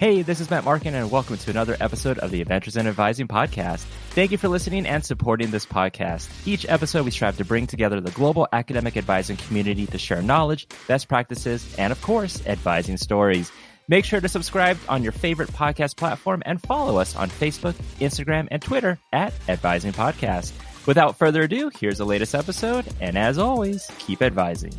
Hey, 0.00 0.22
this 0.22 0.40
is 0.40 0.48
Matt 0.48 0.64
Markin, 0.64 0.94
and 0.94 1.10
welcome 1.10 1.36
to 1.36 1.50
another 1.50 1.76
episode 1.78 2.18
of 2.20 2.30
the 2.30 2.40
Adventures 2.40 2.78
in 2.78 2.86
Advising 2.86 3.28
podcast. 3.28 3.84
Thank 4.12 4.30
you 4.30 4.38
for 4.38 4.48
listening 4.48 4.86
and 4.86 5.04
supporting 5.04 5.50
this 5.50 5.66
podcast. 5.66 6.26
Each 6.46 6.64
episode, 6.66 7.04
we 7.04 7.10
strive 7.10 7.36
to 7.36 7.44
bring 7.44 7.66
together 7.66 8.00
the 8.00 8.10
global 8.12 8.48
academic 8.50 8.96
advising 8.96 9.36
community 9.36 9.86
to 9.88 9.98
share 9.98 10.22
knowledge, 10.22 10.66
best 10.88 11.06
practices, 11.06 11.74
and 11.76 11.92
of 11.92 12.00
course, 12.00 12.42
advising 12.46 12.96
stories. 12.96 13.52
Make 13.88 14.06
sure 14.06 14.22
to 14.22 14.28
subscribe 14.30 14.78
on 14.88 15.02
your 15.02 15.12
favorite 15.12 15.50
podcast 15.50 15.98
platform 15.98 16.42
and 16.46 16.62
follow 16.62 16.96
us 16.96 17.14
on 17.14 17.28
Facebook, 17.28 17.74
Instagram, 18.00 18.48
and 18.50 18.62
Twitter 18.62 18.98
at 19.12 19.34
Advising 19.50 19.92
Podcast. 19.92 20.54
Without 20.86 21.18
further 21.18 21.42
ado, 21.42 21.70
here's 21.78 21.98
the 21.98 22.06
latest 22.06 22.34
episode, 22.34 22.86
and 23.02 23.18
as 23.18 23.36
always, 23.36 23.86
keep 23.98 24.22
advising. 24.22 24.72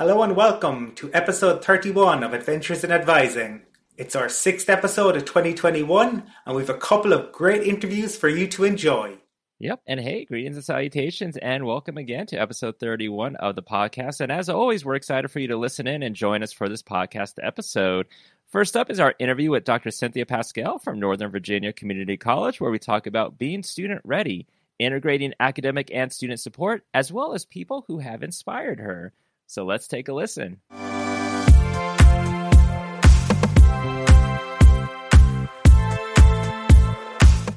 Hello 0.00 0.22
and 0.22 0.34
welcome 0.34 0.94
to 0.94 1.12
episode 1.12 1.62
31 1.62 2.22
of 2.22 2.32
Adventures 2.32 2.84
in 2.84 2.90
Advising. 2.90 3.60
It's 3.98 4.16
our 4.16 4.30
sixth 4.30 4.70
episode 4.70 5.14
of 5.14 5.26
2021, 5.26 6.24
and 6.46 6.56
we've 6.56 6.70
a 6.70 6.74
couple 6.78 7.12
of 7.12 7.30
great 7.32 7.64
interviews 7.64 8.16
for 8.16 8.30
you 8.30 8.46
to 8.48 8.64
enjoy. 8.64 9.18
Yep. 9.58 9.82
And 9.86 10.00
hey, 10.00 10.24
greetings 10.24 10.56
and 10.56 10.64
salutations, 10.64 11.36
and 11.36 11.66
welcome 11.66 11.98
again 11.98 12.24
to 12.28 12.40
episode 12.40 12.78
31 12.80 13.36
of 13.36 13.56
the 13.56 13.62
podcast. 13.62 14.22
And 14.22 14.32
as 14.32 14.48
always, 14.48 14.86
we're 14.86 14.94
excited 14.94 15.30
for 15.30 15.38
you 15.38 15.48
to 15.48 15.58
listen 15.58 15.86
in 15.86 16.02
and 16.02 16.16
join 16.16 16.42
us 16.42 16.54
for 16.54 16.66
this 16.66 16.82
podcast 16.82 17.34
episode. 17.42 18.06
First 18.48 18.78
up 18.78 18.88
is 18.88 19.00
our 19.00 19.14
interview 19.18 19.50
with 19.50 19.64
Dr. 19.64 19.90
Cynthia 19.90 20.24
Pascal 20.24 20.78
from 20.78 20.98
Northern 20.98 21.30
Virginia 21.30 21.74
Community 21.74 22.16
College, 22.16 22.58
where 22.58 22.70
we 22.70 22.78
talk 22.78 23.06
about 23.06 23.36
being 23.36 23.62
student 23.62 24.00
ready, 24.04 24.46
integrating 24.78 25.34
academic 25.38 25.90
and 25.92 26.10
student 26.10 26.40
support, 26.40 26.86
as 26.94 27.12
well 27.12 27.34
as 27.34 27.44
people 27.44 27.84
who 27.86 27.98
have 27.98 28.22
inspired 28.22 28.80
her. 28.80 29.12
So 29.50 29.64
let's 29.64 29.88
take 29.88 30.06
a 30.06 30.12
listen. 30.12 30.60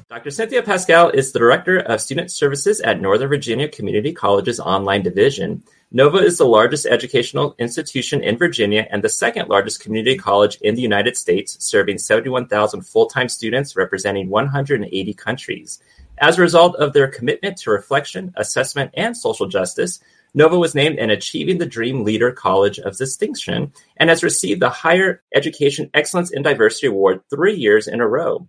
Dr. 0.08 0.32
Cynthia 0.32 0.64
Pascal 0.64 1.10
is 1.10 1.30
the 1.30 1.38
Director 1.38 1.78
of 1.78 2.00
Student 2.00 2.32
Services 2.32 2.80
at 2.80 3.00
Northern 3.00 3.28
Virginia 3.28 3.68
Community 3.68 4.12
College's 4.12 4.58
online 4.58 5.02
division. 5.02 5.62
NOVA 5.92 6.18
is 6.18 6.38
the 6.38 6.46
largest 6.46 6.84
educational 6.84 7.54
institution 7.60 8.24
in 8.24 8.38
Virginia 8.38 8.88
and 8.90 9.04
the 9.04 9.08
second 9.08 9.48
largest 9.48 9.78
community 9.78 10.18
college 10.18 10.56
in 10.62 10.74
the 10.74 10.82
United 10.82 11.16
States, 11.16 11.64
serving 11.64 11.98
71,000 11.98 12.82
full 12.82 13.06
time 13.06 13.28
students 13.28 13.76
representing 13.76 14.28
180 14.28 15.14
countries. 15.14 15.80
As 16.18 16.38
a 16.38 16.42
result 16.42 16.74
of 16.74 16.92
their 16.92 17.06
commitment 17.06 17.56
to 17.58 17.70
reflection, 17.70 18.32
assessment, 18.36 18.90
and 18.94 19.16
social 19.16 19.46
justice, 19.46 20.00
Nova 20.36 20.58
was 20.58 20.74
named 20.74 20.98
an 20.98 21.10
Achieving 21.10 21.58
the 21.58 21.66
Dream 21.66 22.02
Leader 22.02 22.32
College 22.32 22.80
of 22.80 22.96
Distinction 22.96 23.72
and 23.96 24.10
has 24.10 24.24
received 24.24 24.60
the 24.60 24.68
Higher 24.68 25.22
Education 25.32 25.90
Excellence 25.94 26.32
in 26.32 26.42
Diversity 26.42 26.88
Award 26.88 27.20
three 27.30 27.54
years 27.54 27.86
in 27.86 28.00
a 28.00 28.08
row. 28.08 28.48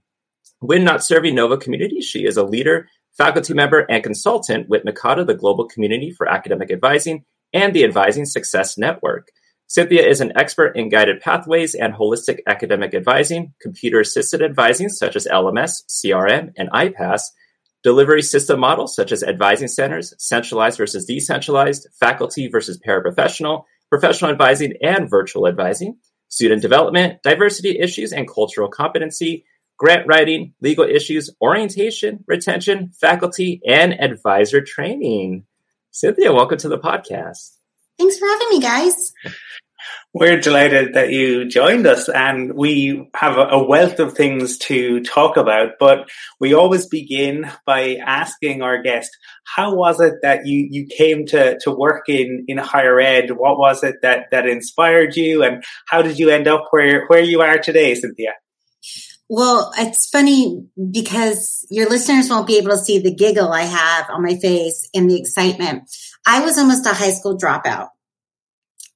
When 0.59 0.83
not 0.83 1.03
serving 1.03 1.35
Nova 1.35 1.57
Community, 1.57 2.01
she 2.01 2.25
is 2.25 2.37
a 2.37 2.43
leader, 2.43 2.87
faculty 3.15 3.53
member, 3.53 3.85
and 3.87 4.03
consultant 4.03 4.67
with 4.67 4.83
NACADA, 4.83 5.27
the 5.27 5.35
Global 5.35 5.67
Community 5.67 6.09
for 6.09 6.27
Academic 6.27 6.71
Advising, 6.71 7.23
and 7.53 7.71
the 7.71 7.83
Advising 7.83 8.25
Success 8.25 8.79
Network. 8.79 9.27
Cynthia 9.67 10.07
is 10.07 10.21
an 10.21 10.35
expert 10.35 10.75
in 10.75 10.89
guided 10.89 11.21
pathways 11.21 11.75
and 11.75 11.93
holistic 11.93 12.39
academic 12.47 12.95
advising, 12.95 13.53
computer 13.61 13.99
assisted 13.99 14.41
advising 14.41 14.89
such 14.89 15.15
as 15.15 15.27
LMS, 15.27 15.83
CRM, 15.87 16.51
and 16.57 16.69
iPass, 16.71 17.21
delivery 17.85 18.23
system 18.23 18.59
models 18.59 18.95
such 18.95 19.11
as 19.11 19.21
advising 19.21 19.67
centers, 19.67 20.11
centralized 20.17 20.79
versus 20.79 21.05
decentralized, 21.05 21.87
faculty 21.99 22.47
versus 22.47 22.79
paraprofessional, 22.79 23.63
professional 23.91 24.31
advising, 24.31 24.73
and 24.81 25.07
virtual 25.07 25.47
advising, 25.47 25.95
student 26.27 26.63
development, 26.63 27.21
diversity 27.21 27.77
issues 27.79 28.11
and 28.11 28.27
cultural 28.27 28.69
competency, 28.69 29.45
grant 29.77 30.07
writing, 30.07 30.55
legal 30.61 30.83
issues, 30.83 31.29
orientation, 31.39 32.23
retention, 32.25 32.91
faculty, 32.99 33.61
and 33.67 33.93
advisor 34.01 34.61
training. 34.61 35.45
Cynthia, 35.91 36.33
welcome 36.33 36.57
to 36.57 36.67
the 36.67 36.79
podcast. 36.79 37.51
Thanks 37.99 38.17
for 38.17 38.27
having 38.27 38.49
me, 38.49 38.61
guys. 38.61 39.13
We're 40.17 40.39
delighted 40.39 40.93
that 40.93 41.11
you 41.11 41.43
joined 41.43 41.85
us, 41.85 42.07
and 42.07 42.53
we 42.53 43.09
have 43.13 43.35
a 43.37 43.61
wealth 43.61 43.99
of 43.99 44.13
things 44.13 44.57
to 44.59 45.01
talk 45.01 45.35
about. 45.35 45.71
But 45.77 46.09
we 46.39 46.53
always 46.53 46.87
begin 46.87 47.51
by 47.65 47.97
asking 47.97 48.61
our 48.61 48.81
guest, 48.81 49.11
"How 49.43 49.75
was 49.75 49.99
it 49.99 50.13
that 50.21 50.47
you 50.47 50.69
you 50.71 50.87
came 50.87 51.25
to 51.25 51.59
to 51.63 51.69
work 51.69 52.07
in 52.07 52.45
in 52.47 52.57
higher 52.57 52.97
ed? 53.01 53.31
What 53.31 53.59
was 53.59 53.83
it 53.83 53.95
that 54.03 54.27
that 54.31 54.47
inspired 54.47 55.17
you, 55.17 55.43
and 55.43 55.61
how 55.85 56.01
did 56.01 56.17
you 56.17 56.29
end 56.29 56.47
up 56.47 56.67
where 56.69 57.05
where 57.07 57.21
you 57.21 57.41
are 57.41 57.57
today, 57.57 57.93
Cynthia?" 57.93 58.35
Well, 59.27 59.73
it's 59.77 60.07
funny 60.07 60.63
because 60.91 61.67
your 61.69 61.89
listeners 61.89 62.29
won't 62.29 62.47
be 62.47 62.57
able 62.57 62.71
to 62.71 62.77
see 62.77 62.99
the 62.99 63.13
giggle 63.13 63.51
I 63.51 63.63
have 63.63 64.05
on 64.09 64.23
my 64.23 64.37
face 64.37 64.87
and 64.93 65.11
the 65.11 65.19
excitement. 65.19 65.89
I 66.25 66.39
was 66.39 66.57
almost 66.57 66.85
a 66.85 66.93
high 66.93 67.11
school 67.11 67.37
dropout. 67.37 67.89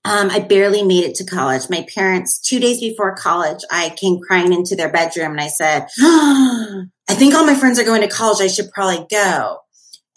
Um, 0.05 0.29
I 0.29 0.39
barely 0.39 0.83
made 0.83 1.03
it 1.03 1.15
to 1.15 1.25
college. 1.25 1.69
My 1.69 1.85
parents, 1.93 2.39
two 2.39 2.59
days 2.59 2.79
before 2.79 3.15
college, 3.15 3.59
I 3.69 3.89
came 3.89 4.19
crying 4.19 4.53
into 4.53 4.75
their 4.75 4.91
bedroom 4.91 5.31
and 5.31 5.41
I 5.41 5.47
said, 5.47 5.87
oh, 5.99 6.83
I 7.09 7.15
think 7.15 7.33
all 7.33 7.45
my 7.45 7.55
friends 7.55 7.79
are 7.79 7.83
going 7.83 8.01
to 8.01 8.07
college. 8.07 8.41
I 8.41 8.47
should 8.47 8.71
probably 8.71 9.05
go. 9.09 9.57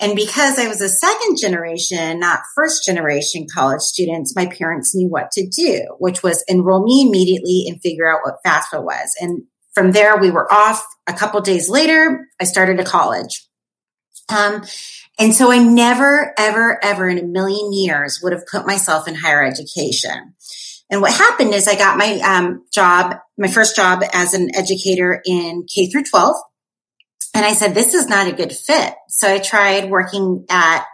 And 0.02 0.16
because 0.16 0.58
I 0.58 0.66
was 0.66 0.80
a 0.80 0.88
second 0.88 1.38
generation, 1.40 2.18
not 2.18 2.40
first 2.56 2.84
generation 2.84 3.46
college 3.52 3.82
students, 3.82 4.34
my 4.34 4.46
parents 4.46 4.94
knew 4.94 5.08
what 5.08 5.30
to 5.32 5.46
do, 5.46 5.86
which 5.98 6.22
was 6.24 6.44
enroll 6.48 6.82
me 6.84 7.04
immediately 7.06 7.66
and 7.68 7.80
figure 7.80 8.12
out 8.12 8.20
what 8.24 8.42
FAFSA 8.44 8.82
was. 8.82 9.14
And 9.20 9.44
from 9.74 9.92
there, 9.92 10.18
we 10.18 10.30
were 10.30 10.52
off. 10.52 10.84
A 11.06 11.12
couple 11.12 11.40
days 11.40 11.68
later, 11.68 12.26
I 12.40 12.44
started 12.44 12.80
a 12.80 12.84
college. 12.84 13.46
Um, 14.28 14.62
and 15.18 15.34
so 15.34 15.52
I 15.52 15.58
never, 15.58 16.32
ever, 16.38 16.82
ever 16.82 17.08
in 17.08 17.18
a 17.18 17.22
million 17.22 17.72
years 17.72 18.20
would 18.22 18.32
have 18.32 18.46
put 18.46 18.66
myself 18.66 19.06
in 19.06 19.14
higher 19.14 19.44
education. 19.44 20.34
And 20.90 21.00
what 21.00 21.12
happened 21.12 21.54
is 21.54 21.68
I 21.68 21.76
got 21.76 21.96
my 21.96 22.20
um, 22.20 22.64
job, 22.72 23.16
my 23.38 23.48
first 23.48 23.76
job 23.76 24.02
as 24.12 24.34
an 24.34 24.54
educator 24.54 25.22
in 25.24 25.64
K 25.72 25.88
through 25.88 26.04
12. 26.04 26.36
And 27.34 27.46
I 27.46 27.54
said, 27.54 27.74
this 27.74 27.94
is 27.94 28.08
not 28.08 28.26
a 28.26 28.32
good 28.32 28.52
fit. 28.52 28.94
So 29.08 29.32
I 29.32 29.38
tried 29.38 29.90
working 29.90 30.44
at 30.50 30.84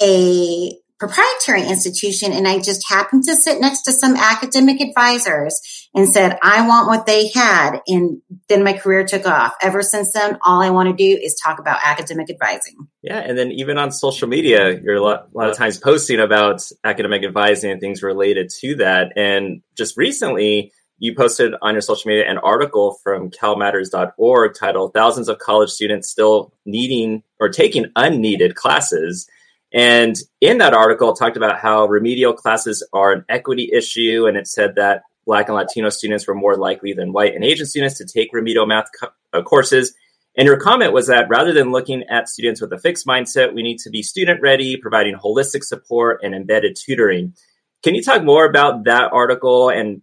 a 0.00 0.72
proprietary 0.98 1.62
institution 1.62 2.32
and 2.32 2.48
I 2.48 2.58
just 2.58 2.88
happened 2.88 3.24
to 3.24 3.36
sit 3.36 3.60
next 3.60 3.82
to 3.82 3.92
some 3.92 4.16
academic 4.16 4.80
advisors 4.80 5.60
and 5.94 6.08
said, 6.08 6.38
I 6.42 6.66
want 6.66 6.88
what 6.88 7.06
they 7.06 7.28
had. 7.28 7.80
And 7.86 8.22
then 8.48 8.64
my 8.64 8.72
career 8.72 9.04
took 9.04 9.26
off. 9.26 9.54
Ever 9.60 9.82
since 9.82 10.12
then, 10.12 10.38
all 10.44 10.62
I 10.62 10.70
want 10.70 10.88
to 10.88 10.94
do 10.94 11.20
is 11.20 11.38
talk 11.42 11.58
about 11.58 11.80
academic 11.84 12.30
advising. 12.30 12.74
Yeah. 13.02 13.18
And 13.18 13.36
then 13.36 13.52
even 13.52 13.78
on 13.78 13.92
social 13.92 14.28
media, 14.28 14.78
you're 14.80 14.96
a 14.96 15.02
lot, 15.02 15.28
a 15.34 15.36
lot 15.36 15.50
of 15.50 15.56
times 15.56 15.78
posting 15.78 16.20
about 16.20 16.62
academic 16.84 17.24
advising 17.24 17.70
and 17.70 17.80
things 17.80 18.02
related 18.02 18.50
to 18.60 18.76
that. 18.76 19.12
And 19.16 19.62
just 19.76 19.96
recently, 19.96 20.72
you 20.98 21.14
posted 21.14 21.54
on 21.60 21.74
your 21.74 21.82
social 21.82 22.08
media 22.08 22.24
an 22.28 22.38
article 22.38 22.98
from 23.02 23.30
calmatters.org 23.30 24.54
titled 24.58 24.94
Thousands 24.94 25.28
of 25.28 25.38
College 25.38 25.70
Students 25.70 26.08
Still 26.08 26.54
Needing 26.64 27.22
or 27.38 27.50
Taking 27.50 27.86
Unneeded 27.96 28.54
Classes. 28.54 29.28
And 29.72 30.16
in 30.40 30.58
that 30.58 30.74
article, 30.74 31.10
it 31.10 31.18
talked 31.18 31.36
about 31.36 31.58
how 31.58 31.86
remedial 31.86 32.32
classes 32.32 32.86
are 32.92 33.12
an 33.12 33.24
equity 33.28 33.70
issue. 33.72 34.26
And 34.26 34.36
it 34.36 34.46
said 34.46 34.76
that 34.76 35.02
Black 35.26 35.48
and 35.48 35.56
Latino 35.56 35.88
students 35.90 36.26
were 36.26 36.34
more 36.34 36.56
likely 36.56 36.92
than 36.92 37.12
white 37.12 37.34
and 37.34 37.44
Asian 37.44 37.66
students 37.66 37.98
to 37.98 38.06
take 38.06 38.32
remedial 38.32 38.66
math 38.66 38.88
co- 38.98 39.08
uh, 39.32 39.42
courses. 39.42 39.92
And 40.36 40.46
your 40.46 40.58
comment 40.58 40.92
was 40.92 41.08
that 41.08 41.28
rather 41.28 41.52
than 41.52 41.72
looking 41.72 42.04
at 42.04 42.28
students 42.28 42.60
with 42.60 42.72
a 42.72 42.78
fixed 42.78 43.06
mindset, 43.06 43.54
we 43.54 43.62
need 43.62 43.78
to 43.80 43.90
be 43.90 44.02
student 44.02 44.40
ready, 44.40 44.76
providing 44.76 45.16
holistic 45.16 45.64
support 45.64 46.20
and 46.22 46.34
embedded 46.34 46.76
tutoring. 46.76 47.34
Can 47.82 47.94
you 47.94 48.02
talk 48.02 48.22
more 48.22 48.44
about 48.44 48.84
that 48.84 49.12
article 49.12 49.70
and 49.70 50.02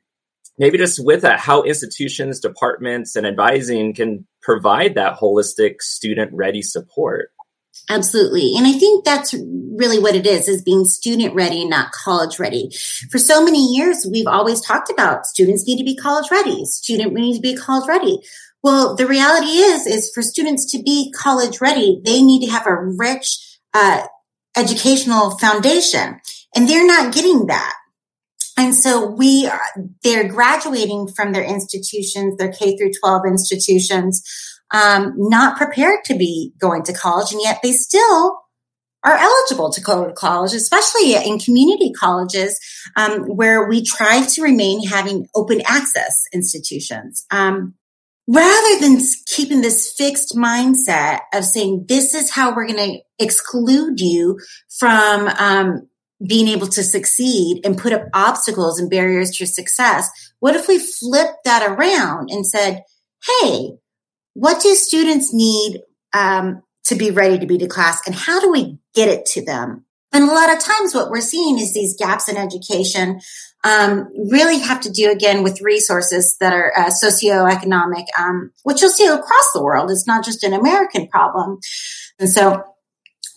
maybe 0.58 0.78
just 0.78 1.04
with 1.04 1.22
that, 1.22 1.40
how 1.40 1.64
institutions, 1.64 2.40
departments, 2.40 3.16
and 3.16 3.28
advising 3.28 3.94
can 3.94 4.28
provide 4.42 4.96
that 4.96 5.18
holistic 5.20 5.82
student 5.82 6.32
ready 6.34 6.62
support? 6.62 7.30
Absolutely. 7.90 8.54
And 8.56 8.66
I 8.66 8.74
think 8.74 9.04
that's 9.04 9.34
really 9.34 10.00
what 10.00 10.16
it 10.16 10.26
is, 10.26 10.48
is 10.48 10.62
being 10.62 10.86
student 10.86 11.36
ready, 11.36 11.66
not 11.66 11.92
college 11.92 12.40
ready. 12.40 12.70
For 13.12 13.18
so 13.18 13.44
many 13.44 13.74
years, 13.74 14.08
we've 14.10 14.28
always 14.28 14.62
talked 14.62 14.90
about 14.90 15.26
students 15.26 15.68
need 15.68 15.78
to 15.78 15.84
be 15.84 15.96
college 15.96 16.32
ready. 16.32 16.64
Student 16.66 17.14
we 17.14 17.22
need 17.22 17.36
to 17.36 17.42
be 17.42 17.56
college 17.56 17.88
ready. 17.88 18.20
Well, 18.62 18.96
the 18.96 19.08
reality 19.08 19.58
is, 19.58 19.86
is 19.86 20.12
for 20.14 20.22
students 20.22 20.72
to 20.72 20.82
be 20.82 21.12
college 21.12 21.60
ready, 21.60 22.02
they 22.06 22.22
need 22.22 22.46
to 22.46 22.52
have 22.52 22.66
a 22.66 22.76
rich, 22.76 23.60
uh, 23.74 24.06
educational 24.56 25.32
foundation 25.38 26.20
and 26.56 26.68
they're 26.68 26.86
not 26.86 27.14
getting 27.14 27.48
that. 27.48 27.76
and 28.58 28.76
so 28.76 29.08
we 29.08 29.48
are, 29.48 29.60
they're 30.04 30.28
graduating 30.28 31.08
from 31.08 31.34
their 31.34 31.44
institutions, 31.44 32.38
their 32.38 32.52
K 32.52 32.78
through 32.78 32.92
12 32.94 33.24
institutions, 33.26 34.24
um, 34.74 35.14
not 35.16 35.58
prepared 35.58 36.04
to 36.06 36.16
be 36.16 36.52
going 36.60 36.84
to 36.84 36.94
college. 36.94 37.32
And 37.32 37.42
yet 37.42 37.60
they 37.64 37.72
still 37.72 38.40
are 39.04 39.16
eligible 39.16 39.72
to 39.72 39.82
go 39.82 40.08
to 40.08 40.14
college, 40.14 40.54
especially 40.54 41.14
in 41.16 41.38
community 41.40 41.92
colleges, 41.92 42.60
um, 42.96 43.24
where 43.24 43.68
we 43.68 43.84
try 43.84 44.26
to 44.26 44.42
remain 44.42 44.86
having 44.86 45.28
open 45.36 45.62
access 45.66 46.24
institutions. 46.34 47.26
Um, 47.32 47.76
rather 48.28 48.80
than 48.80 49.00
keeping 49.26 49.62
this 49.62 49.94
fixed 49.98 50.36
mindset 50.36 51.20
of 51.34 51.44
saying 51.44 51.86
this 51.88 52.14
is 52.14 52.32
how 52.32 52.56
we're 52.56 52.68
going 52.68 52.78
to 52.78 53.00
exclude 53.20 54.00
you 54.00 54.40
from 54.80 55.28
um, 55.28 55.88
being 56.26 56.48
able 56.48 56.68
to 56.68 56.84
succeed 56.84 57.60
and 57.66 57.78
put 57.78 57.92
up 57.92 58.04
obstacles 58.14 58.80
and 58.80 58.90
barriers 58.90 59.32
to 59.32 59.46
success. 59.46 60.10
What 60.40 60.56
if 60.56 60.70
we 60.70 60.80
flipped 60.80 61.44
that 61.44 61.70
around 61.70 62.30
and 62.32 62.46
said, 62.46 62.84
Hey, 63.42 63.72
what 64.34 64.62
do 64.62 64.74
students 64.76 65.34
need 65.34 65.82
um, 66.14 66.64
to 66.86 66.96
be 66.96 67.12
ready 67.12 67.40
to 67.40 67.46
be 67.46 67.58
to 67.58 67.68
class 67.68 68.06
and 68.06 68.16
how 68.16 68.40
do 68.40 68.52
we 68.52 68.78
get 68.94 69.10
it 69.10 69.26
to 69.28 69.44
them? 69.44 69.86
And 70.12 70.26
a 70.26 70.34
lot 70.34 70.52
of 70.54 70.60
times 70.60 70.94
what 70.94 71.10
we're 71.10 71.22
seeing 71.22 71.58
is 71.58 71.74
these 71.74 71.96
gaps 71.98 72.30
in 72.30 72.38
education 72.38 73.20
um, 73.64 74.10
really 74.30 74.60
have 74.60 74.82
to 74.82 74.92
do 74.92 75.10
again 75.10 75.42
with 75.42 75.62
resources 75.62 76.38
that 76.40 76.54
are 76.54 76.72
uh, 76.78 76.90
socioeconomic, 76.90 78.06
um, 78.20 78.52
which 78.64 78.82
you'll 78.82 78.92
see 78.92 79.08
across 79.08 79.52
the 79.54 79.64
world. 79.64 79.90
It's 79.90 80.06
not 80.06 80.24
just 80.24 80.44
an 80.44 80.54
American 80.54 81.08
problem. 81.08 81.60
And 82.20 82.30
so 82.30 82.64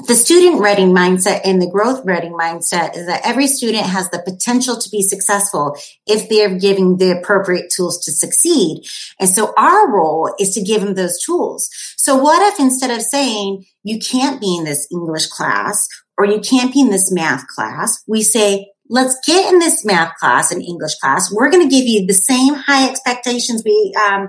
the 0.00 0.14
student 0.14 0.60
ready 0.60 0.82
mindset 0.82 1.40
and 1.44 1.60
the 1.60 1.70
growth 1.70 2.04
ready 2.04 2.28
mindset 2.28 2.96
is 2.96 3.06
that 3.06 3.22
every 3.24 3.46
student 3.46 3.86
has 3.86 4.10
the 4.10 4.18
potential 4.18 4.76
to 4.76 4.90
be 4.90 5.02
successful 5.02 5.76
if 6.06 6.28
they're 6.28 6.58
giving 6.58 6.98
the 6.98 7.18
appropriate 7.18 7.72
tools 7.74 8.04
to 8.04 8.12
succeed. 8.12 8.84
And 9.18 9.28
so 9.28 9.54
our 9.56 9.90
role 9.90 10.34
is 10.38 10.52
to 10.54 10.62
give 10.62 10.82
them 10.82 10.94
those 10.94 11.22
tools. 11.22 11.70
So 11.96 12.16
what 12.16 12.52
if 12.52 12.60
instead 12.60 12.90
of 12.90 13.02
saying 13.02 13.64
you 13.84 13.98
can't 13.98 14.38
be 14.38 14.56
in 14.56 14.64
this 14.64 14.86
English 14.92 15.28
class 15.28 15.88
or 16.18 16.26
you 16.26 16.40
can't 16.40 16.74
be 16.74 16.80
in 16.80 16.90
this 16.90 17.10
math 17.10 17.46
class, 17.46 18.02
we 18.06 18.22
say, 18.22 18.72
let's 18.90 19.18
get 19.26 19.50
in 19.50 19.58
this 19.58 19.82
math 19.84 20.14
class 20.16 20.52
and 20.52 20.62
English 20.62 20.96
class. 20.96 21.32
We're 21.32 21.50
going 21.50 21.66
to 21.66 21.74
give 21.74 21.86
you 21.86 22.06
the 22.06 22.14
same 22.14 22.54
high 22.54 22.88
expectations 22.90 23.62
we 23.64 23.94
um, 23.98 24.28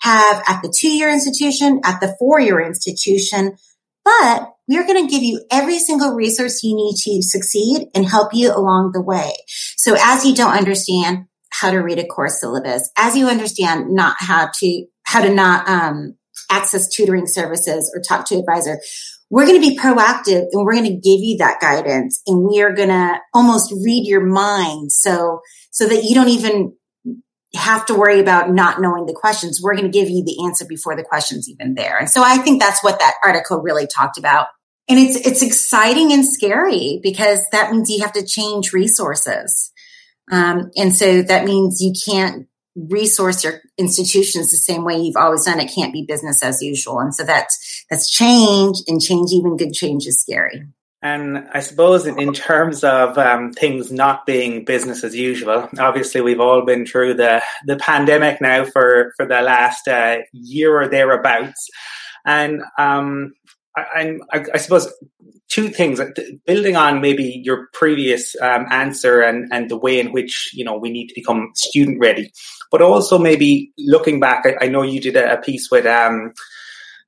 have 0.00 0.42
at 0.46 0.60
the 0.62 0.72
two 0.76 0.90
year 0.90 1.10
institution, 1.10 1.80
at 1.84 2.00
the 2.00 2.14
four 2.18 2.38
year 2.38 2.60
institution, 2.60 3.56
but 4.06 4.52
we 4.68 4.78
are 4.78 4.86
going 4.86 5.04
to 5.04 5.10
give 5.10 5.24
you 5.24 5.44
every 5.50 5.80
single 5.80 6.14
resource 6.14 6.62
you 6.62 6.76
need 6.76 6.94
to 6.96 7.22
succeed 7.22 7.88
and 7.92 8.06
help 8.06 8.32
you 8.32 8.54
along 8.54 8.92
the 8.92 9.02
way. 9.02 9.32
So 9.76 9.96
as 9.98 10.24
you 10.24 10.32
don't 10.32 10.56
understand 10.56 11.26
how 11.50 11.72
to 11.72 11.78
read 11.78 11.98
a 11.98 12.06
course 12.06 12.40
syllabus, 12.40 12.88
as 12.96 13.16
you 13.16 13.28
understand 13.28 13.90
not 13.90 14.16
how 14.20 14.50
to, 14.60 14.86
how 15.04 15.22
to 15.22 15.34
not, 15.34 15.68
um, 15.68 16.14
access 16.50 16.88
tutoring 16.88 17.26
services 17.26 17.92
or 17.94 18.00
talk 18.00 18.26
to 18.26 18.36
advisor, 18.36 18.78
we're 19.28 19.46
going 19.46 19.60
to 19.60 19.68
be 19.68 19.76
proactive 19.76 20.46
and 20.52 20.64
we're 20.64 20.74
going 20.74 20.84
to 20.84 20.90
give 20.90 21.20
you 21.20 21.38
that 21.38 21.60
guidance 21.60 22.22
and 22.28 22.46
we 22.48 22.62
are 22.62 22.72
going 22.72 22.90
to 22.90 23.18
almost 23.34 23.74
read 23.84 24.06
your 24.06 24.24
mind. 24.24 24.92
So, 24.92 25.40
so 25.72 25.88
that 25.88 26.04
you 26.04 26.14
don't 26.14 26.28
even 26.28 26.76
have 27.56 27.86
to 27.86 27.94
worry 27.94 28.20
about 28.20 28.50
not 28.50 28.80
knowing 28.80 29.06
the 29.06 29.12
questions. 29.12 29.60
We're 29.62 29.74
going 29.74 29.90
to 29.90 29.98
give 29.98 30.08
you 30.08 30.24
the 30.24 30.44
answer 30.46 30.64
before 30.64 30.96
the 30.96 31.02
question's 31.02 31.48
even 31.48 31.74
there. 31.74 31.98
And 31.98 32.08
so 32.08 32.22
I 32.24 32.38
think 32.38 32.60
that's 32.60 32.82
what 32.82 32.98
that 33.00 33.14
article 33.24 33.60
really 33.60 33.86
talked 33.86 34.18
about. 34.18 34.46
And 34.88 34.98
it's, 34.98 35.16
it's 35.26 35.42
exciting 35.42 36.12
and 36.12 36.24
scary 36.24 37.00
because 37.02 37.42
that 37.50 37.72
means 37.72 37.90
you 37.90 38.02
have 38.02 38.12
to 38.12 38.24
change 38.24 38.72
resources. 38.72 39.72
Um, 40.30 40.70
and 40.76 40.94
so 40.94 41.22
that 41.22 41.44
means 41.44 41.80
you 41.80 41.92
can't 42.04 42.46
resource 42.76 43.42
your 43.42 43.60
institutions 43.78 44.50
the 44.50 44.56
same 44.56 44.84
way 44.84 44.98
you've 44.98 45.16
always 45.16 45.44
done. 45.44 45.58
It 45.60 45.72
can't 45.74 45.92
be 45.92 46.04
business 46.06 46.42
as 46.42 46.62
usual. 46.62 47.00
And 47.00 47.14
so 47.14 47.24
that's, 47.24 47.84
that's 47.90 48.10
change 48.10 48.78
and 48.86 49.00
change, 49.00 49.32
even 49.32 49.56
good 49.56 49.72
change 49.72 50.06
is 50.06 50.20
scary. 50.20 50.62
And 51.06 51.46
I 51.52 51.60
suppose 51.60 52.04
in, 52.04 52.32
terms 52.32 52.82
of 52.82 53.16
um, 53.16 53.52
things 53.52 53.92
not 53.92 54.26
being 54.26 54.64
business 54.64 55.04
as 55.04 55.14
usual, 55.14 55.68
obviously 55.78 56.20
we've 56.20 56.40
all 56.40 56.64
been 56.64 56.84
through 56.84 57.14
the, 57.14 57.42
the 57.64 57.76
pandemic 57.76 58.40
now 58.40 58.64
for, 58.64 59.12
for 59.16 59.24
the 59.24 59.40
last 59.40 59.86
uh, 59.86 60.18
year 60.32 60.76
or 60.76 60.88
thereabouts. 60.88 61.68
And 62.24 62.60
um, 62.76 63.34
I, 63.76 64.18
I, 64.32 64.44
I, 64.54 64.58
suppose 64.58 64.92
two 65.46 65.68
things 65.68 66.00
building 66.44 66.74
on 66.74 67.00
maybe 67.00 67.40
your 67.44 67.68
previous 67.72 68.34
um, 68.42 68.66
answer 68.70 69.20
and, 69.20 69.48
and 69.52 69.70
the 69.70 69.78
way 69.78 70.00
in 70.00 70.10
which 70.10 70.50
you 70.54 70.64
know 70.64 70.76
we 70.76 70.90
need 70.90 71.06
to 71.06 71.14
become 71.14 71.52
student 71.54 72.00
ready 72.00 72.32
but 72.72 72.82
also 72.82 73.16
maybe 73.16 73.72
looking 73.78 74.18
back 74.18 74.44
i, 74.44 74.64
I 74.64 74.68
know 74.68 74.82
you 74.82 75.00
did 75.00 75.14
a, 75.14 75.34
a 75.34 75.40
piece 75.40 75.70
with 75.70 75.86
um, 75.86 76.32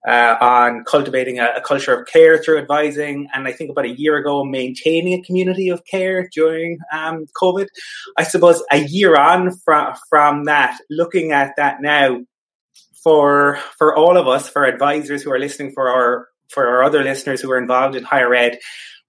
uh, 0.07 0.37
on 0.41 0.85
cultivating 0.85 1.39
a, 1.41 1.55
a, 1.57 1.61
culture 1.61 1.93
of 1.93 2.07
care 2.07 2.39
through 2.39 2.59
advising 2.59 3.29
and 3.35 3.49
i 3.49 3.53
think 3.53 3.71
about 3.71 3.85
a 3.85 3.99
year 3.99 4.17
ago 4.17 4.45
maintaining 4.45 5.19
a 5.19 5.23
community 5.23 5.69
of 5.69 5.85
care 5.85 6.29
during 6.33 6.79
um, 6.93 7.27
covid. 7.41 7.67
I 8.17 8.23
suppose 8.23 8.63
a 8.71 8.79
year 8.79 9.17
on 9.17 9.57
from, 9.65 9.95
from 10.09 10.45
that 10.45 10.79
looking 10.89 11.33
at 11.33 11.55
that 11.57 11.83
now 11.83 12.21
for 13.03 13.59
for 13.77 13.97
all 13.97 14.17
of 14.17 14.29
us 14.29 14.49
for 14.49 14.65
advisors 14.65 15.23
who 15.23 15.33
are 15.33 15.39
listening 15.39 15.73
for 15.73 15.89
our 15.91 16.29
for 16.49 16.67
our 16.67 16.83
other 16.83 17.03
listeners 17.03 17.41
who 17.41 17.51
are 17.51 17.59
involved 17.59 17.95
in 17.95 18.05
higher 18.05 18.35
ed, 18.35 18.59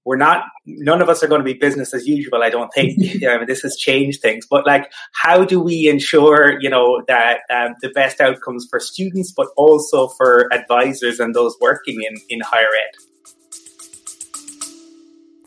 we're 0.06 0.18
not 0.18 0.46
none 0.66 1.01
of 1.01 1.10
us 1.10 1.22
are 1.24 1.28
going 1.28 1.40
to 1.40 1.46
be 1.46 1.54
business 1.54 1.94
as 1.94 2.07
usual 2.07 2.42
i 2.42 2.50
don't 2.50 2.72
think. 2.74 2.98
I 3.28 3.38
mean, 3.38 3.48
this 3.48 3.62
has 3.62 3.75
changed 3.78 4.22
things. 4.22 4.46
But 4.50 4.66
like 4.66 4.92
how 5.13 5.44
do 5.44 5.60
we 5.60 5.88
ensure 5.88 6.60
you 6.62 6.69
know 6.69 7.01
that 7.07 7.40
um, 7.50 7.75
the 7.81 7.90
best 7.90 8.22
outcomes 8.22 8.68
for 8.69 8.80
students 8.80 9.31
but 9.36 9.48
also 9.57 10.07
for 10.07 10.51
advisors 10.54 11.19
and 11.19 11.36
those 11.36 11.56
working 11.62 12.01
in 12.01 12.16
in 12.30 12.42
higher 12.42 12.63
ed? 12.63 12.96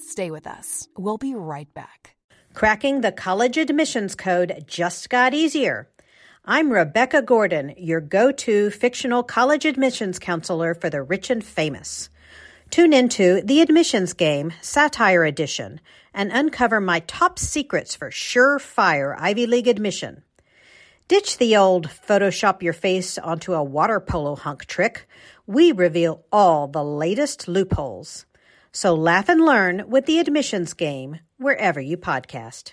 Stay 0.01 0.31
with 0.31 0.47
us. 0.47 0.89
We'll 0.97 1.17
be 1.17 1.35
right 1.35 1.73
back. 1.73 2.17
Cracking 2.53 3.01
the 3.01 3.13
college 3.13 3.57
admissions 3.57 4.15
code 4.15 4.65
just 4.67 5.09
got 5.09 5.33
easier. 5.33 5.89
I'm 6.45 6.71
Rebecca 6.71 7.23
Gordon, 7.23 7.73
your 7.79 8.01
go 8.01 8.31
to 8.33 8.71
fictional 8.71 9.23
college 9.23 9.65
admissions 9.65 10.19
counselor 10.19 10.75
for 10.75 10.91
the 10.91 11.03
rich 11.03 11.31
and 11.31 11.43
famous. 11.43 12.11
Tune 12.73 12.95
into 12.95 13.43
The 13.43 13.61
Admissions 13.61 14.15
Game, 14.15 14.55
Satire 14.63 15.25
Edition, 15.25 15.79
and 16.15 16.33
uncover 16.33 16.81
my 16.81 17.01
top 17.01 17.39
secrets 17.39 17.95
for 17.95 18.11
surefire 18.11 19.15
Ivy 19.19 19.47
League 19.47 19.69
admission. 19.69 20.23
Ditch 21.07 21.37
the 21.37 21.55
old 21.55 21.89
Photoshop 21.91 22.63
your 22.63 22.73
face 22.73 23.19
onto 23.19 23.53
a 23.53 23.63
water 23.63 24.01
polo 24.01 24.37
hunk 24.37 24.65
trick. 24.65 25.07
We 25.47 25.73
reveal 25.73 26.25
all 26.33 26.67
the 26.67 26.83
latest 26.83 27.47
loopholes. 27.47 28.25
So 28.73 28.95
laugh 28.95 29.29
and 29.29 29.45
learn 29.45 29.91
with 29.91 30.07
The 30.07 30.19
Admissions 30.19 30.73
Game 30.73 31.19
wherever 31.37 31.79
you 31.79 31.99
podcast. 31.99 32.73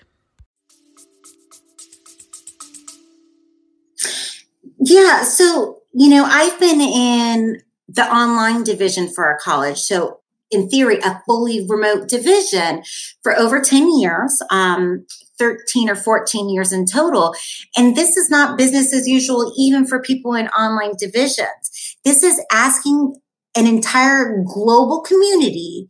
Yeah. 4.79 5.23
So, 5.23 5.81
you 5.91 6.09
know, 6.09 6.23
I've 6.23 6.57
been 6.57 6.79
in 6.79 7.61
the 7.91 8.05
online 8.13 8.63
division 8.63 9.07
for 9.07 9.25
our 9.25 9.37
college. 9.39 9.79
So, 9.79 10.19
in 10.51 10.67
theory, 10.67 10.99
a 10.99 11.21
fully 11.27 11.65
remote 11.67 12.07
division 12.07 12.81
for 13.21 13.37
over 13.37 13.61
10 13.61 13.99
years, 13.99 14.41
um, 14.49 15.05
13 15.37 15.89
or 15.89 15.95
14 15.95 16.49
years 16.49 16.73
in 16.73 16.85
total. 16.85 17.35
And 17.77 17.95
this 17.95 18.17
is 18.17 18.31
not 18.31 18.57
business 18.57 18.91
as 18.91 19.07
usual, 19.07 19.53
even 19.57 19.85
for 19.85 20.01
people 20.01 20.33
in 20.33 20.47
online 20.49 20.93
divisions. 20.97 21.97
This 22.03 22.23
is 22.23 22.41
asking 22.51 23.15
an 23.55 23.67
entire 23.67 24.43
global 24.43 25.01
community 25.01 25.87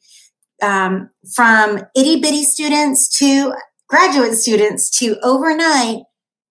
um, 0.61 1.09
from 1.33 1.81
itty 1.95 2.19
bitty 2.19 2.43
students 2.43 3.07
to 3.19 3.53
graduate 3.87 4.33
students 4.33 4.89
to 4.99 5.17
overnight 5.23 6.03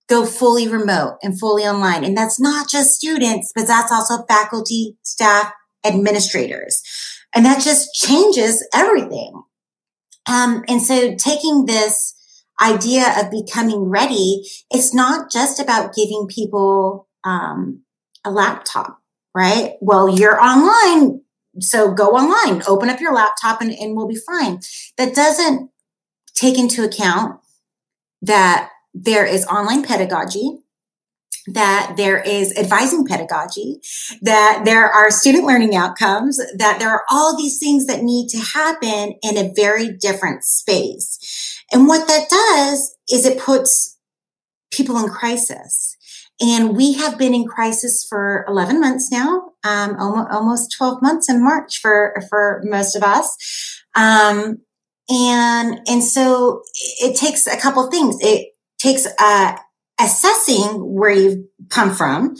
go 0.08 0.24
fully 0.24 0.66
remote 0.66 1.18
and 1.22 1.38
fully 1.38 1.64
online. 1.64 2.04
And 2.04 2.16
that's 2.16 2.40
not 2.40 2.68
just 2.68 2.94
students, 2.94 3.52
but 3.54 3.66
that's 3.66 3.92
also 3.92 4.24
faculty, 4.24 4.96
staff, 5.02 5.52
administrators. 5.84 6.82
And 7.34 7.44
that 7.44 7.62
just 7.62 7.94
changes 7.94 8.66
everything. 8.74 9.42
Um, 10.26 10.64
and 10.68 10.82
so 10.82 11.14
taking 11.14 11.66
this 11.66 12.14
idea 12.60 13.14
of 13.20 13.30
becoming 13.30 13.84
ready, 13.84 14.42
it's 14.70 14.94
not 14.94 15.30
just 15.30 15.60
about 15.60 15.94
giving 15.94 16.26
people 16.28 17.08
um, 17.24 17.82
a 18.24 18.30
laptop, 18.30 18.98
right? 19.34 19.74
Well, 19.80 20.08
you're 20.08 20.40
online. 20.40 21.20
So 21.60 21.92
go 21.92 22.10
online, 22.10 22.62
open 22.66 22.88
up 22.88 23.00
your 23.00 23.12
laptop 23.12 23.60
and, 23.60 23.72
and 23.72 23.96
we'll 23.96 24.08
be 24.08 24.16
fine. 24.26 24.60
That 24.96 25.14
doesn't 25.14 25.70
take 26.34 26.58
into 26.58 26.84
account 26.84 27.40
that 28.22 28.70
there 28.94 29.26
is 29.26 29.46
online 29.46 29.84
pedagogy, 29.84 30.58
that 31.52 31.94
there 31.96 32.20
is 32.20 32.56
advising 32.56 33.06
pedagogy, 33.06 33.80
that 34.22 34.62
there 34.64 34.86
are 34.88 35.10
student 35.10 35.44
learning 35.44 35.74
outcomes, 35.74 36.38
that 36.56 36.78
there 36.78 36.90
are 36.90 37.04
all 37.10 37.36
these 37.36 37.58
things 37.58 37.86
that 37.86 38.02
need 38.02 38.28
to 38.28 38.38
happen 38.38 39.14
in 39.22 39.36
a 39.36 39.52
very 39.54 39.90
different 39.90 40.44
space. 40.44 41.64
And 41.72 41.86
what 41.86 42.06
that 42.06 42.28
does 42.28 42.96
is 43.10 43.24
it 43.24 43.38
puts 43.38 43.98
people 44.70 44.98
in 44.98 45.08
crisis. 45.08 45.96
And 46.40 46.76
we 46.76 46.92
have 46.94 47.18
been 47.18 47.34
in 47.34 47.46
crisis 47.46 48.06
for 48.08 48.44
11 48.46 48.80
months 48.80 49.10
now, 49.10 49.52
um, 49.64 49.96
almost, 49.98 50.30
almost 50.30 50.74
12 50.76 51.02
months 51.02 51.28
in 51.28 51.42
March 51.42 51.80
for, 51.80 52.14
for 52.28 52.62
most 52.64 52.94
of 52.94 53.02
us. 53.02 53.82
Um, 53.96 54.58
and, 55.08 55.80
and 55.88 56.04
so 56.04 56.62
it 57.00 57.16
takes 57.16 57.46
a 57.46 57.58
couple 57.58 57.90
things. 57.90 58.18
It 58.20 58.52
takes, 58.78 59.06
uh, 59.18 59.56
assessing 60.00 60.94
where 60.94 61.10
you've 61.10 61.44
come 61.68 61.94
from, 61.94 62.36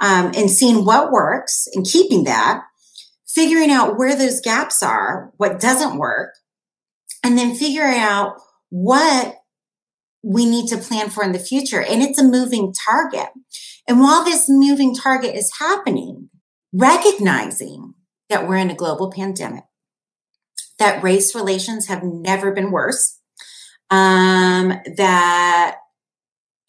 um, 0.00 0.32
and 0.34 0.50
seeing 0.50 0.84
what 0.84 1.12
works 1.12 1.68
and 1.74 1.86
keeping 1.86 2.24
that, 2.24 2.64
figuring 3.26 3.70
out 3.70 3.98
where 3.98 4.16
those 4.16 4.40
gaps 4.40 4.82
are, 4.82 5.32
what 5.36 5.60
doesn't 5.60 5.98
work, 5.98 6.34
and 7.22 7.38
then 7.38 7.54
figuring 7.54 7.98
out 7.98 8.36
what 8.70 9.36
we 10.22 10.46
need 10.46 10.68
to 10.68 10.78
plan 10.78 11.10
for 11.10 11.22
in 11.22 11.32
the 11.32 11.38
future. 11.38 11.82
And 11.82 12.02
it's 12.02 12.18
a 12.18 12.24
moving 12.24 12.72
target. 12.86 13.28
And 13.88 14.00
while 14.00 14.24
this 14.24 14.48
moving 14.48 14.94
target 14.94 15.34
is 15.34 15.52
happening, 15.58 16.30
recognizing 16.72 17.94
that 18.28 18.48
we're 18.48 18.56
in 18.56 18.70
a 18.70 18.74
global 18.74 19.10
pandemic, 19.10 19.64
that 20.78 21.02
race 21.02 21.34
relations 21.34 21.86
have 21.88 22.02
never 22.02 22.52
been 22.52 22.70
worse, 22.70 23.18
um, 23.90 24.72
that 24.96 25.76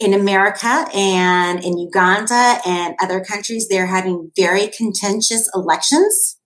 in 0.04 0.14
America 0.14 0.86
and 0.94 1.64
in 1.64 1.78
Uganda 1.78 2.60
and 2.66 2.96
other 3.02 3.22
countries, 3.22 3.68
they're 3.68 3.88
having 3.88 4.32
very 4.36 4.68
contentious 4.68 5.50
elections 5.56 6.38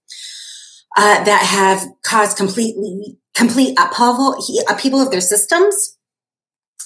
uh, 0.96 1.24
that 1.24 1.42
have 1.44 1.88
caused 2.04 2.38
completely 2.38 3.18
complete 3.34 3.78
upheaval, 3.80 4.36
upheaval 4.70 5.02
of 5.02 5.12
their 5.12 5.22
systems. 5.22 5.98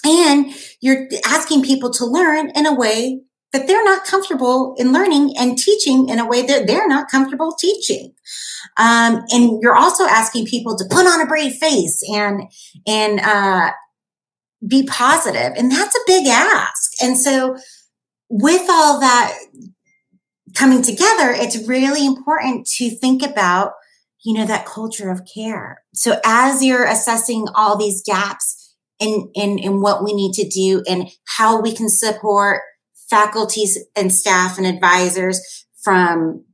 And 0.03 0.53
you're 0.81 1.07
asking 1.25 1.63
people 1.63 1.91
to 1.91 2.05
learn 2.05 2.51
in 2.55 2.65
a 2.65 2.73
way 2.73 3.21
that 3.53 3.67
they're 3.67 3.83
not 3.83 4.05
comfortable 4.05 4.75
in 4.77 4.93
learning 4.93 5.33
and 5.37 5.57
teaching 5.57 6.09
in 6.09 6.19
a 6.19 6.27
way 6.27 6.45
that 6.45 6.67
they're 6.67 6.87
not 6.87 7.09
comfortable 7.09 7.53
teaching. 7.59 8.13
Um, 8.77 9.23
and 9.29 9.61
you're 9.61 9.75
also 9.75 10.05
asking 10.05 10.45
people 10.45 10.77
to 10.77 10.85
put 10.89 11.05
on 11.05 11.21
a 11.21 11.25
brave 11.25 11.55
face 11.55 12.01
and, 12.09 12.43
and, 12.87 13.19
uh, 13.19 13.71
be 14.65 14.83
positive. 14.83 15.53
And 15.55 15.71
that's 15.71 15.95
a 15.95 16.03
big 16.05 16.27
ask. 16.27 17.01
And 17.01 17.17
so 17.17 17.57
with 18.29 18.69
all 18.69 18.99
that 18.99 19.37
coming 20.55 20.81
together, 20.81 21.31
it's 21.31 21.67
really 21.67 22.05
important 22.05 22.67
to 22.77 22.89
think 22.89 23.23
about, 23.23 23.73
you 24.23 24.33
know, 24.33 24.45
that 24.45 24.65
culture 24.65 25.09
of 25.09 25.21
care. 25.33 25.81
So 25.93 26.19
as 26.23 26.63
you're 26.63 26.85
assessing 26.85 27.47
all 27.55 27.77
these 27.77 28.03
gaps 28.03 28.75
in, 28.99 29.31
in, 29.33 29.57
in 29.57 29.81
what 29.81 30.03
we 30.03 30.13
need 30.13 30.33
to 30.33 30.47
do 30.47 30.83
and 30.87 31.09
how 31.25 31.59
we 31.59 31.73
can 31.73 31.89
support 31.89 32.61
faculties 33.09 33.77
and 33.95 34.11
staff 34.13 34.57
and 34.57 34.67
advisors 34.67 35.65
from 35.83 36.45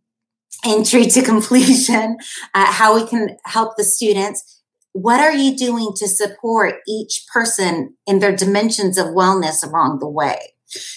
entry 0.65 1.05
to 1.05 1.21
completion, 1.21 2.17
uh, 2.53 2.71
how 2.71 2.95
we 2.95 3.05
can 3.05 3.37
help 3.45 3.75
the 3.77 3.83
students 3.83 4.56
what 5.01 5.19
are 5.19 5.33
you 5.33 5.55
doing 5.55 5.91
to 5.95 6.07
support 6.07 6.75
each 6.87 7.25
person 7.31 7.95
in 8.07 8.17
their 8.17 8.35
dimensions 8.35 8.97
of 8.97 9.07
wellness 9.07 9.63
along 9.63 9.99
the 9.99 10.09
way? 10.09 10.53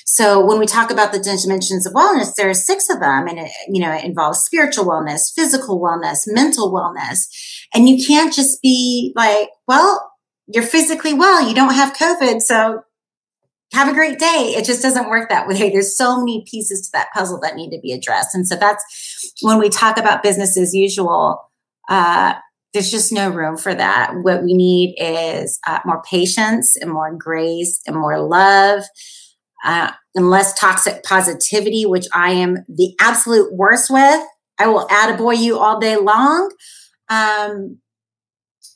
So 0.07 0.45
when 0.45 0.59
we 0.59 0.67
talk 0.67 0.91
about 0.91 1.13
the 1.13 1.21
dimensions 1.21 1.87
of 1.87 1.93
wellness, 1.93 2.35
there 2.35 2.49
are 2.49 2.55
six 2.55 2.89
of 2.89 2.99
them 3.01 3.29
and 3.29 3.39
it, 3.39 3.51
you 3.69 3.81
know, 3.81 3.93
it 3.93 4.05
involves 4.05 4.41
spiritual 4.41 4.87
wellness, 4.87 5.33
physical 5.35 5.81
wellness, 5.81 6.23
mental 6.27 6.73
wellness. 6.73 7.27
And 7.75 7.89
you 7.89 8.05
can't 8.05 8.33
just 8.33 8.63
be 8.63 9.13
like, 9.15 9.51
well, 9.69 10.13
you're 10.47 10.65
physically 10.65 11.13
well. 11.13 11.47
You 11.47 11.55
don't 11.55 11.75
have 11.75 11.95
COVID. 11.95 12.41
So 12.41 12.83
have 13.73 13.89
a 13.89 13.95
great 13.95 14.19
day. 14.19 14.55
It 14.57 14.65
just 14.65 14.83
doesn't 14.83 15.11
work 15.11 15.29
that 15.29 15.47
way. 15.47 15.71
There's 15.71 15.97
so 15.97 16.19
many 16.19 16.45
pieces 16.51 16.87
to 16.87 16.91
that 16.95 17.13
puzzle 17.13 17.39
that 17.43 17.55
need 17.55 17.71
to 17.71 17.81
be 17.81 17.93
addressed. 17.93 18.35
And 18.35 18.49
so 18.49 18.57
that's 18.57 19.35
when 19.43 19.59
we 19.59 19.69
talk 19.69 19.99
about 19.99 20.23
business 20.23 20.57
as 20.57 20.75
usual. 20.75 21.51
Uh, 21.89 22.35
there's 22.73 22.91
just 22.91 23.13
no 23.13 23.29
room 23.29 23.57
for 23.57 23.75
that. 23.75 24.13
What 24.23 24.43
we 24.43 24.55
need 24.55 24.95
is 24.99 25.59
uh, 25.67 25.81
more 25.85 26.03
patience 26.09 26.77
and 26.77 26.91
more 26.91 27.15
grace 27.17 27.81
and 27.87 27.97
more 27.97 28.21
love 28.21 28.85
uh, 29.65 29.91
and 30.15 30.31
less 30.31 30.59
toxic 30.59 31.03
positivity, 31.03 31.85
which 31.85 32.07
I 32.15 32.33
am 32.33 32.59
the 32.69 32.95
absolute 33.01 33.53
worst 33.53 33.91
with. 33.91 34.25
I 34.59 34.67
will 34.67 34.87
attaboy 34.87 35.39
you 35.39 35.59
all 35.59 35.81
day 35.81 35.97
long. 35.97 36.53
Um, 37.09 37.79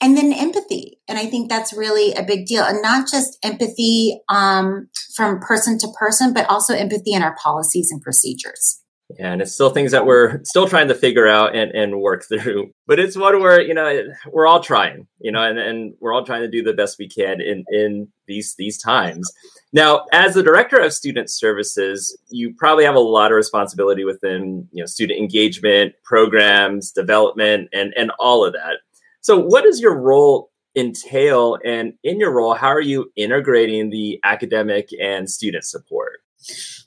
and 0.00 0.16
then 0.16 0.32
empathy. 0.32 0.98
And 1.08 1.18
I 1.18 1.26
think 1.26 1.48
that's 1.48 1.72
really 1.72 2.12
a 2.14 2.22
big 2.22 2.46
deal. 2.46 2.64
And 2.64 2.82
not 2.82 3.08
just 3.08 3.38
empathy 3.42 4.20
um, 4.28 4.88
from 5.14 5.38
person 5.38 5.78
to 5.78 5.88
person, 5.98 6.34
but 6.34 6.48
also 6.50 6.74
empathy 6.74 7.12
in 7.12 7.22
our 7.22 7.36
policies 7.36 7.90
and 7.90 8.02
procedures 8.02 8.83
and 9.18 9.40
it's 9.40 9.52
still 9.52 9.71
things 9.71 9.92
that 9.92 10.06
we're 10.06 10.42
still 10.44 10.68
trying 10.68 10.88
to 10.88 10.94
figure 10.94 11.26
out 11.26 11.54
and, 11.54 11.71
and 11.73 12.00
work 12.00 12.25
through. 12.28 12.73
But 12.87 12.99
it's 12.99 13.16
one 13.16 13.40
where 13.40 13.61
you 13.61 13.75
know 13.75 14.02
we're 14.33 14.47
all 14.47 14.61
trying 14.61 15.06
you 15.21 15.33
know 15.33 15.42
and, 15.42 15.59
and 15.59 15.94
we're 16.00 16.12
all 16.12 16.25
trying 16.25 16.42
to 16.42 16.49
do 16.49 16.62
the 16.62 16.73
best 16.73 16.99
we 16.99 17.09
can 17.09 17.40
in 17.40 17.64
in 17.68 18.09
these 18.26 18.54
these 18.56 18.78
times. 18.78 19.30
Now 19.73 20.06
as 20.12 20.35
the 20.35 20.42
director 20.42 20.78
of 20.78 20.92
student 20.92 21.30
services 21.30 22.16
you 22.28 22.54
probably 22.54 22.85
have 22.85 22.94
a 22.94 23.00
lot 23.00 23.30
of 23.30 23.37
responsibility 23.37 24.04
within 24.04 24.68
you 24.73 24.83
know 24.83 24.87
student 24.87 25.18
engagement 25.18 25.94
programs 26.04 26.90
development 26.90 27.68
and 27.73 27.92
and 27.97 28.11
all 28.18 28.44
of 28.44 28.52
that. 28.52 28.78
So 29.21 29.38
what 29.38 29.64
does 29.64 29.80
your 29.80 29.99
role 29.99 30.50
entail? 30.76 31.59
And 31.64 31.94
in 32.02 32.18
your 32.18 32.33
role 32.33 32.54
how 32.54 32.68
are 32.68 32.80
you 32.80 33.12
integrating 33.16 33.90
the 33.90 34.21
academic 34.25 34.88
and 35.00 35.30
student 35.30 35.64
support? 35.64 36.21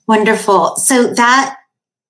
Wonderful. 0.07 0.75
So 0.77 1.13
that 1.15 1.57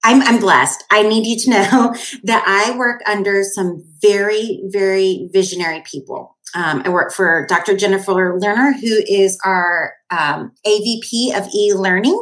I'm, 0.04 0.22
I'm 0.22 0.40
blessed. 0.40 0.84
I 0.92 1.04
need 1.04 1.26
you 1.26 1.38
to 1.40 1.50
know 1.50 1.96
that 2.24 2.44
I 2.48 2.78
work 2.78 3.02
under 3.08 3.44
some 3.44 3.84
very, 4.02 4.62
very 4.66 5.30
visionary 5.34 5.84
people. 5.90 6.38
Um, 6.56 6.82
I 6.86 6.90
work 6.90 7.12
for 7.12 7.46
Dr. 7.50 7.76
Jennifer 7.76 8.40
Lerner, 8.40 8.74
who 8.74 9.04
is 9.08 9.38
our 9.44 9.94
um, 10.10 10.54
AVP 10.66 11.38
of 11.38 11.48
e-learning 11.54 12.22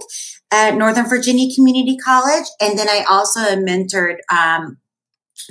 at 0.51 0.75
Northern 0.75 1.07
Virginia 1.07 1.53
Community 1.53 1.97
College. 1.97 2.45
And 2.59 2.77
then 2.77 2.89
I 2.89 3.05
also 3.07 3.41
am 3.41 3.65
mentored 3.65 4.17
um, 4.31 4.77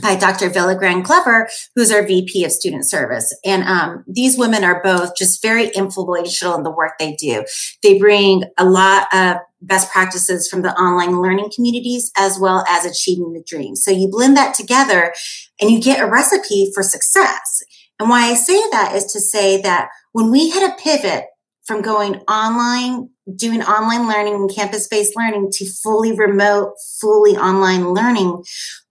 by 0.03 0.17
Dr. 0.17 0.51
Villagrán 0.51 1.05
Clever, 1.05 1.49
who's 1.75 1.93
our 1.93 2.05
VP 2.05 2.45
of 2.45 2.53
Student 2.53 2.89
Service. 2.89 3.37
And 3.45 3.63
um, 3.65 4.05
these 4.09 4.37
women 4.37 4.65
are 4.65 4.83
both 4.83 5.17
just 5.17 5.43
very 5.43 5.69
influential 5.69 6.55
in 6.55 6.63
the 6.63 6.71
work 6.71 6.93
they 6.99 7.15
do. 7.15 7.45
They 7.83 7.99
bring 7.99 8.45
a 8.59 8.65
lot 8.65 9.07
of 9.13 9.37
best 9.67 9.91
practices 9.91 10.49
from 10.49 10.63
the 10.63 10.73
online 10.73 11.21
learning 11.21 11.51
communities 11.55 12.11
as 12.17 12.39
well 12.39 12.65
as 12.69 12.85
achieving 12.85 13.33
the 13.33 13.43
dream. 13.47 13.77
So 13.77 13.91
you 13.91 14.09
blend 14.09 14.37
that 14.37 14.55
together 14.55 15.13
and 15.61 15.71
you 15.71 15.81
get 15.81 16.01
a 16.01 16.11
recipe 16.11 16.71
for 16.75 16.83
success. 16.83 17.63
And 17.99 18.09
why 18.09 18.31
I 18.31 18.35
say 18.35 18.61
that 18.73 18.95
is 18.95 19.05
to 19.13 19.21
say 19.21 19.61
that 19.63 19.89
when 20.13 20.31
we 20.31 20.51
had 20.51 20.71
a 20.71 20.77
pivot 20.77 21.27
from 21.65 21.81
going 21.81 22.17
online, 22.29 23.11
doing 23.37 23.63
online 23.63 24.07
learning 24.07 24.35
and 24.35 24.55
campus 24.55 24.87
based 24.87 25.17
learning 25.17 25.51
to 25.53 25.67
fully 25.83 26.13
remote, 26.13 26.75
fully 27.01 27.37
online 27.37 27.95
learning, 27.95 28.43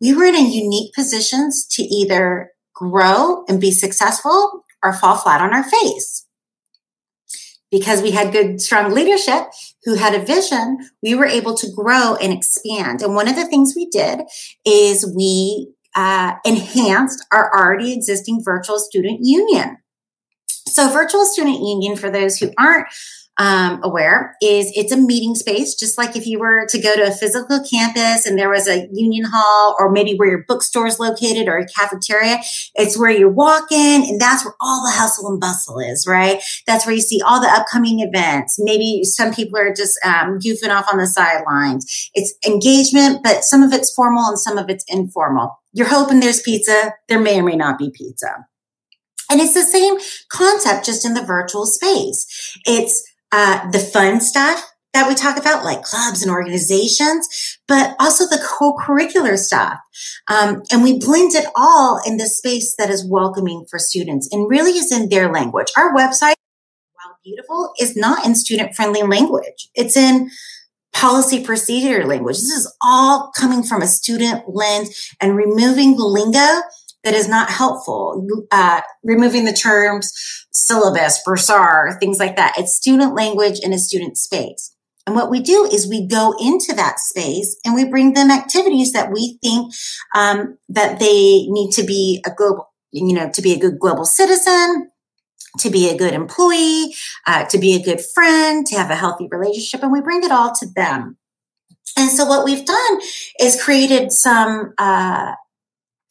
we 0.01 0.13
were 0.13 0.25
in 0.25 0.35
a 0.35 0.41
unique 0.41 0.93
positions 0.93 1.67
to 1.67 1.83
either 1.83 2.51
grow 2.73 3.43
and 3.47 3.61
be 3.61 3.71
successful 3.71 4.63
or 4.83 4.93
fall 4.93 5.15
flat 5.17 5.41
on 5.41 5.53
our 5.53 5.63
face 5.63 6.25
because 7.71 8.01
we 8.01 8.11
had 8.11 8.31
good, 8.31 8.61
strong 8.61 8.93
leadership 8.93 9.43
who 9.85 9.95
had 9.95 10.15
a 10.15 10.23
vision, 10.23 10.77
we 11.01 11.15
were 11.15 11.25
able 11.25 11.55
to 11.55 11.71
grow 11.71 12.15
and 12.15 12.33
expand. 12.33 13.01
And 13.01 13.15
one 13.15 13.27
of 13.27 13.35
the 13.35 13.45
things 13.45 13.73
we 13.75 13.87
did 13.87 14.21
is 14.65 15.11
we 15.15 15.73
uh, 15.95 16.33
enhanced 16.45 17.25
our 17.31 17.51
already 17.53 17.93
existing 17.93 18.41
virtual 18.43 18.79
student 18.79 19.19
union. 19.21 19.77
So, 20.67 20.89
virtual 20.89 21.25
student 21.25 21.59
union, 21.59 21.95
for 21.95 22.09
those 22.09 22.37
who 22.37 22.51
aren't 22.57 22.87
um, 23.37 23.79
aware 23.83 24.35
is 24.41 24.71
it's 24.75 24.91
a 24.91 24.97
meeting 24.97 25.33
space, 25.33 25.73
just 25.73 25.97
like 25.97 26.15
if 26.15 26.27
you 26.27 26.39
were 26.39 26.67
to 26.69 26.79
go 26.79 26.95
to 26.95 27.07
a 27.07 27.11
physical 27.11 27.63
campus 27.63 28.27
and 28.27 28.37
there 28.37 28.49
was 28.49 28.67
a 28.67 28.87
union 28.91 29.25
hall 29.31 29.75
or 29.79 29.91
maybe 29.91 30.15
where 30.15 30.29
your 30.29 30.45
bookstore 30.47 30.85
is 30.85 30.99
located 30.99 31.47
or 31.47 31.57
a 31.57 31.67
cafeteria. 31.67 32.39
It's 32.75 32.97
where 32.97 33.09
you 33.09 33.29
walk 33.29 33.71
in 33.71 34.03
and 34.03 34.21
that's 34.21 34.45
where 34.45 34.53
all 34.61 34.83
the 34.85 34.95
hustle 34.95 35.29
and 35.29 35.39
bustle 35.39 35.79
is, 35.79 36.05
right? 36.07 36.43
That's 36.67 36.85
where 36.85 36.93
you 36.93 37.01
see 37.01 37.21
all 37.21 37.41
the 37.41 37.47
upcoming 37.47 38.01
events. 38.01 38.57
Maybe 38.59 39.03
some 39.03 39.33
people 39.33 39.57
are 39.57 39.73
just 39.73 39.97
um, 40.05 40.37
goofing 40.37 40.69
off 40.69 40.85
on 40.91 40.99
the 40.99 41.07
sidelines. 41.07 42.11
It's 42.13 42.35
engagement, 42.45 43.21
but 43.23 43.43
some 43.43 43.63
of 43.63 43.73
it's 43.73 43.93
formal 43.93 44.25
and 44.25 44.39
some 44.39 44.59
of 44.59 44.69
it's 44.69 44.85
informal. 44.87 45.59
You're 45.71 45.87
hoping 45.87 46.19
there's 46.19 46.41
pizza. 46.41 46.93
There 47.09 47.19
may 47.19 47.39
or 47.39 47.43
may 47.43 47.55
not 47.55 47.79
be 47.79 47.89
pizza. 47.89 48.45
And 49.31 49.41
it's 49.41 49.55
the 49.55 49.63
same 49.63 49.97
concept 50.29 50.85
just 50.85 51.05
in 51.05 51.15
the 51.15 51.23
virtual 51.23 51.65
space. 51.65 52.59
It's 52.67 53.03
uh, 53.33 53.69
the 53.71 53.79
fun 53.79 54.21
stuff 54.21 54.63
that 54.93 55.07
we 55.09 55.15
talk 55.15 55.37
about, 55.37 55.65
like 55.65 55.81
clubs 55.81 56.21
and 56.21 56.29
organizations, 56.29 57.57
but 57.67 57.95
also 57.99 58.25
the 58.25 58.39
co-curricular 58.47 59.37
stuff. 59.37 59.79
Um, 60.27 60.61
and 60.71 60.83
we 60.83 60.99
blend 60.99 61.33
it 61.33 61.47
all 61.55 61.99
in 62.05 62.17
the 62.17 62.27
space 62.27 62.75
that 62.77 62.91
is 62.91 63.03
welcoming 63.03 63.65
for 63.67 63.79
students 63.79 64.29
and 64.31 64.47
really 64.47 64.73
is 64.73 64.91
in 64.91 65.09
their 65.09 65.31
language. 65.31 65.67
Our 65.75 65.95
website 65.95 66.35
while 66.93 67.17
beautiful 67.23 67.73
is 67.81 67.97
not 67.97 68.23
in 68.23 68.35
student 68.35 68.75
friendly 68.75 69.01
language. 69.01 69.67
It's 69.73 69.97
in 69.97 70.29
policy 70.93 71.43
procedure 71.43 72.05
language. 72.05 72.35
This 72.35 72.51
is 72.51 72.71
all 72.79 73.31
coming 73.35 73.63
from 73.63 73.81
a 73.81 73.87
student 73.87 74.43
lens 74.47 75.09
and 75.19 75.35
removing 75.35 75.97
the 75.97 76.05
lingo 76.05 76.61
that 77.03 77.15
is 77.15 77.27
not 77.27 77.49
helpful, 77.49 78.27
uh, 78.51 78.81
removing 79.03 79.45
the 79.45 79.53
terms 79.53 80.13
syllabus, 80.53 81.21
bursar, 81.25 81.97
things 81.99 82.19
like 82.19 82.35
that. 82.35 82.53
It's 82.57 82.75
student 82.75 83.15
language 83.15 83.59
in 83.59 83.73
a 83.73 83.77
student 83.77 84.17
space. 84.17 84.73
And 85.05 85.15
what 85.15 85.29
we 85.29 85.41
do 85.41 85.65
is 85.65 85.87
we 85.87 86.07
go 86.07 86.33
into 86.39 86.73
that 86.75 86.99
space 86.99 87.57
and 87.65 87.75
we 87.75 87.83
bring 87.83 88.13
them 88.13 88.31
activities 88.31 88.93
that 88.93 89.11
we 89.11 89.37
think 89.43 89.73
um, 90.15 90.57
that 90.69 90.99
they 90.99 91.45
need 91.47 91.71
to 91.71 91.83
be 91.83 92.23
a 92.25 92.31
global, 92.31 92.71
you 92.91 93.13
know, 93.13 93.29
to 93.31 93.41
be 93.41 93.53
a 93.53 93.59
good 93.59 93.79
global 93.79 94.05
citizen, 94.05 94.89
to 95.59 95.69
be 95.69 95.89
a 95.89 95.97
good 95.97 96.13
employee, 96.13 96.95
uh, 97.27 97.43
to 97.45 97.57
be 97.57 97.75
a 97.75 97.83
good 97.83 98.01
friend, 98.13 98.65
to 98.67 98.77
have 98.77 98.91
a 98.91 98.95
healthy 98.95 99.27
relationship, 99.29 99.83
and 99.83 99.91
we 99.91 100.01
bring 100.01 100.23
it 100.23 100.31
all 100.31 100.53
to 100.55 100.67
them. 100.73 101.17
And 101.97 102.09
so 102.09 102.25
what 102.25 102.45
we've 102.45 102.65
done 102.65 103.01
is 103.39 103.61
created 103.61 104.11
some 104.11 104.73
uh, 104.77 105.33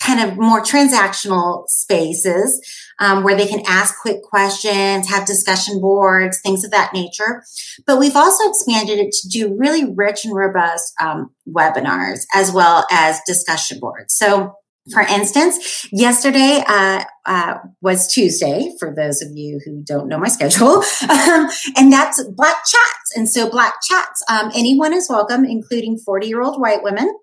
kind 0.05 0.21
of 0.21 0.37
more 0.37 0.61
transactional 0.61 1.67
spaces 1.69 2.61
um, 2.99 3.23
where 3.23 3.37
they 3.37 3.47
can 3.47 3.63
ask 3.67 4.01
quick 4.01 4.23
questions, 4.23 5.09
have 5.09 5.27
discussion 5.27 5.81
boards, 5.81 6.41
things 6.41 6.65
of 6.65 6.71
that 6.71 6.93
nature. 6.93 7.45
But 7.87 7.99
we've 7.99 8.17
also 8.17 8.49
expanded 8.49 8.99
it 8.99 9.13
to 9.13 9.29
do 9.29 9.57
really 9.57 9.93
rich 9.95 10.25
and 10.25 10.35
robust 10.35 10.93
um, 11.01 11.31
webinars 11.49 12.21
as 12.35 12.53
well 12.53 12.87
as 12.91 13.21
discussion 13.27 13.79
boards. 13.81 14.15
So 14.15 14.57
for 14.91 15.03
instance, 15.03 15.87
yesterday 15.93 16.63
uh, 16.67 17.05
uh, 17.25 17.55
was 17.81 18.13
Tuesday, 18.13 18.73
for 18.81 18.93
those 18.93 19.23
of 19.23 19.29
you 19.33 19.61
who 19.65 19.81
don't 19.85 20.09
know 20.09 20.19
my 20.19 20.27
schedule, 20.27 20.83
um, 21.09 21.49
and 21.77 21.93
that's 21.93 22.23
Black 22.25 22.57
Chats. 22.57 23.13
And 23.15 23.29
so, 23.29 23.49
Black 23.49 23.75
Chats, 23.89 24.25
um, 24.29 24.51
anyone 24.57 24.93
is 24.93 25.09
welcome, 25.09 25.45
including 25.45 25.99
40 25.99 26.27
year 26.27 26.43
old 26.43 26.61
white 26.61 26.83
women. 26.83 27.15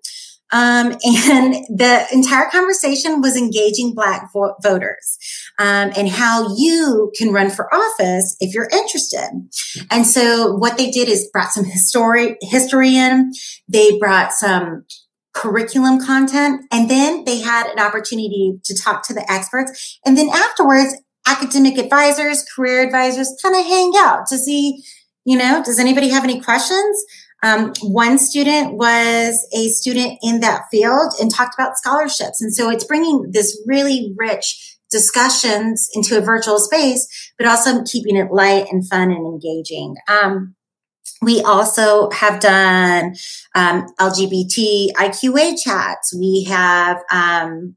Um, 0.52 0.92
and 1.04 1.54
the 1.68 2.06
entire 2.12 2.48
conversation 2.50 3.20
was 3.20 3.36
engaging 3.36 3.94
Black 3.94 4.30
vo- 4.32 4.54
voters 4.62 5.18
um, 5.58 5.92
and 5.96 6.08
how 6.08 6.54
you 6.56 7.12
can 7.16 7.32
run 7.32 7.50
for 7.50 7.72
office 7.74 8.36
if 8.40 8.54
you're 8.54 8.68
interested. 8.72 9.28
And 9.90 10.06
so, 10.06 10.54
what 10.54 10.76
they 10.76 10.90
did 10.90 11.08
is 11.08 11.28
brought 11.32 11.52
some 11.52 11.64
history, 11.64 12.36
history 12.40 12.96
in. 12.96 13.32
They 13.68 13.98
brought 13.98 14.32
some 14.32 14.84
curriculum 15.32 16.04
content. 16.04 16.66
And 16.70 16.90
then 16.90 17.24
they 17.24 17.40
had 17.40 17.66
an 17.66 17.78
opportunity 17.78 18.58
to 18.64 18.74
talk 18.74 19.06
to 19.06 19.14
the 19.14 19.30
experts. 19.30 19.98
And 20.04 20.16
then 20.16 20.28
afterwards, 20.28 20.94
academic 21.26 21.78
advisors, 21.78 22.44
career 22.54 22.82
advisors 22.82 23.36
kind 23.42 23.54
of 23.54 23.64
hang 23.64 23.92
out 23.96 24.26
to 24.28 24.38
see, 24.38 24.82
you 25.24 25.36
know, 25.36 25.62
does 25.64 25.78
anybody 25.78 26.08
have 26.08 26.24
any 26.24 26.40
questions? 26.40 27.04
Um, 27.42 27.72
one 27.82 28.18
student 28.18 28.74
was 28.74 29.46
a 29.54 29.68
student 29.68 30.18
in 30.22 30.40
that 30.40 30.64
field 30.70 31.14
and 31.20 31.32
talked 31.32 31.54
about 31.54 31.78
scholarships. 31.78 32.42
And 32.42 32.54
so 32.54 32.70
it's 32.70 32.84
bringing 32.84 33.30
this 33.30 33.60
really 33.66 34.12
rich 34.16 34.78
discussions 34.90 35.88
into 35.94 36.18
a 36.18 36.20
virtual 36.20 36.58
space, 36.58 37.06
but 37.38 37.46
also 37.46 37.82
keeping 37.84 38.16
it 38.16 38.32
light 38.32 38.66
and 38.70 38.86
fun 38.86 39.10
and 39.10 39.26
engaging. 39.26 39.96
Um, 40.08 40.54
we 41.22 41.42
also 41.42 42.10
have 42.10 42.40
done 42.40 43.14
um, 43.54 43.86
LGBT 44.00 44.92
IQA 44.92 45.54
chats. 45.62 46.14
We 46.18 46.44
have 46.44 47.02
um, 47.12 47.76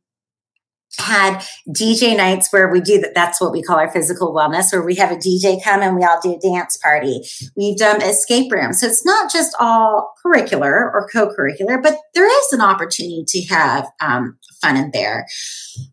had 0.98 1.44
DJ 1.70 2.16
nights 2.16 2.52
where 2.52 2.70
we 2.70 2.82
do 2.82 3.00
that. 3.02 3.16
That's 3.16 3.42
what 3.42 3.52
we 3.52 3.62
call 3.62 3.78
our 3.78 3.92
physical 3.92 4.34
wellness, 4.34 4.72
where 4.72 4.84
we 4.84 4.96
have 4.96 5.12
a 5.12 5.16
DJ 5.16 5.64
come 5.64 5.82
and 5.82 5.96
we 5.96 6.04
all 6.04 6.20
do 6.22 6.36
a 6.36 6.40
dance 6.40 6.78
party. 6.78 7.22
We've 7.56 7.78
done 7.78 8.02
escape 8.02 8.52
rooms. 8.52 8.80
So 8.80 8.88
it's 8.88 9.06
not 9.06 9.32
just 9.32 9.56
all 9.60 10.14
curricular 10.24 10.72
or 10.72 11.08
co-curricular, 11.12 11.82
but 11.82 11.98
there 12.14 12.28
is 12.28 12.54
an 12.54 12.62
opportunity 12.62 13.24
to 13.28 13.42
have 13.46 13.88
um, 14.02 14.38
fun 14.64 14.92
there. 14.94 15.28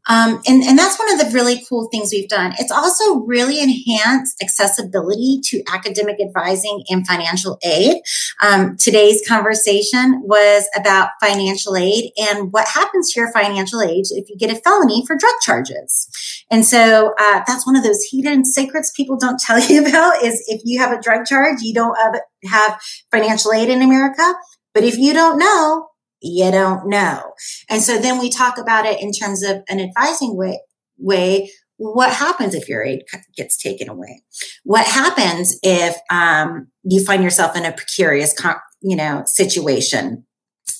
Um, 0.08 0.40
and, 0.46 0.62
and 0.62 0.78
that's 0.78 0.98
one 0.98 1.12
of 1.12 1.18
the 1.18 1.30
really 1.32 1.64
cool 1.68 1.88
things 1.90 2.11
we've 2.12 2.28
done. 2.28 2.52
It's 2.59 2.70
also 2.70 3.20
really 3.20 3.61
enhanced 3.61 4.42
accessibility 4.42 5.40
to 5.44 5.62
academic 5.72 6.16
advising 6.20 6.83
and 6.88 7.06
financial 7.06 7.59
aid. 7.62 8.02
Um, 8.42 8.76
today's 8.76 9.22
conversation 9.26 10.22
was 10.24 10.68
about 10.76 11.11
financial 11.22 11.76
aid 11.76 12.12
and 12.16 12.52
what 12.52 12.68
happens 12.68 13.12
to 13.12 13.20
your 13.20 13.33
financial 13.33 13.80
aid 13.83 14.04
if 14.11 14.28
you 14.28 14.37
get 14.37 14.50
a 14.50 14.61
felony 14.61 15.04
for 15.06 15.16
drug 15.16 15.35
charges. 15.42 16.09
And 16.50 16.64
so 16.64 17.14
uh, 17.18 17.42
that's 17.46 17.66
one 17.66 17.76
of 17.76 17.83
those 17.83 18.06
hidden 18.11 18.44
secrets 18.44 18.92
people 18.94 19.16
don't 19.16 19.40
tell 19.46 19.61
you 19.61 19.87
about 19.87 20.22
is 20.22 20.42
if 20.48 20.62
you 20.64 20.78
have 20.80 20.92
a 20.96 21.00
drug 21.00 21.24
charge, 21.24 21.62
you 21.62 21.74
don't 21.74 21.96
have 22.44 22.80
financial 23.11 23.52
aid 23.52 23.68
in 23.68 23.83
America. 23.83 24.35
But 24.72 24.85
if 24.85 24.98
you 24.98 25.12
don't 25.12 25.38
know, 25.38 25.89
you 26.20 26.50
don't 26.50 26.88
know. 26.88 27.33
And 27.68 27.83
so 27.83 27.98
then 27.98 28.18
we 28.18 28.30
talk 28.30 28.59
about 28.59 28.87
it 28.87 29.00
in 29.00 29.12
terms 29.12 29.42
of 29.42 29.62
an 29.68 29.80
advising 29.80 30.37
way, 30.37 30.61
way 30.98 31.50
what 31.80 32.12
happens 32.12 32.54
if 32.54 32.68
your 32.68 32.85
aid 32.85 33.04
gets 33.35 33.56
taken 33.56 33.88
away? 33.88 34.22
What 34.64 34.87
happens 34.87 35.59
if 35.62 35.96
um, 36.11 36.68
you 36.85 37.02
find 37.02 37.22
yourself 37.22 37.56
in 37.56 37.64
a 37.64 37.72
precarious, 37.72 38.35
you 38.83 38.96
know, 38.96 39.22
situation 39.24 40.26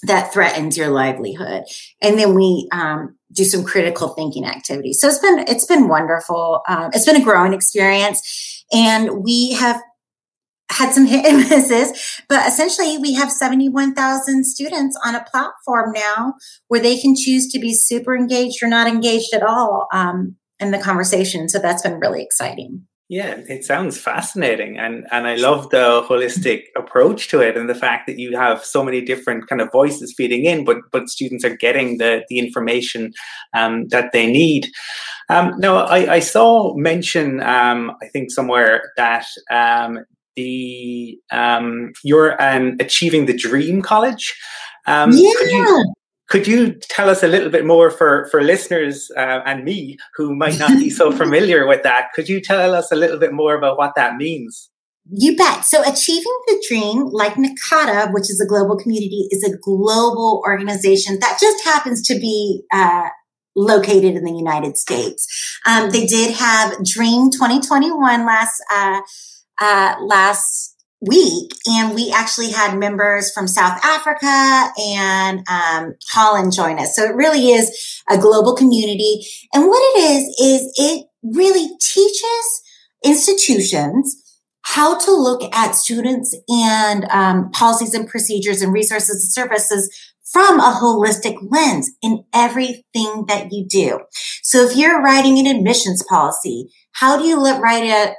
that 0.03 0.31
threatens 0.31 0.77
your 0.77 0.91
livelihood? 0.91 1.65
And 2.03 2.19
then 2.19 2.35
we 2.35 2.69
um, 2.71 3.17
do 3.33 3.45
some 3.45 3.65
critical 3.65 4.09
thinking 4.09 4.45
activities. 4.45 5.01
So 5.01 5.09
it's 5.09 5.19
been 5.21 5.39
it's 5.49 5.65
been 5.65 5.89
wonderful. 5.89 6.61
Um, 6.69 6.91
it's 6.93 7.07
been 7.07 7.17
a 7.17 7.25
growing 7.25 7.55
experience, 7.55 8.67
and 8.71 9.25
we 9.25 9.53
have 9.53 9.81
had 10.71 10.93
some 10.93 11.07
hit 11.07 11.27
and 11.27 11.39
misses, 11.51 12.23
but 12.29 12.47
essentially 12.47 12.99
we 12.99 13.15
have 13.15 13.31
71,000 13.31 14.45
students 14.45 14.99
on 15.05 15.15
a 15.15 15.25
platform 15.25 15.93
now 15.93 16.35
where 16.69 16.81
they 16.81 16.99
can 16.99 17.15
choose 17.17 17.49
to 17.53 17.59
be 17.59 17.75
super 17.75 18.17
engaged 18.17 18.63
or 18.63 18.69
not 18.69 18.87
engaged 18.87 19.35
at 19.35 19.43
all 19.43 19.87
um, 19.93 20.37
in 20.59 20.71
the 20.71 20.79
conversation. 20.79 21.49
So 21.49 21.59
that's 21.59 21.83
been 21.83 21.99
really 22.01 22.23
exciting. 22.23 22.87
Yeah, 23.11 23.41
it 23.49 23.65
sounds 23.65 23.99
fascinating. 23.99 24.79
And, 24.79 25.05
and 25.11 25.27
I 25.27 25.35
love 25.35 25.71
the 25.71 26.07
holistic 26.09 26.67
approach 26.77 27.27
to 27.31 27.41
it 27.41 27.57
and 27.57 27.69
the 27.69 27.75
fact 27.75 28.07
that 28.07 28.21
you 28.21 28.37
have 28.37 28.65
so 28.65 28.85
many 28.85 29.01
different 29.01 29.49
kind 29.49 29.61
of 29.61 29.73
voices 29.73 30.15
feeding 30.17 30.45
in, 30.45 30.65
but, 30.65 30.77
but 30.93 31.09
students 31.09 31.45
are 31.45 31.57
getting 31.57 31.99
the, 31.99 32.23
the 32.29 32.39
information 32.39 33.13
um, 33.53 33.89
that 33.89 34.13
they 34.13 34.31
need. 34.31 34.69
Um, 35.29 35.55
now, 35.59 35.79
I, 35.79 36.15
I 36.15 36.19
saw 36.21 36.77
mention, 36.77 37.43
um, 37.43 37.91
I 38.01 38.07
think 38.07 38.31
somewhere 38.31 38.93
that 38.97 39.27
um, 39.51 40.05
the 40.37 41.19
um, 41.31 41.93
you're 42.05 42.41
um, 42.43 42.77
achieving 42.81 43.27
the 43.27 43.37
dream 43.37 43.83
college. 43.83 44.35
Um, 44.87 45.11
yeah. 45.13 45.31
Could 45.39 45.51
you, 45.51 45.95
could 46.29 46.47
you 46.47 46.73
tell 46.73 47.11
us 47.11 47.23
a 47.23 47.29
little 47.29 47.51
bit 47.51 47.67
more 47.67 47.91
for 47.91 48.29
for 48.31 48.43
listeners 48.43 49.11
uh, 49.17 49.41
and 49.45 49.65
me 49.65 49.99
who 50.15 50.35
might 50.35 50.59
not 50.59 50.71
be 50.71 50.91
so 50.91 51.11
familiar 51.23 51.67
with 51.67 51.83
that? 51.83 52.09
Could 52.15 52.29
you 52.29 52.41
tell 52.41 52.75
us 52.75 52.91
a 52.93 52.97
little 52.97 53.19
bit 53.19 53.33
more 53.33 53.55
about 53.55 53.79
what 53.79 53.95
that 53.97 54.17
means? 54.17 54.71
You 55.13 55.37
bet. 55.37 55.65
So, 55.65 55.83
Achieving 55.83 56.37
the 56.47 56.65
Dream, 56.69 57.07
like 57.07 57.35
NACADA, 57.35 58.13
which 58.13 58.31
is 58.31 58.41
a 58.41 58.47
global 58.47 58.77
community, 58.77 59.27
is 59.31 59.43
a 59.43 59.57
global 59.57 60.43
organization 60.47 61.19
that 61.21 61.39
just 61.41 61.65
happens 61.65 62.07
to 62.07 62.15
be 62.15 62.63
uh, 62.73 63.09
located 63.57 64.15
in 64.15 64.25
the 64.25 64.33
United 64.33 64.77
States. 64.77 65.27
Um, 65.67 65.91
they 65.91 66.07
did 66.07 66.35
have 66.35 66.85
Dream 66.85 67.31
2021 67.31 68.25
last 68.25 68.63
uh, 68.73 69.01
uh, 69.61 69.97
last 70.01 70.77
week, 71.01 71.53
and 71.67 71.95
we 71.95 72.13
actually 72.15 72.51
had 72.51 72.79
members 72.79 73.33
from 73.33 73.49
South 73.49 73.79
Africa 73.83 74.73
and 74.79 75.39
um, 75.49 75.95
Holland 76.11 76.53
join 76.53 76.79
us. 76.79 76.95
So 76.95 77.05
it 77.05 77.15
really 77.15 77.51
is 77.51 78.03
a 78.09 78.19
global 78.19 78.55
community. 78.55 79.25
And 79.55 79.67
what 79.67 79.81
it 79.81 80.01
is, 80.03 80.23
is 80.41 80.73
it 80.77 81.07
really 81.23 81.71
teaches 81.81 82.63
institutions 83.05 84.17
how 84.63 84.99
to 84.99 85.11
look 85.11 85.43
at 85.55 85.75
students 85.75 86.37
and 86.49 87.05
um, 87.07 87.51
policies 87.51 87.95
and 87.95 88.07
procedures 88.07 88.61
and 88.61 88.73
resources 88.73 89.25
and 89.25 89.33
services 89.33 89.91
from 90.31 90.61
a 90.61 90.79
holistic 90.81 91.37
lens 91.51 91.91
in 92.03 92.25
everything 92.33 93.25
that 93.27 93.49
you 93.51 93.67
do. 93.67 94.01
So 94.43 94.65
if 94.65 94.77
you're 94.77 95.03
writing 95.03 95.39
an 95.39 95.57
admissions 95.57 96.05
policy, 96.09 96.71
how 96.93 97.19
do 97.19 97.25
you 97.25 97.43
write 97.59 97.85
it 97.85 98.15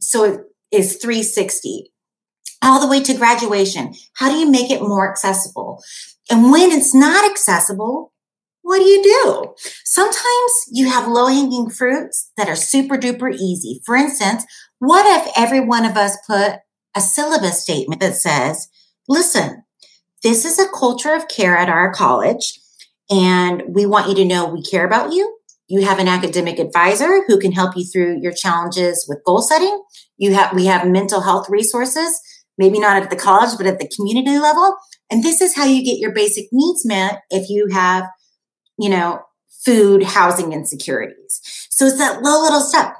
so 0.00 0.44
is 0.72 0.96
360 0.96 1.92
all 2.62 2.80
the 2.80 2.88
way 2.88 3.02
to 3.02 3.14
graduation. 3.14 3.94
How 4.14 4.30
do 4.30 4.36
you 4.36 4.50
make 4.50 4.70
it 4.70 4.82
more 4.82 5.10
accessible? 5.10 5.82
And 6.30 6.50
when 6.52 6.70
it's 6.70 6.94
not 6.94 7.30
accessible, 7.30 8.12
what 8.62 8.78
do 8.78 8.84
you 8.84 9.02
do? 9.02 9.54
Sometimes 9.84 10.52
you 10.70 10.88
have 10.88 11.08
low 11.08 11.26
hanging 11.26 11.70
fruits 11.70 12.30
that 12.36 12.48
are 12.48 12.56
super 12.56 12.96
duper 12.96 13.34
easy. 13.34 13.80
For 13.84 13.96
instance, 13.96 14.44
what 14.78 15.06
if 15.06 15.32
every 15.36 15.60
one 15.60 15.84
of 15.84 15.96
us 15.96 16.16
put 16.26 16.56
a 16.94 17.00
syllabus 17.00 17.62
statement 17.62 18.00
that 18.00 18.16
says, 18.16 18.68
listen, 19.08 19.64
this 20.22 20.44
is 20.44 20.58
a 20.58 20.68
culture 20.68 21.14
of 21.14 21.28
care 21.28 21.56
at 21.56 21.68
our 21.68 21.92
college, 21.92 22.60
and 23.10 23.62
we 23.68 23.86
want 23.86 24.08
you 24.08 24.14
to 24.16 24.24
know 24.24 24.46
we 24.46 24.62
care 24.62 24.86
about 24.86 25.12
you. 25.12 25.39
You 25.70 25.86
have 25.86 26.00
an 26.00 26.08
academic 26.08 26.58
advisor 26.58 27.22
who 27.28 27.38
can 27.38 27.52
help 27.52 27.76
you 27.76 27.84
through 27.84 28.20
your 28.20 28.32
challenges 28.32 29.06
with 29.08 29.22
goal 29.24 29.40
setting. 29.40 29.82
You 30.18 30.34
have, 30.34 30.52
we 30.52 30.66
have 30.66 30.86
mental 30.86 31.20
health 31.20 31.48
resources, 31.48 32.20
maybe 32.58 32.80
not 32.80 33.00
at 33.00 33.08
the 33.08 33.16
college, 33.16 33.56
but 33.56 33.66
at 33.66 33.78
the 33.78 33.88
community 33.94 34.36
level. 34.38 34.76
And 35.10 35.22
this 35.22 35.40
is 35.40 35.54
how 35.54 35.64
you 35.64 35.84
get 35.84 35.98
your 35.98 36.12
basic 36.12 36.48
needs 36.50 36.84
met 36.84 37.22
if 37.30 37.48
you 37.48 37.68
have, 37.70 38.08
you 38.78 38.88
know, 38.88 39.20
food, 39.64 40.02
housing, 40.02 40.52
insecurities. 40.52 41.40
So 41.70 41.86
it's 41.86 41.98
that 41.98 42.20
low 42.20 42.42
little 42.42 42.60
step. 42.60 42.96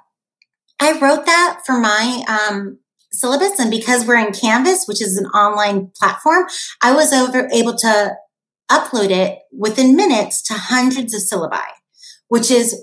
I 0.81 0.99
wrote 0.99 1.27
that 1.27 1.63
for 1.67 1.79
my 1.79 2.23
um, 2.29 2.79
syllabus, 3.13 3.59
and 3.59 3.71
because 3.71 4.07
we're 4.07 4.25
in 4.25 4.33
Canvas, 4.33 4.85
which 4.87 5.03
is 5.03 5.17
an 5.19 5.27
online 5.27 5.91
platform, 5.99 6.47
I 6.81 6.95
was 6.95 7.13
over 7.13 7.49
able 7.53 7.77
to 7.79 8.15
upload 8.71 9.11
it 9.11 9.41
within 9.53 9.97
minutes 9.97 10.41
to 10.43 10.55
hundreds 10.55 11.13
of 11.15 11.21
syllabi, 11.21 11.67
which 12.31 12.51
is 12.51 12.83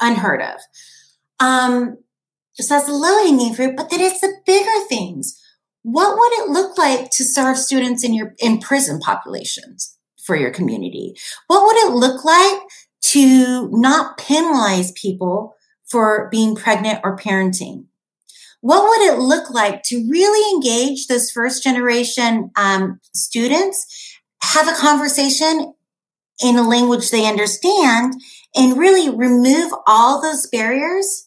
unheard 0.00 0.42
of. 0.42 0.58
Um, 1.38 1.98
so 2.54 2.74
that's 2.74 2.86
the 2.86 2.94
low 2.94 3.24
hanging 3.24 3.54
fruit, 3.54 3.76
but 3.76 3.90
then 3.90 4.00
it's 4.00 4.20
the 4.20 4.34
bigger 4.44 4.86
things. 4.88 5.40
What 5.82 6.16
would 6.18 6.32
it 6.32 6.50
look 6.50 6.76
like 6.76 7.10
to 7.10 7.24
serve 7.24 7.58
students 7.58 8.02
in 8.02 8.12
your 8.12 8.34
in 8.40 8.58
prison 8.58 8.98
populations 8.98 9.96
for 10.24 10.34
your 10.34 10.50
community? 10.50 11.14
What 11.46 11.64
would 11.64 11.76
it 11.76 11.94
look 11.94 12.24
like 12.24 12.62
to 13.12 13.68
not 13.70 14.18
penalize 14.18 14.90
people 14.92 15.54
for 15.84 16.28
being 16.32 16.56
pregnant 16.56 17.00
or 17.04 17.16
parenting? 17.16 17.84
What 18.62 18.82
would 18.82 19.12
it 19.12 19.18
look 19.18 19.50
like 19.50 19.82
to 19.84 20.08
really 20.10 20.56
engage 20.56 21.06
those 21.06 21.30
first 21.30 21.62
generation 21.62 22.50
um, 22.56 22.98
students, 23.14 23.86
have 24.42 24.66
a 24.66 24.80
conversation 24.80 25.74
in 26.42 26.56
a 26.56 26.68
language 26.68 27.10
they 27.10 27.26
understand, 27.26 28.14
and 28.54 28.78
really 28.78 29.10
remove 29.10 29.72
all 29.86 30.20
those 30.20 30.46
barriers 30.46 31.26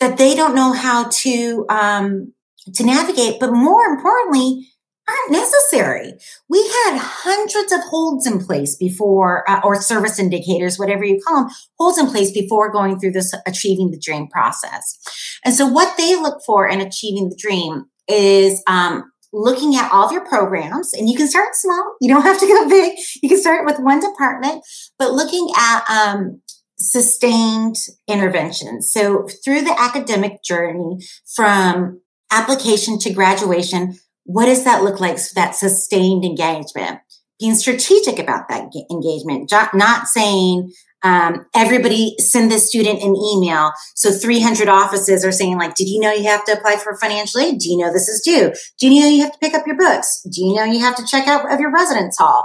that 0.00 0.18
they 0.18 0.34
don't 0.34 0.54
know 0.54 0.72
how 0.72 1.08
to 1.08 1.66
um, 1.68 2.32
to 2.74 2.84
navigate? 2.84 3.40
But 3.40 3.52
more 3.52 3.84
importantly, 3.84 4.68
aren't 5.08 5.32
necessary. 5.32 6.12
We 6.48 6.62
had 6.62 6.98
hundreds 6.98 7.72
of 7.72 7.80
holds 7.80 8.26
in 8.26 8.44
place 8.44 8.76
before, 8.76 9.48
uh, 9.48 9.60
or 9.64 9.80
service 9.80 10.18
indicators, 10.18 10.78
whatever 10.78 11.04
you 11.04 11.20
call 11.26 11.44
them, 11.44 11.50
holds 11.78 11.98
in 11.98 12.08
place 12.08 12.30
before 12.30 12.70
going 12.70 12.98
through 12.98 13.12
this 13.12 13.34
achieving 13.46 13.90
the 13.90 13.98
dream 13.98 14.28
process. 14.28 14.98
And 15.44 15.54
so 15.54 15.66
what 15.66 15.96
they 15.96 16.14
look 16.14 16.42
for 16.44 16.68
in 16.68 16.80
achieving 16.80 17.30
the 17.30 17.36
dream 17.36 17.86
is, 18.06 18.62
um, 18.66 19.10
looking 19.32 19.76
at 19.76 19.90
all 19.92 20.06
of 20.06 20.12
your 20.12 20.26
programs 20.26 20.92
and 20.94 21.08
you 21.08 21.16
can 21.16 21.28
start 21.28 21.54
small. 21.54 21.96
You 22.00 22.08
don't 22.08 22.22
have 22.22 22.40
to 22.40 22.46
go 22.46 22.68
big. 22.68 22.98
You 23.22 23.28
can 23.28 23.40
start 23.40 23.66
with 23.66 23.78
one 23.78 24.00
department, 24.00 24.64
but 24.98 25.12
looking 25.12 25.48
at, 25.56 25.90
um, 25.90 26.40
sustained 26.78 27.76
interventions. 28.06 28.92
So 28.92 29.26
through 29.44 29.62
the 29.62 29.76
academic 29.78 30.42
journey 30.42 30.98
from 31.34 32.00
application 32.30 32.98
to 33.00 33.12
graduation, 33.12 33.98
what 34.24 34.46
does 34.46 34.64
that 34.64 34.84
look 34.84 35.00
like? 35.00 35.18
So 35.18 35.32
that 35.34 35.54
sustained 35.54 36.24
engagement, 36.24 37.00
being 37.40 37.54
strategic 37.54 38.18
about 38.18 38.48
that 38.48 38.70
engagement, 38.90 39.50
not 39.74 40.06
saying, 40.06 40.72
um, 41.02 41.46
everybody 41.54 42.14
send 42.18 42.50
this 42.50 42.68
student 42.68 43.02
an 43.02 43.14
email. 43.16 43.72
So 43.94 44.10
300 44.10 44.68
offices 44.68 45.24
are 45.24 45.32
saying 45.32 45.58
like, 45.58 45.74
did 45.74 45.88
you 45.88 46.00
know 46.00 46.12
you 46.12 46.28
have 46.28 46.44
to 46.46 46.52
apply 46.52 46.76
for 46.76 46.98
financial 46.98 47.40
aid? 47.40 47.58
Do 47.58 47.70
you 47.70 47.76
know 47.76 47.92
this 47.92 48.08
is 48.08 48.20
due? 48.20 48.52
Do 48.78 48.88
you 48.88 49.00
know 49.00 49.08
you 49.08 49.22
have 49.22 49.32
to 49.32 49.38
pick 49.38 49.54
up 49.54 49.66
your 49.66 49.76
books? 49.76 50.22
Do 50.22 50.44
you 50.44 50.54
know 50.54 50.64
you 50.64 50.80
have 50.80 50.96
to 50.96 51.06
check 51.06 51.28
out 51.28 51.52
of 51.52 51.60
your 51.60 51.72
residence 51.72 52.18
hall 52.18 52.44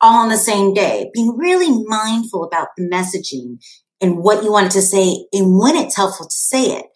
all 0.00 0.22
on 0.22 0.28
the 0.28 0.36
same 0.36 0.74
day? 0.74 1.10
Being 1.14 1.36
really 1.38 1.70
mindful 1.86 2.44
about 2.44 2.68
the 2.76 2.84
messaging 2.84 3.58
and 4.00 4.18
what 4.18 4.44
you 4.44 4.52
want 4.52 4.72
to 4.72 4.82
say 4.82 5.26
and 5.32 5.58
when 5.58 5.76
it's 5.76 5.96
helpful 5.96 6.26
to 6.26 6.36
say 6.36 6.78
it. 6.78 6.86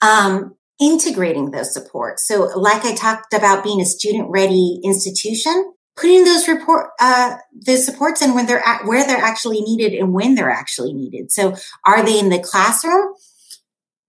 Um, 0.00 0.54
integrating 0.80 1.50
those 1.50 1.72
supports. 1.72 2.26
So 2.26 2.44
like 2.56 2.84
I 2.84 2.94
talked 2.94 3.34
about 3.34 3.64
being 3.64 3.80
a 3.80 3.84
student 3.84 4.28
ready 4.30 4.80
institution, 4.84 5.72
putting 6.00 6.24
those 6.24 6.46
report, 6.48 6.90
uh, 7.00 7.36
the 7.52 7.76
supports 7.76 8.22
in 8.22 8.34
when 8.34 8.46
they're 8.46 8.66
at, 8.66 8.86
where 8.86 9.06
they're 9.06 9.16
actually 9.16 9.60
needed 9.60 9.92
and 9.94 10.12
when 10.12 10.34
they're 10.34 10.50
actually 10.50 10.92
needed. 10.92 11.32
So 11.32 11.56
are 11.84 12.04
they 12.04 12.18
in 12.18 12.28
the 12.28 12.38
classroom? 12.38 13.14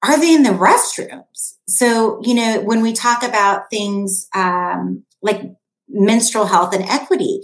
Are 0.04 0.19
they 0.19 0.34
in 0.34 0.43
the 0.43 0.49
restrooms? 0.49 1.56
So, 1.67 2.19
you 2.23 2.34
know, 2.34 2.62
when 2.62 2.82
we 2.82 2.93
talk 2.93 3.23
about 3.23 3.69
things, 3.69 4.28
um, 4.36 5.04
like 5.21 5.41
menstrual 5.88 6.45
health 6.45 6.73
and 6.73 6.86
equity, 6.86 7.41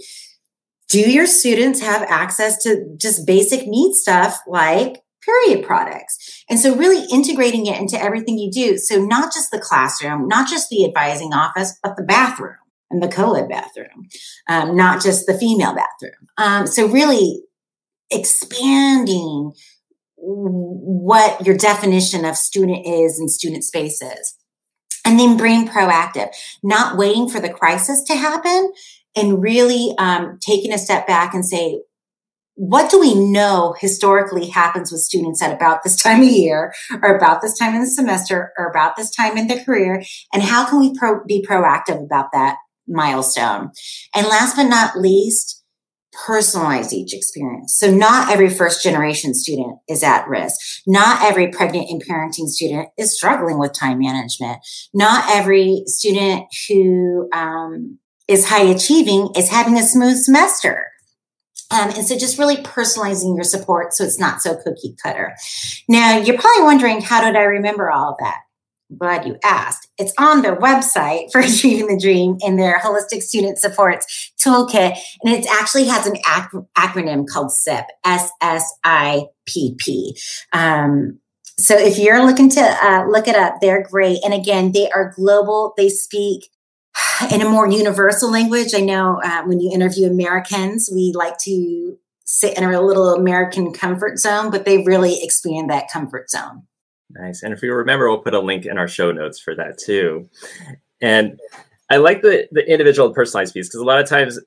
do 0.88 1.00
your 1.00 1.26
students 1.26 1.80
have 1.80 2.02
access 2.02 2.62
to 2.62 2.94
just 2.96 3.26
basic 3.26 3.66
need 3.66 3.94
stuff 3.94 4.38
like 4.46 5.02
period 5.22 5.66
products. 5.66 6.44
And 6.48 6.60
so 6.60 6.76
really 6.76 7.04
integrating 7.12 7.66
it 7.66 7.80
into 7.80 8.00
everything 8.00 8.38
you 8.38 8.50
do. 8.50 8.78
So 8.78 9.04
not 9.04 9.34
just 9.34 9.50
the 9.50 9.58
classroom, 9.58 10.28
not 10.28 10.48
just 10.48 10.70
the 10.70 10.84
advising 10.84 11.32
office, 11.32 11.76
but 11.82 11.96
the 11.96 12.04
bathroom 12.04 12.56
and 12.90 13.02
the 13.02 13.08
co-ed 13.08 13.48
bathroom, 13.48 14.08
um, 14.48 14.76
not 14.76 15.02
just 15.02 15.26
the 15.26 15.38
female 15.38 15.74
bathroom. 15.74 16.28
Um, 16.38 16.66
so 16.66 16.86
really 16.86 17.42
expanding 18.10 19.52
what 20.16 21.44
your 21.46 21.56
definition 21.56 22.24
of 22.24 22.36
student 22.36 22.86
is 22.86 23.18
and 23.18 23.30
student 23.30 23.64
spaces. 23.64 24.36
And 25.04 25.20
then 25.20 25.36
being 25.36 25.68
proactive, 25.68 26.30
not 26.64 26.96
waiting 26.96 27.28
for 27.28 27.38
the 27.38 27.52
crisis 27.52 28.02
to 28.04 28.16
happen 28.16 28.72
and 29.14 29.40
really 29.40 29.94
um, 29.98 30.38
taking 30.40 30.72
a 30.72 30.78
step 30.78 31.06
back 31.06 31.32
and 31.32 31.46
say, 31.46 31.80
what 32.54 32.90
do 32.90 32.98
we 32.98 33.14
know 33.14 33.74
historically 33.78 34.48
happens 34.48 34.90
with 34.90 35.02
students 35.02 35.42
at 35.42 35.54
about 35.54 35.84
this 35.84 35.94
time 35.94 36.22
of 36.22 36.28
year 36.28 36.74
or 37.02 37.14
about 37.14 37.42
this 37.42 37.56
time 37.56 37.74
in 37.74 37.82
the 37.82 37.86
semester 37.86 38.52
or 38.58 38.66
about 38.68 38.96
this 38.96 39.14
time 39.14 39.36
in 39.36 39.46
their 39.46 39.62
career? 39.62 40.02
And 40.32 40.42
how 40.42 40.68
can 40.68 40.80
we 40.80 40.94
pro- 40.98 41.22
be 41.24 41.44
proactive 41.46 42.02
about 42.02 42.32
that 42.32 42.56
milestone? 42.88 43.70
And 44.14 44.26
last 44.26 44.56
but 44.56 44.64
not 44.64 44.98
least, 44.98 45.64
personalize 46.26 46.92
each 46.92 47.12
experience. 47.12 47.76
So 47.78 47.90
not 47.90 48.30
every 48.30 48.48
first 48.48 48.82
generation 48.82 49.34
student 49.34 49.78
is 49.88 50.02
at 50.02 50.26
risk. 50.28 50.58
Not 50.86 51.22
every 51.22 51.48
pregnant 51.48 51.90
and 51.90 52.02
parenting 52.02 52.48
student 52.48 52.88
is 52.96 53.14
struggling 53.14 53.58
with 53.58 53.74
time 53.74 53.98
management. 53.98 54.58
Not 54.94 55.24
every 55.28 55.82
student 55.86 56.46
who 56.68 57.28
um, 57.34 57.98
is 58.28 58.48
high 58.48 58.64
achieving 58.64 59.30
is 59.36 59.50
having 59.50 59.76
a 59.76 59.82
smooth 59.82 60.16
semester 60.16 60.86
um, 61.70 61.90
and 61.90 62.06
so 62.06 62.16
just 62.16 62.38
really 62.38 62.56
personalizing 62.56 63.34
your 63.34 63.44
support 63.44 63.92
so 63.92 64.04
it's 64.04 64.20
not 64.20 64.40
so 64.40 64.56
cookie 64.56 64.94
cutter. 65.02 65.34
Now, 65.88 66.18
you're 66.18 66.38
probably 66.38 66.62
wondering, 66.62 67.00
how 67.00 67.24
did 67.24 67.36
I 67.36 67.42
remember 67.42 67.90
all 67.90 68.10
of 68.10 68.16
that? 68.20 68.38
Glad 68.96 69.26
you 69.26 69.36
asked. 69.44 69.88
It's 69.98 70.12
on 70.18 70.42
their 70.42 70.56
website 70.56 71.28
for 71.32 71.40
Achieving 71.40 71.88
the 71.88 71.98
Dream 72.00 72.36
in 72.40 72.56
their 72.56 72.78
Holistic 72.78 73.22
Student 73.22 73.58
Supports 73.58 74.32
Toolkit. 74.44 74.96
And 75.22 75.34
it 75.34 75.46
actually 75.50 75.84
has 75.86 76.06
an 76.06 76.16
ac- 76.16 76.66
acronym 76.76 77.26
called 77.26 77.52
SIP, 77.52 77.84
S 78.04 78.30
S 78.40 78.72
I 78.84 79.26
P 79.46 79.74
P. 79.78 80.16
Um, 80.52 81.20
so 81.58 81.74
if 81.76 81.98
you're 81.98 82.24
looking 82.24 82.50
to 82.50 82.60
uh, 82.60 83.06
look 83.08 83.28
it 83.28 83.34
up, 83.34 83.56
they're 83.60 83.82
great. 83.82 84.18
And 84.24 84.34
again, 84.34 84.72
they 84.72 84.90
are 84.90 85.12
global. 85.16 85.72
They 85.76 85.88
speak 85.88 86.50
in 87.32 87.40
a 87.40 87.48
more 87.48 87.68
universal 87.68 88.30
language. 88.30 88.74
I 88.74 88.80
know 88.80 89.20
uh, 89.24 89.42
when 89.44 89.60
you 89.60 89.72
interview 89.72 90.06
Americans, 90.08 90.90
we 90.92 91.12
like 91.14 91.38
to 91.38 91.98
sit 92.26 92.58
in 92.58 92.64
our 92.64 92.80
little 92.80 93.14
American 93.14 93.72
comfort 93.72 94.18
zone, 94.18 94.50
but 94.50 94.64
they 94.64 94.82
really 94.82 95.22
expand 95.22 95.70
that 95.70 95.90
comfort 95.90 96.28
zone. 96.28 96.64
Nice. 97.10 97.42
And 97.42 97.52
if 97.52 97.62
you 97.62 97.72
remember, 97.72 98.08
we'll 98.08 98.18
put 98.18 98.34
a 98.34 98.40
link 98.40 98.66
in 98.66 98.78
our 98.78 98.88
show 98.88 99.12
notes 99.12 99.38
for 99.38 99.54
that 99.54 99.78
too. 99.78 100.28
And 101.00 101.38
I 101.90 101.98
like 101.98 102.22
the, 102.22 102.48
the 102.50 102.68
individual 102.70 103.12
personalized 103.12 103.54
piece 103.54 103.68
because 103.68 103.80
a 103.80 103.84
lot 103.84 104.00
of 104.00 104.08
times, 104.08 104.40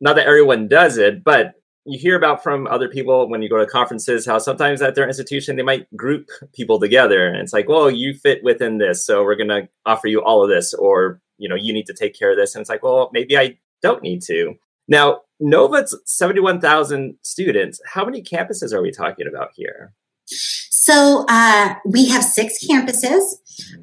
not 0.00 0.16
that 0.16 0.26
everyone 0.26 0.68
does 0.68 0.98
it, 0.98 1.24
but 1.24 1.54
you 1.84 1.98
hear 1.98 2.16
about 2.16 2.42
from 2.42 2.66
other 2.66 2.88
people 2.88 3.28
when 3.28 3.42
you 3.42 3.48
go 3.48 3.58
to 3.58 3.66
conferences 3.66 4.26
how 4.26 4.38
sometimes 4.38 4.82
at 4.82 4.96
their 4.96 5.06
institution 5.06 5.54
they 5.54 5.62
might 5.62 5.86
group 5.96 6.28
people 6.52 6.80
together 6.80 7.28
and 7.28 7.36
it's 7.36 7.52
like 7.52 7.68
well 7.68 7.88
you 7.88 8.12
fit 8.12 8.42
within 8.42 8.78
this 8.78 9.06
so 9.06 9.22
we're 9.22 9.36
going 9.36 9.48
to 9.48 9.68
offer 9.86 10.08
you 10.08 10.20
all 10.20 10.42
of 10.42 10.50
this 10.50 10.74
or 10.74 11.20
you 11.38 11.48
know, 11.48 11.54
you 11.54 11.72
need 11.72 11.86
to 11.86 11.94
take 11.94 12.18
care 12.18 12.30
of 12.30 12.36
this. 12.36 12.54
And 12.54 12.60
it's 12.60 12.70
like, 12.70 12.82
well, 12.82 13.10
maybe 13.12 13.36
I 13.36 13.58
don't 13.82 14.02
need 14.02 14.22
to. 14.22 14.54
Now, 14.88 15.22
Nova's 15.40 15.98
71,000 16.06 17.16
students. 17.22 17.80
How 17.86 18.04
many 18.04 18.22
campuses 18.22 18.72
are 18.72 18.82
we 18.82 18.90
talking 18.90 19.26
about 19.26 19.50
here? 19.54 19.92
So 20.26 21.24
uh, 21.28 21.74
we 21.84 22.08
have 22.08 22.22
six 22.22 22.64
campuses, 22.64 23.22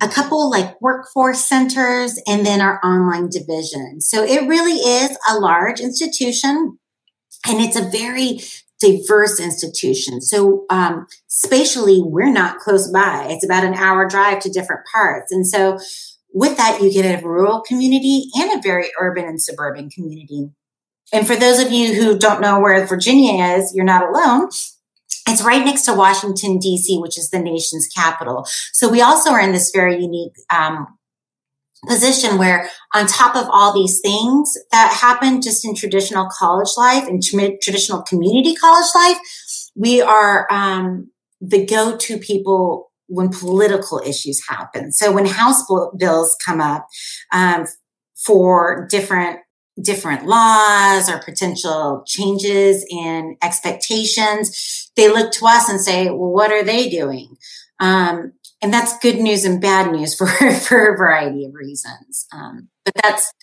a 0.01 0.07
couple 0.07 0.49
like 0.49 0.79
workforce 0.81 1.43
centers, 1.43 2.19
and 2.27 2.45
then 2.45 2.61
our 2.61 2.79
online 2.83 3.29
division. 3.29 4.01
So 4.01 4.23
it 4.23 4.47
really 4.47 4.79
is 4.79 5.17
a 5.29 5.39
large 5.39 5.79
institution, 5.79 6.77
and 7.47 7.59
it's 7.59 7.75
a 7.75 7.89
very 7.89 8.39
diverse 8.79 9.39
institution. 9.39 10.21
So 10.21 10.65
um, 10.69 11.07
spatially, 11.27 12.01
we're 12.01 12.31
not 12.31 12.59
close 12.59 12.89
by. 12.91 13.27
It's 13.29 13.45
about 13.45 13.63
an 13.63 13.73
hour 13.73 14.07
drive 14.07 14.39
to 14.41 14.49
different 14.49 14.85
parts, 14.91 15.31
and 15.31 15.47
so 15.47 15.79
with 16.33 16.57
that, 16.57 16.81
you 16.81 16.91
get 16.91 17.21
a 17.21 17.25
rural 17.25 17.61
community 17.61 18.29
and 18.35 18.57
a 18.57 18.61
very 18.61 18.89
urban 18.99 19.25
and 19.25 19.41
suburban 19.41 19.89
community. 19.89 20.49
And 21.13 21.27
for 21.27 21.35
those 21.35 21.59
of 21.59 21.71
you 21.71 21.93
who 21.93 22.17
don't 22.17 22.41
know 22.41 22.59
where 22.59 22.83
Virginia 22.87 23.55
is, 23.55 23.71
you're 23.75 23.85
not 23.85 24.09
alone. 24.09 24.49
It's 25.27 25.43
right 25.43 25.63
next 25.63 25.83
to 25.85 25.93
Washington, 25.93 26.57
D.C., 26.57 26.99
which 26.99 27.17
is 27.17 27.29
the 27.29 27.39
nation's 27.39 27.87
capital. 27.87 28.45
So 28.73 28.89
we 28.89 29.01
also 29.01 29.31
are 29.31 29.39
in 29.39 29.51
this 29.51 29.71
very 29.73 30.01
unique 30.01 30.35
um, 30.53 30.87
position 31.87 32.37
where 32.37 32.69
on 32.93 33.07
top 33.07 33.35
of 33.35 33.47
all 33.51 33.73
these 33.73 33.99
things 34.01 34.57
that 34.71 34.93
happen 34.93 35.41
just 35.41 35.65
in 35.65 35.75
traditional 35.75 36.29
college 36.37 36.71
life 36.77 37.07
and 37.07 37.21
traditional 37.23 38.01
community 38.01 38.55
college 38.55 38.89
life, 38.95 39.17
we 39.75 40.01
are 40.01 40.47
um, 40.51 41.09
the 41.41 41.65
go-to 41.65 42.17
people 42.17 42.91
when 43.07 43.29
political 43.29 44.01
issues 44.05 44.41
happen. 44.47 44.91
So 44.91 45.11
when 45.11 45.25
House 45.25 45.63
bills 45.97 46.35
come 46.43 46.61
up 46.61 46.87
um, 47.31 47.65
for 48.15 48.87
different 48.89 49.39
different 49.81 50.25
laws 50.25 51.09
or 51.09 51.19
potential 51.19 52.03
changes 52.05 52.85
in 52.89 53.37
expectations, 53.41 54.91
they 54.95 55.09
look 55.09 55.31
to 55.33 55.47
us 55.47 55.69
and 55.69 55.81
say, 55.81 56.09
"Well, 56.09 56.31
what 56.31 56.51
are 56.51 56.63
they 56.63 56.89
doing?" 56.89 57.37
Um, 57.79 58.33
and 58.61 58.73
that's 58.73 58.97
good 58.99 59.17
news 59.17 59.43
and 59.45 59.61
bad 59.61 59.91
news 59.91 60.15
for 60.15 60.27
for 60.67 60.93
a 60.93 60.97
variety 60.97 61.45
of 61.45 61.53
reasons. 61.53 62.25
Um, 62.33 62.69
but 62.85 62.93
that's 63.01 63.33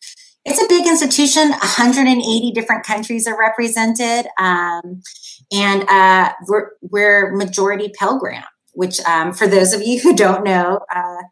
it's 0.44 0.62
a 0.62 0.68
big 0.68 0.86
institution. 0.86 1.50
180 1.50 2.52
different 2.52 2.84
countries 2.84 3.26
are 3.26 3.38
represented, 3.38 4.26
um, 4.38 5.02
and 5.52 5.88
uh, 5.88 6.32
we're, 6.48 6.70
we're 6.80 7.32
majority 7.32 7.90
Pell 7.98 8.18
Grant. 8.18 8.46
Which, 8.72 9.00
um, 9.00 9.32
for 9.32 9.48
those 9.48 9.72
of 9.72 9.82
you 9.82 10.00
who 10.00 10.14
don't 10.14 10.44
know, 10.44 10.80
uh, 10.94 11.22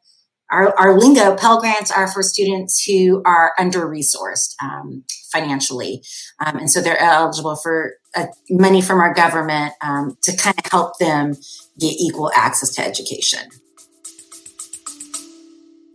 our, 0.50 0.76
our, 0.78 0.98
lingo 0.98 1.36
Pell 1.36 1.60
Grants 1.60 1.90
are 1.90 2.08
for 2.08 2.22
students 2.22 2.82
who 2.84 3.22
are 3.24 3.52
under 3.58 3.86
resourced 3.86 4.54
um, 4.62 5.04
financially, 5.32 6.02
um, 6.44 6.56
and 6.56 6.70
so 6.70 6.80
they're 6.80 7.00
eligible 7.00 7.56
for 7.56 7.94
uh, 8.14 8.26
money 8.48 8.80
from 8.80 8.98
our 9.00 9.12
government 9.12 9.74
um, 9.82 10.16
to 10.22 10.36
kind 10.36 10.58
of 10.58 10.70
help 10.70 10.98
them 10.98 11.34
get 11.78 11.92
equal 11.98 12.30
access 12.34 12.74
to 12.74 12.82
education. 12.84 13.50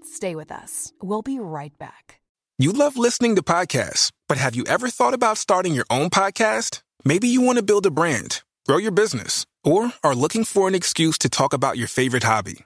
Stay 0.03 0.35
with 0.35 0.51
us. 0.51 0.93
We'll 1.01 1.21
be 1.21 1.39
right 1.39 1.77
back. 1.77 2.21
You 2.59 2.71
love 2.71 2.95
listening 2.95 3.35
to 3.35 3.41
podcasts, 3.41 4.11
but 4.29 4.37
have 4.37 4.55
you 4.55 4.63
ever 4.65 4.87
thought 4.89 5.13
about 5.13 5.37
starting 5.37 5.73
your 5.73 5.87
own 5.89 6.09
podcast? 6.09 6.81
Maybe 7.03 7.27
you 7.27 7.41
want 7.41 7.57
to 7.57 7.63
build 7.63 7.85
a 7.85 7.91
brand, 7.91 8.43
grow 8.67 8.77
your 8.77 8.91
business, 8.91 9.45
or 9.63 9.91
are 10.03 10.15
looking 10.15 10.45
for 10.45 10.67
an 10.67 10.75
excuse 10.75 11.17
to 11.17 11.29
talk 11.29 11.51
about 11.51 11.77
your 11.77 11.87
favorite 11.87 12.23
hobby. 12.23 12.65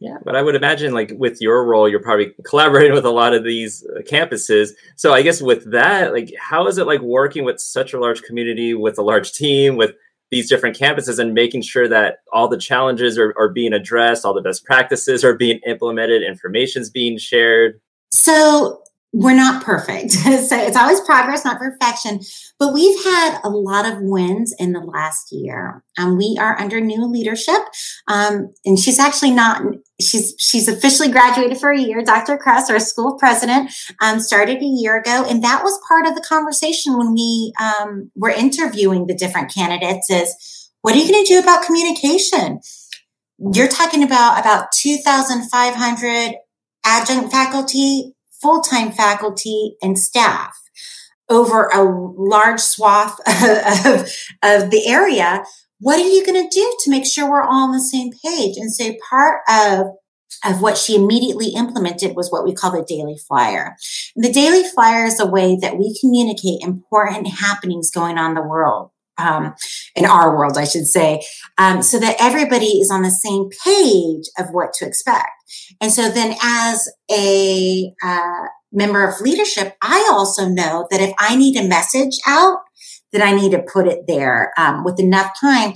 Yeah, 0.00 0.18
but 0.24 0.36
I 0.36 0.42
would 0.42 0.54
imagine, 0.54 0.94
like 0.94 1.12
with 1.16 1.40
your 1.40 1.64
role, 1.64 1.88
you're 1.88 2.02
probably 2.02 2.32
collaborating 2.44 2.92
with 2.92 3.04
a 3.04 3.10
lot 3.10 3.34
of 3.34 3.42
these 3.42 3.84
uh, 3.84 4.02
campuses. 4.02 4.70
So 4.94 5.12
I 5.12 5.22
guess 5.22 5.42
with 5.42 5.70
that, 5.72 6.12
like, 6.12 6.32
how 6.38 6.68
is 6.68 6.78
it 6.78 6.86
like 6.86 7.00
working 7.00 7.44
with 7.44 7.58
such 7.60 7.94
a 7.94 7.98
large 7.98 8.22
community, 8.22 8.74
with 8.74 8.98
a 8.98 9.02
large 9.02 9.32
team, 9.32 9.76
with 9.76 9.92
these 10.30 10.48
different 10.48 10.78
campuses, 10.78 11.18
and 11.18 11.34
making 11.34 11.62
sure 11.62 11.88
that 11.88 12.18
all 12.32 12.46
the 12.46 12.58
challenges 12.58 13.18
are, 13.18 13.34
are 13.36 13.48
being 13.48 13.72
addressed, 13.72 14.24
all 14.24 14.34
the 14.34 14.40
best 14.40 14.64
practices 14.64 15.24
are 15.24 15.34
being 15.34 15.58
implemented, 15.66 16.22
information's 16.22 16.90
being 16.90 17.18
shared? 17.18 17.80
So 18.12 18.82
we're 19.12 19.34
not 19.34 19.64
perfect. 19.64 20.10
so 20.12 20.56
it's 20.56 20.76
always 20.76 21.00
progress, 21.00 21.44
not 21.44 21.58
perfection. 21.58 22.20
But 22.58 22.74
we've 22.74 23.02
had 23.04 23.40
a 23.42 23.48
lot 23.48 23.86
of 23.86 23.98
wins 24.00 24.54
in 24.58 24.72
the 24.72 24.80
last 24.80 25.32
year. 25.32 25.82
Um, 25.96 26.18
we 26.18 26.36
are 26.38 26.58
under 26.60 26.80
new 26.80 27.06
leadership. 27.06 27.60
Um, 28.06 28.52
and 28.64 28.78
she's 28.78 28.98
actually 28.98 29.30
not, 29.30 29.62
she's, 30.00 30.34
she's 30.38 30.68
officially 30.68 31.10
graduated 31.10 31.58
for 31.58 31.70
a 31.70 31.80
year. 31.80 32.02
Dr. 32.02 32.36
Kress, 32.36 32.70
our 32.70 32.78
school 32.78 33.16
president, 33.18 33.72
um, 34.02 34.20
started 34.20 34.60
a 34.60 34.66
year 34.66 34.98
ago. 34.98 35.24
And 35.28 35.42
that 35.42 35.62
was 35.62 35.80
part 35.88 36.06
of 36.06 36.14
the 36.14 36.24
conversation 36.26 36.98
when 36.98 37.14
we 37.14 37.52
um, 37.60 38.10
were 38.14 38.30
interviewing 38.30 39.06
the 39.06 39.14
different 39.14 39.52
candidates 39.52 40.10
is, 40.10 40.34
what 40.82 40.94
are 40.94 40.98
you 40.98 41.10
going 41.10 41.24
to 41.24 41.32
do 41.32 41.38
about 41.40 41.64
communication? 41.64 42.60
You're 43.52 43.68
talking 43.68 44.02
about 44.02 44.38
about 44.38 44.70
2,500 44.72 46.34
adjunct 46.84 47.32
faculty, 47.32 48.14
full-time 48.40 48.92
faculty, 48.92 49.76
and 49.82 49.98
staff 49.98 50.56
over 51.28 51.66
a 51.66 51.82
large 51.82 52.60
swath 52.60 53.18
of, 53.26 54.10
of 54.42 54.70
the 54.70 54.84
area. 54.86 55.44
What 55.80 56.00
are 56.00 56.08
you 56.08 56.24
going 56.24 56.42
to 56.42 56.54
do 56.54 56.76
to 56.80 56.90
make 56.90 57.06
sure 57.06 57.28
we're 57.28 57.42
all 57.42 57.64
on 57.64 57.72
the 57.72 57.80
same 57.80 58.10
page? 58.24 58.56
And 58.56 58.72
so 58.72 58.94
part 59.08 59.42
of 59.48 59.86
of 60.44 60.60
what 60.60 60.76
she 60.76 60.94
immediately 60.94 61.48
implemented 61.48 62.14
was 62.14 62.30
what 62.30 62.44
we 62.44 62.54
call 62.54 62.70
the 62.70 62.84
daily 62.86 63.18
flyer. 63.26 63.76
The 64.14 64.32
daily 64.32 64.62
flyer 64.62 65.06
is 65.06 65.18
a 65.18 65.26
way 65.26 65.56
that 65.60 65.78
we 65.78 65.98
communicate 66.00 66.60
important 66.60 67.26
happenings 67.26 67.90
going 67.90 68.18
on 68.18 68.32
in 68.32 68.34
the 68.34 68.42
world 68.42 68.90
um, 69.18 69.54
in 69.94 70.04
our 70.04 70.36
world, 70.36 70.56
I 70.56 70.64
should 70.64 70.86
say, 70.86 71.22
um, 71.58 71.82
so 71.82 71.98
that 71.98 72.16
everybody 72.20 72.80
is 72.80 72.90
on 72.90 73.02
the 73.02 73.10
same 73.10 73.48
page 73.64 74.26
of 74.38 74.52
what 74.54 74.72
to 74.74 74.86
expect. 74.86 75.30
And 75.80 75.92
so 75.92 76.10
then, 76.10 76.36
as 76.42 76.88
a 77.10 77.92
uh, 78.02 78.46
member 78.72 79.06
of 79.06 79.20
leadership, 79.20 79.76
I 79.82 80.08
also 80.12 80.48
know 80.48 80.86
that 80.90 81.00
if 81.00 81.12
I 81.18 81.36
need 81.36 81.56
a 81.56 81.68
message 81.68 82.18
out, 82.26 82.60
that 83.12 83.22
I 83.22 83.32
need 83.32 83.52
to 83.52 83.62
put 83.62 83.86
it 83.86 84.06
there 84.06 84.52
um, 84.58 84.84
with 84.84 85.00
enough 85.00 85.32
time 85.40 85.74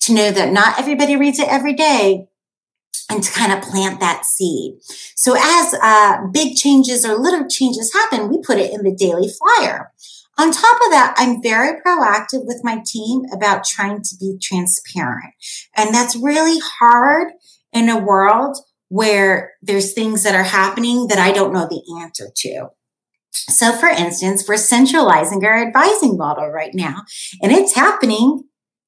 to 0.00 0.12
know 0.12 0.30
that 0.32 0.52
not 0.52 0.78
everybody 0.78 1.16
reads 1.16 1.38
it 1.38 1.48
every 1.48 1.74
day, 1.74 2.26
and 3.08 3.22
to 3.22 3.32
kind 3.32 3.52
of 3.52 3.62
plant 3.62 4.00
that 4.00 4.24
seed. 4.24 4.74
So 5.14 5.34
as 5.38 5.74
uh, 5.82 6.26
big 6.32 6.56
changes 6.56 7.04
or 7.04 7.18
little 7.18 7.46
changes 7.48 7.92
happen, 7.92 8.28
we 8.28 8.40
put 8.42 8.58
it 8.58 8.72
in 8.72 8.82
the 8.82 8.94
daily 8.94 9.28
flyer. 9.28 9.92
On 10.38 10.50
top 10.50 10.76
of 10.84 10.90
that, 10.90 11.14
I'm 11.18 11.42
very 11.42 11.80
proactive 11.80 12.46
with 12.46 12.62
my 12.64 12.82
team 12.86 13.22
about 13.32 13.64
trying 13.64 14.02
to 14.02 14.16
be 14.18 14.38
transparent. 14.40 15.34
And 15.76 15.94
that's 15.94 16.16
really 16.16 16.58
hard 16.80 17.32
in 17.72 17.88
a 17.88 17.98
world 17.98 18.56
where 18.88 19.52
there's 19.62 19.92
things 19.92 20.22
that 20.22 20.34
are 20.34 20.42
happening 20.42 21.06
that 21.08 21.18
I 21.18 21.32
don't 21.32 21.52
know 21.52 21.66
the 21.66 21.82
answer 22.00 22.28
to. 22.34 22.68
So 23.30 23.72
for 23.72 23.88
instance, 23.88 24.44
we're 24.46 24.58
centralizing 24.58 25.44
our 25.44 25.66
advising 25.66 26.18
model 26.18 26.48
right 26.48 26.74
now, 26.74 27.02
and 27.42 27.50
it's 27.50 27.74
happening 27.74 28.44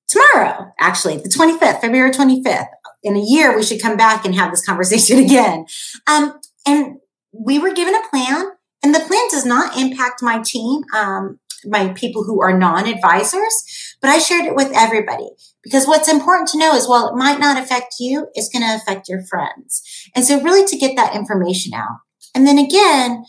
tomorrow, 0.06 0.72
actually, 0.78 1.16
the 1.16 1.30
25th, 1.30 1.80
February 1.80 2.10
25th. 2.10 2.68
In 3.02 3.16
a 3.16 3.20
year, 3.20 3.56
we 3.56 3.62
should 3.62 3.80
come 3.80 3.96
back 3.96 4.24
and 4.24 4.34
have 4.34 4.50
this 4.50 4.64
conversation 4.64 5.18
again. 5.24 5.66
Um, 6.06 6.38
and 6.66 6.96
we 7.32 7.58
were 7.58 7.72
given 7.72 7.94
a 7.94 8.08
plan 8.10 8.50
and 8.84 8.94
the 8.94 9.00
plan 9.00 9.26
does 9.30 9.46
not 9.46 9.78
impact 9.78 10.22
my 10.22 10.42
team, 10.44 10.82
um, 10.94 11.40
my 11.64 11.88
people 11.94 12.24
who 12.24 12.42
are 12.42 12.56
non-advisors, 12.56 13.96
but 14.02 14.10
I 14.10 14.18
shared 14.18 14.44
it 14.44 14.54
with 14.54 14.70
everybody 14.74 15.30
because 15.62 15.86
what's 15.86 16.12
important 16.12 16.48
to 16.50 16.58
know 16.58 16.74
is 16.74 16.86
while 16.86 17.08
it 17.08 17.16
might 17.16 17.40
not 17.40 17.56
affect 17.56 17.94
you, 17.98 18.28
it's 18.34 18.50
going 18.50 18.62
to 18.62 18.76
affect 18.76 19.08
your 19.08 19.24
friends. 19.24 19.82
And 20.14 20.22
so 20.22 20.42
really 20.42 20.66
to 20.66 20.76
get 20.76 20.96
that 20.96 21.16
information 21.16 21.72
out. 21.72 21.96
And 22.34 22.46
then 22.46 22.58
again, 22.58 23.24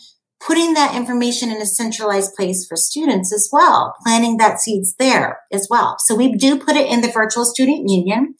putting 0.46 0.74
that 0.74 0.94
information 0.94 1.50
in 1.50 1.62
a 1.62 1.66
centralized 1.66 2.34
place 2.34 2.66
for 2.66 2.76
students 2.76 3.32
as 3.32 3.48
well, 3.50 3.94
planting 4.04 4.36
that 4.36 4.60
seeds 4.60 4.94
there 4.98 5.40
as 5.50 5.66
well. 5.70 5.96
So 6.00 6.14
we 6.14 6.34
do 6.34 6.58
put 6.58 6.76
it 6.76 6.90
in 6.90 7.00
the 7.00 7.10
virtual 7.10 7.46
student 7.46 7.88
union. 7.88 8.34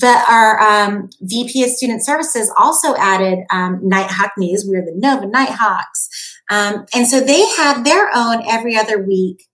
That 0.00 0.28
our 0.30 0.60
um, 0.60 1.10
VP 1.20 1.64
of 1.64 1.70
Student 1.70 2.06
Services 2.06 2.52
also 2.56 2.94
added 2.94 3.40
um, 3.50 3.80
Nighthawk 3.82 4.30
News. 4.38 4.64
We 4.64 4.76
are 4.76 4.84
the 4.84 4.94
Nova 4.94 5.26
Nighthawks. 5.26 6.08
Um, 6.50 6.86
and 6.94 7.06
so 7.06 7.20
they 7.20 7.46
have 7.56 7.84
their 7.84 8.10
own 8.14 8.42
every 8.48 8.76
other 8.76 9.02
week 9.02 9.44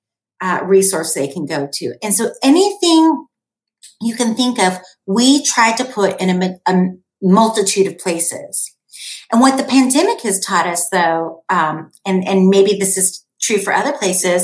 uh, 0.40 0.60
resource 0.64 1.14
they 1.14 1.28
can 1.28 1.46
go 1.46 1.68
to. 1.72 1.94
And 2.02 2.14
so 2.14 2.30
anything 2.42 3.26
you 4.00 4.14
can 4.14 4.34
think 4.34 4.58
of, 4.58 4.78
we 5.06 5.42
try 5.44 5.74
to 5.76 5.84
put 5.84 6.20
in 6.20 6.42
a, 6.42 6.58
a 6.66 6.84
multitude 7.22 7.86
of 7.86 7.98
places. 7.98 8.74
And 9.32 9.40
what 9.40 9.56
the 9.56 9.64
pandemic 9.64 10.20
has 10.22 10.44
taught 10.44 10.66
us, 10.66 10.88
though, 10.90 11.42
um, 11.48 11.90
and, 12.06 12.26
and 12.26 12.48
maybe 12.48 12.74
this 12.78 12.96
is 12.96 13.24
true 13.40 13.58
for 13.58 13.72
other 13.72 13.92
places, 13.92 14.42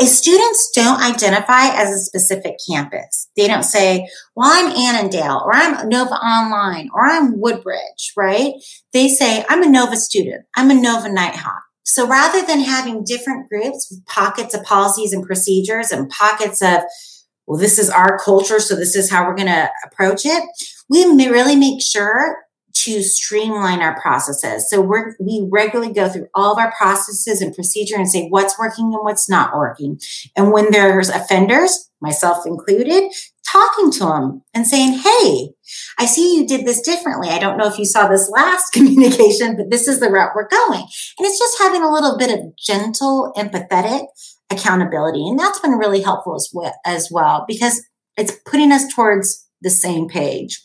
is 0.00 0.18
students 0.18 0.70
don't 0.74 1.00
identify 1.00 1.68
as 1.68 1.90
a 1.90 1.98
specific 1.98 2.56
campus. 2.68 3.28
They 3.36 3.46
don't 3.46 3.62
say, 3.62 4.08
well, 4.34 4.50
I'm 4.52 4.72
Annandale 4.76 5.42
or 5.44 5.54
I'm 5.54 5.88
Nova 5.88 6.14
Online 6.14 6.90
or 6.92 7.06
I'm 7.06 7.40
Woodbridge, 7.40 8.12
right? 8.16 8.54
They 8.92 9.08
say, 9.08 9.44
I'm 9.48 9.62
a 9.62 9.70
Nova 9.70 9.96
student. 9.96 10.46
I'm 10.56 10.70
a 10.70 10.74
Nova 10.74 11.10
Nighthawk. 11.10 11.62
So 11.84 12.06
rather 12.06 12.44
than 12.44 12.60
having 12.60 13.04
different 13.04 13.48
groups 13.48 13.88
with 13.90 14.04
pockets 14.06 14.54
of 14.54 14.64
policies 14.64 15.12
and 15.12 15.24
procedures 15.24 15.90
and 15.90 16.08
pockets 16.08 16.62
of, 16.62 16.80
well, 17.46 17.58
this 17.58 17.78
is 17.78 17.90
our 17.90 18.18
culture, 18.18 18.58
so 18.58 18.74
this 18.74 18.96
is 18.96 19.10
how 19.10 19.26
we're 19.26 19.36
going 19.36 19.48
to 19.48 19.70
approach 19.84 20.24
it, 20.24 20.42
we 20.88 21.04
really 21.28 21.56
make 21.56 21.82
sure 21.82 22.38
to 22.74 23.02
streamline 23.02 23.80
our 23.80 23.98
processes. 24.00 24.68
So 24.68 24.80
we 24.80 24.98
we 25.20 25.48
regularly 25.50 25.92
go 25.92 26.08
through 26.08 26.26
all 26.34 26.52
of 26.52 26.58
our 26.58 26.72
processes 26.76 27.40
and 27.40 27.54
procedure 27.54 27.96
and 27.96 28.08
say 28.08 28.28
what's 28.28 28.58
working 28.58 28.86
and 28.86 29.02
what's 29.02 29.28
not 29.28 29.56
working. 29.56 30.00
And 30.36 30.52
when 30.52 30.70
there's 30.72 31.08
offenders, 31.08 31.90
myself 32.00 32.44
included, 32.46 33.12
talking 33.50 33.90
to 33.92 34.00
them 34.00 34.42
and 34.54 34.66
saying, 34.66 34.98
Hey, 34.98 35.50
I 35.98 36.06
see 36.06 36.36
you 36.36 36.46
did 36.46 36.66
this 36.66 36.80
differently. 36.80 37.28
I 37.28 37.38
don't 37.38 37.56
know 37.56 37.66
if 37.66 37.78
you 37.78 37.84
saw 37.84 38.08
this 38.08 38.30
last 38.30 38.70
communication, 38.72 39.56
but 39.56 39.70
this 39.70 39.88
is 39.88 40.00
the 40.00 40.10
route 40.10 40.32
we're 40.34 40.48
going. 40.48 40.80
And 40.80 41.26
it's 41.26 41.38
just 41.38 41.58
having 41.58 41.82
a 41.82 41.92
little 41.92 42.18
bit 42.18 42.30
of 42.30 42.56
gentle, 42.56 43.32
empathetic 43.36 44.06
accountability. 44.50 45.26
And 45.28 45.38
that's 45.38 45.60
been 45.60 45.72
really 45.78 46.02
helpful 46.02 46.34
as 46.34 46.50
well, 46.52 46.74
as 46.84 47.08
well 47.10 47.44
because 47.46 47.82
it's 48.16 48.36
putting 48.46 48.72
us 48.72 48.92
towards 48.94 49.48
the 49.60 49.70
same 49.70 50.08
page. 50.08 50.60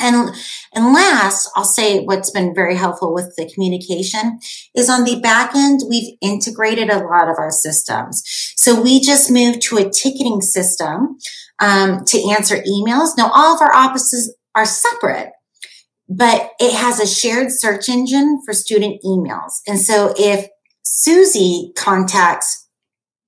And, 0.00 0.30
and 0.74 0.94
last, 0.94 1.50
I'll 1.54 1.64
say 1.64 2.04
what's 2.04 2.30
been 2.30 2.54
very 2.54 2.76
helpful 2.76 3.12
with 3.12 3.34
the 3.36 3.50
communication 3.52 4.40
is 4.74 4.88
on 4.88 5.04
the 5.04 5.20
back 5.20 5.54
end, 5.54 5.82
we've 5.88 6.16
integrated 6.20 6.90
a 6.90 7.04
lot 7.04 7.28
of 7.28 7.36
our 7.38 7.50
systems. 7.50 8.22
So 8.56 8.80
we 8.80 9.00
just 9.00 9.30
moved 9.30 9.62
to 9.62 9.76
a 9.76 9.90
ticketing 9.90 10.40
system 10.40 11.18
um, 11.60 12.04
to 12.06 12.30
answer 12.30 12.56
emails. 12.56 13.10
Now, 13.16 13.30
all 13.34 13.54
of 13.54 13.60
our 13.60 13.74
offices 13.74 14.34
are 14.54 14.66
separate, 14.66 15.32
but 16.08 16.50
it 16.58 16.74
has 16.74 16.98
a 16.98 17.06
shared 17.06 17.52
search 17.52 17.88
engine 17.88 18.40
for 18.44 18.54
student 18.54 19.00
emails. 19.04 19.60
And 19.68 19.78
so 19.78 20.14
if 20.16 20.48
Susie 20.82 21.72
contacts 21.76 22.66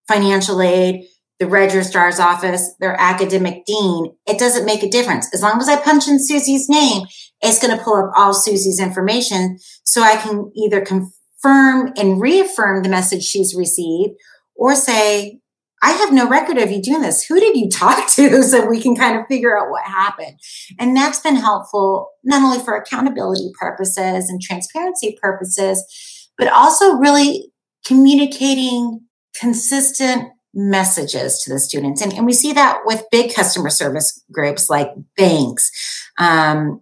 financial 0.09 0.61
aid, 0.61 1.05
the 1.43 1.49
registrar's 1.49 2.21
office, 2.21 2.73
their 2.79 2.95
academic 3.01 3.65
dean, 3.67 4.15
it 4.29 4.39
doesn't 4.39 4.65
make 4.65 4.85
a 4.85 4.89
difference. 4.89 5.27
As 5.35 5.43
long 5.43 5.61
as 5.61 5.69
I 5.69 5.75
punch 5.75 6.07
in 6.07 6.25
Susie's 6.25 6.69
name, 6.69 7.05
it's 7.41 7.61
going 7.61 7.77
to 7.77 7.83
pull 7.83 7.97
up 7.97 8.13
all 8.17 8.33
Susie's 8.33 8.79
information 8.79 9.59
so 9.83 10.03
I 10.03 10.15
can 10.15 10.53
either 10.55 10.81
confirm 10.81 11.93
and 11.97 12.21
reaffirm 12.21 12.85
the 12.85 12.89
message 12.89 13.25
she's 13.25 13.57
received 13.57 14.13
or 14.55 14.77
say, 14.77 15.41
I 15.83 15.91
have 15.91 16.13
no 16.13 16.29
record 16.29 16.59
of 16.59 16.71
you 16.71 16.81
doing 16.81 17.03
this. 17.03 17.25
Who 17.25 17.41
did 17.41 17.57
you 17.57 17.69
talk 17.69 18.09
to 18.15 18.45
so 18.45 18.65
we 18.65 18.81
can 18.81 18.95
kind 18.95 19.19
of 19.19 19.27
figure 19.27 19.59
out 19.59 19.69
what 19.69 19.83
happened? 19.83 20.39
And 20.79 20.97
that's 20.97 21.19
been 21.19 21.35
helpful 21.35 22.09
not 22.23 22.45
only 22.45 22.65
for 22.65 22.77
accountability 22.77 23.51
purposes 23.59 24.29
and 24.29 24.41
transparency 24.41 25.19
purposes, 25.21 26.31
but 26.39 26.47
also 26.53 26.95
really 26.95 27.51
communicating 27.85 29.01
consistent 29.35 30.29
messages 30.55 31.41
to 31.43 31.53
the 31.53 31.59
students. 31.59 32.03
And, 32.03 32.13
and 32.13 32.27
we 32.27 32.33
see 32.33 32.53
that 32.53 32.81
with 32.85 33.05
big 33.11 33.35
customer 33.35 33.71
service 33.71 34.23
groups 34.31 34.69
like 34.69 34.91
banks, 35.17 35.71
um, 36.19 36.81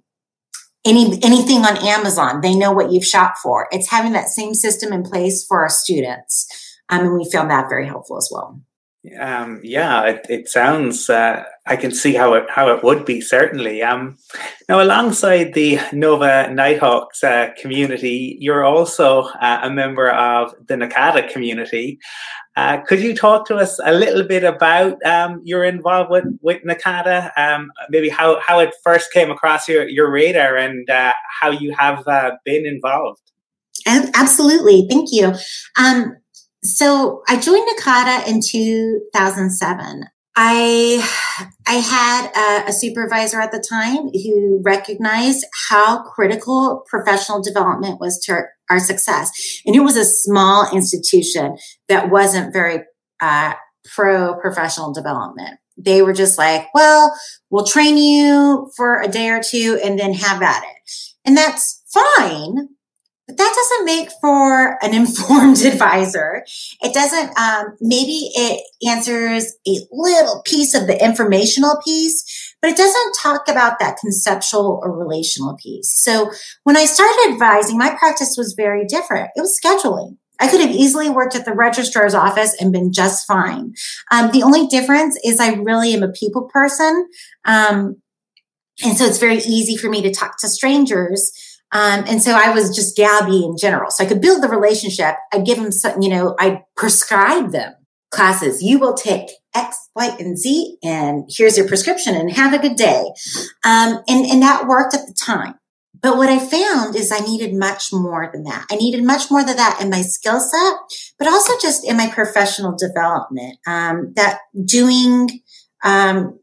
any 0.84 1.22
anything 1.22 1.58
on 1.58 1.76
Amazon, 1.86 2.40
they 2.40 2.54
know 2.54 2.72
what 2.72 2.90
you've 2.90 3.04
shopped 3.04 3.38
for. 3.38 3.68
It's 3.70 3.90
having 3.90 4.12
that 4.12 4.28
same 4.28 4.54
system 4.54 4.92
in 4.92 5.02
place 5.02 5.44
for 5.44 5.60
our 5.60 5.68
students. 5.68 6.46
Um, 6.88 7.00
and 7.00 7.18
we 7.18 7.30
found 7.30 7.50
that 7.50 7.68
very 7.68 7.86
helpful 7.86 8.16
as 8.16 8.30
well. 8.32 8.60
Um, 9.18 9.60
yeah, 9.62 10.04
it, 10.04 10.26
it 10.28 10.48
sounds. 10.48 11.08
Uh, 11.08 11.44
I 11.66 11.76
can 11.76 11.90
see 11.90 12.12
how 12.12 12.34
it 12.34 12.44
how 12.50 12.68
it 12.68 12.84
would 12.84 13.06
be 13.06 13.22
certainly. 13.22 13.82
Um, 13.82 14.18
now, 14.68 14.82
alongside 14.82 15.54
the 15.54 15.78
Nova 15.92 16.52
Nighthawks 16.52 17.24
uh, 17.24 17.48
community, 17.58 18.36
you're 18.40 18.64
also 18.64 19.22
uh, 19.40 19.60
a 19.62 19.70
member 19.70 20.10
of 20.10 20.54
the 20.66 20.74
NACADA 20.74 21.30
community. 21.32 21.98
Uh, 22.60 22.78
could 22.82 23.00
you 23.00 23.16
talk 23.16 23.46
to 23.46 23.56
us 23.56 23.80
a 23.86 23.92
little 23.94 24.22
bit 24.22 24.44
about 24.44 25.02
um, 25.06 25.40
your 25.44 25.64
involvement 25.64 26.38
with 26.42 26.62
NACADA? 26.62 27.30
Um, 27.38 27.72
maybe 27.88 28.10
how, 28.10 28.38
how 28.40 28.58
it 28.58 28.74
first 28.84 29.14
came 29.14 29.30
across 29.30 29.66
your, 29.66 29.88
your 29.88 30.10
radar 30.10 30.56
and 30.56 30.90
uh, 30.90 31.14
how 31.40 31.48
you 31.48 31.72
have 31.72 32.06
uh, 32.06 32.32
been 32.44 32.66
involved. 32.66 33.22
Absolutely, 33.86 34.86
thank 34.90 35.08
you. 35.10 35.32
Um, 35.78 36.14
so 36.62 37.22
I 37.28 37.40
joined 37.40 37.66
NACADA 37.78 38.28
in 38.28 38.42
2007. 38.42 40.04
I 40.36 41.06
I 41.66 41.74
had 41.74 42.30
a, 42.64 42.68
a, 42.68 42.72
supervisor 42.72 43.40
at 43.40 43.52
the 43.52 43.64
time 43.68 44.10
who 44.12 44.60
recognized 44.64 45.44
how 45.68 46.02
critical 46.02 46.84
professional 46.88 47.42
development 47.42 48.00
was 48.00 48.18
to 48.24 48.32
our, 48.32 48.50
our 48.70 48.78
success, 48.78 49.60
and 49.66 49.74
it 49.74 49.80
was 49.80 49.96
a 49.96 50.04
small 50.04 50.68
institution 50.72 51.56
that 51.88 52.10
wasn't 52.10 52.52
very 52.52 52.84
uh, 53.20 53.54
pro 53.94 54.34
professional 54.36 54.92
development. 54.92 55.58
They 55.76 56.00
were 56.02 56.12
just 56.12 56.38
like, 56.38 56.68
"Well, 56.74 57.12
we'll 57.50 57.66
train 57.66 57.96
you 57.96 58.70
for 58.76 59.00
a 59.00 59.08
day 59.08 59.30
or 59.30 59.42
two, 59.42 59.80
and 59.82 59.98
then 59.98 60.14
have 60.14 60.42
at 60.42 60.62
it," 60.62 60.92
and 61.24 61.36
that's 61.36 61.82
fine 61.92 62.68
but 63.30 63.36
that 63.36 63.54
doesn't 63.54 63.84
make 63.84 64.10
for 64.20 64.76
an 64.82 64.92
informed 65.00 65.62
advisor. 65.62 66.44
It 66.82 66.92
doesn't, 66.92 67.38
um, 67.38 67.76
maybe 67.80 68.30
it 68.34 68.62
answers 68.88 69.54
a 69.68 69.78
little 69.92 70.42
piece 70.44 70.74
of 70.74 70.88
the 70.88 71.02
informational 71.02 71.80
piece, 71.84 72.54
but 72.60 72.70
it 72.70 72.76
doesn't 72.76 73.14
talk 73.20 73.48
about 73.48 73.78
that 73.78 73.98
conceptual 73.98 74.80
or 74.82 74.92
relational 74.92 75.56
piece. 75.62 75.92
So 76.02 76.30
when 76.64 76.76
I 76.76 76.86
started 76.86 77.30
advising, 77.30 77.78
my 77.78 77.94
practice 77.94 78.34
was 78.36 78.54
very 78.54 78.84
different. 78.84 79.30
It 79.36 79.40
was 79.40 79.58
scheduling. 79.64 80.16
I 80.40 80.48
could 80.48 80.60
have 80.60 80.70
easily 80.70 81.08
worked 81.08 81.36
at 81.36 81.44
the 81.44 81.52
registrar's 81.52 82.14
office 82.14 82.56
and 82.60 82.72
been 82.72 82.92
just 82.92 83.26
fine. 83.26 83.74
Um, 84.10 84.30
the 84.32 84.42
only 84.42 84.66
difference 84.66 85.18
is 85.22 85.38
I 85.38 85.52
really 85.52 85.92
am 85.92 86.02
a 86.02 86.10
people 86.10 86.48
person. 86.52 87.06
Um, 87.44 88.00
and 88.82 88.96
so 88.96 89.04
it's 89.04 89.18
very 89.18 89.36
easy 89.36 89.76
for 89.76 89.90
me 89.90 90.02
to 90.02 90.10
talk 90.10 90.38
to 90.40 90.48
strangers 90.48 91.30
um, 91.72 92.04
and 92.08 92.22
so 92.22 92.32
I 92.32 92.50
was 92.50 92.74
just 92.74 92.96
Gabby 92.96 93.44
in 93.44 93.56
general. 93.56 93.90
So 93.90 94.04
I 94.04 94.08
could 94.08 94.20
build 94.20 94.42
the 94.42 94.48
relationship. 94.48 95.14
I 95.32 95.38
give 95.38 95.58
them 95.58 95.70
some, 95.70 96.02
you 96.02 96.08
know, 96.08 96.34
I 96.38 96.62
prescribe 96.76 97.52
them 97.52 97.74
classes. 98.10 98.62
You 98.62 98.78
will 98.78 98.94
take 98.94 99.30
X, 99.54 99.88
Y, 99.94 100.16
and 100.18 100.36
Z, 100.36 100.78
and 100.82 101.28
here's 101.28 101.56
your 101.56 101.68
prescription 101.68 102.16
and 102.16 102.32
have 102.32 102.52
a 102.52 102.58
good 102.58 102.76
day. 102.76 103.04
Um, 103.64 104.00
and, 104.08 104.26
and 104.26 104.42
that 104.42 104.66
worked 104.66 104.94
at 104.94 105.06
the 105.06 105.14
time. 105.14 105.54
But 106.02 106.16
what 106.16 106.30
I 106.30 106.38
found 106.38 106.96
is 106.96 107.12
I 107.12 107.20
needed 107.20 107.54
much 107.54 107.92
more 107.92 108.30
than 108.32 108.44
that. 108.44 108.66
I 108.70 108.76
needed 108.76 109.04
much 109.04 109.30
more 109.30 109.44
than 109.44 109.56
that 109.56 109.80
in 109.82 109.90
my 109.90 110.00
skill 110.02 110.40
set, 110.40 110.74
but 111.18 111.28
also 111.28 111.52
just 111.60 111.86
in 111.86 111.96
my 111.96 112.08
professional 112.08 112.74
development. 112.76 113.58
Um, 113.66 114.12
that 114.16 114.40
doing 114.64 115.42
um, 115.84 116.40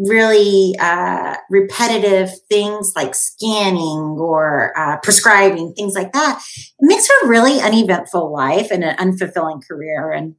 really 0.00 0.74
uh, 0.80 1.36
repetitive 1.50 2.30
things 2.48 2.92
like 2.96 3.14
scanning 3.14 4.16
or 4.18 4.72
uh, 4.76 4.96
prescribing, 5.02 5.74
things 5.74 5.94
like 5.94 6.12
that, 6.12 6.42
it 6.56 6.64
makes 6.80 7.06
for 7.06 7.26
a 7.26 7.28
really 7.28 7.60
uneventful 7.60 8.32
life 8.32 8.70
and 8.70 8.82
an 8.82 8.96
unfulfilling 8.96 9.60
career. 9.66 10.10
And 10.10 10.36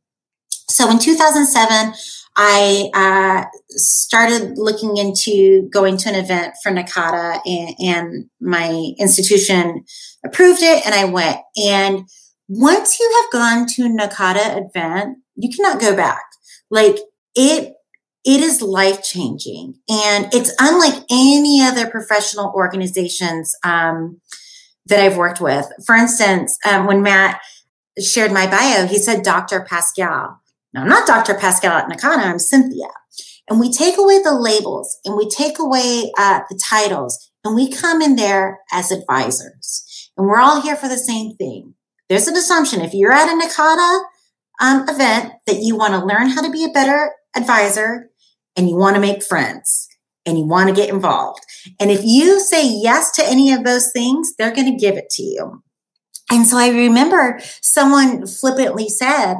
so 0.67 0.89
in 0.89 0.97
2007, 0.97 1.93
I 2.35 2.89
uh, 2.93 3.45
started 3.69 4.57
looking 4.57 4.97
into 4.97 5.69
going 5.69 5.97
to 5.97 6.09
an 6.09 6.15
event 6.15 6.55
for 6.63 6.71
NACADA, 6.71 7.41
and, 7.45 7.75
and 7.79 8.29
my 8.39 8.93
institution 8.97 9.83
approved 10.25 10.61
it, 10.63 10.85
and 10.85 10.95
I 10.95 11.05
went. 11.05 11.39
And 11.57 12.07
once 12.47 12.99
you 12.99 13.21
have 13.21 13.31
gone 13.31 13.67
to 13.75 13.83
NACADA 13.83 14.69
event, 14.69 15.17
you 15.35 15.49
cannot 15.53 15.81
go 15.81 15.95
back. 15.95 16.23
Like 16.69 16.97
it 17.35 17.73
it 18.23 18.41
is 18.41 18.61
life 18.61 19.03
changing 19.03 19.75
and 19.89 20.31
it's 20.33 20.53
unlike 20.59 21.03
any 21.09 21.61
other 21.61 21.89
professional 21.89 22.51
organizations 22.55 23.55
um, 23.63 24.21
that 24.85 24.99
I've 24.99 25.17
worked 25.17 25.41
with. 25.41 25.67
For 25.85 25.95
instance, 25.95 26.57
um, 26.69 26.85
when 26.85 27.01
Matt 27.01 27.41
shared 27.99 28.31
my 28.31 28.47
bio, 28.47 28.85
he 28.85 28.97
said 28.97 29.23
Dr. 29.23 29.65
Pascal. 29.67 30.39
Now, 30.73 30.81
I'm 30.81 30.87
not 30.87 31.07
Dr. 31.07 31.33
Pascal 31.33 31.73
at 31.73 31.89
NACADA, 31.89 32.25
I'm 32.25 32.39
Cynthia. 32.39 32.87
And 33.49 33.59
we 33.59 33.71
take 33.71 33.97
away 33.97 34.21
the 34.21 34.33
labels 34.33 34.97
and 35.03 35.17
we 35.17 35.27
take 35.27 35.59
away 35.59 36.11
uh, 36.17 36.41
the 36.49 36.59
titles 36.69 37.31
and 37.43 37.55
we 37.55 37.69
come 37.69 38.01
in 38.01 38.15
there 38.15 38.59
as 38.71 38.91
advisors. 38.91 40.09
And 40.15 40.27
we're 40.27 40.39
all 40.39 40.61
here 40.61 40.75
for 40.75 40.87
the 40.87 40.97
same 40.97 41.35
thing. 41.35 41.73
There's 42.07 42.27
an 42.27 42.37
assumption 42.37 42.81
if 42.81 42.93
you're 42.93 43.11
at 43.11 43.29
a 43.29 43.41
NACADA 43.41 44.03
um, 44.61 44.89
event 44.89 45.33
that 45.47 45.57
you 45.57 45.75
want 45.75 45.93
to 45.93 46.05
learn 46.05 46.29
how 46.29 46.41
to 46.41 46.51
be 46.51 46.63
a 46.63 46.69
better 46.69 47.11
advisor, 47.35 48.10
and 48.55 48.69
you 48.69 48.75
want 48.75 48.95
to 48.95 49.01
make 49.01 49.23
friends 49.23 49.87
and 50.25 50.37
you 50.37 50.45
want 50.45 50.69
to 50.69 50.75
get 50.75 50.89
involved. 50.89 51.41
And 51.79 51.89
if 51.89 52.01
you 52.03 52.39
say 52.39 52.67
yes 52.67 53.11
to 53.13 53.25
any 53.25 53.51
of 53.51 53.63
those 53.63 53.91
things, 53.91 54.33
they're 54.37 54.53
going 54.53 54.71
to 54.71 54.79
give 54.79 54.95
it 54.95 55.09
to 55.11 55.23
you. 55.23 55.63
And 56.31 56.45
so 56.47 56.57
I 56.57 56.69
remember 56.69 57.39
someone 57.61 58.25
flippantly 58.25 58.87
said, 58.87 59.35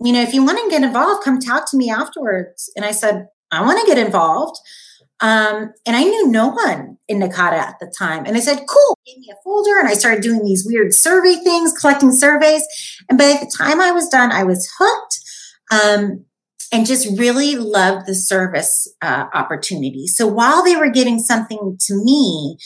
you 0.00 0.12
know, 0.12 0.22
if 0.22 0.32
you 0.32 0.44
want 0.44 0.58
to 0.58 0.70
get 0.70 0.84
involved, 0.84 1.24
come 1.24 1.40
talk 1.40 1.68
to 1.70 1.76
me 1.76 1.90
afterwards. 1.90 2.70
And 2.76 2.84
I 2.84 2.92
said, 2.92 3.28
I 3.50 3.62
want 3.62 3.80
to 3.80 3.86
get 3.86 4.04
involved. 4.04 4.58
Um, 5.20 5.72
and 5.84 5.96
I 5.96 6.04
knew 6.04 6.28
no 6.28 6.48
one 6.48 6.98
in 7.08 7.18
NACADA 7.18 7.54
at 7.54 7.80
the 7.80 7.92
time. 7.98 8.24
And 8.24 8.36
I 8.36 8.40
said, 8.40 8.66
cool, 8.68 8.98
gave 9.04 9.18
me 9.18 9.30
a 9.32 9.42
folder 9.42 9.80
and 9.80 9.88
I 9.88 9.94
started 9.94 10.22
doing 10.22 10.44
these 10.44 10.64
weird 10.64 10.94
survey 10.94 11.34
things, 11.42 11.72
collecting 11.72 12.12
surveys. 12.12 12.62
And 13.08 13.18
by 13.18 13.38
the 13.40 13.52
time 13.58 13.80
I 13.80 13.90
was 13.90 14.08
done, 14.08 14.30
I 14.30 14.44
was 14.44 14.68
hooked. 14.78 15.18
Um, 15.72 16.24
and 16.72 16.86
just 16.86 17.18
really 17.18 17.56
loved 17.56 18.06
the 18.06 18.14
service 18.14 18.92
uh, 19.02 19.26
opportunity. 19.32 20.06
So 20.06 20.26
while 20.26 20.62
they 20.64 20.76
were 20.76 20.90
giving 20.90 21.18
something 21.18 21.76
to 21.80 22.04
me, 22.04 22.58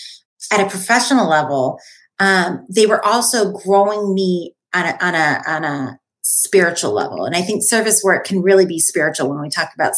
at 0.51 0.61
a 0.61 0.69
professional 0.69 1.29
level, 1.29 1.79
um, 2.19 2.67
they 2.69 2.87
were 2.87 3.05
also 3.05 3.53
growing 3.53 4.15
me 4.15 4.55
on 4.75 4.87
a, 4.87 4.99
on 5.01 5.15
a, 5.15 5.43
on 5.47 5.65
a 5.65 5.99
spiritual 6.23 6.93
level. 6.93 7.25
And 7.25 7.35
I 7.35 7.43
think 7.43 7.63
service 7.63 8.03
work 8.05 8.25
can 8.25 8.43
really 8.43 8.67
be 8.67 8.79
spiritual 8.79 9.29
when 9.29 9.41
we 9.41 9.51
talk 9.51 9.71
about 9.75 9.95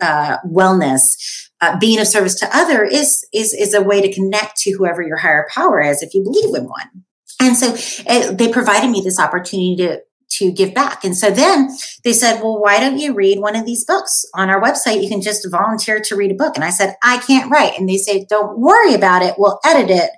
uh, 0.00 0.38
wellness. 0.46 1.48
Uh, 1.60 1.78
being 1.78 1.98
of 1.98 2.06
service 2.06 2.34
to 2.34 2.48
other 2.54 2.84
is 2.84 3.26
is 3.32 3.54
is 3.54 3.72
a 3.72 3.82
way 3.82 4.02
to 4.02 4.12
connect 4.12 4.58
to 4.58 4.72
whoever 4.72 5.00
your 5.00 5.16
higher 5.16 5.46
power 5.54 5.80
is 5.80 6.02
if 6.02 6.12
you 6.12 6.22
believe 6.22 6.54
in 6.54 6.64
one. 6.64 7.04
And 7.40 7.56
so 7.56 7.74
uh, 8.06 8.32
they 8.32 8.52
provided 8.52 8.90
me 8.90 9.00
this 9.00 9.18
opportunity 9.18 9.74
to 9.76 10.00
to 10.38 10.52
give 10.52 10.74
back. 10.74 11.04
And 11.04 11.16
so 11.16 11.30
then 11.30 11.70
they 12.04 12.12
said, 12.12 12.40
well, 12.40 12.60
why 12.60 12.80
don't 12.80 12.98
you 12.98 13.14
read 13.14 13.40
one 13.40 13.56
of 13.56 13.66
these 13.66 13.84
books 13.84 14.24
on 14.34 14.50
our 14.50 14.60
website? 14.60 15.02
You 15.02 15.08
can 15.08 15.22
just 15.22 15.46
volunteer 15.50 16.00
to 16.00 16.16
read 16.16 16.30
a 16.30 16.34
book. 16.34 16.56
And 16.56 16.64
I 16.64 16.70
said, 16.70 16.96
I 17.02 17.18
can't 17.18 17.50
write. 17.50 17.78
And 17.78 17.88
they 17.88 17.96
say, 17.96 18.26
don't 18.28 18.58
worry 18.58 18.94
about 18.94 19.22
it. 19.22 19.34
We'll 19.38 19.58
edit 19.64 19.90
it. 19.90 20.10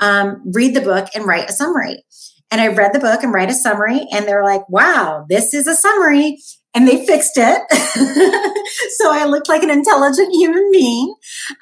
Um, 0.00 0.42
read 0.52 0.74
the 0.74 0.80
book 0.80 1.08
and 1.14 1.26
write 1.26 1.50
a 1.50 1.52
summary. 1.52 2.04
And 2.50 2.60
I 2.60 2.68
read 2.68 2.92
the 2.92 3.00
book 3.00 3.22
and 3.22 3.32
write 3.32 3.50
a 3.50 3.54
summary. 3.54 4.06
And 4.12 4.26
they're 4.26 4.44
like, 4.44 4.68
wow, 4.68 5.26
this 5.28 5.52
is 5.52 5.66
a 5.66 5.74
summary. 5.74 6.38
And 6.74 6.86
they 6.86 7.04
fixed 7.04 7.36
it. 7.36 7.62
so 8.98 9.12
I 9.12 9.24
looked 9.24 9.48
like 9.48 9.62
an 9.62 9.70
intelligent 9.70 10.32
human 10.32 10.70
being. 10.72 11.14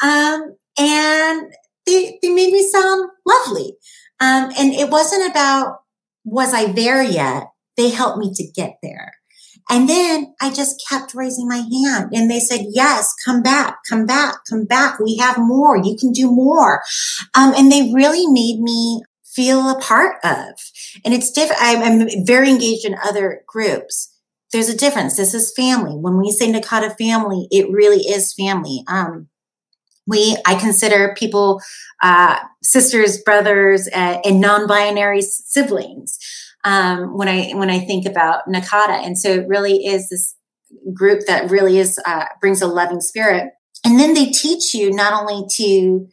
Um, 0.03 0.57
and 0.79 1.53
they, 1.87 2.19
they 2.21 2.29
made 2.29 2.53
me 2.53 2.69
sound 2.69 3.09
lovely. 3.25 3.77
Um, 4.21 4.51
and 4.59 4.73
it 4.73 4.91
wasn't 4.91 5.31
about, 5.31 5.79
was 6.25 6.53
I 6.53 6.73
there 6.73 7.03
yet? 7.03 7.49
They 7.77 7.91
helped 7.91 8.19
me 8.19 8.33
to 8.35 8.47
get 8.55 8.79
there. 8.83 9.15
And 9.69 9.89
then 9.89 10.35
I 10.41 10.53
just 10.53 10.83
kept 10.89 11.15
raising 11.15 11.49
my 11.49 11.57
hand 11.57 12.13
and 12.13 12.31
they 12.31 12.39
said, 12.39 12.67
yes, 12.71 13.13
come 13.25 13.43
back, 13.43 13.79
come 13.89 14.07
back, 14.07 14.37
come 14.49 14.65
back. 14.65 15.01
We 15.01 15.17
have 15.17 15.39
more. 15.39 15.77
You 15.77 15.97
can 15.99 16.13
do 16.13 16.31
more. 16.31 16.83
Um, 17.35 17.53
and 17.57 17.71
they 17.71 17.93
really 17.93 18.27
made 18.29 18.61
me 18.61 19.03
feel 19.25 19.69
a 19.69 19.81
part 19.81 20.17
of. 20.25 20.53
And 21.05 21.13
it's 21.13 21.33
different. 21.33 21.61
I'm, 21.63 22.01
I'm 22.01 22.09
very 22.25 22.49
engaged 22.49 22.85
in 22.85 22.97
other 23.05 23.43
groups. 23.47 24.13
There's 24.53 24.69
a 24.69 24.77
difference. 24.77 25.17
This 25.17 25.35
is 25.35 25.53
family. 25.57 25.97
When 25.97 26.17
we 26.17 26.31
say 26.31 26.51
NACADA 26.51 26.97
family, 26.97 27.49
it 27.51 27.69
really 27.71 28.03
is 28.03 28.33
family. 28.35 28.85
Um, 28.87 29.29
we, 30.07 30.37
I 30.47 30.55
consider 30.55 31.17
people, 31.19 31.61
uh, 32.01 32.39
sisters, 32.63 33.21
brothers, 33.23 33.89
uh, 33.93 34.21
and 34.25 34.41
non-binary 34.41 35.23
siblings. 35.23 36.19
Um, 36.67 37.17
when 37.17 37.29
I, 37.29 37.53
when 37.55 37.71
I 37.71 37.79
think 37.79 38.07
about 38.07 38.49
NACADA. 38.49 39.07
And 39.07 39.17
so 39.17 39.31
it 39.31 39.47
really 39.47 39.87
is 39.87 40.09
this 40.09 40.35
group 40.93 41.21
that 41.29 41.49
really 41.49 41.79
is, 41.79 41.97
uh, 42.05 42.25
brings 42.41 42.61
a 42.61 42.67
loving 42.67 43.01
spirit. 43.01 43.53
And 43.85 44.01
then 44.01 44.15
they 44.15 44.27
teach 44.31 44.75
you 44.75 44.91
not 44.91 45.13
only 45.13 45.47
to, 45.59 46.09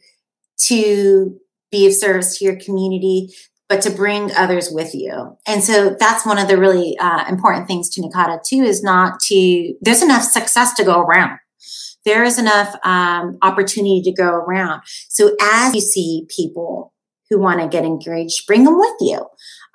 to 0.68 1.40
be 1.72 1.88
of 1.88 1.92
service 1.92 2.38
to 2.38 2.44
your 2.44 2.54
community, 2.54 3.34
but 3.68 3.82
to 3.82 3.90
bring 3.90 4.30
others 4.36 4.70
with 4.70 4.94
you. 4.94 5.36
And 5.44 5.64
so 5.64 5.96
that's 5.98 6.24
one 6.24 6.38
of 6.38 6.46
the 6.46 6.56
really 6.56 6.96
uh, 6.98 7.24
important 7.28 7.66
things 7.66 7.90
to 7.90 8.02
NACADA 8.02 8.44
too 8.48 8.62
is 8.62 8.80
not 8.80 9.18
to, 9.28 9.74
there's 9.80 10.02
enough 10.02 10.22
success 10.22 10.72
to 10.74 10.84
go 10.84 11.00
around. 11.00 11.40
There 12.04 12.22
is 12.22 12.38
enough 12.38 12.76
um, 12.84 13.38
opportunity 13.42 14.02
to 14.02 14.12
go 14.12 14.28
around. 14.28 14.82
So 15.08 15.34
as 15.42 15.74
you 15.74 15.80
see 15.80 16.26
people 16.28 16.92
who 17.28 17.40
want 17.40 17.60
to 17.60 17.66
get 17.66 17.84
engaged, 17.84 18.46
bring 18.46 18.62
them 18.62 18.78
with 18.78 18.94
you 19.00 19.26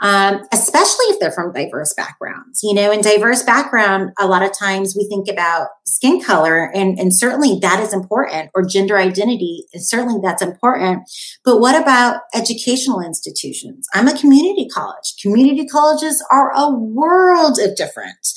um, 0.01 0.41
especially 0.51 1.05
if 1.05 1.19
they're 1.19 1.31
from 1.31 1.53
diverse 1.53 1.93
backgrounds. 1.93 2.61
You 2.63 2.73
know, 2.73 2.91
in 2.91 3.01
diverse 3.01 3.43
background, 3.43 4.11
a 4.19 4.27
lot 4.27 4.43
of 4.43 4.57
times 4.57 4.95
we 4.97 5.07
think 5.07 5.27
about 5.27 5.67
skin 5.85 6.21
color, 6.21 6.71
and, 6.73 6.97
and 6.99 7.15
certainly 7.15 7.59
that 7.61 7.79
is 7.79 7.93
important, 7.93 8.51
or 8.53 8.65
gender 8.65 8.97
identity, 8.97 9.65
and 9.73 9.85
certainly 9.85 10.19
that's 10.23 10.41
important. 10.41 11.03
But 11.43 11.59
what 11.59 11.79
about 11.79 12.21
educational 12.33 13.01
institutions? 13.01 13.87
I'm 13.93 14.07
a 14.07 14.17
community 14.17 14.67
college. 14.73 15.15
Community 15.21 15.67
colleges 15.67 16.23
are 16.31 16.51
a 16.55 16.69
world 16.71 17.59
of 17.59 17.75
different 17.75 18.27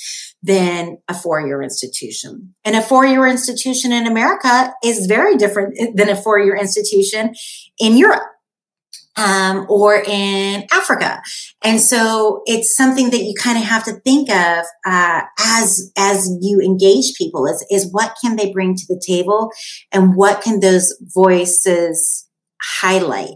than 0.43 0.99
a 1.09 1.15
four-year 1.15 1.63
institution. 1.63 2.55
And 2.65 2.75
a 2.75 2.83
four-year 2.83 3.27
institution 3.27 3.93
in 3.93 4.09
America 4.09 4.75
is 4.83 5.07
very 5.07 5.37
different 5.37 5.97
than 5.97 6.09
a 6.09 6.17
four-year 6.17 6.57
institution 6.57 7.35
in 7.79 7.97
Europe 7.97 8.25
um, 9.17 9.67
or 9.69 10.03
in 10.07 10.65
Africa. 10.73 11.21
And 11.63 11.81
so 11.81 12.43
it's 12.47 12.77
something 12.77 13.11
that 13.11 13.23
you 13.23 13.35
kind 13.39 13.59
of 13.59 13.65
have 13.65 13.85
to 13.85 13.93
think 14.01 14.31
of 14.31 14.65
uh, 14.87 15.23
as 15.39 15.93
as 15.97 16.31
you 16.41 16.61
engage 16.61 17.15
people 17.17 17.47
is 17.47 17.65
is 17.71 17.93
what 17.93 18.17
can 18.23 18.37
they 18.37 18.53
bring 18.53 18.75
to 18.75 18.85
the 18.89 19.03
table, 19.05 19.51
and 19.93 20.17
what 20.17 20.43
can 20.43 20.61
those 20.61 20.97
voices 21.15 22.29
highlight. 22.63 23.35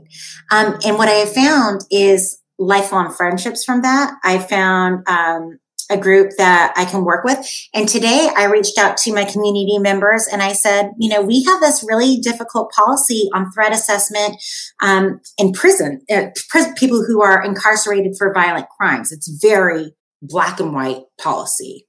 Um, 0.51 0.79
and 0.85 0.97
what 0.97 1.09
I 1.09 1.13
have 1.13 1.33
found 1.33 1.81
is 1.91 2.39
lifelong 2.59 3.13
friendships 3.13 3.65
from 3.65 3.83
that. 3.83 4.15
I 4.25 4.39
found 4.39 5.07
um, 5.09 5.59
a 5.91 5.97
group 5.97 6.33
that 6.39 6.73
I 6.77 6.85
can 6.85 7.05
work 7.05 7.25
with. 7.25 7.39
And 7.73 7.89
today 7.89 8.29
I 8.37 8.47
reached 8.47 8.79
out 8.79 8.97
to 8.99 9.15
my 9.15 9.25
community 9.25 9.79
members 9.79 10.27
and 10.31 10.43
I 10.43 10.53
said, 10.53 10.91
you 10.99 11.09
know, 11.09 11.23
we 11.23 11.45
have 11.45 11.61
this 11.61 11.85
really 11.87 12.17
difficult 12.17 12.73
policy 12.73 13.29
on 13.35 13.51
threat 13.53 13.73
assessment 13.73 14.43
um, 14.83 15.21
in 15.39 15.53
prison, 15.53 16.03
uh, 16.11 16.27
people 16.77 17.05
who 17.05 17.23
are 17.23 17.43
incarcerated 17.43 18.15
for 18.19 18.33
violent 18.33 18.67
crimes. 18.79 19.13
It's 19.13 19.29
very 19.41 19.93
black 20.23 20.61
and 20.61 20.75
white 20.75 21.03
policy. 21.21 21.87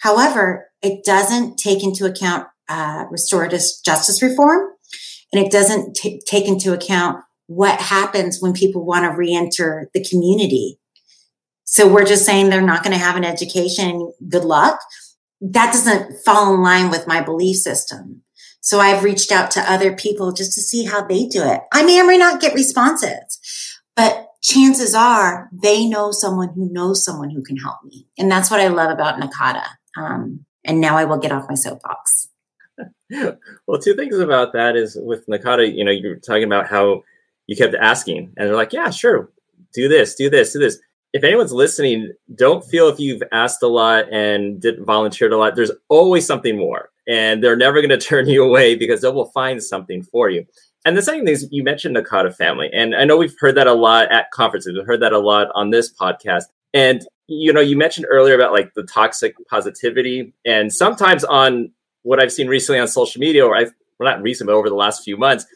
However, 0.00 0.68
it 0.82 1.04
doesn't 1.04 1.58
take 1.58 1.82
into 1.82 2.06
account 2.06 2.46
uh, 2.68 3.04
restorative 3.10 3.62
justice 3.84 4.22
reform 4.22 4.70
and 5.32 5.44
it 5.44 5.50
doesn't 5.50 5.96
t- 5.96 6.20
take 6.26 6.46
into 6.46 6.72
account 6.72 7.18
what 7.46 7.80
happens 7.80 8.40
when 8.40 8.52
people 8.52 8.84
want 8.84 9.04
to 9.04 9.16
reenter 9.16 9.90
the 9.94 10.04
community 10.04 10.77
so 11.70 11.86
we're 11.86 12.06
just 12.06 12.24
saying 12.24 12.48
they're 12.48 12.62
not 12.62 12.82
going 12.82 12.96
to 12.96 13.04
have 13.04 13.16
an 13.16 13.26
education. 13.26 14.10
Good 14.26 14.44
luck. 14.44 14.80
That 15.42 15.70
doesn't 15.70 16.18
fall 16.24 16.54
in 16.54 16.62
line 16.62 16.90
with 16.90 17.06
my 17.06 17.20
belief 17.20 17.58
system. 17.58 18.22
So 18.60 18.80
I've 18.80 19.04
reached 19.04 19.30
out 19.30 19.50
to 19.52 19.70
other 19.70 19.94
people 19.94 20.32
just 20.32 20.54
to 20.54 20.62
see 20.62 20.86
how 20.86 21.06
they 21.06 21.26
do 21.26 21.44
it. 21.44 21.60
I 21.70 21.82
may 21.82 22.00
or 22.00 22.06
may 22.06 22.16
not 22.16 22.40
get 22.40 22.54
responses, 22.54 23.38
but 23.94 24.28
chances 24.42 24.94
are 24.94 25.50
they 25.52 25.86
know 25.86 26.10
someone 26.10 26.48
who 26.54 26.72
knows 26.72 27.04
someone 27.04 27.28
who 27.28 27.42
can 27.42 27.58
help 27.58 27.76
me. 27.84 28.06
And 28.16 28.30
that's 28.30 28.50
what 28.50 28.60
I 28.60 28.68
love 28.68 28.90
about 28.90 29.20
NACADA. 29.20 29.64
Um, 29.98 30.46
and 30.64 30.80
now 30.80 30.96
I 30.96 31.04
will 31.04 31.18
get 31.18 31.32
off 31.32 31.50
my 31.50 31.54
soapbox. 31.54 32.30
well, 33.10 33.78
two 33.78 33.94
things 33.94 34.18
about 34.18 34.54
that 34.54 34.74
is 34.74 34.96
with 34.98 35.26
NACADA, 35.26 35.76
you 35.76 35.84
know, 35.84 35.92
you're 35.92 36.16
talking 36.16 36.44
about 36.44 36.66
how 36.66 37.02
you 37.46 37.56
kept 37.56 37.74
asking 37.74 38.32
and 38.38 38.48
they're 38.48 38.56
like, 38.56 38.72
yeah, 38.72 38.88
sure, 38.88 39.30
do 39.74 39.86
this, 39.86 40.14
do 40.14 40.30
this, 40.30 40.54
do 40.54 40.58
this 40.58 40.80
if 41.18 41.24
anyone's 41.24 41.52
listening, 41.52 42.12
don't 42.36 42.64
feel 42.64 42.88
if 42.88 43.00
you've 43.00 43.24
asked 43.32 43.60
a 43.64 43.66
lot 43.66 44.04
and 44.12 44.60
did 44.60 44.84
volunteered 44.84 45.32
a 45.32 45.36
lot. 45.36 45.56
There's 45.56 45.72
always 45.88 46.24
something 46.24 46.56
more, 46.56 46.90
and 47.08 47.42
they're 47.42 47.56
never 47.56 47.80
going 47.80 47.88
to 47.98 47.98
turn 47.98 48.28
you 48.28 48.44
away 48.44 48.76
because 48.76 49.00
they 49.00 49.08
will 49.08 49.30
find 49.32 49.62
something 49.62 50.02
for 50.02 50.30
you. 50.30 50.46
And 50.84 50.96
the 50.96 51.02
second 51.02 51.24
thing 51.24 51.34
is 51.34 51.48
you 51.50 51.64
mentioned 51.64 51.96
NACADA 51.96 52.36
family, 52.36 52.70
and 52.72 52.94
I 52.94 53.04
know 53.04 53.16
we've 53.16 53.34
heard 53.40 53.56
that 53.56 53.66
a 53.66 53.72
lot 53.72 54.12
at 54.12 54.30
conferences. 54.30 54.74
We've 54.76 54.86
heard 54.86 55.02
that 55.02 55.12
a 55.12 55.18
lot 55.18 55.48
on 55.54 55.70
this 55.70 55.92
podcast. 55.92 56.44
And 56.72 57.04
you 57.26 57.52
know, 57.52 57.60
you 57.60 57.76
mentioned 57.76 58.06
earlier 58.08 58.34
about 58.34 58.52
like 58.52 58.72
the 58.74 58.84
toxic 58.84 59.34
positivity, 59.50 60.32
and 60.46 60.72
sometimes 60.72 61.24
on 61.24 61.72
what 62.02 62.22
I've 62.22 62.32
seen 62.32 62.46
recently 62.46 62.78
on 62.78 62.86
social 62.86 63.20
media, 63.20 63.44
or 63.44 63.56
I've 63.56 63.72
well, 63.98 64.08
not 64.08 64.22
recent, 64.22 64.46
but 64.46 64.54
over 64.54 64.68
the 64.68 64.76
last 64.76 65.02
few 65.02 65.16
months, 65.16 65.46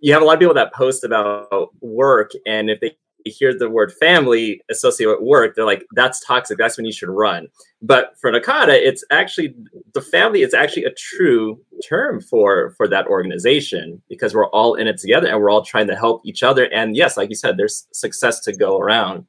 you 0.00 0.12
have 0.12 0.22
a 0.22 0.24
lot 0.24 0.34
of 0.34 0.38
people 0.38 0.54
that 0.54 0.72
post 0.72 1.02
about 1.02 1.70
work, 1.80 2.30
and 2.46 2.70
if 2.70 2.78
they 2.78 2.96
hear 3.24 3.56
the 3.56 3.70
word 3.70 3.92
family 3.92 4.60
associated 4.70 5.12
with 5.12 5.26
work, 5.26 5.54
they're 5.54 5.64
like, 5.64 5.84
that's 5.92 6.24
toxic. 6.24 6.58
That's 6.58 6.76
when 6.76 6.86
you 6.86 6.92
should 6.92 7.08
run. 7.08 7.48
But 7.80 8.14
for 8.20 8.30
NACADA, 8.30 8.74
it's 8.74 9.04
actually 9.10 9.54
the 9.94 10.00
family 10.00 10.42
is 10.42 10.54
actually 10.54 10.84
a 10.84 10.94
true 10.94 11.60
term 11.86 12.20
for 12.20 12.74
for 12.76 12.86
that 12.88 13.06
organization 13.06 14.02
because 14.08 14.34
we're 14.34 14.48
all 14.50 14.74
in 14.74 14.86
it 14.86 14.98
together 14.98 15.28
and 15.28 15.38
we're 15.40 15.50
all 15.50 15.64
trying 15.64 15.88
to 15.88 15.96
help 15.96 16.22
each 16.24 16.42
other. 16.42 16.72
And 16.72 16.96
yes, 16.96 17.16
like 17.16 17.28
you 17.28 17.36
said, 17.36 17.56
there's 17.56 17.86
success 17.92 18.40
to 18.40 18.56
go 18.56 18.78
around. 18.78 19.26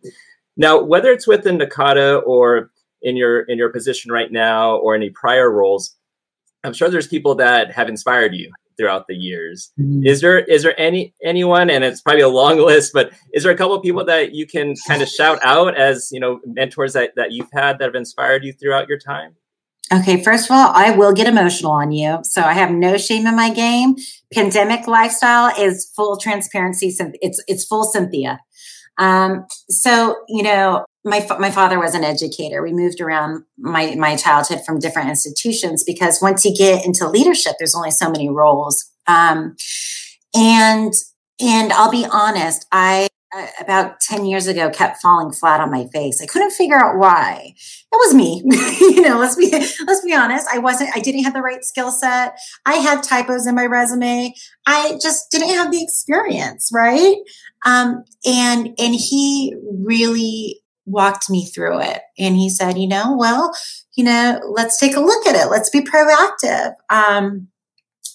Now, 0.55 0.81
whether 0.81 1.11
it's 1.11 1.27
within 1.27 1.57
NACADA 1.57 2.23
or 2.25 2.71
in 3.01 3.17
your 3.17 3.41
in 3.41 3.57
your 3.57 3.69
position 3.69 4.11
right 4.11 4.31
now 4.31 4.77
or 4.77 4.95
any 4.95 5.09
prior 5.09 5.51
roles, 5.51 5.95
I'm 6.63 6.73
sure 6.73 6.89
there's 6.89 7.07
people 7.07 7.35
that 7.35 7.71
have 7.71 7.89
inspired 7.89 8.33
you 8.35 8.51
throughout 8.77 9.07
the 9.07 9.15
years. 9.15 9.71
Mm-hmm. 9.79 10.05
Is 10.05 10.21
there 10.21 10.39
is 10.39 10.63
there 10.63 10.79
any 10.79 11.13
anyone, 11.23 11.69
and 11.69 11.83
it's 11.83 12.01
probably 12.01 12.21
a 12.21 12.29
long 12.29 12.57
list, 12.65 12.91
but 12.93 13.11
is 13.33 13.43
there 13.43 13.51
a 13.51 13.57
couple 13.57 13.75
of 13.75 13.83
people 13.83 14.05
that 14.05 14.33
you 14.33 14.45
can 14.45 14.75
kind 14.87 15.01
of 15.01 15.09
shout 15.09 15.39
out 15.43 15.77
as 15.77 16.09
you 16.11 16.19
know 16.19 16.39
mentors 16.45 16.93
that 16.93 17.11
that 17.15 17.31
you've 17.31 17.51
had 17.53 17.79
that 17.79 17.85
have 17.85 17.95
inspired 17.95 18.43
you 18.43 18.53
throughout 18.53 18.87
your 18.87 18.99
time? 18.99 19.35
Okay, 19.91 20.23
first 20.23 20.49
of 20.49 20.55
all, 20.55 20.71
I 20.73 20.91
will 20.91 21.13
get 21.13 21.27
emotional 21.27 21.71
on 21.71 21.91
you. 21.91 22.19
So 22.23 22.41
I 22.41 22.53
have 22.53 22.71
no 22.71 22.97
shame 22.97 23.27
in 23.27 23.35
my 23.35 23.53
game. 23.53 23.95
Pandemic 24.33 24.87
lifestyle 24.87 25.53
is 25.59 25.91
full 25.95 26.17
transparency. 26.17 26.95
It's 27.21 27.43
it's 27.47 27.65
full 27.65 27.83
Cynthia. 27.83 28.39
Um, 28.97 29.45
so 29.69 30.17
you 30.27 30.43
know, 30.43 30.85
my 31.03 31.25
my 31.39 31.51
father 31.51 31.79
was 31.79 31.95
an 31.95 32.03
educator. 32.03 32.61
We 32.61 32.73
moved 32.73 33.01
around 33.01 33.43
my 33.57 33.95
my 33.95 34.15
childhood 34.15 34.61
from 34.65 34.79
different 34.79 35.09
institutions 35.09 35.83
because 35.83 36.21
once 36.21 36.45
you 36.45 36.55
get 36.55 36.85
into 36.85 37.07
leadership, 37.07 37.55
there's 37.59 37.75
only 37.75 37.91
so 37.91 38.09
many 38.09 38.29
roles. 38.29 38.89
Um, 39.07 39.55
and 40.35 40.93
and 41.41 41.73
I'll 41.73 41.91
be 41.91 42.05
honest, 42.09 42.65
I 42.71 43.07
uh, 43.35 43.47
about 43.59 43.99
10 43.99 44.25
years 44.25 44.45
ago 44.45 44.69
kept 44.69 45.01
falling 45.01 45.31
flat 45.31 45.59
on 45.59 45.71
my 45.71 45.87
face. 45.87 46.21
I 46.21 46.27
couldn't 46.27 46.51
figure 46.51 46.77
out 46.77 46.99
why. 46.99 47.55
It 47.55 47.95
was 47.95 48.13
me. 48.13 48.43
you 48.79 49.01
know, 49.01 49.17
let's 49.17 49.35
be 49.35 49.49
let's 49.51 50.05
be 50.05 50.13
honest. 50.13 50.47
I 50.53 50.59
wasn't 50.59 50.91
I 50.95 50.99
didn't 50.99 51.23
have 51.23 51.33
the 51.33 51.41
right 51.41 51.63
skill 51.63 51.91
set. 51.91 52.37
I 52.65 52.75
had 52.75 53.01
typos 53.01 53.47
in 53.47 53.55
my 53.55 53.65
resume. 53.65 54.33
I 54.67 54.99
just 55.01 55.31
didn't 55.31 55.49
have 55.49 55.71
the 55.71 55.81
experience, 55.81 56.69
right? 56.71 57.15
Um, 57.65 58.03
and 58.25 58.73
and 58.77 58.95
he 58.95 59.55
really 59.85 60.61
walked 60.85 61.29
me 61.29 61.45
through 61.45 61.79
it. 61.81 62.01
And 62.17 62.35
he 62.35 62.49
said, 62.49 62.77
you 62.77 62.87
know, 62.87 63.15
well, 63.17 63.53
you 63.95 64.03
know, 64.03 64.39
let's 64.49 64.79
take 64.79 64.95
a 64.95 65.01
look 65.01 65.25
at 65.25 65.35
it. 65.35 65.49
Let's 65.49 65.69
be 65.69 65.81
proactive. 65.81 66.73
Um, 66.89 67.47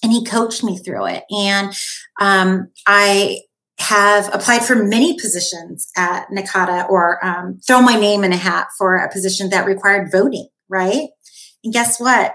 and 0.03 0.13
he 0.13 0.25
coached 0.25 0.63
me 0.63 0.79
through 0.79 1.07
it. 1.07 1.25
And 1.31 1.75
um, 2.21 2.69
I 2.87 3.41
have 3.79 4.33
applied 4.35 4.65
for 4.65 4.75
many 4.75 5.19
positions 5.19 5.91
at 5.97 6.29
NACADA 6.31 6.89
or 6.89 7.25
um, 7.25 7.61
throw 7.67 7.81
my 7.81 7.95
name 7.95 8.25
in 8.25 8.33
a 8.33 8.37
hat 8.37 8.69
for 8.77 8.97
a 8.97 9.11
position 9.11 9.51
that 9.51 9.67
required 9.67 10.11
voting, 10.11 10.49
right? 10.69 11.09
And 11.65 11.73
guess 11.73 12.01
what? 12.01 12.33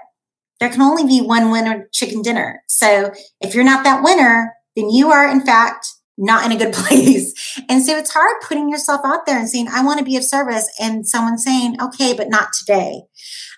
There 0.59 0.69
can 0.69 0.81
only 0.81 1.05
be 1.05 1.21
one 1.21 1.51
winner 1.51 1.89
chicken 1.91 2.21
dinner. 2.21 2.61
So 2.67 3.11
if 3.41 3.53
you're 3.53 3.65
not 3.65 3.83
that 3.83 4.03
winner, 4.03 4.53
then 4.75 4.89
you 4.89 5.11
are 5.11 5.29
in 5.29 5.45
fact 5.45 5.87
not 6.17 6.45
in 6.45 6.51
a 6.51 6.57
good 6.57 6.73
place. 6.73 7.33
And 7.69 7.83
so 7.83 7.97
it's 7.97 8.13
hard 8.13 8.41
putting 8.47 8.69
yourself 8.69 9.01
out 9.03 9.25
there 9.25 9.39
and 9.39 9.49
saying, 9.49 9.67
I 9.71 9.83
want 9.83 9.99
to 9.99 10.05
be 10.05 10.17
of 10.17 10.23
service 10.23 10.69
and 10.79 11.07
someone 11.07 11.37
saying, 11.37 11.77
okay, 11.81 12.13
but 12.13 12.29
not 12.29 12.49
today. 12.53 13.03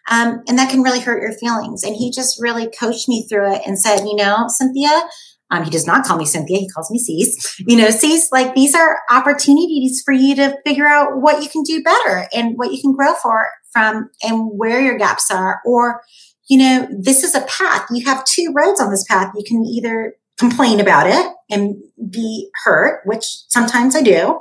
Um, 0.09 0.43
and 0.47 0.57
that 0.57 0.69
can 0.69 0.83
really 0.83 0.99
hurt 0.99 1.21
your 1.21 1.33
feelings. 1.33 1.83
And 1.83 1.95
he 1.95 2.11
just 2.11 2.39
really 2.39 2.67
coached 2.67 3.09
me 3.09 3.27
through 3.27 3.55
it 3.55 3.61
and 3.65 3.79
said, 3.79 4.05
you 4.05 4.15
know, 4.15 4.45
Cynthia, 4.47 5.03
um, 5.51 5.63
he 5.63 5.69
does 5.69 5.85
not 5.85 6.05
call 6.05 6.17
me 6.17 6.25
Cynthia. 6.25 6.57
He 6.57 6.69
calls 6.69 6.91
me 6.91 6.99
Cease. 6.99 7.59
You 7.59 7.77
know, 7.77 7.89
Cease, 7.89 8.31
like 8.31 8.55
these 8.55 8.75
are 8.75 8.99
opportunities 9.09 10.01
for 10.03 10.11
you 10.11 10.35
to 10.35 10.57
figure 10.65 10.87
out 10.87 11.21
what 11.21 11.43
you 11.43 11.49
can 11.49 11.63
do 11.63 11.83
better 11.83 12.27
and 12.33 12.57
what 12.57 12.71
you 12.71 12.81
can 12.81 12.93
grow 12.93 13.13
for 13.15 13.47
from 13.71 14.09
and 14.23 14.49
where 14.57 14.81
your 14.81 14.97
gaps 14.97 15.29
are. 15.31 15.61
Or, 15.65 16.01
you 16.49 16.57
know, 16.57 16.87
this 16.99 17.23
is 17.23 17.35
a 17.35 17.41
path. 17.41 17.87
You 17.91 18.05
have 18.05 18.25
two 18.25 18.53
roads 18.55 18.81
on 18.81 18.89
this 18.89 19.05
path. 19.07 19.33
You 19.35 19.43
can 19.45 19.63
either 19.65 20.15
complain 20.37 20.79
about 20.79 21.07
it 21.07 21.33
and 21.49 21.75
be 22.09 22.49
hurt, 22.63 23.01
which 23.05 23.25
sometimes 23.49 23.95
I 23.95 24.01
do, 24.01 24.39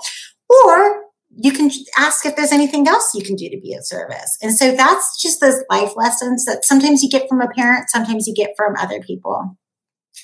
or 0.48 1.04
you 1.36 1.52
can 1.52 1.70
ask 1.98 2.24
if 2.24 2.36
there's 2.36 2.52
anything 2.52 2.86
else 2.86 3.14
you 3.14 3.22
can 3.22 3.36
do 3.36 3.48
to 3.48 3.60
be 3.60 3.74
of 3.74 3.84
service. 3.84 4.38
And 4.40 4.54
so 4.54 4.72
that's 4.72 5.20
just 5.20 5.40
those 5.40 5.62
life 5.70 5.92
lessons 5.96 6.44
that 6.44 6.64
sometimes 6.64 7.02
you 7.02 7.10
get 7.10 7.28
from 7.28 7.40
a 7.40 7.48
parent, 7.48 7.90
sometimes 7.90 8.26
you 8.26 8.34
get 8.34 8.50
from 8.56 8.74
other 8.76 9.00
people. 9.00 9.56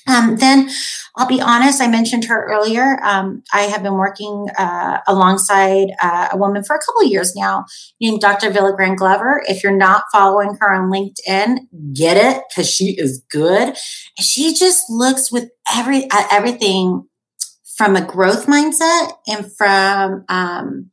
Um, 0.07 0.37
then 0.37 0.69
I'll 1.15 1.27
be 1.27 1.41
honest, 1.41 1.81
I 1.81 1.87
mentioned 1.87 2.25
her 2.25 2.45
earlier. 2.49 2.99
Um, 3.03 3.43
I 3.53 3.61
have 3.63 3.83
been 3.83 3.95
working 3.95 4.47
uh, 4.57 4.99
alongside 5.07 5.89
uh, 6.01 6.29
a 6.31 6.37
woman 6.37 6.63
for 6.63 6.75
a 6.75 6.79
couple 6.79 7.03
years 7.03 7.35
now 7.35 7.65
named 7.99 8.21
Dr. 8.21 8.49
Villagran 8.49 8.95
Glover. 8.95 9.43
If 9.47 9.63
you're 9.63 9.75
not 9.75 10.03
following 10.11 10.57
her 10.59 10.73
on 10.73 10.89
LinkedIn, 10.89 11.57
get 11.93 12.17
it 12.17 12.43
because 12.49 12.69
she 12.69 12.95
is 12.97 13.23
good. 13.29 13.75
She 14.19 14.53
just 14.53 14.89
looks 14.89 15.31
with 15.31 15.49
every 15.73 16.07
everything 16.31 17.07
from 17.77 17.95
a 17.95 18.05
growth 18.05 18.45
mindset 18.45 19.13
and 19.27 19.51
from 19.57 20.23
um, 20.29 20.91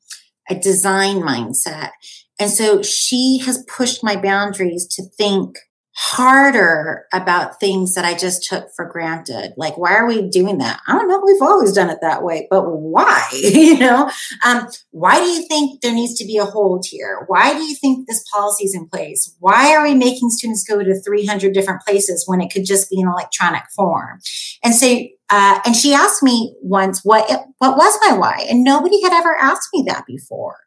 a 0.49 0.55
design 0.55 1.17
mindset. 1.17 1.91
And 2.41 2.51
so 2.51 2.83
she 2.83 3.39
has 3.45 3.65
pushed 3.65 4.03
my 4.03 4.17
boundaries 4.17 4.87
to 4.93 5.03
think 5.03 5.59
harder 6.01 7.07
about 7.13 7.59
things 7.59 7.95
that 7.95 8.05
I 8.05 8.17
just 8.17 8.49
took 8.49 8.73
for 8.77 8.85
granted. 8.85 9.53
Like, 9.57 9.77
why 9.77 9.97
are 9.97 10.07
we 10.07 10.29
doing 10.29 10.59
that? 10.59 10.81
I 10.87 10.93
don't 10.93 11.09
know. 11.09 11.21
We've 11.25 11.43
always 11.43 11.73
done 11.73 11.91
it 11.91 11.99
that 12.03 12.23
way, 12.23 12.47
but 12.49 12.63
why? 12.71 13.27
you 13.33 13.77
know, 13.77 14.09
um, 14.47 14.69
why 14.93 15.17
do 15.17 15.27
you 15.27 15.43
think 15.49 15.81
there 15.81 15.93
needs 15.93 16.15
to 16.21 16.25
be 16.25 16.37
a 16.37 16.45
hold 16.45 16.87
here? 16.89 17.25
Why 17.27 17.53
do 17.53 17.65
you 17.65 17.75
think 17.75 18.07
this 18.07 18.25
policy 18.33 18.67
is 18.67 18.77
in 18.77 18.89
place? 18.89 19.35
Why 19.41 19.75
are 19.75 19.83
we 19.83 19.97
making 19.97 20.31
students 20.31 20.63
go 20.63 20.85
to 20.85 21.03
300 21.03 21.53
different 21.53 21.83
places 21.83 22.23
when 22.29 22.41
it 22.41 22.53
could 22.53 22.65
just 22.65 22.89
be 22.89 23.01
in 23.01 23.09
electronic 23.09 23.65
form? 23.75 24.21
And 24.63 24.77
so, 24.77 24.87
uh, 25.31 25.61
and 25.67 25.75
she 25.75 25.95
asked 25.95 26.23
me 26.23 26.55
once 26.63 27.01
what 27.03 27.29
what 27.59 27.77
was 27.77 27.99
my 28.07 28.17
why, 28.17 28.47
and 28.49 28.63
nobody 28.63 29.03
had 29.03 29.13
ever 29.13 29.37
asked 29.37 29.71
me 29.75 29.83
that 29.89 30.07
before. 30.07 30.59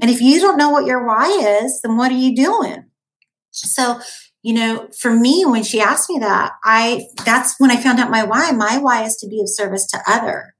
And 0.00 0.10
if 0.10 0.22
you 0.22 0.40
don't 0.40 0.56
know 0.56 0.70
what 0.70 0.86
your 0.86 1.06
why 1.06 1.28
is, 1.62 1.78
then 1.82 1.98
what 1.98 2.10
are 2.10 2.16
you 2.16 2.34
doing? 2.34 2.86
So 3.50 4.00
you 4.42 4.54
know, 4.54 4.88
for 4.98 5.14
me, 5.14 5.44
when 5.46 5.62
she 5.62 5.80
asked 5.80 6.10
me 6.10 6.18
that, 6.18 6.52
I, 6.64 7.06
that's 7.24 7.54
when 7.58 7.70
I 7.70 7.76
found 7.76 8.00
out 8.00 8.10
my 8.10 8.24
why. 8.24 8.50
My 8.50 8.76
why 8.78 9.04
is 9.04 9.16
to 9.18 9.28
be 9.28 9.40
of 9.40 9.48
service 9.48 9.86
to 9.88 9.98
others. 10.06 10.50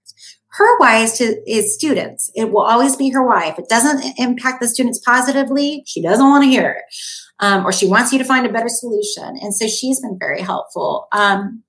Her 0.53 0.78
why 0.78 0.99
is 0.99 1.14
to, 1.14 1.51
is 1.51 1.74
students. 1.74 2.30
It 2.35 2.53
will 2.53 2.62
always 2.62 2.95
be 2.95 3.11
her 3.11 3.26
why. 3.26 3.49
If 3.49 3.59
it 3.59 3.68
doesn't 3.68 4.18
impact 4.18 4.61
the 4.61 4.68
students 4.68 5.01
positively, 5.01 5.83
she 5.87 6.01
doesn't 6.01 6.24
want 6.24 6.45
to 6.45 6.51
hear 6.51 6.70
it. 6.70 6.95
Um, 7.41 7.66
or 7.66 7.72
she 7.72 7.89
wants 7.89 8.12
you 8.12 8.18
to 8.18 8.24
find 8.24 8.47
a 8.47 8.53
better 8.53 8.68
solution. 8.68 9.37
And 9.41 9.55
so 9.55 9.66
she's 9.66 10.01
been 10.01 10.16
very 10.18 10.43
helpful. 10.43 11.09
Um, 11.11 11.64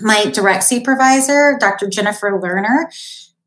my 0.00 0.24
direct 0.26 0.64
supervisor, 0.64 1.56
Dr. 1.60 1.88
Jennifer 1.88 2.30
Lerner, 2.42 2.86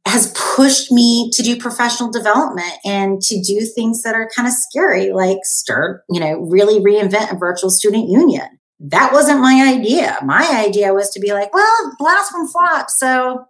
has 0.06 0.34
pushed 0.56 0.92
me 0.92 1.30
to 1.32 1.44
do 1.44 1.56
professional 1.56 2.12
development 2.12 2.74
and 2.84 3.22
to 3.22 3.40
do 3.42 3.62
things 3.62 4.02
that 4.02 4.16
are 4.16 4.30
kind 4.36 4.48
of 4.48 4.54
scary, 4.54 5.12
like 5.12 5.38
start, 5.44 6.04
you 6.10 6.20
know, 6.20 6.40
really 6.40 6.80
reinvent 6.80 7.32
a 7.32 7.38
virtual 7.38 7.70
student 7.70 8.10
union. 8.10 8.48
That 8.80 9.14
wasn't 9.14 9.42
my 9.42 9.74
idea. 9.78 10.18
My 10.24 10.66
idea 10.68 10.94
was 10.94 11.12
to 11.12 11.20
be 11.20 11.34
like, 11.34 11.54
well, 11.54 11.96
last 12.00 12.34
one 12.34 12.48
flopped. 12.48 12.90
So, 12.92 13.46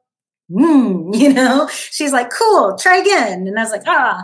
hmm, 0.53 1.11
you 1.13 1.33
know, 1.33 1.69
she's 1.71 2.11
like, 2.11 2.29
cool, 2.31 2.77
try 2.77 2.97
again. 2.97 3.47
And 3.47 3.57
I 3.57 3.63
was 3.63 3.71
like, 3.71 3.83
ah. 3.87 4.21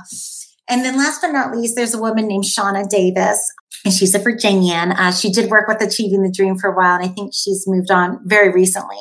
And 0.69 0.83
then 0.83 0.97
last 0.97 1.21
but 1.21 1.31
not 1.31 1.55
least, 1.55 1.77
there's 1.77 1.93
a 1.93 2.01
woman 2.01 2.27
named 2.27 2.43
Shauna 2.43 2.89
Davis, 2.89 3.39
and 3.85 3.93
she's 3.93 4.13
a 4.13 4.19
Virginian. 4.19 4.91
Uh, 4.91 5.13
she 5.13 5.31
did 5.31 5.49
work 5.49 5.65
with 5.65 5.81
Achieving 5.81 6.23
the 6.23 6.31
Dream 6.31 6.57
for 6.57 6.69
a 6.69 6.75
while, 6.75 6.95
and 6.95 7.05
I 7.05 7.07
think 7.07 7.31
she's 7.33 7.63
moved 7.65 7.89
on 7.89 8.19
very 8.25 8.51
recently. 8.51 8.97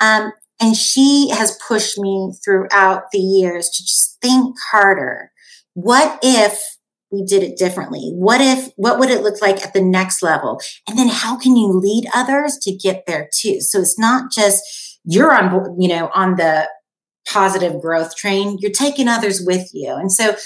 Um, 0.00 0.32
and 0.62 0.76
she 0.76 1.28
has 1.30 1.58
pushed 1.66 1.98
me 1.98 2.32
throughout 2.44 3.10
the 3.10 3.18
years 3.18 3.68
to 3.68 3.82
just 3.82 4.18
think 4.22 4.56
harder. 4.70 5.32
What 5.74 6.20
if 6.22 6.62
we 7.10 7.24
did 7.24 7.42
it 7.42 7.58
differently? 7.58 8.12
What 8.14 8.40
if, 8.40 8.70
what 8.76 9.00
would 9.00 9.10
it 9.10 9.22
look 9.22 9.42
like 9.42 9.60
at 9.66 9.74
the 9.74 9.82
next 9.82 10.22
level? 10.22 10.60
And 10.88 10.96
then 10.96 11.08
how 11.08 11.36
can 11.36 11.56
you 11.56 11.66
lead 11.66 12.08
others 12.14 12.58
to 12.62 12.72
get 12.72 13.04
there 13.06 13.28
too? 13.36 13.60
So 13.60 13.80
it's 13.80 13.98
not 13.98 14.30
just 14.30 14.62
you're 15.04 15.32
on, 15.32 15.80
you 15.80 15.88
know, 15.88 16.10
on 16.14 16.36
the 16.36 16.70
positive 17.28 17.80
growth 17.82 18.14
train, 18.16 18.56
you're 18.60 18.70
taking 18.70 19.08
others 19.08 19.42
with 19.44 19.68
you. 19.74 19.92
And 19.92 20.12
so, 20.12 20.36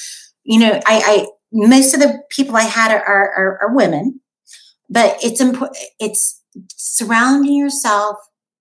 you 0.45 0.59
know, 0.59 0.81
I, 0.87 1.03
I 1.05 1.27
most 1.53 1.93
of 1.93 2.01
the 2.01 2.21
people 2.31 2.57
I 2.57 2.63
had 2.63 2.91
are, 2.91 3.05
are, 3.05 3.59
are 3.63 3.75
women, 3.75 4.21
but 4.89 5.19
it's 5.23 5.43
important. 5.43 5.79
It's 6.01 6.43
surrounding 6.75 7.55
yourself 7.55 8.17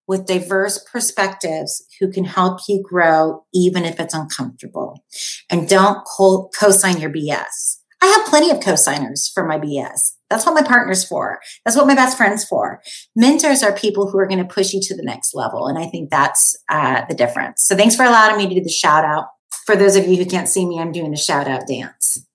with 0.07 0.25
diverse 0.25 0.83
perspectives 0.91 1.85
who 1.99 2.11
can 2.11 2.25
help 2.25 2.59
you 2.67 2.83
grow 2.83 3.43
even 3.53 3.85
if 3.85 3.99
it's 3.99 4.13
uncomfortable. 4.13 5.03
And 5.49 5.67
don't 5.67 6.05
co- 6.05 6.49
sign 6.71 6.99
your 6.99 7.09
BS. 7.09 7.77
I 8.01 8.07
have 8.07 8.27
plenty 8.27 8.51
of 8.51 8.59
co-signers 8.59 9.31
for 9.33 9.47
my 9.47 9.57
BS. 9.57 10.13
That's 10.29 10.45
what 10.45 10.53
my 10.53 10.61
partner's 10.61 11.03
for. 11.03 11.39
That's 11.63 11.77
what 11.77 11.87
my 11.87 11.95
best 11.95 12.17
friend's 12.17 12.43
for. 12.43 12.81
Mentors 13.15 13.63
are 13.63 13.75
people 13.75 14.09
who 14.09 14.19
are 14.19 14.27
going 14.27 14.45
to 14.45 14.53
push 14.53 14.73
you 14.73 14.81
to 14.83 14.95
the 14.95 15.03
next 15.03 15.33
level. 15.33 15.67
And 15.67 15.79
I 15.79 15.87
think 15.87 16.09
that's 16.09 16.55
uh, 16.69 17.05
the 17.07 17.15
difference. 17.15 17.65
So 17.65 17.75
thanks 17.75 17.95
for 17.95 18.03
allowing 18.03 18.37
me 18.37 18.47
to 18.47 18.55
do 18.55 18.61
the 18.61 18.69
shout 18.69 19.05
out. 19.05 19.27
For 19.65 19.75
those 19.75 19.95
of 19.95 20.07
you 20.07 20.17
who 20.17 20.25
can't 20.25 20.49
see 20.49 20.65
me, 20.67 20.79
I'm 20.79 20.91
doing 20.91 21.11
the 21.11 21.17
shout 21.17 21.47
out 21.47 21.67
dance. 21.67 22.25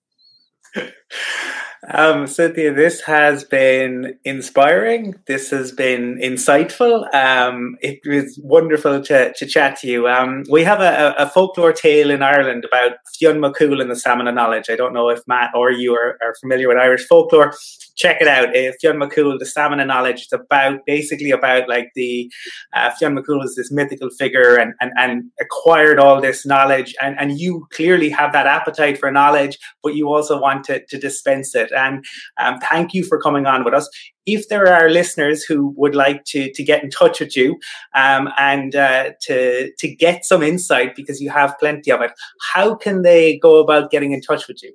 Um, 1.87 2.27
Cynthia, 2.27 2.73
this 2.73 3.01
has 3.01 3.43
been 3.43 4.17
inspiring. 4.23 5.15
This 5.25 5.49
has 5.49 5.71
been 5.71 6.19
insightful. 6.19 7.11
Um, 7.13 7.77
it 7.81 8.01
was 8.05 8.39
wonderful 8.43 9.01
to, 9.01 9.33
to 9.33 9.45
chat 9.47 9.79
to 9.79 9.87
you. 9.87 10.07
Um, 10.07 10.43
we 10.49 10.63
have 10.63 10.79
a, 10.79 11.15
a, 11.17 11.27
folklore 11.27 11.73
tale 11.73 12.11
in 12.11 12.21
Ireland 12.21 12.65
about 12.65 12.97
Fionn 13.17 13.39
McCool 13.39 13.81
and 13.81 13.89
the 13.89 13.95
Salmon 13.95 14.27
of 14.27 14.35
Knowledge. 14.35 14.69
I 14.69 14.75
don't 14.75 14.93
know 14.93 15.09
if 15.09 15.21
Matt 15.27 15.51
or 15.55 15.71
you 15.71 15.95
are, 15.95 16.19
are 16.21 16.35
familiar 16.39 16.67
with 16.67 16.77
Irish 16.77 17.07
folklore. 17.07 17.53
Check 18.01 18.19
it 18.19 18.27
out. 18.27 18.49
Uh, 18.49 18.71
Fionn 18.81 18.97
McCool, 18.97 19.37
the 19.37 19.45
Salmon 19.45 19.79
of 19.79 19.85
Knowledge. 19.85 20.23
It's 20.23 20.33
about 20.33 20.79
basically 20.87 21.29
about 21.29 21.69
like 21.69 21.91
the 21.93 22.31
uh, 22.73 22.89
Fionn 22.97 23.15
McCool 23.15 23.43
is 23.43 23.55
this 23.55 23.71
mythical 23.71 24.09
figure 24.09 24.55
and, 24.55 24.73
and, 24.81 24.91
and 24.97 25.25
acquired 25.39 25.99
all 25.99 26.19
this 26.19 26.43
knowledge. 26.43 26.95
And, 26.99 27.15
and 27.19 27.39
you 27.39 27.67
clearly 27.71 28.09
have 28.09 28.33
that 28.33 28.47
appetite 28.47 28.97
for 28.97 29.11
knowledge, 29.11 29.59
but 29.83 29.93
you 29.93 30.11
also 30.11 30.41
want 30.41 30.63
to, 30.63 30.83
to 30.83 30.97
dispense 30.97 31.53
it. 31.53 31.71
And 31.71 32.03
um, 32.39 32.57
thank 32.57 32.95
you 32.95 33.03
for 33.03 33.21
coming 33.21 33.45
on 33.45 33.63
with 33.63 33.75
us. 33.75 33.87
If 34.25 34.49
there 34.49 34.67
are 34.67 34.89
listeners 34.89 35.43
who 35.43 35.71
would 35.77 35.93
like 35.93 36.23
to, 36.25 36.51
to 36.53 36.63
get 36.63 36.83
in 36.83 36.89
touch 36.89 37.19
with 37.19 37.37
you 37.37 37.59
um, 37.93 38.29
and 38.39 38.75
uh, 38.75 39.11
to, 39.27 39.71
to 39.77 39.95
get 39.95 40.25
some 40.25 40.41
insight 40.41 40.95
because 40.95 41.21
you 41.21 41.29
have 41.29 41.53
plenty 41.59 41.91
of 41.91 42.01
it, 42.01 42.13
how 42.53 42.73
can 42.73 43.03
they 43.03 43.37
go 43.37 43.59
about 43.59 43.91
getting 43.91 44.11
in 44.11 44.21
touch 44.21 44.47
with 44.47 44.63
you? 44.63 44.73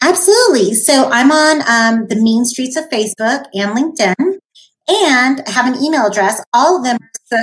Absolutely. 0.00 0.74
So 0.74 1.10
I'm 1.10 1.32
on 1.32 1.62
um, 1.68 2.06
the 2.08 2.16
mean 2.16 2.44
streets 2.44 2.76
of 2.76 2.88
Facebook 2.88 3.44
and 3.52 3.76
LinkedIn, 3.76 4.38
and 4.88 5.42
I 5.46 5.50
have 5.50 5.66
an 5.66 5.82
email 5.82 6.06
address. 6.06 6.42
All 6.52 6.78
of 6.78 6.84
them 6.84 6.98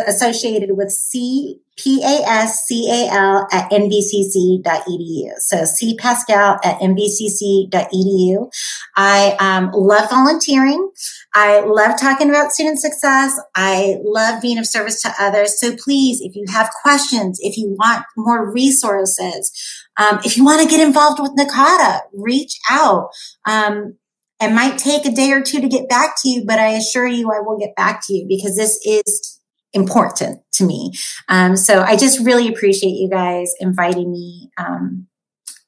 associated 0.08 0.78
with 0.78 0.90
C 0.90 1.60
P-A-S-C-A-L 1.78 3.48
at 3.52 3.70
nvcc.edu. 3.70 5.32
So 5.40 5.58
cpascal 5.58 6.58
at 6.64 6.80
nvcc.edu. 6.80 8.50
I 8.96 9.36
um, 9.40 9.72
love 9.74 10.10
volunteering. 10.10 10.90
I 11.34 11.60
love 11.60 12.00
talking 12.00 12.30
about 12.30 12.54
student 12.54 12.80
success. 12.80 13.38
I 13.56 13.98
love 14.06 14.42
being 14.42 14.58
of 14.58 14.66
service 14.66 15.02
to 15.02 15.12
others. 15.20 15.60
So 15.60 15.76
please, 15.76 16.22
if 16.22 16.36
you 16.36 16.46
have 16.50 16.70
questions, 16.82 17.40
if 17.42 17.58
you 17.58 17.76
want 17.78 18.06
more 18.16 18.50
resources, 18.50 19.52
um, 19.98 20.20
if 20.24 20.38
you 20.38 20.44
want 20.44 20.62
to 20.62 20.68
get 20.68 20.86
involved 20.86 21.22
with 21.22 21.32
NACADA, 21.38 22.02
reach 22.14 22.60
out. 22.70 23.10
Um, 23.46 23.98
it 24.42 24.52
might 24.52 24.78
take 24.78 25.06
a 25.06 25.12
day 25.12 25.32
or 25.32 25.42
two 25.42 25.62
to 25.62 25.70
get 25.70 25.88
back 25.88 26.16
to 26.22 26.30
you, 26.30 26.44
but 26.46 26.60
I 26.60 26.70
assure 26.70 27.08
you 27.08 27.32
I 27.32 27.40
will 27.40 27.58
get 27.58 27.76
back 27.76 28.02
to 28.08 28.14
you 28.14 28.26
because 28.28 28.58
this 28.58 28.80
is 28.86 29.40
important 29.74 30.42
to 30.54 30.66
me. 30.66 30.92
Um, 31.30 31.56
so 31.56 31.82
I 31.82 31.96
just 31.96 32.20
really 32.20 32.48
appreciate 32.48 32.92
you 32.92 33.10
guys 33.10 33.54
inviting 33.60 34.12
me 34.12 34.50
um, 34.58 35.08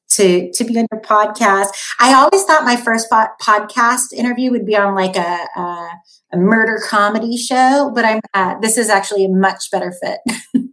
to 0.09 0.51
to 0.51 0.63
be 0.63 0.77
on 0.79 0.87
your 0.91 1.01
podcast. 1.01 1.67
I 1.99 2.13
always 2.13 2.43
thought 2.43 2.63
my 2.63 2.75
first 2.75 3.09
po- 3.09 3.27
podcast 3.41 4.13
interview 4.13 4.51
would 4.51 4.65
be 4.65 4.75
on 4.75 4.95
like 4.95 5.15
a, 5.15 5.45
a, 5.55 5.89
a 6.33 6.37
murder 6.37 6.81
comedy 6.85 7.37
show, 7.37 7.91
but 7.93 8.05
I'm 8.05 8.21
uh, 8.33 8.59
this 8.59 8.77
is 8.77 8.89
actually 8.89 9.25
a 9.25 9.29
much 9.29 9.69
better 9.71 9.93
fit. 10.01 10.19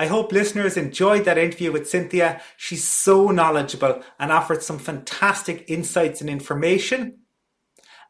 I 0.00 0.06
hope 0.06 0.32
listeners 0.32 0.78
enjoyed 0.78 1.26
that 1.26 1.36
interview 1.36 1.72
with 1.72 1.86
Cynthia. 1.86 2.40
She's 2.56 2.84
so 2.84 3.26
knowledgeable 3.28 4.02
and 4.18 4.32
offered 4.32 4.62
some 4.62 4.78
fantastic 4.78 5.66
insights 5.68 6.22
and 6.22 6.30
information. 6.30 7.18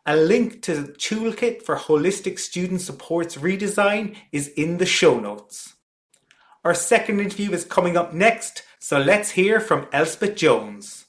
A 0.06 0.14
link 0.14 0.62
to 0.62 0.76
the 0.76 0.92
toolkit 0.92 1.62
for 1.64 1.74
holistic 1.74 2.38
student 2.38 2.80
supports 2.80 3.38
redesign 3.38 4.14
is 4.30 4.46
in 4.56 4.78
the 4.78 4.86
show 4.86 5.18
notes. 5.18 5.74
Our 6.64 6.74
second 6.74 7.18
interview 7.18 7.50
is 7.50 7.64
coming 7.64 7.96
up 7.96 8.14
next, 8.14 8.62
so 8.78 9.00
let's 9.00 9.32
hear 9.32 9.58
from 9.58 9.88
Elspeth 9.92 10.36
Jones. 10.36 11.06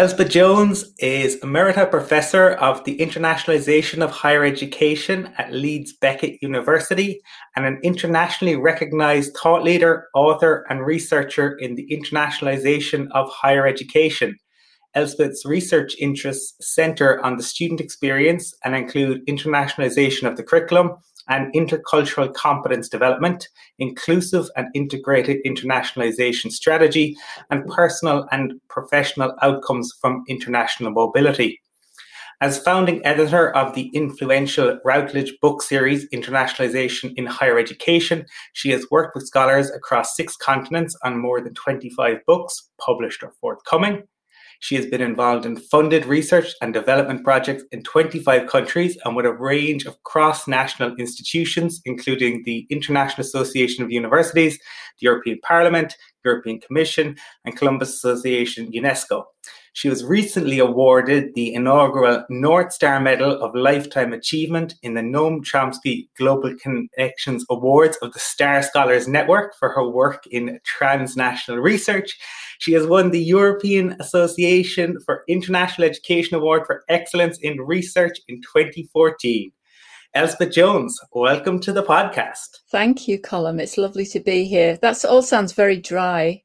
Elspeth 0.00 0.30
Jones 0.30 0.94
is 0.98 1.36
Emerita 1.42 1.90
Professor 1.90 2.52
of 2.52 2.82
the 2.84 2.96
Internationalization 2.96 4.02
of 4.02 4.10
Higher 4.10 4.46
Education 4.46 5.30
at 5.36 5.52
Leeds 5.52 5.92
Beckett 5.92 6.38
University 6.40 7.20
and 7.54 7.66
an 7.66 7.78
internationally 7.82 8.56
recognized 8.56 9.36
thought 9.36 9.62
leader, 9.62 10.08
author, 10.14 10.64
and 10.70 10.86
researcher 10.86 11.54
in 11.58 11.74
the 11.74 11.86
internationalization 11.92 13.08
of 13.10 13.28
higher 13.28 13.66
education. 13.66 14.38
Elspeth's 14.94 15.44
research 15.44 15.94
interests 16.00 16.54
center 16.62 17.22
on 17.22 17.36
the 17.36 17.42
student 17.42 17.78
experience 17.78 18.54
and 18.64 18.74
include 18.74 19.20
internationalization 19.26 20.22
of 20.22 20.38
the 20.38 20.42
curriculum, 20.42 20.92
and 21.30 21.52
intercultural 21.54 22.34
competence 22.34 22.88
development, 22.88 23.48
inclusive 23.78 24.46
and 24.56 24.66
integrated 24.74 25.38
internationalization 25.46 26.52
strategy, 26.52 27.16
and 27.50 27.66
personal 27.68 28.26
and 28.30 28.52
professional 28.68 29.32
outcomes 29.40 29.94
from 30.00 30.24
international 30.28 30.90
mobility. 30.90 31.60
As 32.42 32.58
founding 32.58 33.04
editor 33.04 33.54
of 33.54 33.74
the 33.74 33.90
influential 33.92 34.80
Routledge 34.82 35.34
book 35.42 35.62
series 35.62 36.08
Internationalization 36.08 37.12
in 37.16 37.26
Higher 37.26 37.58
Education, 37.58 38.24
she 38.54 38.70
has 38.70 38.86
worked 38.90 39.14
with 39.14 39.26
scholars 39.26 39.70
across 39.70 40.16
six 40.16 40.36
continents 40.36 40.96
on 41.04 41.20
more 41.20 41.42
than 41.42 41.52
25 41.52 42.16
books, 42.26 42.70
published 42.80 43.22
or 43.22 43.34
forthcoming. 43.42 44.04
She 44.60 44.76
has 44.76 44.86
been 44.86 45.00
involved 45.00 45.46
in 45.46 45.56
funded 45.56 46.04
research 46.04 46.54
and 46.60 46.72
development 46.72 47.24
projects 47.24 47.64
in 47.72 47.82
25 47.82 48.46
countries 48.46 48.96
and 49.04 49.16
with 49.16 49.24
a 49.24 49.32
range 49.32 49.86
of 49.86 50.02
cross 50.02 50.46
national 50.46 50.94
institutions, 50.96 51.80
including 51.86 52.42
the 52.44 52.66
International 52.70 53.22
Association 53.22 53.82
of 53.82 53.90
Universities, 53.90 54.58
the 55.00 55.06
European 55.06 55.40
Parliament, 55.42 55.96
European 56.24 56.60
Commission, 56.60 57.16
and 57.44 57.56
Columbus 57.56 57.88
Association 57.94 58.70
UNESCO. 58.72 59.24
She 59.72 59.88
was 59.88 60.04
recently 60.04 60.58
awarded 60.58 61.34
the 61.34 61.54
inaugural 61.54 62.24
North 62.28 62.72
Star 62.72 63.00
Medal 63.00 63.40
of 63.40 63.54
Lifetime 63.54 64.12
Achievement 64.12 64.74
in 64.82 64.94
the 64.94 65.00
Noam 65.00 65.42
Chomsky 65.42 66.08
Global 66.18 66.54
Connections 66.60 67.46
Awards 67.48 67.96
of 68.02 68.12
the 68.12 68.18
Star 68.18 68.62
Scholars 68.62 69.06
Network 69.06 69.54
for 69.58 69.70
her 69.70 69.88
work 69.88 70.26
in 70.26 70.58
transnational 70.64 71.60
research. 71.60 72.18
She 72.60 72.74
has 72.74 72.86
won 72.86 73.10
the 73.10 73.22
European 73.22 73.96
Association 74.00 74.98
for 75.06 75.24
International 75.28 75.88
Education 75.88 76.36
Award 76.36 76.66
for 76.66 76.84
Excellence 76.90 77.38
in 77.40 77.58
Research 77.58 78.18
in 78.28 78.42
2014. 78.42 79.50
Elspeth 80.14 80.52
Jones, 80.52 81.00
welcome 81.14 81.58
to 81.60 81.72
the 81.72 81.82
podcast. 81.82 82.58
Thank 82.70 83.08
you, 83.08 83.18
Colm. 83.18 83.58
It's 83.58 83.78
lovely 83.78 84.04
to 84.04 84.20
be 84.20 84.44
here. 84.44 84.76
That 84.82 85.02
all 85.06 85.22
sounds 85.22 85.52
very 85.54 85.78
dry. 85.78 86.42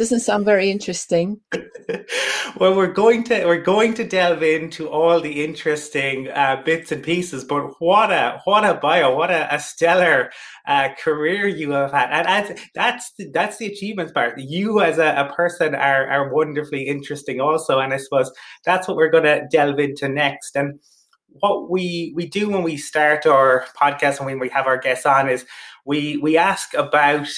Doesn't 0.00 0.20
sound 0.20 0.46
very 0.46 0.70
interesting. 0.70 1.42
well, 2.56 2.74
we're 2.74 2.90
going 2.90 3.22
to 3.24 3.44
we're 3.44 3.60
going 3.60 3.92
to 3.92 4.08
delve 4.08 4.42
into 4.42 4.88
all 4.88 5.20
the 5.20 5.44
interesting 5.44 6.26
uh, 6.30 6.62
bits 6.64 6.90
and 6.90 7.02
pieces. 7.02 7.44
But 7.44 7.74
what 7.80 8.10
a 8.10 8.40
what 8.44 8.64
a 8.64 8.72
bio! 8.72 9.14
What 9.14 9.30
a, 9.30 9.54
a 9.54 9.60
stellar 9.60 10.30
uh, 10.66 10.94
career 10.98 11.46
you 11.46 11.72
have 11.72 11.92
had, 11.92 12.12
and 12.12 12.26
that's 12.26 12.62
that's 12.74 13.12
the, 13.18 13.30
that's 13.34 13.58
the 13.58 13.66
achievements 13.66 14.12
part. 14.12 14.38
You 14.38 14.80
as 14.80 14.96
a, 14.96 15.14
a, 15.16 15.34
person 15.34 15.74
are 15.74 16.08
are 16.08 16.32
wonderfully 16.32 16.84
interesting, 16.84 17.38
also, 17.38 17.78
and 17.78 17.92
I 17.92 17.98
suppose 17.98 18.32
that's 18.64 18.88
what 18.88 18.96
we're 18.96 19.10
going 19.10 19.24
to 19.24 19.46
delve 19.52 19.80
into 19.80 20.08
next. 20.08 20.56
And 20.56 20.80
what 21.28 21.68
we 21.68 22.14
we 22.16 22.26
do 22.26 22.48
when 22.48 22.62
we 22.62 22.78
start 22.78 23.26
our 23.26 23.66
podcast 23.78 24.16
and 24.16 24.24
when 24.24 24.38
we 24.38 24.48
have 24.48 24.66
our 24.66 24.78
guests 24.78 25.04
on 25.04 25.28
is 25.28 25.44
we 25.84 26.16
we 26.18 26.38
ask 26.38 26.72
about 26.72 27.28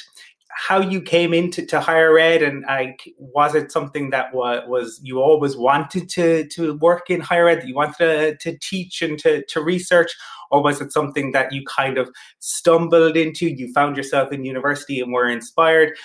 how 0.55 0.81
you 0.81 1.01
came 1.01 1.33
into 1.33 1.65
to 1.65 1.81
higher 1.81 2.19
ed 2.19 2.43
and 2.43 2.63
like 2.69 3.09
was 3.19 3.55
it 3.55 3.73
something 3.73 4.11
that 4.11 4.35
was, 4.35 4.63
was 4.69 5.01
you 5.03 5.21
always 5.21 5.57
wanted 5.57 6.09
to 6.11 6.47
to 6.49 6.75
work 6.79 7.09
in 7.09 7.21
higher 7.21 7.49
ed 7.49 7.63
that 7.63 7.69
you 7.69 7.75
wanted 7.75 7.97
to, 7.99 8.37
to 8.37 8.59
teach 8.59 9.03
and 9.03 9.19
to, 9.19 9.45
to 9.47 9.63
research? 9.63 10.15
Or 10.51 10.63
was 10.63 10.83
it 10.83 10.93
something 10.93 11.33
that 11.33 11.53
you 11.53 11.65
kind 11.65 11.97
of 11.97 12.11
stumbled 12.39 13.17
into 13.17 13.49
you 13.49 13.73
found 13.73 13.97
yourself 13.97 14.33
in 14.33 14.45
university 14.45 15.01
and 15.01 15.13
were 15.13 15.29
inspired? 15.29 15.97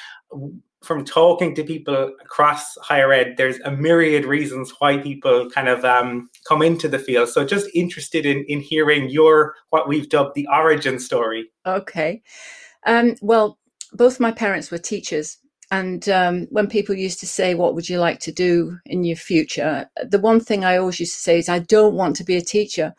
From 0.81 1.03
talking 1.03 1.53
to 1.55 1.63
people 1.63 2.13
across 2.21 2.77
higher 2.77 3.11
ed 3.11 3.35
there's 3.35 3.59
a 3.61 3.71
myriad 3.71 4.23
reasons 4.23 4.71
why 4.79 4.97
people 4.97 5.49
kind 5.49 5.67
of 5.67 5.83
um, 5.83 6.29
come 6.47 6.61
into 6.61 6.87
the 6.87 6.99
field. 6.99 7.27
So 7.27 7.45
just 7.45 7.67
interested 7.73 8.25
in 8.25 8.45
in 8.45 8.61
hearing 8.61 9.09
your 9.09 9.55
what 9.71 9.89
we've 9.89 10.07
dubbed 10.07 10.35
the 10.35 10.47
origin 10.49 10.99
story. 10.99 11.49
Okay. 11.65 12.21
Um, 12.85 13.15
well 13.21 13.57
both 13.93 14.19
my 14.19 14.31
parents 14.31 14.71
were 14.71 14.77
teachers. 14.77 15.37
And 15.69 16.07
um, 16.07 16.47
when 16.49 16.67
people 16.67 16.95
used 16.95 17.19
to 17.19 17.27
say, 17.27 17.53
What 17.53 17.75
would 17.75 17.89
you 17.89 17.99
like 17.99 18.19
to 18.21 18.31
do 18.31 18.77
in 18.85 19.03
your 19.03 19.17
future? 19.17 19.89
The 20.01 20.19
one 20.19 20.39
thing 20.39 20.63
I 20.63 20.77
always 20.77 20.99
used 20.99 21.13
to 21.15 21.19
say 21.19 21.39
is, 21.39 21.49
I 21.49 21.59
don't 21.59 21.95
want 21.95 22.15
to 22.17 22.23
be 22.23 22.37
a 22.37 22.41
teacher. 22.41 22.95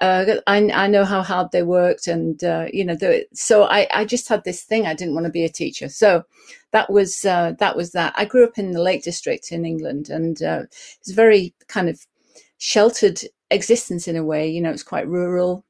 Uh, 0.00 0.36
I, 0.46 0.70
I, 0.70 0.86
know 0.86 1.04
how 1.04 1.22
hard 1.22 1.52
they 1.52 1.62
worked. 1.62 2.08
And, 2.08 2.42
uh, 2.42 2.66
you 2.72 2.84
know, 2.84 2.94
the, 2.94 3.26
so 3.34 3.64
I, 3.64 3.86
I, 3.92 4.04
just 4.04 4.28
had 4.28 4.42
this 4.42 4.62
thing. 4.62 4.86
I 4.86 4.94
didn't 4.94 5.14
want 5.14 5.26
to 5.26 5.32
be 5.32 5.44
a 5.44 5.48
teacher. 5.48 5.88
So 5.88 6.24
that 6.72 6.90
was, 6.90 7.24
uh, 7.24 7.54
that 7.58 7.76
was 7.76 7.92
that. 7.92 8.12
I 8.16 8.24
grew 8.24 8.44
up 8.44 8.58
in 8.58 8.72
the 8.72 8.82
Lake 8.82 9.04
District 9.04 9.52
in 9.52 9.64
England 9.64 10.08
and 10.08 10.42
uh, 10.42 10.62
it's 10.98 11.10
a 11.10 11.14
very 11.14 11.54
kind 11.68 11.88
of 11.88 12.04
sheltered 12.58 13.20
existence 13.50 14.08
in 14.08 14.16
a 14.16 14.24
way. 14.24 14.48
You 14.48 14.60
know, 14.62 14.70
it's 14.70 14.82
quite 14.82 15.06
rural 15.06 15.64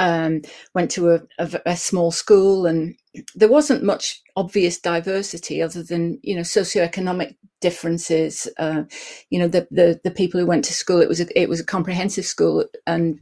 um, 0.00 0.40
went 0.74 0.90
to 0.92 1.10
a, 1.10 1.20
a, 1.38 1.60
a, 1.66 1.76
small 1.76 2.10
school 2.10 2.64
and 2.64 2.96
there 3.34 3.50
wasn't 3.50 3.84
much 3.84 4.22
obvious 4.34 4.80
diversity 4.80 5.60
other 5.60 5.82
than 5.82 6.18
you 6.22 6.34
know 6.34 6.40
socioeconomic 6.40 7.36
differences 7.60 8.48
uh, 8.58 8.82
you 9.28 9.38
know 9.38 9.46
the, 9.46 9.68
the, 9.70 10.00
the 10.02 10.10
people 10.10 10.40
who 10.40 10.46
went 10.46 10.64
to 10.64 10.72
school 10.72 11.02
it 11.02 11.08
was 11.08 11.20
a, 11.20 11.40
it 11.40 11.50
was 11.50 11.60
a 11.60 11.64
comprehensive 11.64 12.24
school 12.24 12.64
and 12.86 13.18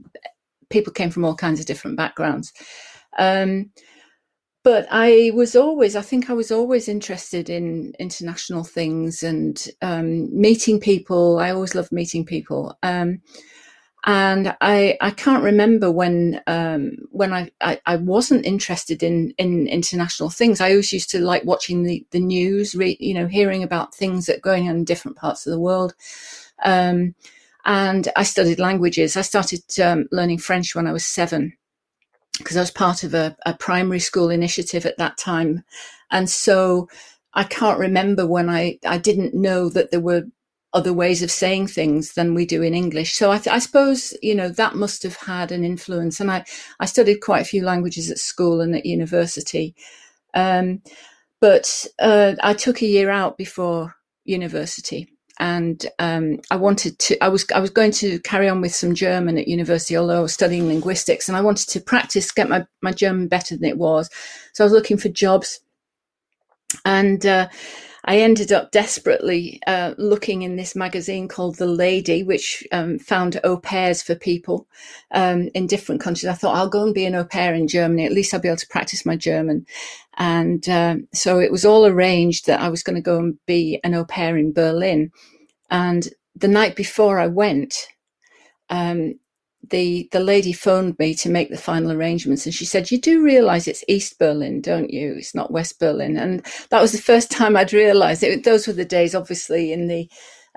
people 0.70 0.92
came 0.92 1.10
from 1.10 1.24
all 1.24 1.34
kinds 1.34 1.58
of 1.58 1.66
different 1.66 1.96
backgrounds 1.96 2.52
um, 3.18 3.70
but 4.62 4.86
I 4.90 5.32
was 5.34 5.56
always, 5.56 5.96
I 5.96 6.02
think 6.02 6.28
I 6.28 6.34
was 6.34 6.52
always 6.52 6.88
interested 6.88 7.48
in 7.48 7.94
international 7.98 8.64
things 8.64 9.22
and 9.22 9.66
um, 9.80 10.28
meeting 10.38 10.78
people. 10.78 11.38
I 11.38 11.50
always 11.50 11.74
loved 11.74 11.90
meeting 11.90 12.26
people. 12.26 12.76
Um, 12.82 13.22
and 14.05 14.57
I 14.61 14.96
I 15.01 15.11
can't 15.11 15.42
remember 15.42 15.90
when 15.90 16.40
um, 16.46 16.92
when 17.11 17.32
I, 17.32 17.51
I, 17.61 17.80
I 17.84 17.96
wasn't 17.96 18.46
interested 18.46 19.03
in 19.03 19.34
in 19.38 19.66
international 19.66 20.30
things. 20.30 20.61
I 20.61 20.70
always 20.70 20.92
used 20.92 21.11
to 21.11 21.20
like 21.20 21.44
watching 21.44 21.82
the 21.82 22.07
the 22.11 22.20
news, 22.20 22.74
re, 22.74 22.96
you 23.01 23.14
know, 23.14 23.26
hearing 23.26 23.62
about 23.62 23.94
things 23.94 24.26
that 24.26 24.38
are 24.38 24.40
going 24.40 24.68
on 24.68 24.76
in 24.76 24.84
different 24.84 25.16
parts 25.16 25.46
of 25.46 25.53
the 25.53 25.61
world. 25.61 25.94
Um, 26.64 27.14
and 27.64 28.09
I 28.16 28.22
studied 28.22 28.61
languages. 28.61 29.16
I 29.16 29.22
started 29.22 29.62
um, 29.80 30.07
learning 30.12 30.38
French 30.38 30.74
when 30.74 30.86
I 30.86 30.92
was 30.92 31.05
seven 31.05 31.55
because 32.38 32.57
I 32.57 32.61
was 32.61 32.70
part 32.70 33.03
of 33.03 33.14
a, 33.14 33.36
a 33.44 33.55
primary 33.55 33.99
school 33.99 34.30
initiative 34.30 34.86
at 34.86 34.99
that 34.99 35.18
time, 35.18 35.64
and 36.11 36.30
so 36.30 36.88
I 37.34 37.44
can't 37.44 37.78
remember 37.78 38.26
when 38.26 38.49
I, 38.49 38.78
I 38.86 38.99
didn't 38.99 39.34
know 39.34 39.68
that 39.70 39.90
there 39.90 40.01
were 40.01 40.24
other 40.72 40.92
ways 40.92 41.22
of 41.22 41.30
saying 41.30 41.66
things 41.66 42.12
than 42.12 42.34
we 42.34 42.44
do 42.44 42.62
in 42.62 42.74
English. 42.74 43.14
So 43.14 43.30
I, 43.30 43.38
th- 43.38 43.54
I, 43.54 43.58
suppose 43.58 44.14
you 44.22 44.34
know 44.34 44.48
that 44.50 44.74
must 44.74 45.02
have 45.02 45.16
had 45.16 45.50
an 45.50 45.64
influence. 45.64 46.20
And 46.20 46.30
I 46.30 46.44
I 46.80 46.86
studied 46.86 47.20
quite 47.20 47.42
a 47.42 47.46
few 47.46 47.64
languages 47.64 48.10
at 48.10 48.18
school 48.18 48.60
and 48.60 48.74
at 48.74 48.86
university, 48.86 49.74
um, 50.34 50.82
but 51.40 51.86
uh, 51.98 52.34
I 52.42 52.52
took 52.54 52.82
a 52.82 52.86
year 52.86 53.10
out 53.10 53.38
before 53.38 53.94
university, 54.24 55.08
and 55.38 55.86
um, 55.98 56.40
I 56.50 56.56
wanted 56.56 56.98
to. 56.98 57.24
I 57.24 57.28
was 57.28 57.46
I 57.54 57.60
was 57.60 57.70
going 57.70 57.92
to 57.92 58.18
carry 58.20 58.48
on 58.48 58.60
with 58.60 58.74
some 58.74 58.94
German 58.94 59.38
at 59.38 59.48
university, 59.48 59.96
although 59.96 60.18
I 60.18 60.22
was 60.22 60.34
studying 60.34 60.66
linguistics, 60.66 61.28
and 61.28 61.36
I 61.36 61.40
wanted 61.40 61.68
to 61.70 61.80
practice, 61.80 62.30
get 62.30 62.50
my 62.50 62.66
my 62.82 62.92
German 62.92 63.28
better 63.28 63.56
than 63.56 63.68
it 63.68 63.78
was. 63.78 64.10
So 64.52 64.64
I 64.64 64.66
was 64.66 64.72
looking 64.74 64.98
for 64.98 65.08
jobs, 65.08 65.60
and. 66.84 67.24
Uh, 67.24 67.48
I 68.09 68.20
ended 68.20 68.52
up 68.52 68.70
desperately 68.70 69.61
uh, 69.66 69.92
looking 69.98 70.40
in 70.40 70.56
this 70.56 70.74
magazine 70.74 71.28
called 71.28 71.56
The 71.56 71.66
Lady, 71.66 72.22
which 72.22 72.66
um, 72.72 72.98
found 72.98 73.38
au 73.44 73.59
pairs 73.59 74.00
for 74.00 74.14
people 74.14 74.66
um, 75.11 75.50
in 75.52 75.66
different 75.66 76.00
countries. 76.00 76.24
I 76.26 76.32
thought 76.32 76.56
I'll 76.56 76.70
go 76.70 76.84
and 76.84 76.94
be 76.94 77.04
an 77.04 77.14
au 77.14 77.26
pair 77.26 77.52
in 77.52 77.68
Germany. 77.68 78.06
At 78.06 78.12
least 78.12 78.32
I'll 78.32 78.40
be 78.40 78.48
able 78.48 78.56
to 78.56 78.66
practice 78.68 79.04
my 79.04 79.14
German. 79.14 79.66
And 80.16 80.66
uh, 80.70 80.96
so 81.12 81.38
it 81.38 81.52
was 81.52 81.66
all 81.66 81.84
arranged 81.84 82.46
that 82.46 82.62
I 82.62 82.70
was 82.70 82.82
going 82.82 82.96
to 82.96 83.02
go 83.02 83.18
and 83.18 83.36
be 83.44 83.78
an 83.84 83.94
au 83.94 84.06
pair 84.06 84.38
in 84.38 84.54
Berlin. 84.54 85.11
And 85.70 86.09
the 86.34 86.48
night 86.48 86.76
before 86.76 87.18
I 87.18 87.26
went, 87.26 87.74
um, 88.70 89.20
the 89.70 90.08
the 90.12 90.20
lady 90.20 90.52
phoned 90.52 90.98
me 90.98 91.14
to 91.14 91.30
make 91.30 91.50
the 91.50 91.56
final 91.56 91.92
arrangements 91.92 92.46
and 92.46 92.54
she 92.54 92.64
said 92.64 92.90
you 92.90 93.00
do 93.00 93.22
realize 93.22 93.66
it's 93.66 93.84
east 93.88 94.18
berlin 94.18 94.60
don't 94.60 94.90
you 94.90 95.14
it's 95.16 95.34
not 95.34 95.50
west 95.50 95.78
berlin 95.78 96.16
and 96.16 96.44
that 96.70 96.80
was 96.80 96.92
the 96.92 96.98
first 96.98 97.30
time 97.38 97.56
i'd 97.56 97.72
realized 97.72 98.22
it 98.22 98.44
those 98.44 98.66
were 98.66 98.72
the 98.72 98.84
days 98.84 99.14
obviously 99.14 99.72
in 99.72 99.86
the 99.88 100.08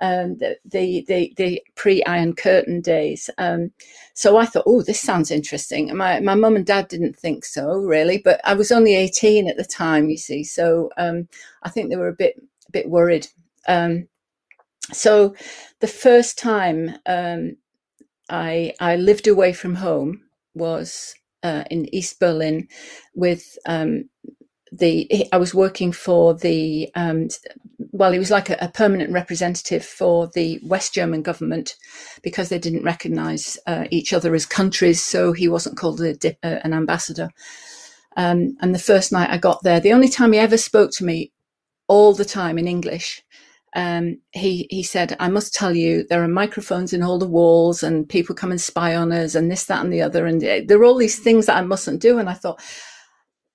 um, 0.01 0.38
the, 0.38 0.57
the, 0.66 1.05
the, 1.07 1.34
the 1.38 1.62
pre-Iron 1.76 2.34
Curtain 2.34 2.82
days. 2.82 3.30
Um, 3.38 3.72
so 4.16 4.36
I 4.36 4.45
thought, 4.45 4.64
oh, 4.66 4.82
this 4.82 4.99
sounds 4.99 5.30
interesting. 5.30 5.89
And 5.89 5.97
My, 5.99 6.20
my 6.20 6.34
mum 6.34 6.55
and 6.55 6.66
dad 6.66 6.88
didn't 6.88 7.16
think 7.16 7.45
so, 7.45 7.78
really, 7.78 8.18
but 8.18 8.41
I 8.43 8.55
was 8.55 8.72
only 8.72 8.95
18 8.95 9.47
at 9.47 9.57
the 9.57 9.64
time, 9.64 10.09
you 10.09 10.18
see. 10.18 10.43
So 10.43 10.89
um, 10.97 11.28
I 11.62 11.70
think 11.70 11.89
they 11.89 11.97
were 11.97 12.07
a 12.07 12.14
bit, 12.14 12.36
a 12.68 12.72
bit 12.72 12.89
worried. 12.89 13.28
Um, 13.68 14.07
so 14.91 15.36
the 15.80 15.88
first 15.88 16.38
time 16.38 16.95
um, 17.05 17.57
I 18.32 18.74
I 18.80 18.96
lived 18.96 19.28
away 19.28 19.54
from 19.54 19.76
home 19.76 20.22
was 20.56 21.14
uh, 21.44 21.64
in 21.70 21.94
East 21.94 22.20
Berlin 22.20 22.68
with 23.14 23.58
um, 23.68 24.10
the 24.72 25.28
I 25.32 25.38
was 25.38 25.54
working 25.54 25.92
for 25.92 26.34
the 26.34 26.90
um, 26.96 27.28
well, 27.92 28.14
he 28.14 28.20
was 28.20 28.32
like 28.32 28.50
a, 28.50 28.58
a, 28.62 28.70
permanent 28.70 29.12
representative 29.12 29.84
for 29.84 30.28
the 30.34 30.60
West 30.64 30.94
German 30.94 31.22
government 31.22 31.76
because 32.24 32.48
they 32.50 32.58
didn't 32.58 32.84
recognise 32.84 33.58
uh, 33.68 33.86
each 33.92 34.14
other 34.14 34.34
as 34.34 34.46
countries, 34.46 35.04
so 35.04 35.34
he 35.34 35.50
wasn't 35.50 35.78
called 35.78 36.00
a, 36.02 36.16
uh, 36.44 36.60
an 36.64 36.74
ambassador. 36.74 37.30
Um, 38.16 38.56
and 38.62 38.74
the 38.74 38.80
first 38.80 39.12
night 39.12 39.30
I 39.30 39.38
got 39.38 39.64
there, 39.64 39.80
the 39.80 39.94
only 39.94 40.10
time 40.10 40.32
he 40.32 40.40
ever 40.40 40.58
spoke 40.58 40.92
to 40.94 41.06
me 41.06 41.32
all 41.88 42.14
the 42.14 42.26
time 42.26 42.58
in 42.58 42.68
English 42.68 43.24
um, 43.76 44.19
he 44.32 44.67
he 44.69 44.84
said, 44.84 45.15
"I 45.19 45.30
must 45.30 45.53
tell 45.53 45.76
you, 45.76 46.05
there 46.09 46.24
are 46.24 46.28
microphones 46.28 46.93
in 46.93 47.03
all 47.03 47.19
the 47.19 47.28
walls, 47.28 47.84
and 47.84 48.07
people 48.07 48.36
come 48.36 48.51
and 48.51 48.61
spy 48.61 48.95
on 48.95 49.11
us, 49.11 49.36
and 49.36 49.49
this, 49.49 49.65
that, 49.65 49.84
and 49.84 49.93
the 49.93 50.01
other, 50.01 50.26
and 50.26 50.43
uh, 50.43 50.61
there 50.65 50.80
are 50.80 50.84
all 50.84 50.97
these 50.97 51.19
things 51.19 51.45
that 51.45 51.57
I 51.57 51.61
mustn't 51.61 52.01
do." 52.01 52.19
And 52.19 52.30
I 52.30 52.34
thought, 52.34 52.61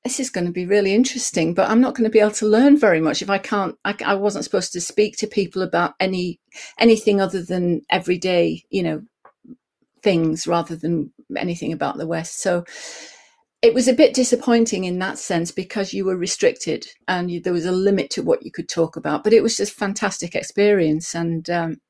this 0.05 0.21
is 0.21 0.31
going 0.31 0.47
to 0.47 0.53
be 0.53 0.67
really 0.67 0.95
interesting, 0.95 1.53
but 1.53 1.69
I'm 1.69 1.81
not 1.81 1.95
going 1.95 2.05
to 2.05 2.11
be 2.11 2.21
able 2.21 2.31
to 2.33 2.47
learn 2.47 2.79
very 2.79 3.01
much 3.01 3.23
if 3.23 3.29
I 3.29 3.39
can't. 3.39 3.77
I, 3.85 3.95
I 4.05 4.15
wasn't 4.15 4.45
supposed 4.45 4.73
to 4.73 4.81
speak 4.81 5.17
to 5.19 5.27
people 5.27 5.63
about 5.63 5.95
any 6.01 6.41
anything 6.79 7.21
other 7.21 7.43
than 7.43 7.83
everyday, 7.91 8.65
you 8.71 8.83
know, 8.85 9.03
things 10.03 10.47
rather 10.47 10.77
than 10.77 11.13
anything 11.37 11.73
about 11.73 11.97
the 11.99 12.07
West. 12.07 12.41
So 12.41 12.65
it 13.67 13.75
was 13.75 13.89
a 13.89 13.93
bit 13.93 14.15
disappointing 14.15 14.85
in 14.85 15.01
that 15.01 15.19
sense 15.19 15.51
because 15.51 15.93
you 15.93 16.05
were 16.05 16.17
restricted 16.17 16.87
and 17.09 17.33
you, 17.33 17.41
there 17.41 17.53
was 17.53 17.67
a 17.67 17.73
limit 17.73 18.11
to 18.11 18.23
what 18.23 18.45
you 18.45 18.53
could 18.53 18.69
talk 18.69 18.95
about. 18.97 19.25
But 19.25 19.33
it 19.33 19.43
was 19.43 19.57
just 19.57 19.73
fantastic 19.73 20.37
experience, 20.37 21.17
and 21.17 21.51
um, 21.51 21.81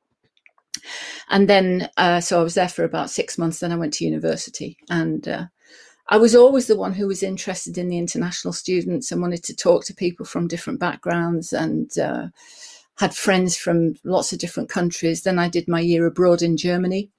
and 1.28 1.50
then 1.50 1.90
uh, 1.98 2.20
so 2.20 2.40
I 2.40 2.42
was 2.42 2.54
there 2.54 2.70
for 2.70 2.82
about 2.82 3.10
six 3.10 3.36
months. 3.36 3.60
Then 3.60 3.72
I 3.72 3.76
went 3.76 3.92
to 3.94 4.06
university, 4.06 4.78
and 4.88 5.28
uh, 5.28 5.44
I 6.08 6.16
was 6.16 6.34
always 6.34 6.66
the 6.66 6.78
one 6.78 6.94
who 6.94 7.06
was 7.06 7.22
interested 7.22 7.76
in 7.76 7.88
the 7.88 7.98
international 7.98 8.54
students 8.54 9.12
and 9.12 9.20
wanted 9.20 9.44
to 9.44 9.54
talk 9.54 9.84
to 9.84 9.94
people 9.94 10.24
from 10.24 10.48
different 10.48 10.80
backgrounds 10.80 11.52
and. 11.52 11.90
Uh, 11.98 12.28
had 12.98 13.14
friends 13.14 13.54
from 13.58 13.94
lots 14.04 14.32
of 14.32 14.38
different 14.38 14.70
countries. 14.70 15.20
Then 15.20 15.38
I 15.38 15.50
did 15.50 15.68
my 15.68 15.80
year 15.80 16.06
abroad 16.06 16.40
in 16.40 16.56
Germany. 16.56 17.10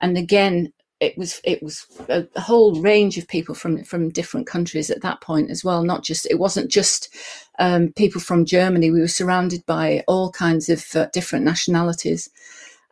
And 0.00 0.16
again, 0.16 0.72
it 1.00 1.16
was 1.16 1.40
it 1.44 1.62
was 1.62 1.86
a, 2.08 2.26
whole 2.40 2.80
range 2.80 3.16
of 3.16 3.26
people 3.26 3.54
from 3.54 3.82
from 3.84 4.10
different 4.10 4.46
countries 4.46 4.90
at 4.90 5.00
that 5.00 5.20
point 5.22 5.50
as 5.50 5.64
well. 5.64 5.82
Not 5.82 6.04
just 6.04 6.26
it 6.30 6.38
wasn't 6.38 6.70
just 6.70 7.14
um, 7.58 7.92
people 7.92 8.20
from 8.20 8.44
Germany. 8.44 8.90
We 8.90 9.00
were 9.00 9.08
surrounded 9.08 9.64
by 9.66 10.04
all 10.06 10.30
kinds 10.30 10.68
of 10.68 10.84
uh, 10.94 11.06
different 11.12 11.44
nationalities, 11.44 12.28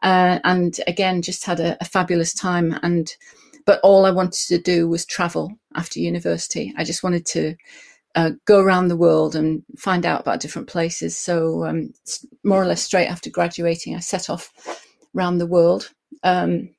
uh, 0.02 0.38
and 0.44 0.80
again, 0.86 1.20
just 1.20 1.44
had 1.44 1.60
a, 1.60 1.76
a, 1.82 1.84
fabulous 1.84 2.32
time. 2.32 2.78
And 2.82 3.14
but 3.66 3.78
all 3.82 4.06
I 4.06 4.10
wanted 4.10 4.46
to 4.48 4.58
do 4.58 4.88
was 4.88 5.04
travel 5.04 5.52
after 5.74 6.00
university. 6.00 6.74
I 6.76 6.84
just 6.84 7.02
wanted 7.02 7.26
to. 7.26 7.54
Uh, 8.14 8.30
go 8.46 8.58
around 8.58 8.88
the 8.88 8.96
world 8.96 9.36
and 9.36 9.62
find 9.76 10.04
out 10.04 10.22
about 10.22 10.40
different 10.40 10.66
places. 10.66 11.16
So, 11.16 11.66
um, 11.66 11.92
more 12.42 12.60
or 12.60 12.64
less 12.64 12.82
straight 12.82 13.06
after 13.06 13.30
graduating, 13.30 13.94
I 13.94 14.00
set 14.00 14.28
off 14.30 14.50
around 15.14 15.38
the 15.38 15.46
world. 15.46 15.92
Um, 16.24 16.70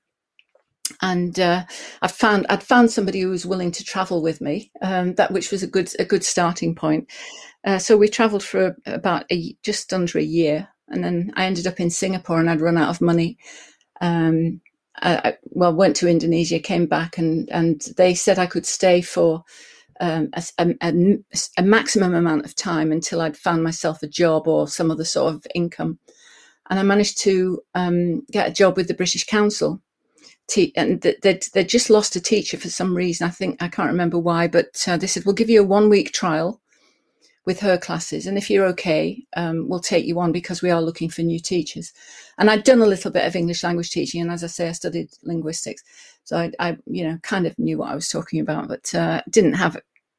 and 1.01 1.39
uh, 1.39 1.65
I 2.01 2.07
found 2.07 2.45
I'd 2.49 2.63
found 2.63 2.91
somebody 2.91 3.21
who 3.21 3.29
was 3.29 3.45
willing 3.45 3.71
to 3.71 3.83
travel 3.83 4.21
with 4.21 4.41
me, 4.41 4.71
um, 4.81 5.15
that 5.15 5.31
which 5.31 5.51
was 5.51 5.63
a 5.63 5.67
good 5.67 5.91
a 5.99 6.05
good 6.05 6.23
starting 6.23 6.75
point. 6.75 7.09
Uh, 7.65 7.77
so 7.77 7.97
we 7.97 8.07
travelled 8.07 8.43
for 8.43 8.75
about 8.85 9.25
a, 9.31 9.55
just 9.63 9.93
under 9.93 10.17
a 10.17 10.23
year, 10.23 10.67
and 10.87 11.03
then 11.03 11.31
I 11.35 11.45
ended 11.45 11.67
up 11.67 11.79
in 11.79 11.89
Singapore, 11.89 12.39
and 12.39 12.49
I'd 12.49 12.61
run 12.61 12.77
out 12.77 12.89
of 12.89 13.01
money. 13.01 13.37
Um, 14.01 14.61
I, 15.01 15.37
well, 15.43 15.73
went 15.73 15.95
to 15.97 16.09
Indonesia, 16.09 16.59
came 16.59 16.85
back, 16.85 17.17
and 17.17 17.49
and 17.49 17.81
they 17.97 18.13
said 18.13 18.39
I 18.39 18.45
could 18.45 18.65
stay 18.65 19.01
for 19.01 19.43
um, 19.99 20.29
a, 20.33 20.43
a, 20.81 21.17
a, 21.57 21.61
maximum 21.61 22.15
amount 22.15 22.45
of 22.45 22.55
time 22.55 22.91
until 22.91 23.19
I'd 23.21 23.37
found 23.37 23.63
myself 23.63 24.01
a 24.01 24.07
job 24.07 24.47
or 24.47 24.67
some 24.67 24.91
other 24.91 25.03
sort 25.03 25.33
of 25.33 25.45
income. 25.53 25.99
And 26.69 26.79
I 26.79 26.83
managed 26.83 27.19
to 27.23 27.61
um, 27.75 28.25
get 28.31 28.47
a 28.47 28.53
job 28.53 28.77
with 28.77 28.87
the 28.87 28.93
British 28.93 29.25
Council 29.25 29.81
te- 30.49 30.73
and 30.75 31.01
they'd, 31.01 31.45
they'd 31.53 31.69
just 31.69 31.89
lost 31.89 32.15
a 32.15 32.21
teacher 32.21 32.57
for 32.57 32.69
some 32.69 32.95
reason. 32.95 33.27
I 33.27 33.31
think 33.31 33.61
I 33.61 33.67
can't 33.67 33.91
remember 33.91 34.19
why, 34.19 34.47
but 34.47 34.83
uh, 34.87 34.97
they 34.97 35.07
said 35.07 35.23
we'll 35.25 35.35
give 35.35 35.49
you 35.49 35.61
a 35.61 35.65
one 35.65 35.89
week 35.89 36.11
trial 36.11 36.61
with 37.45 37.61
her 37.61 37.77
classes, 37.77 38.27
and 38.27 38.37
if 38.37 38.49
you're 38.49 38.65
okay, 38.65 39.23
um, 39.35 39.67
we'll 39.69 39.79
take 39.79 40.05
you 40.05 40.19
on 40.19 40.31
because 40.31 40.61
we 40.61 40.69
are 40.69 40.81
looking 40.81 41.09
for 41.09 41.21
new 41.21 41.39
teachers. 41.39 41.93
And 42.37 42.49
I'd 42.49 42.63
done 42.63 42.81
a 42.81 42.85
little 42.85 43.11
bit 43.11 43.25
of 43.25 43.35
English 43.35 43.63
language 43.63 43.91
teaching, 43.91 44.21
and 44.21 44.31
as 44.31 44.43
I 44.43 44.47
say, 44.47 44.69
I 44.69 44.73
studied 44.73 45.09
linguistics, 45.23 45.83
so 46.25 46.37
I, 46.37 46.51
I 46.59 46.77
you 46.85 47.03
know, 47.03 47.17
kind 47.23 47.47
of 47.47 47.57
knew 47.57 47.77
what 47.77 47.91
I 47.91 47.95
was 47.95 48.09
talking 48.09 48.39
about, 48.39 48.67
but 48.67 48.93
uh, 48.93 49.21
didn't 49.29 49.53
have 49.53 49.77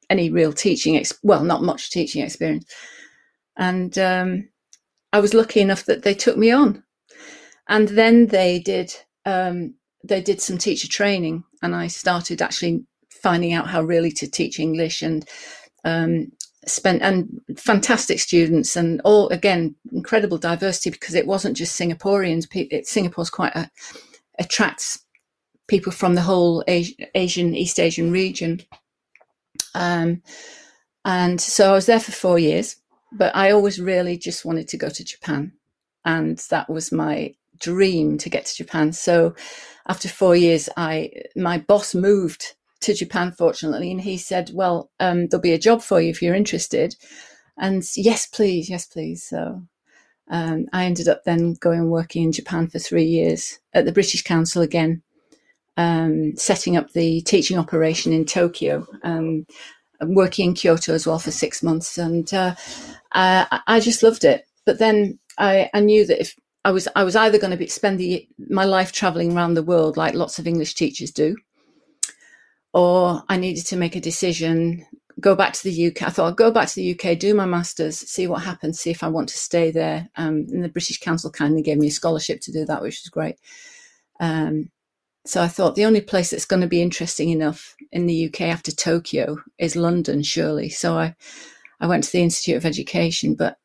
any 0.08 0.30
real 0.30 0.52
teaching, 0.52 0.96
ex- 0.96 1.18
well, 1.22 1.44
not 1.44 1.62
much 1.62 1.90
teaching 1.90 2.24
experience. 2.24 2.64
And 3.56 3.96
um, 3.98 4.48
I 5.12 5.20
was 5.20 5.34
lucky 5.34 5.60
enough 5.60 5.84
that 5.84 6.02
they 6.02 6.14
took 6.14 6.36
me 6.36 6.50
on, 6.50 6.82
and 7.68 7.88
then 7.88 8.26
they 8.26 8.58
did 8.58 8.92
um, 9.24 9.74
they 10.04 10.20
did 10.20 10.40
some 10.40 10.58
teacher 10.58 10.88
training, 10.88 11.44
and 11.62 11.74
I 11.74 11.88
started 11.88 12.42
actually 12.42 12.84
finding 13.10 13.52
out 13.52 13.68
how 13.68 13.82
really 13.82 14.10
to 14.12 14.30
teach 14.30 14.58
English 14.58 15.02
and 15.02 15.28
um, 15.84 16.32
spent 16.66 17.02
and 17.02 17.40
fantastic 17.56 18.20
students 18.20 18.76
and 18.76 19.00
all 19.04 19.28
again 19.28 19.74
incredible 19.92 20.38
diversity 20.38 20.90
because 20.90 21.14
it 21.14 21.26
wasn't 21.26 21.56
just 21.56 21.78
Singaporeans. 21.78 22.46
It, 22.54 22.86
Singapore's 22.86 23.30
quite 23.30 23.54
a, 23.54 23.70
attracts 24.38 25.04
people 25.68 25.92
from 25.92 26.14
the 26.14 26.22
whole 26.22 26.64
Asian 26.66 27.54
East 27.54 27.78
Asian 27.78 28.10
region. 28.10 28.60
Um, 29.74 30.22
and 31.04 31.40
so 31.40 31.70
I 31.70 31.74
was 31.74 31.86
there 31.86 32.00
for 32.00 32.12
four 32.12 32.38
years, 32.38 32.76
but 33.12 33.34
I 33.34 33.52
always 33.52 33.80
really 33.80 34.18
just 34.18 34.44
wanted 34.44 34.68
to 34.68 34.76
go 34.76 34.88
to 34.88 35.04
Japan, 35.04 35.52
and 36.04 36.36
that 36.50 36.68
was 36.68 36.92
my 36.92 37.34
dream 37.60 38.18
to 38.18 38.30
get 38.30 38.46
to 38.46 38.56
Japan. 38.56 38.92
So 38.92 39.34
after 39.86 40.08
four 40.08 40.36
years, 40.36 40.68
I 40.76 41.10
my 41.36 41.58
boss 41.58 41.94
moved 41.94 42.54
to 42.80 42.94
Japan, 42.94 43.32
fortunately, 43.32 43.90
and 43.90 44.00
he 44.00 44.16
said, 44.16 44.50
"Well, 44.52 44.90
um, 45.00 45.28
there'll 45.28 45.42
be 45.42 45.52
a 45.52 45.58
job 45.58 45.82
for 45.82 46.00
you 46.00 46.10
if 46.10 46.22
you're 46.22 46.34
interested." 46.34 46.96
And 47.58 47.84
yes, 47.96 48.26
please, 48.26 48.70
yes, 48.70 48.86
please. 48.86 49.22
So 49.22 49.62
um, 50.30 50.66
I 50.72 50.84
ended 50.84 51.08
up 51.08 51.24
then 51.24 51.54
going 51.54 51.80
and 51.80 51.90
working 51.90 52.22
in 52.22 52.32
Japan 52.32 52.68
for 52.68 52.78
three 52.78 53.04
years 53.04 53.58
at 53.74 53.84
the 53.84 53.92
British 53.92 54.22
Council 54.22 54.62
again, 54.62 55.02
um, 55.76 56.36
setting 56.36 56.76
up 56.76 56.92
the 56.92 57.20
teaching 57.22 57.58
operation 57.58 58.12
in 58.12 58.24
Tokyo, 58.24 58.86
um, 59.02 59.46
working 60.00 60.50
in 60.50 60.54
Kyoto 60.54 60.94
as 60.94 61.06
well 61.06 61.18
for 61.18 61.32
six 61.32 61.62
months. 61.62 61.98
And 61.98 62.32
uh, 62.32 62.54
uh, 63.12 63.58
I 63.66 63.80
just 63.80 64.02
loved 64.02 64.24
it. 64.24 64.44
But 64.64 64.78
then 64.78 65.18
I, 65.36 65.68
I 65.74 65.80
knew 65.80 66.06
that 66.06 66.20
if 66.20 66.36
I 66.64 66.72
was 66.72 66.88
I 66.94 67.04
was 67.04 67.16
either 67.16 67.38
going 67.38 67.52
to 67.52 67.56
be, 67.56 67.66
spend 67.68 67.98
the, 67.98 68.28
my 68.48 68.64
life 68.64 68.92
traveling 68.92 69.34
around 69.34 69.54
the 69.54 69.62
world 69.62 69.96
like 69.96 70.14
lots 70.14 70.38
of 70.38 70.46
English 70.46 70.74
teachers 70.74 71.10
do, 71.10 71.36
or 72.72 73.22
I 73.28 73.36
needed 73.36 73.66
to 73.66 73.76
make 73.76 73.96
a 73.96 74.00
decision, 74.00 74.86
go 75.20 75.34
back 75.34 75.54
to 75.54 75.64
the 75.64 75.86
UK. 75.88 76.02
I 76.02 76.10
thought 76.10 76.28
I'd 76.28 76.36
go 76.36 76.50
back 76.50 76.68
to 76.68 76.74
the 76.74 76.92
UK, 76.92 77.18
do 77.18 77.34
my 77.34 77.46
masters, 77.46 77.98
see 77.98 78.26
what 78.26 78.42
happens, 78.42 78.78
see 78.78 78.90
if 78.90 79.02
I 79.02 79.08
want 79.08 79.28
to 79.30 79.38
stay 79.38 79.70
there. 79.70 80.08
Um, 80.16 80.46
and 80.50 80.62
the 80.62 80.68
British 80.68 81.00
Council 81.00 81.30
kindly 81.30 81.62
gave 81.62 81.78
me 81.78 81.88
a 81.88 81.92
scholarship 81.92 82.40
to 82.42 82.52
do 82.52 82.64
that, 82.66 82.82
which 82.82 83.00
was 83.02 83.10
great. 83.10 83.36
Um, 84.20 84.70
so 85.26 85.42
I 85.42 85.48
thought 85.48 85.74
the 85.74 85.84
only 85.84 86.00
place 86.00 86.30
that's 86.30 86.46
going 86.46 86.62
to 86.62 86.68
be 86.68 86.82
interesting 86.82 87.30
enough 87.30 87.74
in 87.92 88.06
the 88.06 88.26
UK 88.26 88.42
after 88.42 88.72
Tokyo 88.72 89.38
is 89.58 89.76
London, 89.76 90.22
surely. 90.22 90.70
So 90.70 90.96
I, 90.96 91.14
I 91.80 91.86
went 91.86 92.04
to 92.04 92.12
the 92.12 92.22
Institute 92.22 92.56
of 92.56 92.66
Education, 92.66 93.34
but 93.34 93.58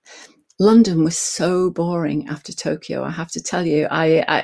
London 0.59 1.03
was 1.03 1.17
so 1.17 1.69
boring 1.69 2.27
after 2.29 2.53
Tokyo. 2.53 3.03
I 3.03 3.09
have 3.11 3.31
to 3.31 3.43
tell 3.43 3.65
you, 3.65 3.87
I, 3.91 4.23
I 4.27 4.43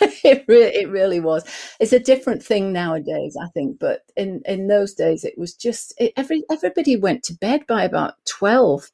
it, 0.24 0.44
really, 0.48 0.74
it 0.74 0.88
really 0.88 1.20
was. 1.20 1.44
It's 1.78 1.92
a 1.92 1.98
different 2.00 2.42
thing 2.42 2.72
nowadays, 2.72 3.36
I 3.40 3.48
think, 3.48 3.78
but 3.78 4.00
in, 4.16 4.40
in 4.46 4.68
those 4.68 4.94
days, 4.94 5.22
it 5.24 5.36
was 5.36 5.54
just 5.54 5.92
it, 5.98 6.12
every 6.16 6.44
everybody 6.50 6.96
went 6.96 7.22
to 7.24 7.34
bed 7.34 7.66
by 7.66 7.84
about 7.84 8.14
twelve, 8.24 8.90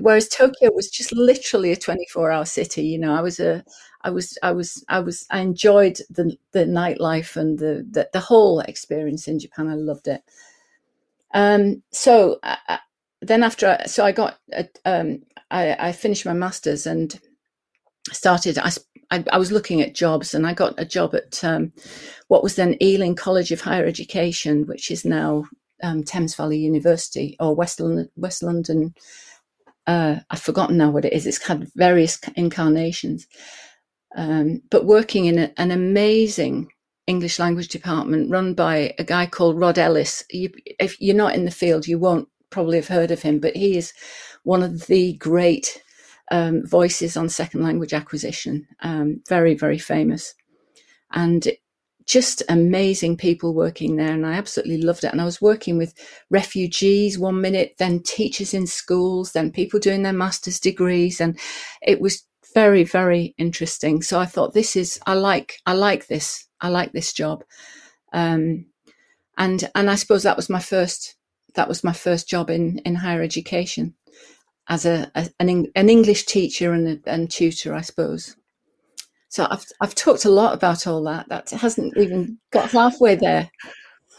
whereas 0.00 0.28
Tokyo 0.28 0.72
was 0.72 0.90
just 0.90 1.12
literally 1.12 1.72
a 1.72 1.76
twenty 1.76 2.06
four 2.12 2.32
hour 2.32 2.46
city. 2.46 2.84
You 2.84 2.98
know, 2.98 3.14
I 3.14 3.20
was 3.22 3.40
a, 3.40 3.64
I 4.02 4.10
was, 4.10 4.38
I 4.42 4.52
was, 4.52 4.84
I 4.88 5.00
was, 5.00 5.26
I 5.30 5.40
enjoyed 5.40 5.98
the 6.10 6.36
the 6.52 6.64
nightlife 6.64 7.36
and 7.36 7.58
the 7.58 7.86
the, 7.90 8.08
the 8.14 8.20
whole 8.20 8.60
experience 8.60 9.28
in 9.28 9.38
Japan. 9.38 9.68
I 9.68 9.74
loved 9.74 10.08
it. 10.08 10.22
Um, 11.34 11.82
so. 11.92 12.38
I, 12.42 12.78
then 13.22 13.42
after 13.42 13.78
so 13.86 14.04
I 14.04 14.12
got 14.12 14.38
a, 14.52 14.68
um, 14.84 15.22
I, 15.50 15.88
I 15.88 15.92
finished 15.92 16.26
my 16.26 16.32
masters 16.32 16.86
and 16.86 17.18
started. 18.12 18.58
I, 18.58 18.70
I, 19.10 19.24
I, 19.32 19.38
was 19.38 19.52
looking 19.52 19.80
at 19.80 19.94
jobs 19.94 20.34
and 20.34 20.46
I 20.46 20.54
got 20.54 20.74
a 20.78 20.84
job 20.84 21.14
at 21.14 21.42
um, 21.44 21.72
what 22.28 22.42
was 22.42 22.56
then 22.56 22.76
Ealing 22.82 23.14
College 23.14 23.52
of 23.52 23.60
Higher 23.60 23.86
Education, 23.86 24.66
which 24.66 24.90
is 24.90 25.04
now 25.04 25.44
um, 25.82 26.02
Thames 26.02 26.34
Valley 26.34 26.58
University 26.58 27.36
or 27.38 27.54
West 27.54 27.80
London. 27.80 28.08
West 28.16 28.42
London 28.42 28.94
uh, 29.86 30.16
I've 30.30 30.40
forgotten 30.40 30.76
now 30.76 30.90
what 30.90 31.04
it 31.04 31.12
is. 31.12 31.26
It's 31.26 31.44
had 31.44 31.68
various 31.74 32.20
incarnations, 32.36 33.26
um, 34.16 34.62
but 34.70 34.86
working 34.86 35.26
in 35.26 35.38
a, 35.38 35.52
an 35.56 35.70
amazing 35.70 36.68
English 37.06 37.38
language 37.38 37.68
department 37.68 38.30
run 38.30 38.54
by 38.54 38.94
a 38.98 39.04
guy 39.04 39.26
called 39.26 39.58
Rod 39.58 39.78
Ellis. 39.78 40.24
You, 40.30 40.50
if 40.78 41.00
you're 41.00 41.16
not 41.16 41.34
in 41.34 41.44
the 41.44 41.50
field, 41.50 41.86
you 41.86 41.98
won't 41.98 42.28
probably 42.52 42.76
have 42.76 42.88
heard 42.88 43.10
of 43.10 43.22
him, 43.22 43.40
but 43.40 43.56
he 43.56 43.76
is 43.76 43.92
one 44.44 44.62
of 44.62 44.86
the 44.86 45.14
great 45.14 45.82
um, 46.30 46.64
voices 46.64 47.16
on 47.16 47.28
second 47.28 47.62
language 47.62 47.92
acquisition. 47.92 48.66
Um, 48.80 49.22
very, 49.28 49.54
very 49.54 49.78
famous. 49.78 50.34
And 51.12 51.48
just 52.06 52.42
amazing 52.48 53.16
people 53.16 53.54
working 53.54 53.96
there. 53.96 54.12
And 54.12 54.26
I 54.26 54.34
absolutely 54.34 54.82
loved 54.82 55.04
it. 55.04 55.12
And 55.12 55.20
I 55.20 55.24
was 55.24 55.40
working 55.40 55.78
with 55.78 55.94
refugees 56.30 57.18
one 57.18 57.40
minute, 57.40 57.74
then 57.78 58.02
teachers 58.02 58.54
in 58.54 58.66
schools, 58.66 59.32
then 59.32 59.52
people 59.52 59.78
doing 59.78 60.02
their 60.02 60.12
master's 60.12 60.58
degrees. 60.58 61.20
And 61.20 61.38
it 61.80 62.00
was 62.00 62.24
very, 62.54 62.84
very 62.84 63.34
interesting. 63.38 64.02
So 64.02 64.18
I 64.18 64.26
thought 64.26 64.52
this 64.52 64.76
is, 64.76 64.98
I 65.06 65.14
like, 65.14 65.58
I 65.66 65.74
like 65.74 66.06
this. 66.06 66.46
I 66.60 66.68
like 66.68 66.92
this 66.92 67.12
job. 67.12 67.44
Um, 68.12 68.66
and, 69.38 69.70
and 69.74 69.90
I 69.90 69.94
suppose 69.94 70.24
that 70.24 70.36
was 70.36 70.50
my 70.50 70.60
first, 70.60 71.16
that 71.54 71.68
was 71.68 71.84
my 71.84 71.92
first 71.92 72.28
job 72.28 72.50
in, 72.50 72.78
in 72.78 72.94
higher 72.96 73.22
education 73.22 73.94
as 74.68 74.86
a, 74.86 75.10
a 75.14 75.28
an, 75.40 75.66
an, 75.74 75.88
English 75.88 76.24
teacher 76.26 76.72
and, 76.72 77.02
and 77.06 77.30
tutor, 77.30 77.74
I 77.74 77.80
suppose. 77.80 78.36
So 79.28 79.46
I've 79.50 79.64
I've 79.80 79.94
talked 79.94 80.24
a 80.24 80.30
lot 80.30 80.54
about 80.54 80.86
all 80.86 81.02
that. 81.04 81.28
That 81.28 81.50
hasn't 81.50 81.96
even 81.96 82.38
got 82.50 82.70
halfway 82.70 83.14
there. 83.16 83.50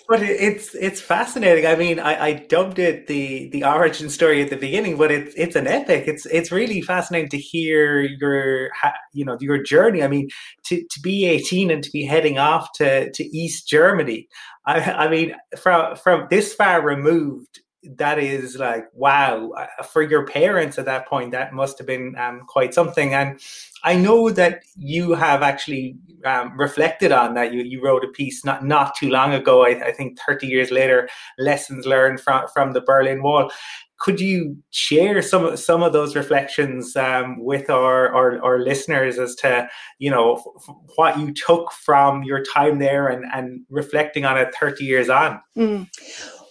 But 0.09 0.21
it's 0.21 0.75
it's 0.75 0.99
fascinating. 0.99 1.65
I 1.65 1.75
mean, 1.75 1.97
I, 1.97 2.25
I 2.25 2.33
dubbed 2.33 2.77
it 2.77 3.07
the 3.07 3.49
the 3.51 3.63
origin 3.63 4.09
story 4.09 4.41
at 4.41 4.49
the 4.49 4.57
beginning, 4.57 4.97
but 4.97 5.11
it's 5.11 5.33
it's 5.35 5.55
an 5.55 5.65
epic. 5.65 6.07
It's 6.07 6.25
it's 6.25 6.51
really 6.51 6.81
fascinating 6.81 7.29
to 7.29 7.37
hear 7.37 8.01
your 8.01 8.69
you 9.13 9.23
know 9.23 9.37
your 9.39 9.63
journey. 9.63 10.03
I 10.03 10.09
mean, 10.09 10.27
to, 10.65 10.83
to 10.83 10.99
be 11.01 11.25
eighteen 11.25 11.71
and 11.71 11.81
to 11.83 11.89
be 11.91 12.05
heading 12.05 12.37
off 12.37 12.67
to, 12.73 13.11
to 13.11 13.23
East 13.23 13.67
Germany. 13.69 14.27
I, 14.65 14.81
I 14.81 15.07
mean, 15.09 15.35
from 15.57 15.95
from 15.95 16.27
this 16.29 16.53
far 16.53 16.85
removed 16.85 17.61
that 17.97 18.19
is 18.19 18.57
like 18.57 18.85
wow 18.93 19.51
uh, 19.51 19.83
for 19.83 20.01
your 20.01 20.25
parents 20.25 20.77
at 20.77 20.85
that 20.85 21.07
point 21.07 21.31
that 21.31 21.53
must 21.53 21.77
have 21.77 21.87
been 21.87 22.15
um, 22.17 22.41
quite 22.47 22.73
something. 22.73 23.13
And 23.13 23.39
i 23.83 23.95
know 23.95 24.29
that 24.29 24.63
you 24.77 25.13
have 25.13 25.41
actually 25.41 25.97
um, 26.25 26.57
reflected 26.57 27.11
on 27.11 27.33
that. 27.33 27.53
You, 27.53 27.63
you 27.63 27.83
wrote 27.83 28.03
a 28.03 28.07
piece 28.07 28.45
not 28.45 28.63
not 28.63 28.95
too 28.95 29.09
long 29.09 29.33
ago 29.33 29.65
I, 29.65 29.87
I, 29.87 29.91
think 29.91 30.17
30 30.25 30.47
years 30.47 30.71
later 30.71 31.09
lessons 31.37 31.85
learned 31.85 32.21
from 32.21 32.47
from 32.53 32.73
the 32.73 32.81
berlin 32.81 33.21
wall. 33.21 33.51
Could 33.99 34.19
you 34.19 34.57
share 34.71 35.21
some 35.21 35.45
of 35.45 35.59
some 35.59 35.81
of 35.81 35.93
those 35.93 36.15
reflections 36.15 36.95
um, 36.95 37.41
with 37.43 37.69
our, 37.69 38.13
our, 38.13 38.43
our 38.43 38.59
listeners 38.59 39.17
as 39.17 39.33
to 39.35 39.69
you 39.99 40.11
know 40.11 40.35
f- 40.35 40.75
what 40.95 41.19
you 41.19 41.33
took 41.33 41.71
from 41.71 42.23
your 42.23 42.43
time 42.43 42.79
there 42.79 43.07
and 43.07 43.25
and 43.33 43.61
reflecting 43.69 44.25
on 44.25 44.37
it 44.37 44.53
30 44.59 44.83
years 44.83 45.09
on? 45.09 45.41
Mm. 45.57 45.87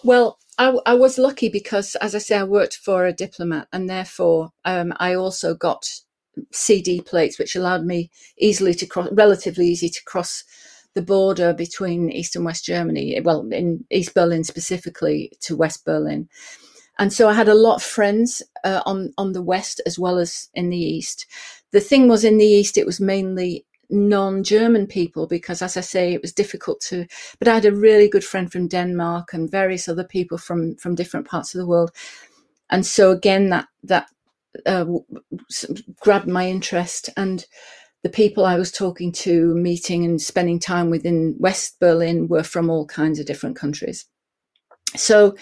Well 0.05 0.39
I, 0.59 0.77
I, 0.85 0.95
was 0.95 1.19
lucky 1.19 1.49
because, 1.49 1.95
as 1.97 2.15
I 2.15 2.19
say, 2.19 2.37
I 2.37 2.45
worked 2.45 2.77
for 2.77 3.07
a 3.07 3.13
diplomat, 3.13 3.69
and 3.73 3.89
therefore 3.89 4.51
um, 4.65 4.93
I 4.99 5.15
also 5.15 5.55
got 5.55 5.89
CD 6.53 7.01
plates, 7.01 7.39
which 7.39 7.57
allowed 7.57 7.85
me 7.85 8.11
easily 8.39 8.75
to 8.75 8.87
cross, 8.87 9.09
relatively 9.13 9.67
easy 9.67 9.89
to 9.89 10.05
cross 10.05 10.45
the 10.95 11.03
border 11.03 11.55
between 11.55 12.11
East 12.11 12.37
and 12.37 12.45
West 12.45 12.65
Germany. 12.65 13.19
Well, 13.25 13.49
in 13.51 13.85
East 13.91 14.15
Berlin 14.15 14.45
specifically 14.45 15.33
to 15.41 15.57
West 15.57 15.85
Berlin, 15.87 16.29
and 16.99 17.13
so 17.13 17.29
I 17.29 17.33
had 17.33 17.49
a 17.49 17.55
lot 17.55 17.77
of 17.77 17.83
friends 17.83 18.43
uh, 18.63 18.83
on 18.85 19.13
on 19.17 19.33
the 19.33 19.43
west 19.43 19.81
as 19.87 19.99
well 19.99 20.19
as 20.19 20.51
in 20.55 20.69
the 20.69 20.79
east. 20.79 21.27
The 21.73 21.81
thing 21.81 22.09
was, 22.09 22.25
in 22.25 22.37
the 22.37 22.45
east, 22.45 22.77
it 22.77 22.85
was 22.85 23.01
mainly 23.01 23.65
non-German 23.93 24.87
people 24.87 25.27
because, 25.27 25.63
as 25.63 25.77
I 25.77 25.83
say, 25.83 26.13
it 26.13 26.23
was 26.23 26.33
difficult 26.33 26.81
to. 26.89 27.07
But 27.39 27.49
I 27.49 27.55
had 27.55 27.65
a 27.65 27.75
really 27.75 28.09
good 28.09 28.25
friend 28.25 28.51
from 28.51 28.69
Denmark 28.69 29.33
and 29.33 29.51
various 29.51 29.89
other 29.89 30.05
people 30.05 30.39
from 30.39 30.77
from 30.77 30.95
different 30.95 31.29
parts 31.29 31.55
of 31.55 31.61
the 31.61 31.67
world, 31.67 31.91
and 32.71 32.85
so 32.87 33.11
again 33.11 33.51
that 33.51 33.69
that 33.85 34.09
uh, 34.67 34.87
grabbed 36.01 36.29
my 36.29 36.49
interest 36.49 37.11
and. 37.17 37.47
The 38.05 38.09
people 38.09 38.45
I 38.45 38.59
was 38.59 38.73
talking 38.73 39.13
to, 39.13 39.55
meeting 39.55 40.05
and 40.05 40.21
spending 40.21 40.59
time 40.59 40.91
with 40.91 41.07
in 41.07 41.37
West 41.39 41.79
Berlin 41.79 42.27
were 42.27 42.43
from 42.43 42.69
all 42.69 42.85
kinds 42.85 43.21
of 43.21 43.27
different 43.27 43.55
countries. 43.55 44.07
So, 44.97 45.37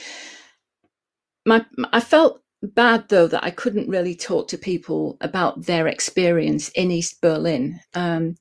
my 1.47 1.65
I 1.91 2.01
felt 2.01 2.43
bad 2.63 3.09
though 3.09 3.27
that 3.27 3.45
I 3.45 3.51
couldn't 3.51 3.89
really 3.89 4.15
talk 4.15 4.49
to 4.49 4.59
people 4.59 5.17
about 5.21 5.67
their 5.67 5.87
experience 5.87 6.69
in 6.71 6.91
East 6.91 7.21
Berlin. 7.21 7.81
Um, 7.95 8.37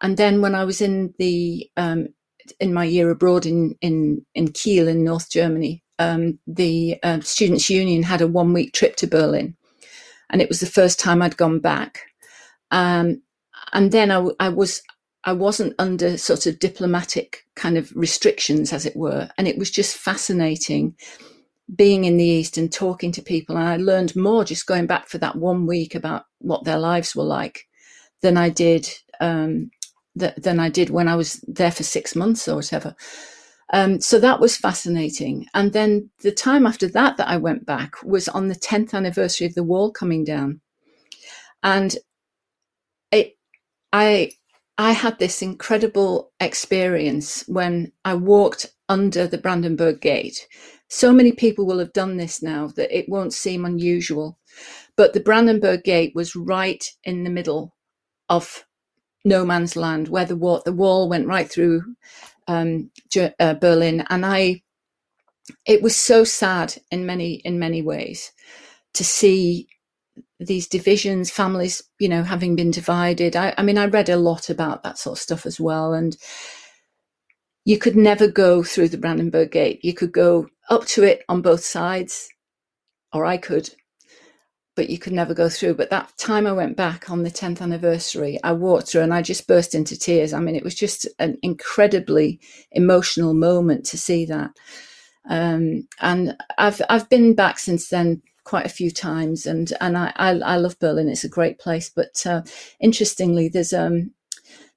and 0.00 0.16
then 0.16 0.40
when 0.40 0.54
I 0.54 0.64
was 0.64 0.80
in 0.80 1.14
the 1.18 1.70
um, 1.76 2.08
in 2.58 2.74
my 2.74 2.84
year 2.84 3.10
abroad 3.10 3.46
in 3.46 3.76
in 3.80 4.24
in 4.34 4.52
Kiel 4.52 4.88
in 4.88 5.04
North 5.04 5.30
Germany, 5.30 5.82
um, 5.98 6.38
the 6.46 6.98
uh, 7.02 7.20
Students' 7.20 7.70
Union 7.70 8.02
had 8.02 8.20
a 8.20 8.26
one 8.26 8.52
week 8.52 8.72
trip 8.72 8.96
to 8.96 9.06
Berlin, 9.06 9.56
and 10.30 10.42
it 10.42 10.48
was 10.48 10.60
the 10.60 10.66
first 10.66 10.98
time 10.98 11.22
I'd 11.22 11.36
gone 11.36 11.60
back. 11.60 12.00
Um, 12.70 13.22
and 13.72 13.92
then 13.92 14.10
I, 14.10 14.26
I 14.40 14.48
was 14.48 14.82
I 15.24 15.32
wasn't 15.32 15.74
under 15.78 16.18
sort 16.18 16.46
of 16.46 16.58
diplomatic 16.58 17.46
kind 17.54 17.78
of 17.78 17.92
restrictions, 17.94 18.72
as 18.72 18.84
it 18.84 18.96
were, 18.96 19.30
and 19.38 19.46
it 19.46 19.56
was 19.56 19.70
just 19.70 19.96
fascinating 19.96 20.96
being 21.74 22.04
in 22.04 22.16
the 22.16 22.24
East 22.24 22.58
and 22.58 22.72
talking 22.72 23.12
to 23.12 23.22
people. 23.22 23.56
And 23.56 23.68
I 23.68 23.76
learned 23.76 24.16
more 24.16 24.44
just 24.44 24.66
going 24.66 24.86
back 24.86 25.08
for 25.08 25.18
that 25.18 25.36
one 25.36 25.66
week 25.66 25.94
about 25.94 26.24
what 26.38 26.64
their 26.64 26.78
lives 26.78 27.16
were 27.16 27.24
like 27.24 27.66
than 28.20 28.36
I 28.36 28.48
did 28.50 28.88
um, 29.20 29.70
th- 30.18 30.34
than 30.36 30.60
I 30.60 30.68
did 30.68 30.90
when 30.90 31.08
I 31.08 31.16
was 31.16 31.44
there 31.46 31.70
for 31.70 31.82
six 31.82 32.14
months 32.14 32.48
or 32.48 32.56
whatever. 32.56 32.94
Um, 33.72 34.00
so 34.00 34.18
that 34.20 34.40
was 34.40 34.56
fascinating. 34.56 35.46
And 35.54 35.72
then 35.72 36.10
the 36.20 36.32
time 36.32 36.66
after 36.66 36.88
that 36.88 37.16
that 37.16 37.28
I 37.28 37.38
went 37.38 37.64
back 37.64 38.02
was 38.02 38.28
on 38.28 38.48
the 38.48 38.54
10th 38.54 38.92
anniversary 38.92 39.46
of 39.46 39.54
the 39.54 39.64
wall 39.64 39.90
coming 39.90 40.24
down. 40.24 40.60
And 41.62 41.96
it, 43.10 43.36
I, 43.92 44.32
I 44.76 44.92
had 44.92 45.18
this 45.18 45.40
incredible 45.40 46.32
experience 46.38 47.44
when 47.46 47.92
I 48.04 48.14
walked 48.14 48.66
under 48.90 49.26
the 49.26 49.38
Brandenburg 49.38 50.02
Gate 50.02 50.46
so 50.92 51.10
many 51.10 51.32
people 51.32 51.64
will 51.64 51.78
have 51.78 51.94
done 51.94 52.18
this 52.18 52.42
now 52.42 52.66
that 52.76 52.94
it 52.96 53.08
won't 53.08 53.32
seem 53.32 53.64
unusual. 53.64 54.38
But 54.94 55.14
the 55.14 55.20
Brandenburg 55.20 55.84
Gate 55.84 56.14
was 56.14 56.36
right 56.36 56.84
in 57.02 57.24
the 57.24 57.30
middle 57.30 57.74
of 58.28 58.66
no 59.24 59.46
man's 59.46 59.74
land, 59.74 60.08
where 60.08 60.26
the 60.26 60.36
wall, 60.36 60.60
the 60.66 60.72
wall 60.72 61.08
went 61.08 61.26
right 61.26 61.50
through 61.50 61.82
um, 62.46 62.90
uh, 63.40 63.54
Berlin, 63.54 64.04
and 64.10 64.26
I. 64.26 64.62
It 65.66 65.82
was 65.82 65.96
so 65.96 66.24
sad 66.24 66.74
in 66.90 67.06
many 67.06 67.36
in 67.36 67.58
many 67.58 67.80
ways 67.80 68.30
to 68.92 69.02
see 69.02 69.66
these 70.38 70.68
divisions, 70.68 71.30
families, 71.30 71.82
you 71.98 72.08
know, 72.08 72.22
having 72.22 72.54
been 72.54 72.70
divided. 72.70 73.34
I, 73.34 73.54
I 73.56 73.62
mean, 73.62 73.78
I 73.78 73.86
read 73.86 74.10
a 74.10 74.16
lot 74.16 74.50
about 74.50 74.82
that 74.82 74.98
sort 74.98 75.18
of 75.18 75.22
stuff 75.22 75.46
as 75.46 75.58
well. 75.58 75.94
And 75.94 76.16
you 77.64 77.78
could 77.78 77.96
never 77.96 78.28
go 78.28 78.62
through 78.62 78.88
the 78.88 78.98
Brandenburg 78.98 79.52
Gate. 79.52 79.84
You 79.84 79.94
could 79.94 80.12
go 80.12 80.48
up 80.68 80.86
to 80.86 81.04
it 81.04 81.22
on 81.28 81.42
both 81.42 81.64
sides, 81.64 82.28
or 83.12 83.24
I 83.24 83.36
could, 83.36 83.70
but 84.74 84.90
you 84.90 84.98
could 84.98 85.12
never 85.12 85.34
go 85.34 85.48
through. 85.48 85.74
But 85.74 85.90
that 85.90 86.12
time 86.18 86.46
I 86.46 86.52
went 86.52 86.76
back 86.76 87.10
on 87.10 87.22
the 87.22 87.30
10th 87.30 87.60
anniversary, 87.60 88.38
I 88.42 88.52
walked 88.52 88.88
through 88.88 89.02
and 89.02 89.14
I 89.14 89.22
just 89.22 89.46
burst 89.46 89.74
into 89.74 89.98
tears. 89.98 90.32
I 90.32 90.40
mean, 90.40 90.56
it 90.56 90.64
was 90.64 90.74
just 90.74 91.06
an 91.18 91.38
incredibly 91.42 92.40
emotional 92.72 93.34
moment 93.34 93.84
to 93.86 93.98
see 93.98 94.24
that. 94.26 94.50
Um, 95.28 95.88
and 96.00 96.36
I've 96.58 96.82
I've 96.88 97.08
been 97.08 97.34
back 97.34 97.58
since 97.58 97.88
then 97.88 98.22
quite 98.44 98.66
a 98.66 98.70
few 98.70 98.90
times, 98.90 99.46
and 99.46 99.72
and 99.80 99.96
I 99.96 100.12
I, 100.16 100.30
I 100.30 100.56
love 100.56 100.78
Berlin. 100.80 101.08
It's 101.08 101.22
a 101.22 101.28
great 101.28 101.60
place. 101.60 101.88
But 101.94 102.26
uh, 102.26 102.42
interestingly, 102.80 103.48
there's 103.48 103.72
um 103.72 104.10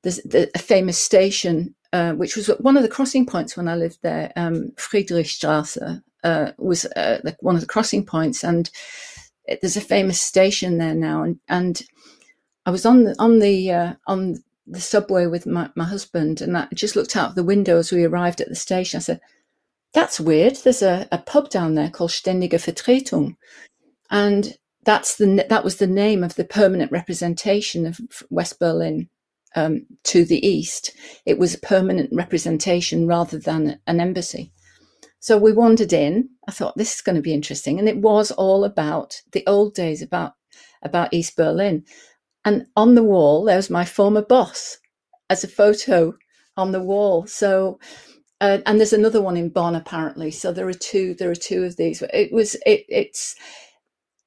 there's 0.04 0.20
a 0.34 0.60
famous 0.60 1.00
station 1.00 1.74
uh, 1.96 2.14
which 2.14 2.36
was 2.36 2.48
one 2.60 2.76
of 2.76 2.84
the 2.84 2.90
crossing 2.90 3.26
points 3.26 3.56
when 3.56 3.70
I 3.70 3.76
lived 3.76 4.00
there. 4.02 4.34
Um, 4.36 4.72
Friedrichstrasse 4.76 6.02
uh, 6.26 6.52
was 6.58 6.84
uh, 6.86 7.22
one 7.40 7.56
of 7.56 7.62
the 7.62 7.68
crossing 7.68 8.06
points, 8.06 8.44
and 8.44 8.70
there's 9.48 9.78
a 9.78 9.82
famous 9.82 10.22
station 10.22 10.78
there 10.78 10.94
now. 10.94 11.24
And, 11.24 11.40
and 11.48 11.82
I 12.66 12.72
was 12.72 12.86
on 12.86 13.06
the 13.06 13.16
on 13.18 13.40
the 13.40 13.72
uh, 13.72 13.94
on 14.08 14.44
the 14.68 14.82
subway 14.82 15.26
with 15.28 15.46
my, 15.46 15.70
my 15.76 15.86
husband, 15.86 16.42
and 16.42 16.58
I 16.58 16.68
just 16.74 16.98
looked 16.98 17.16
out 17.16 17.36
the 17.36 17.44
window 17.44 17.78
as 17.78 17.94
we 17.94 18.04
arrived 18.04 18.42
at 18.42 18.50
the 18.50 18.56
station. 18.56 18.98
I 18.98 19.02
said, 19.02 19.22
"That's 19.94 20.20
weird. 20.20 20.58
There's 20.58 20.82
a, 20.82 21.08
a 21.14 21.20
pub 21.20 21.50
down 21.50 21.76
there 21.76 21.90
called 21.90 22.12
Ständige 22.12 22.60
Vertretung, 22.60 23.38
and 24.12 24.58
that's 24.84 25.16
the 25.16 25.46
that 25.48 25.64
was 25.64 25.78
the 25.78 25.88
name 25.88 26.26
of 26.26 26.36
the 26.36 26.44
permanent 26.44 26.92
representation 26.92 27.86
of 27.86 27.98
West 28.30 28.60
Berlin 28.60 29.08
um, 29.56 29.86
to 30.06 30.26
the 30.26 30.46
east. 30.46 30.92
It 31.26 31.40
was 31.40 31.56
a 31.56 31.60
permanent 31.60 32.10
representation 32.14 33.08
rather 33.08 33.40
than 33.40 33.80
an 33.88 34.00
embassy. 34.00 34.52
So 35.20 35.38
we 35.38 35.54
wandered 35.54 35.94
in. 35.94 36.30
I 36.48 36.52
thought 36.52 36.78
this 36.78 36.96
is 36.96 37.02
going 37.02 37.16
to 37.16 37.22
be 37.22 37.34
interesting, 37.34 37.80
and 37.80 37.90
it 37.90 37.98
was 37.98 38.32
all 38.32 38.64
about 38.64 39.22
the 39.32 39.44
old 39.48 39.74
days, 39.74 40.02
about 40.02 40.34
about 40.84 41.14
East 41.14 41.36
Berlin. 41.36 41.84
And 42.46 42.68
on 42.76 42.96
the 42.96 43.04
wall, 43.04 43.44
there 43.44 43.56
was 43.56 43.72
my 43.72 43.86
former 43.86 44.22
boss 44.22 44.78
as 45.30 45.44
a 45.44 45.48
photo 45.48 46.14
on 46.58 46.72
the 46.72 46.82
wall. 46.84 47.26
So, 47.26 47.80
uh, 48.40 48.60
and 48.68 48.80
there's 48.80 48.94
another 48.94 49.22
one 49.22 49.36
in 49.38 49.50
Bonn 49.50 49.76
apparently. 49.76 50.32
So 50.32 50.52
there 50.52 50.68
are 50.68 50.74
two. 50.74 51.16
There 51.16 51.32
are 51.32 51.36
two 51.36 51.64
of 51.64 51.78
these. 51.78 52.04
It 52.14 52.32
was. 52.32 52.56
It, 52.66 52.86
it's. 52.90 53.36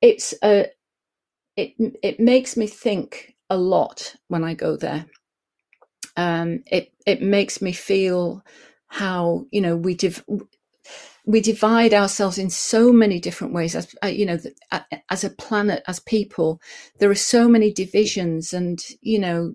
It's 0.02 0.34
a. 0.42 0.66
It 1.56 1.74
it 2.02 2.20
makes 2.20 2.56
me 2.56 2.66
think 2.66 3.36
a 3.50 3.56
lot 3.56 4.16
when 4.28 4.44
I 4.44 4.54
go 4.54 4.76
there. 4.76 5.06
Um, 6.18 6.64
it 6.66 6.92
it 7.06 7.22
makes 7.22 7.62
me 7.62 7.72
feel 7.72 8.44
how 8.88 9.46
you 9.52 9.62
know 9.62 9.76
we 9.76 9.94
div- 9.94 10.24
we 11.26 11.40
divide 11.40 11.94
ourselves 11.94 12.38
in 12.38 12.50
so 12.50 12.92
many 12.92 13.20
different 13.20 13.54
ways. 13.54 13.76
As 13.76 13.94
uh, 14.04 14.08
you 14.08 14.26
know 14.26 14.38
as 15.10 15.24
a 15.24 15.30
planet 15.30 15.84
as 15.88 16.00
people 16.00 16.60
there 17.00 17.10
are 17.10 17.16
so 17.16 17.48
many 17.48 17.72
divisions 17.72 18.52
and 18.52 18.84
you 19.02 19.20
know 19.20 19.54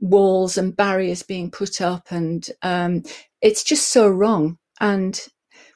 walls 0.00 0.58
and 0.58 0.76
barriers 0.76 1.22
being 1.22 1.50
put 1.50 1.80
up 1.80 2.12
and 2.12 2.50
um, 2.62 3.02
it's 3.42 3.64
just 3.64 3.88
so 3.88 4.08
wrong. 4.08 4.58
And 4.80 5.20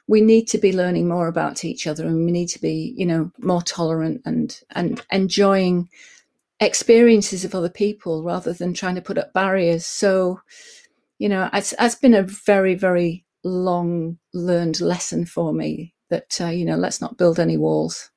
we 0.07 0.21
need 0.21 0.47
to 0.49 0.57
be 0.57 0.73
learning 0.73 1.07
more 1.07 1.27
about 1.27 1.65
each 1.65 1.87
other 1.87 2.05
and 2.07 2.25
we 2.25 2.31
need 2.31 2.47
to 2.49 2.61
be 2.61 2.93
you 2.97 3.05
know 3.05 3.31
more 3.39 3.61
tolerant 3.61 4.21
and 4.25 4.59
and 4.71 5.01
enjoying 5.11 5.89
experiences 6.59 7.45
of 7.45 7.53
other 7.53 7.69
people 7.69 8.23
rather 8.23 8.53
than 8.53 8.73
trying 8.73 8.95
to 8.95 9.01
put 9.01 9.17
up 9.17 9.33
barriers. 9.33 9.85
So 9.85 10.41
you 11.19 11.29
know 11.29 11.49
it's, 11.53 11.73
it's 11.79 11.95
been 11.95 12.13
a 12.13 12.23
very 12.23 12.75
very 12.75 13.25
long 13.43 14.17
learned 14.33 14.81
lesson 14.81 15.25
for 15.25 15.53
me 15.53 15.93
that 16.09 16.37
uh, 16.41 16.47
you 16.47 16.65
know 16.65 16.75
let's 16.75 17.01
not 17.01 17.17
build 17.17 17.39
any 17.39 17.57
walls. 17.57 18.09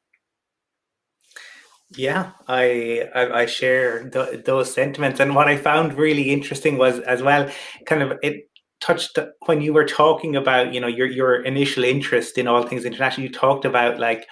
Yeah 1.96 2.30
i 2.46 3.08
i, 3.14 3.40
I 3.42 3.46
share 3.46 4.08
th- 4.08 4.44
those 4.44 4.72
sentiments. 4.72 5.20
And 5.20 5.34
what 5.34 5.48
i 5.48 5.56
found 5.56 5.94
really 5.94 6.30
interesting 6.30 6.78
was 6.78 7.00
as 7.00 7.22
well 7.22 7.50
kind 7.86 8.02
of 8.02 8.18
it 8.22 8.48
touched 8.80 9.18
when 9.46 9.60
you 9.60 9.72
were 9.72 9.84
talking 9.84 10.36
about 10.36 10.72
you 10.72 10.80
know 10.80 10.86
your 10.86 11.06
your 11.06 11.42
initial 11.44 11.84
interest 11.84 12.38
in 12.38 12.48
all 12.48 12.62
things 12.62 12.84
international 12.84 13.26
you 13.26 13.32
talked 13.32 13.64
about 13.64 13.98
like 13.98 14.26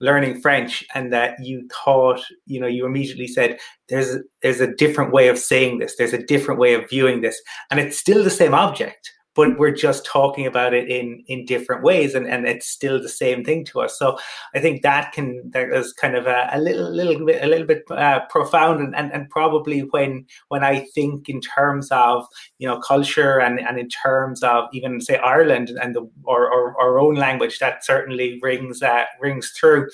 learning 0.00 0.40
french 0.40 0.84
and 0.94 1.12
that 1.12 1.34
you 1.42 1.68
thought 1.84 2.20
you 2.46 2.60
know 2.60 2.66
you 2.68 2.86
immediately 2.86 3.26
said 3.26 3.58
there's 3.88 4.16
there's 4.42 4.60
a 4.60 4.74
different 4.74 5.12
way 5.12 5.28
of 5.28 5.38
saying 5.38 5.78
this. 5.78 5.96
There's 5.96 6.12
a 6.12 6.22
different 6.22 6.60
way 6.60 6.74
of 6.74 6.88
viewing 6.88 7.20
this. 7.20 7.40
And 7.70 7.80
it's 7.80 7.98
still 7.98 8.22
the 8.22 8.30
same 8.30 8.54
object 8.54 9.10
but 9.38 9.56
we're 9.56 9.70
just 9.70 10.04
talking 10.04 10.46
about 10.46 10.74
it 10.74 10.90
in 10.90 11.22
in 11.28 11.44
different 11.46 11.84
ways 11.84 12.16
and 12.16 12.26
and 12.26 12.44
it's 12.44 12.68
still 12.68 13.00
the 13.00 13.08
same 13.08 13.44
thing 13.44 13.64
to 13.64 13.80
us. 13.80 13.96
So 13.96 14.18
i 14.54 14.58
think 14.58 14.82
that 14.82 15.12
can 15.12 15.48
that 15.52 15.70
is 15.72 15.92
kind 15.92 16.16
of 16.16 16.26
a, 16.26 16.50
a 16.52 16.58
little 16.58 16.90
little 16.90 17.24
bit 17.24 17.42
a 17.42 17.46
little 17.46 17.66
bit 17.66 17.84
uh, 17.90 18.20
profound 18.30 18.80
and, 18.80 18.96
and 18.96 19.12
and 19.12 19.30
probably 19.30 19.80
when 19.92 20.26
when 20.48 20.64
i 20.64 20.80
think 20.94 21.28
in 21.28 21.40
terms 21.40 21.88
of 21.92 22.26
you 22.58 22.66
know 22.66 22.80
culture 22.80 23.38
and 23.38 23.60
and 23.60 23.78
in 23.78 23.88
terms 23.88 24.42
of 24.42 24.64
even 24.72 25.00
say 25.00 25.18
ireland 25.18 25.70
and 25.80 25.94
the 25.94 26.02
or, 26.24 26.52
or 26.52 26.62
our 26.82 26.98
own 26.98 27.14
language 27.14 27.60
that 27.60 27.84
certainly 27.84 28.40
rings 28.42 28.82
uh, 28.82 29.04
rings 29.20 29.50
through. 29.50 29.88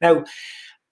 Now 0.00 0.24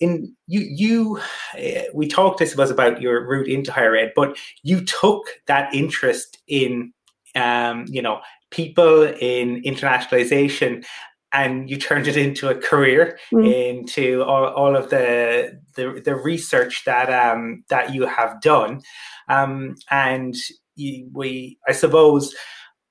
in 0.01 0.35
you 0.47 0.61
you 0.61 1.21
uh, 1.57 1.85
we 1.95 2.09
talked 2.09 2.43
i 2.43 2.45
suppose 2.45 2.71
about 2.71 3.01
your 3.01 3.27
route 3.27 3.49
into 3.49 3.71
higher 3.73 3.97
ed 3.97 4.13
but 4.17 4.37
you 4.65 4.85
took 4.85 5.23
that 5.47 5.73
interest 5.73 6.39
in 6.49 6.93
um, 7.35 7.85
you 7.89 8.03
know, 8.03 8.21
people 8.51 9.03
in 9.03 9.63
internationalization 9.63 10.85
and 11.33 11.69
you 11.69 11.77
turned 11.77 12.07
it 12.07 12.17
into 12.17 12.49
a 12.49 12.55
career 12.55 13.19
mm. 13.33 13.53
into 13.53 14.23
all, 14.23 14.47
all 14.47 14.77
of 14.77 14.91
the, 14.91 15.61
the, 15.75 16.01
the 16.05 16.15
research 16.15 16.83
that 16.87 17.13
um, 17.13 17.65
that 17.69 17.93
you 17.93 18.07
have 18.07 18.41
done 18.41 18.81
um, 19.29 19.75
and 19.91 20.37
you, 20.77 21.09
we 21.13 21.59
I 21.69 21.73
suppose 21.73 22.35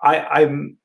I, 0.01 0.19
I'm 0.19 0.77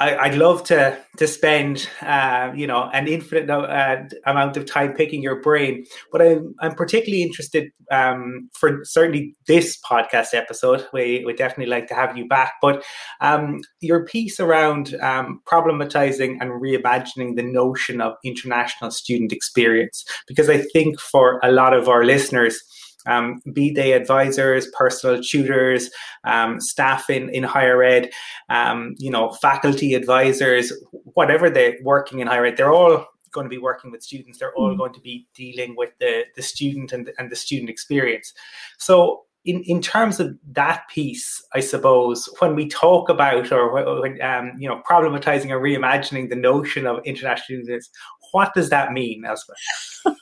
I, 0.00 0.28
would 0.28 0.38
love 0.38 0.64
to 0.64 0.98
to 1.18 1.26
spend 1.28 1.88
uh, 2.00 2.50
you 2.54 2.66
know 2.66 2.88
an 2.92 3.06
infinite 3.06 3.50
uh, 3.50 4.04
amount 4.24 4.56
of 4.56 4.64
time 4.64 4.94
picking 4.94 5.22
your 5.22 5.40
brain, 5.40 5.84
but 6.10 6.22
I'm 6.22 6.54
I'm 6.60 6.74
particularly 6.74 7.22
interested 7.22 7.70
um, 7.90 8.48
for 8.54 8.80
certainly 8.84 9.36
this 9.46 9.78
podcast 9.78 10.32
episode. 10.32 10.86
We 10.94 11.22
would 11.26 11.36
definitely 11.36 11.70
like 11.70 11.86
to 11.88 11.94
have 11.94 12.16
you 12.16 12.26
back, 12.26 12.54
but 12.62 12.82
um, 13.20 13.60
your 13.80 14.04
piece 14.06 14.40
around 14.40 14.94
um, 15.02 15.42
problematizing 15.46 16.38
and 16.40 16.50
reimagining 16.62 17.36
the 17.36 17.42
notion 17.42 18.00
of 18.00 18.14
international 18.24 18.90
student 18.90 19.32
experience, 19.32 20.04
because 20.26 20.48
I 20.48 20.58
think 20.58 20.98
for 20.98 21.40
a 21.42 21.52
lot 21.52 21.74
of 21.74 21.88
our 21.88 22.04
listeners 22.04 22.62
um, 23.06 23.40
be 23.52 23.70
they 23.70 23.92
advisors, 23.92 24.68
personal 24.76 25.22
tutors, 25.22 25.90
um, 26.24 26.60
staff 26.60 27.10
in, 27.10 27.28
in 27.30 27.42
higher 27.42 27.82
ed, 27.82 28.10
um, 28.48 28.94
you 28.98 29.10
know, 29.10 29.30
faculty 29.30 29.94
advisors, 29.94 30.72
whatever 31.14 31.50
they're 31.50 31.76
working 31.82 32.20
in 32.20 32.26
higher 32.26 32.46
ed, 32.46 32.56
they're 32.56 32.72
all 32.72 33.06
going 33.32 33.44
to 33.44 33.50
be 33.50 33.58
working 33.58 33.90
with 33.90 34.02
students. 34.02 34.38
They're 34.38 34.54
all 34.54 34.74
mm. 34.74 34.78
going 34.78 34.92
to 34.92 35.00
be 35.00 35.26
dealing 35.34 35.76
with 35.76 35.90
the, 36.00 36.24
the 36.36 36.42
student 36.42 36.92
and, 36.92 37.10
and 37.18 37.30
the 37.30 37.36
student 37.36 37.70
experience. 37.70 38.32
So 38.78 39.22
in, 39.44 39.62
in 39.64 39.80
terms 39.80 40.20
of 40.20 40.36
that 40.52 40.82
piece, 40.90 41.42
I 41.54 41.60
suppose 41.60 42.28
when 42.40 42.54
we 42.54 42.68
talk 42.68 43.08
about 43.08 43.50
or 43.52 44.06
um, 44.22 44.52
you 44.58 44.68
know 44.68 44.82
problematizing 44.88 45.50
or 45.50 45.60
reimagining 45.60 46.28
the 46.28 46.36
notion 46.36 46.86
of 46.86 47.00
international 47.06 47.44
students, 47.44 47.90
what 48.32 48.54
does 48.54 48.70
that 48.70 48.92
mean, 48.92 49.24
Elspeth? 49.24 49.56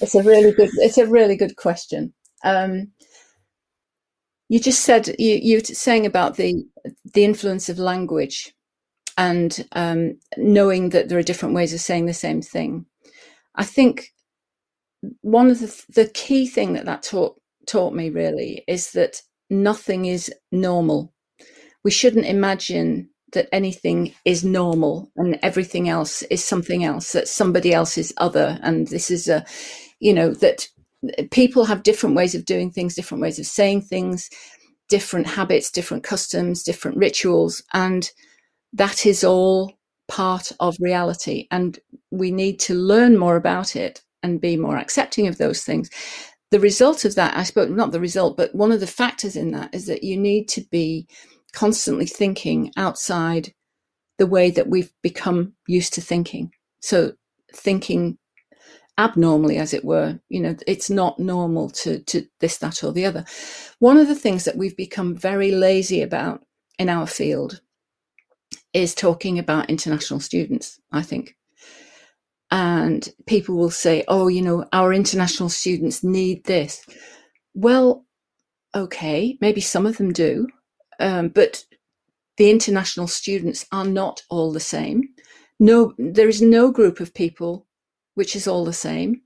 It's 0.00 0.14
a 0.14 0.22
really 0.22 0.52
good. 0.52 0.70
It's 0.74 0.98
a 0.98 1.06
really 1.06 1.36
good 1.36 1.56
question. 1.56 2.12
Um, 2.44 2.92
you 4.48 4.60
just 4.60 4.82
said 4.82 5.08
you 5.18 5.34
you 5.42 5.60
saying 5.60 6.06
about 6.06 6.36
the 6.36 6.64
the 7.14 7.24
influence 7.24 7.68
of 7.68 7.78
language 7.78 8.54
and 9.16 9.66
um, 9.72 10.18
knowing 10.36 10.90
that 10.90 11.08
there 11.08 11.18
are 11.18 11.24
different 11.24 11.54
ways 11.54 11.74
of 11.74 11.80
saying 11.80 12.06
the 12.06 12.14
same 12.14 12.40
thing. 12.40 12.86
I 13.56 13.64
think 13.64 14.12
one 15.22 15.50
of 15.50 15.60
the 15.60 15.84
the 15.88 16.08
key 16.14 16.46
thing 16.46 16.74
that 16.74 16.86
that 16.86 17.02
taught 17.02 17.40
taught 17.66 17.94
me 17.94 18.10
really 18.10 18.64
is 18.68 18.92
that 18.92 19.20
nothing 19.50 20.06
is 20.06 20.32
normal. 20.52 21.12
We 21.84 21.90
shouldn't 21.90 22.26
imagine 22.26 23.10
that 23.32 23.48
anything 23.52 24.14
is 24.24 24.44
normal 24.44 25.10
and 25.16 25.38
everything 25.42 25.88
else 25.88 26.22
is 26.22 26.42
something 26.42 26.84
else 26.84 27.12
that 27.12 27.28
somebody 27.28 27.72
else 27.72 27.98
is 27.98 28.14
other 28.16 28.58
and 28.62 28.88
this 28.88 29.10
is 29.10 29.28
a 29.28 29.44
you 30.00 30.12
know, 30.14 30.32
that 30.34 30.68
people 31.30 31.64
have 31.64 31.82
different 31.82 32.16
ways 32.16 32.34
of 32.34 32.44
doing 32.44 32.70
things, 32.70 32.94
different 32.94 33.22
ways 33.22 33.38
of 33.38 33.46
saying 33.46 33.82
things, 33.82 34.30
different 34.88 35.26
habits, 35.26 35.70
different 35.70 36.04
customs, 36.04 36.62
different 36.62 36.96
rituals. 36.96 37.62
And 37.72 38.10
that 38.72 39.06
is 39.06 39.24
all 39.24 39.72
part 40.08 40.52
of 40.60 40.76
reality. 40.80 41.46
And 41.50 41.78
we 42.10 42.30
need 42.30 42.58
to 42.60 42.74
learn 42.74 43.16
more 43.18 43.36
about 43.36 43.76
it 43.76 44.02
and 44.22 44.40
be 44.40 44.56
more 44.56 44.76
accepting 44.76 45.26
of 45.26 45.38
those 45.38 45.62
things. 45.62 45.90
The 46.50 46.60
result 46.60 47.04
of 47.04 47.14
that, 47.16 47.36
I 47.36 47.42
suppose, 47.42 47.70
not 47.70 47.92
the 47.92 48.00
result, 48.00 48.36
but 48.36 48.54
one 48.54 48.72
of 48.72 48.80
the 48.80 48.86
factors 48.86 49.36
in 49.36 49.50
that 49.52 49.74
is 49.74 49.86
that 49.86 50.02
you 50.02 50.16
need 50.16 50.48
to 50.48 50.62
be 50.70 51.06
constantly 51.58 52.06
thinking 52.06 52.70
outside 52.76 53.52
the 54.18 54.28
way 54.28 54.48
that 54.48 54.68
we've 54.68 54.92
become 55.02 55.54
used 55.66 55.92
to 55.92 56.00
thinking. 56.00 56.52
So 56.80 57.14
thinking 57.52 58.16
abnormally, 58.96 59.56
as 59.56 59.74
it 59.74 59.84
were, 59.84 60.20
you 60.28 60.40
know, 60.40 60.54
it's 60.68 60.88
not 60.88 61.18
normal 61.18 61.68
to, 61.70 61.98
to 62.04 62.24
this, 62.38 62.58
that, 62.58 62.84
or 62.84 62.92
the 62.92 63.04
other. 63.04 63.24
One 63.80 63.96
of 63.96 64.06
the 64.06 64.14
things 64.14 64.44
that 64.44 64.56
we've 64.56 64.76
become 64.76 65.16
very 65.16 65.50
lazy 65.50 66.00
about 66.00 66.44
in 66.78 66.88
our 66.88 67.08
field 67.08 67.60
is 68.72 68.94
talking 68.94 69.40
about 69.40 69.68
international 69.68 70.20
students, 70.20 70.80
I 70.92 71.02
think. 71.02 71.36
And 72.52 73.08
people 73.26 73.56
will 73.56 73.70
say, 73.70 74.04
oh, 74.06 74.28
you 74.28 74.42
know, 74.42 74.64
our 74.72 74.92
international 74.92 75.48
students 75.48 76.04
need 76.04 76.44
this. 76.44 76.86
Well, 77.54 78.04
okay, 78.76 79.36
maybe 79.40 79.60
some 79.60 79.86
of 79.86 79.96
them 79.96 80.12
do, 80.12 80.46
um, 80.98 81.28
but 81.28 81.64
the 82.36 82.50
international 82.50 83.08
students 83.08 83.66
are 83.72 83.84
not 83.84 84.22
all 84.30 84.52
the 84.52 84.60
same. 84.60 85.02
No, 85.60 85.92
there 85.98 86.28
is 86.28 86.40
no 86.40 86.70
group 86.70 87.00
of 87.00 87.14
people 87.14 87.66
which 88.14 88.36
is 88.36 88.46
all 88.48 88.64
the 88.64 88.72
same, 88.72 89.22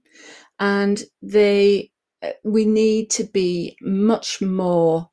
and 0.59 1.03
they 1.21 1.91
uh, 2.23 2.31
we 2.45 2.65
need 2.65 3.11
to 3.11 3.25
be 3.25 3.77
much 3.83 4.41
more 4.41 5.09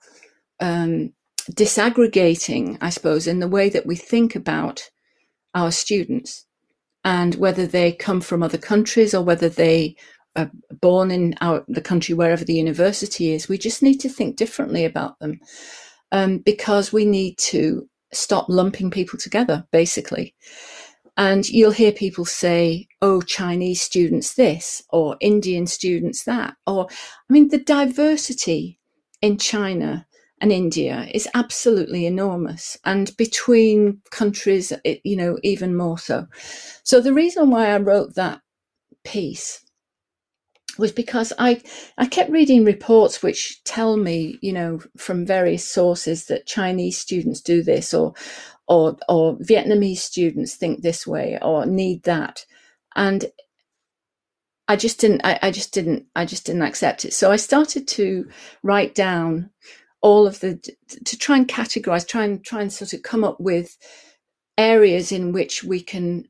um, 0.60 1.14
disaggregating, 1.51 2.78
I 2.82 2.89
suppose, 2.89 3.28
in 3.28 3.39
the 3.39 3.47
way 3.47 3.70
that 3.70 3.86
we 3.86 3.95
think 3.95 4.36
about 4.36 4.89
our 5.53 5.72
students 5.72 6.45
and 7.03 7.36
whether 7.36 7.66
they 7.66 7.91
come 7.93 8.22
from 8.22 8.43
other 8.43 8.57
countries 8.57 9.14
or 9.14 9.24
whether 9.24 9.49
they 9.49 9.95
are 10.36 10.51
born 10.82 11.12
in 11.12 11.36
our, 11.41 11.64
the 11.68 11.82
country 11.82 12.14
wherever 12.14 12.45
the 12.45 12.53
university 12.53 13.34
is. 13.34 13.49
We 13.49 13.57
just 13.57 13.82
need 13.82 13.99
to 14.01 14.10
think 14.10 14.36
differently 14.36 14.86
about 14.86 15.18
them 15.20 15.39
um, 16.12 16.39
because 16.39 16.93
we 16.93 17.05
need 17.05 17.38
to 17.38 17.88
stop 18.12 18.47
lumping 18.49 18.91
people 18.91 19.20
together, 19.20 19.66
basically. 19.72 20.36
And 21.18 21.47
you'll 21.49 21.72
hear 21.72 21.91
people 21.91 22.26
say, 22.26 22.88
oh, 23.01 23.22
Chinese 23.22 23.82
students 23.82 24.36
this, 24.36 24.82
or 24.89 25.18
Indian 25.20 25.68
students 25.68 26.24
that. 26.24 26.55
Or, 26.66 26.88
I 26.89 27.34
mean, 27.34 27.49
the 27.49 27.60
diversity 27.60 28.80
in 29.22 29.38
China 29.38 30.07
and 30.41 30.51
India 30.51 31.07
is 31.14 31.28
absolutely 31.34 32.05
enormous, 32.05 32.78
and 32.86 33.16
between 33.18 34.01
countries, 34.10 34.72
it, 34.86 35.01
you 35.03 35.18
know, 35.18 35.38
even 35.43 35.76
more 35.76 35.97
so. 35.97 36.26
So 36.84 37.01
the 37.01 37.14
reason 37.14 37.49
why 37.49 37.68
I 37.68 37.78
wrote 37.78 38.16
that 38.16 38.41
piece 39.03 39.62
was 40.80 40.92
because 40.92 41.34
I 41.38 41.62
I 41.98 42.08
kept 42.08 42.32
reading 42.32 42.66
reports 42.66 43.22
which 43.22 43.64
tell 43.66 43.98
me, 43.98 44.40
you 44.42 44.54
know, 44.54 44.80
from 44.98 45.26
various 45.26 45.70
sources 45.70 46.26
that 46.26 46.48
Chinese 46.48 46.98
students 46.98 47.42
do 47.42 47.62
this, 47.62 47.94
or 47.94 48.14
or 48.68 48.98
or 49.08 49.38
Vietnamese 49.38 49.98
students 49.98 50.56
think 50.56 50.82
this 50.82 51.06
way, 51.06 51.38
or 51.42 51.66
need 51.66 52.04
that, 52.04 52.46
and 52.96 53.26
I 54.70 54.76
just 54.76 55.00
didn't. 55.00 55.22
I, 55.26 55.40
I 55.42 55.52
just 55.52 55.74
didn't. 55.74 56.06
I 56.16 56.26
just 56.26 56.46
didn't 56.46 56.62
accept 56.62 57.04
it. 57.04 57.14
So 57.14 57.32
I 57.32 57.38
started 57.38 57.88
to 57.90 58.30
write 58.64 58.96
down 58.96 59.50
all 60.02 60.28
of 60.28 60.40
the 60.40 60.56
to 61.04 61.18
try 61.18 61.38
and 61.38 61.48
categorize 61.48 62.08
try 62.08 62.24
and 62.24 62.46
try 62.46 62.62
and 62.62 62.72
sort 62.72 62.94
of 62.94 63.04
come 63.04 63.24
up 63.24 63.40
with 63.40 63.78
areas 64.58 65.12
in 65.12 65.34
which 65.34 65.64
we 65.64 65.82
can 65.82 66.26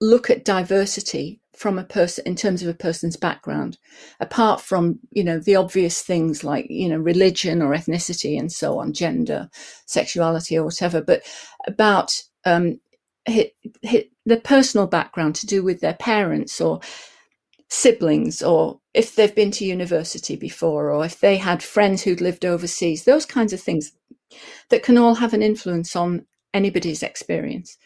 look 0.00 0.30
at 0.30 0.44
diversity 0.44 1.41
from 1.62 1.78
a 1.78 1.84
person 1.84 2.24
in 2.26 2.34
terms 2.34 2.60
of 2.62 2.68
a 2.68 2.74
person's 2.74 3.16
background 3.16 3.78
apart 4.18 4.60
from 4.60 4.98
you 5.12 5.22
know 5.22 5.38
the 5.38 5.54
obvious 5.54 6.02
things 6.02 6.42
like 6.42 6.66
you 6.68 6.88
know 6.88 6.98
religion 6.98 7.62
or 7.62 7.70
ethnicity 7.70 8.36
and 8.36 8.50
so 8.50 8.80
on 8.80 8.92
gender 8.92 9.48
sexuality 9.86 10.58
or 10.58 10.64
whatever 10.64 11.00
but 11.00 11.22
about 11.68 12.20
um 12.44 12.80
hit, 13.26 13.54
hit 13.82 14.10
the 14.26 14.36
personal 14.36 14.88
background 14.88 15.36
to 15.36 15.46
do 15.46 15.62
with 15.62 15.80
their 15.80 15.94
parents 15.94 16.60
or 16.60 16.80
siblings 17.68 18.42
or 18.42 18.80
if 18.92 19.14
they've 19.14 19.34
been 19.34 19.50
to 19.50 19.64
university 19.64 20.36
before 20.36 20.90
or 20.90 21.04
if 21.04 21.20
they 21.20 21.36
had 21.36 21.62
friends 21.62 22.02
who'd 22.02 22.20
lived 22.20 22.44
overseas, 22.44 23.04
those 23.04 23.24
kinds 23.24 23.52
of 23.52 23.60
things 23.60 23.92
that 24.68 24.82
can 24.82 24.98
all 24.98 25.14
have 25.14 25.32
an 25.32 25.42
influence 25.42 25.96
on 25.96 26.26
anybody's 26.52 27.02
experience. 27.02 27.78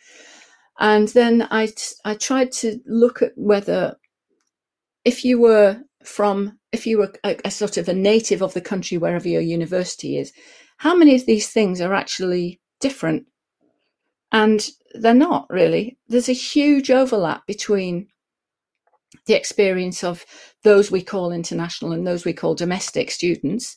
And 0.79 1.09
then 1.09 1.49
I, 1.51 1.73
I 2.05 2.15
tried 2.15 2.53
to 2.53 2.81
look 2.87 3.23
at 3.23 3.33
whether 3.37 3.97
if 5.05 5.25
you 5.25 5.41
were 5.41 5.81
from, 6.05 6.59
if 6.73 6.87
you 6.87 6.99
were 6.99 7.13
a, 7.25 7.37
a 7.45 7.51
sort 7.51 7.77
of 7.77 7.89
a 7.89 7.95
native 7.95 8.43
of 8.43 8.55
the 8.55 8.61
country 8.61 8.99
wherever 8.99 9.29
your 9.29 9.41
university 9.41 10.19
is, 10.19 10.33
how 10.79 10.95
many 10.95 11.15
of 11.15 11.27
these 11.27 11.49
things 11.49 11.81
are 11.81 11.95
actually 11.95 12.61
different? 12.81 13.27
And 14.33 14.69
they're 14.95 15.15
not 15.15 15.47
really. 15.49 15.97
There's 16.09 16.29
a 16.29 16.35
huge 16.35 16.91
overlap 16.91 17.47
between 17.47 18.09
the 19.27 19.35
experience 19.35 20.05
of 20.05 20.27
those 20.63 20.91
we 20.91 21.03
call 21.03 21.33
international 21.33 21.93
and 21.93 22.07
those 22.07 22.25
we 22.25 22.33
call 22.33 22.55
domestic 22.55 23.11
students. 23.11 23.77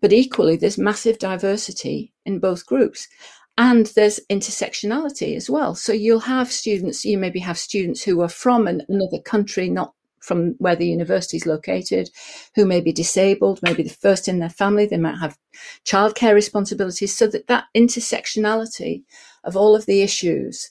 But 0.00 0.12
equally, 0.12 0.56
there's 0.56 0.78
massive 0.78 1.18
diversity 1.18 2.12
in 2.26 2.38
both 2.38 2.66
groups. 2.66 3.08
And 3.56 3.86
there's 3.86 4.20
intersectionality 4.30 5.36
as 5.36 5.48
well. 5.48 5.74
So 5.74 5.92
you'll 5.92 6.20
have 6.20 6.50
students, 6.50 7.04
you 7.04 7.18
maybe 7.18 7.38
have 7.40 7.56
students 7.56 8.02
who 8.02 8.20
are 8.20 8.28
from 8.28 8.66
an, 8.66 8.82
another 8.88 9.20
country, 9.20 9.68
not 9.68 9.94
from 10.20 10.54
where 10.58 10.74
the 10.74 10.88
university 10.88 11.36
is 11.36 11.46
located, 11.46 12.10
who 12.54 12.64
may 12.64 12.80
be 12.80 12.92
disabled, 12.92 13.60
maybe 13.62 13.82
the 13.82 13.90
first 13.90 14.26
in 14.26 14.38
their 14.38 14.48
family, 14.48 14.86
they 14.86 14.96
might 14.96 15.18
have 15.18 15.38
childcare 15.84 16.34
responsibilities. 16.34 17.14
So 17.14 17.26
that 17.28 17.46
that 17.46 17.66
intersectionality 17.76 19.04
of 19.44 19.56
all 19.56 19.76
of 19.76 19.86
the 19.86 20.02
issues, 20.02 20.70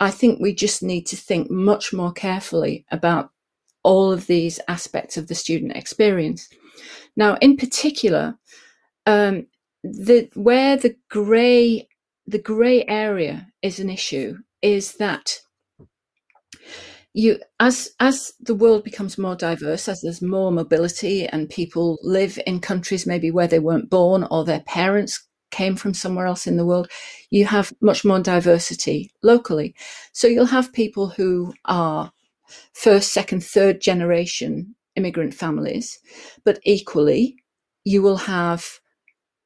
I 0.00 0.10
think 0.10 0.38
we 0.38 0.54
just 0.54 0.82
need 0.82 1.06
to 1.06 1.16
think 1.16 1.50
much 1.50 1.92
more 1.92 2.12
carefully 2.12 2.84
about 2.90 3.30
all 3.82 4.12
of 4.12 4.26
these 4.26 4.60
aspects 4.68 5.16
of 5.16 5.28
the 5.28 5.34
student 5.34 5.76
experience. 5.76 6.48
Now, 7.16 7.36
in 7.40 7.56
particular, 7.56 8.38
um, 9.06 9.46
the 9.82 10.28
where 10.34 10.76
the 10.76 10.96
grey 11.08 11.88
the 12.26 12.38
grey 12.38 12.84
area 12.86 13.48
is 13.62 13.80
an 13.80 13.90
issue 13.90 14.36
is 14.62 14.94
that 14.94 15.38
you 17.12 17.38
as 17.60 17.90
as 18.00 18.32
the 18.40 18.54
world 18.54 18.82
becomes 18.82 19.18
more 19.18 19.36
diverse 19.36 19.88
as 19.88 20.00
there's 20.00 20.22
more 20.22 20.50
mobility 20.50 21.26
and 21.26 21.48
people 21.50 21.98
live 22.02 22.38
in 22.46 22.60
countries 22.60 23.06
maybe 23.06 23.30
where 23.30 23.46
they 23.46 23.60
weren't 23.60 23.90
born 23.90 24.26
or 24.30 24.44
their 24.44 24.60
parents 24.60 25.26
came 25.50 25.76
from 25.76 25.94
somewhere 25.94 26.26
else 26.26 26.46
in 26.46 26.56
the 26.56 26.66
world 26.66 26.88
you 27.34 27.44
have 27.46 27.72
much 27.80 28.04
more 28.04 28.20
diversity 28.20 29.10
locally. 29.22 29.74
So 30.12 30.28
you'll 30.28 30.46
have 30.46 30.72
people 30.72 31.08
who 31.08 31.52
are 31.64 32.12
first, 32.72 33.12
second, 33.12 33.42
third 33.42 33.80
generation 33.80 34.76
immigrant 34.94 35.34
families, 35.34 35.98
but 36.44 36.60
equally, 36.62 37.34
you 37.82 38.00
will 38.00 38.16
have 38.16 38.78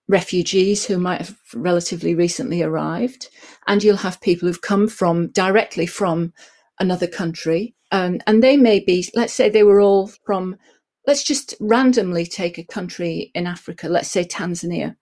refugees 0.09 0.87
who 0.87 0.99
might 0.99 1.21
have 1.21 1.37
relatively 1.55 2.15
recently 2.15 2.63
arrived, 2.63 3.29
and 3.67 3.85
you'll 3.85 3.99
have 3.99 4.21
people 4.21 4.49
who've 4.49 4.61
come 4.61 4.89
from 4.89 5.29
directly 5.29 5.87
from 5.87 6.33
another 6.81 7.07
country. 7.07 7.75
Um, 7.93 8.21
and 8.27 8.43
they 8.43 8.57
may 8.57 8.81
be, 8.81 9.07
let's 9.15 9.33
say 9.33 9.49
they 9.49 9.63
were 9.63 9.81
all 9.81 10.09
from, 10.25 10.57
let's 11.07 11.23
just 11.23 11.55
randomly 11.61 12.27
take 12.27 12.59
a 12.59 12.65
country 12.65 13.31
in 13.35 13.47
Africa, 13.47 13.89
let's 13.89 14.11
say 14.11 14.25
Tanzania. 14.25 14.97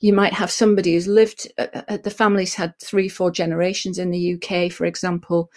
You 0.00 0.12
might 0.12 0.32
have 0.32 0.50
somebody 0.50 0.94
who's 0.94 1.06
lived, 1.06 1.46
uh, 1.58 1.82
uh 1.88 1.96
the 1.98 2.10
family's 2.10 2.54
had 2.54 2.74
three, 2.80 3.08
four 3.08 3.30
generations 3.30 3.98
in 3.98 4.10
the 4.10 4.34
UK, 4.34 4.72
for 4.72 4.84
example, 4.84 5.50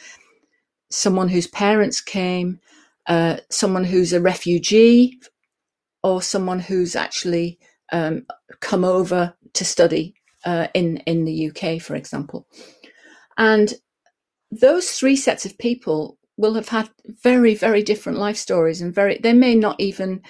someone 0.91 1.29
whose 1.29 1.47
parents 1.47 2.01
came, 2.01 2.59
uh, 3.07 3.37
someone 3.49 3.83
who's 3.83 4.13
a 4.13 4.21
refugee, 4.21 5.19
or 6.03 6.21
someone 6.21 6.59
who's 6.59 6.95
actually 6.95 7.57
um, 7.91 8.25
come 8.59 8.83
over 8.83 9.33
to 9.53 9.65
study 9.65 10.15
uh, 10.45 10.67
in 10.73 10.97
in 11.05 11.25
the 11.25 11.49
UK, 11.49 11.81
for 11.81 11.95
example. 11.95 12.47
And 13.37 13.73
those 14.51 14.91
three 14.91 15.15
sets 15.15 15.45
of 15.45 15.57
people 15.57 16.17
will 16.37 16.53
have 16.55 16.69
had 16.69 16.89
very 17.23 17.55
very 17.55 17.83
different 17.83 18.19
life 18.19 18.37
stories, 18.37 18.81
and 18.81 18.93
very 18.93 19.17
they 19.17 19.33
may 19.33 19.55
not 19.55 19.79
even 19.79 20.21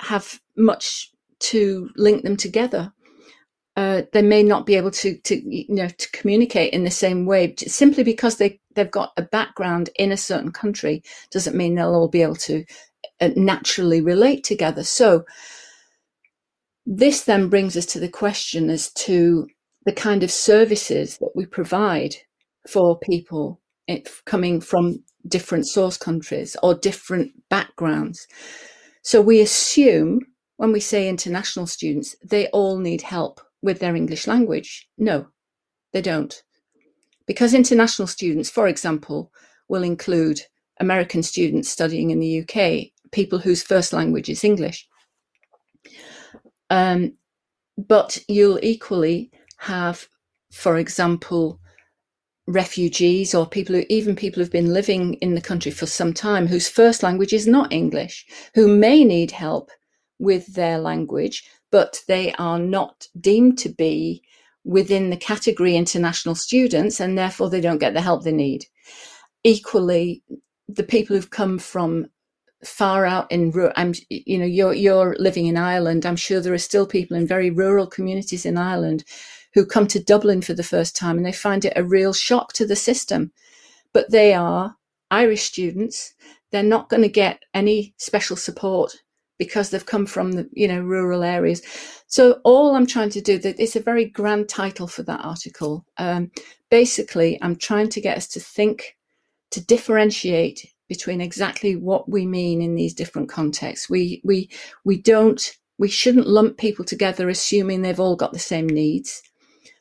have 0.00 0.40
much 0.56 1.10
to 1.40 1.88
link 1.96 2.22
them 2.22 2.36
together 2.36 2.92
uh, 3.78 4.02
they 4.12 4.22
may 4.22 4.42
not 4.42 4.66
be 4.66 4.74
able 4.74 4.90
to, 4.90 5.16
to, 5.18 5.36
you 5.36 5.64
know, 5.72 5.86
to 5.86 6.10
communicate 6.10 6.72
in 6.72 6.82
the 6.82 6.90
same 6.90 7.26
way 7.26 7.54
simply 7.58 8.02
because 8.02 8.36
they 8.36 8.58
they've 8.74 8.90
got 8.90 9.12
a 9.16 9.22
background 9.22 9.88
in 10.00 10.10
a 10.10 10.16
certain 10.16 10.50
country 10.50 11.00
doesn't 11.30 11.56
mean 11.56 11.76
they'll 11.76 11.94
all 11.94 12.08
be 12.08 12.22
able 12.22 12.34
to 12.34 12.64
uh, 13.20 13.30
naturally 13.36 14.00
relate 14.00 14.42
together. 14.42 14.82
So 14.82 15.24
this 16.90 17.24
then 17.24 17.50
brings 17.50 17.76
us 17.76 17.84
to 17.84 18.00
the 18.00 18.08
question 18.08 18.70
as 18.70 18.90
to 18.94 19.46
the 19.84 19.92
kind 19.92 20.22
of 20.22 20.30
services 20.30 21.18
that 21.18 21.32
we 21.34 21.44
provide 21.44 22.14
for 22.66 22.98
people 22.98 23.60
coming 24.24 24.58
from 24.58 25.04
different 25.26 25.66
source 25.66 25.98
countries 25.98 26.56
or 26.62 26.74
different 26.74 27.30
backgrounds. 27.50 28.26
So 29.02 29.20
we 29.20 29.42
assume 29.42 30.20
when 30.56 30.72
we 30.72 30.80
say 30.80 31.08
international 31.08 31.66
students, 31.66 32.16
they 32.24 32.46
all 32.48 32.78
need 32.78 33.02
help 33.02 33.42
with 33.60 33.80
their 33.80 33.94
English 33.94 34.26
language. 34.26 34.88
No, 34.96 35.28
they 35.92 36.00
don't. 36.00 36.42
Because 37.26 37.52
international 37.52 38.08
students, 38.08 38.48
for 38.48 38.66
example, 38.66 39.30
will 39.68 39.82
include 39.82 40.40
American 40.80 41.22
students 41.22 41.68
studying 41.68 42.10
in 42.10 42.20
the 42.20 42.40
UK, 42.40 42.92
people 43.12 43.40
whose 43.40 43.62
first 43.62 43.92
language 43.92 44.30
is 44.30 44.42
English. 44.42 44.88
Um, 46.70 47.14
but 47.76 48.18
you'll 48.28 48.58
equally 48.62 49.30
have, 49.58 50.08
for 50.52 50.76
example, 50.78 51.60
refugees 52.48 53.34
or 53.34 53.46
people 53.46 53.74
who 53.76 53.84
even 53.90 54.16
people 54.16 54.42
who've 54.42 54.50
been 54.50 54.72
living 54.72 55.14
in 55.14 55.34
the 55.34 55.40
country 55.40 55.70
for 55.70 55.86
some 55.86 56.14
time 56.14 56.46
whose 56.46 56.68
first 56.68 57.02
language 57.02 57.32
is 57.32 57.46
not 57.46 57.72
English, 57.72 58.26
who 58.54 58.66
may 58.66 59.04
need 59.04 59.30
help 59.30 59.70
with 60.18 60.54
their 60.54 60.78
language, 60.78 61.44
but 61.70 62.00
they 62.08 62.32
are 62.34 62.58
not 62.58 63.06
deemed 63.20 63.58
to 63.58 63.68
be 63.68 64.22
within 64.64 65.10
the 65.10 65.16
category 65.16 65.76
international 65.76 66.34
students 66.34 67.00
and 67.00 67.16
therefore 67.16 67.50
they 67.50 67.60
don't 67.60 67.78
get 67.78 67.94
the 67.94 68.00
help 68.00 68.24
they 68.24 68.32
need. 68.32 68.64
Equally, 69.44 70.22
the 70.68 70.82
people 70.82 71.14
who've 71.14 71.30
come 71.30 71.58
from 71.58 72.06
far 72.64 73.06
out 73.06 73.30
in 73.30 73.52
I'm 73.76 73.94
you 74.08 74.38
know 74.38 74.44
you're 74.44 74.74
you're 74.74 75.16
living 75.18 75.46
in 75.46 75.56
Ireland. 75.56 76.04
I'm 76.04 76.16
sure 76.16 76.40
there 76.40 76.54
are 76.54 76.58
still 76.58 76.86
people 76.86 77.16
in 77.16 77.26
very 77.26 77.50
rural 77.50 77.86
communities 77.86 78.44
in 78.44 78.58
Ireland 78.58 79.04
who 79.54 79.64
come 79.64 79.86
to 79.88 80.02
Dublin 80.02 80.42
for 80.42 80.54
the 80.54 80.62
first 80.62 80.96
time 80.96 81.16
and 81.16 81.26
they 81.26 81.32
find 81.32 81.64
it 81.64 81.72
a 81.76 81.84
real 81.84 82.12
shock 82.12 82.52
to 82.54 82.66
the 82.66 82.76
system. 82.76 83.32
But 83.92 84.10
they 84.10 84.34
are 84.34 84.76
Irish 85.10 85.42
students. 85.42 86.14
They're 86.50 86.62
not 86.62 86.88
going 86.88 87.02
to 87.02 87.08
get 87.08 87.42
any 87.54 87.94
special 87.96 88.36
support 88.36 88.94
because 89.38 89.70
they've 89.70 89.86
come 89.86 90.06
from 90.06 90.32
the 90.32 90.48
you 90.52 90.68
know 90.68 90.80
rural 90.80 91.22
areas. 91.22 91.62
So 92.06 92.40
all 92.44 92.74
i'm 92.74 92.86
trying 92.86 93.10
to 93.10 93.20
do 93.20 93.38
that 93.38 93.60
it's 93.60 93.76
a 93.76 93.80
very 93.80 94.06
grand 94.06 94.48
title 94.48 94.88
for 94.88 95.02
that 95.04 95.24
article. 95.24 95.84
Um, 95.96 96.30
basically 96.70 97.38
i'm 97.40 97.56
trying 97.56 97.88
to 97.88 98.00
get 98.00 98.16
us 98.16 98.28
to 98.28 98.40
think 98.40 98.96
to 99.50 99.64
differentiate 99.64 100.72
between 100.88 101.20
exactly 101.20 101.76
what 101.76 102.08
we 102.08 102.26
mean 102.26 102.62
in 102.62 102.74
these 102.74 102.94
different 102.94 103.28
contexts. 103.28 103.90
We 103.90 104.20
we 104.24 104.50
we 104.84 105.00
don't 105.00 105.52
we 105.78 105.88
shouldn't 105.88 106.26
lump 106.26 106.58
people 106.58 106.84
together 106.84 107.28
assuming 107.28 107.82
they've 107.82 108.00
all 108.00 108.16
got 108.16 108.32
the 108.32 108.38
same 108.38 108.66
needs. 108.66 109.22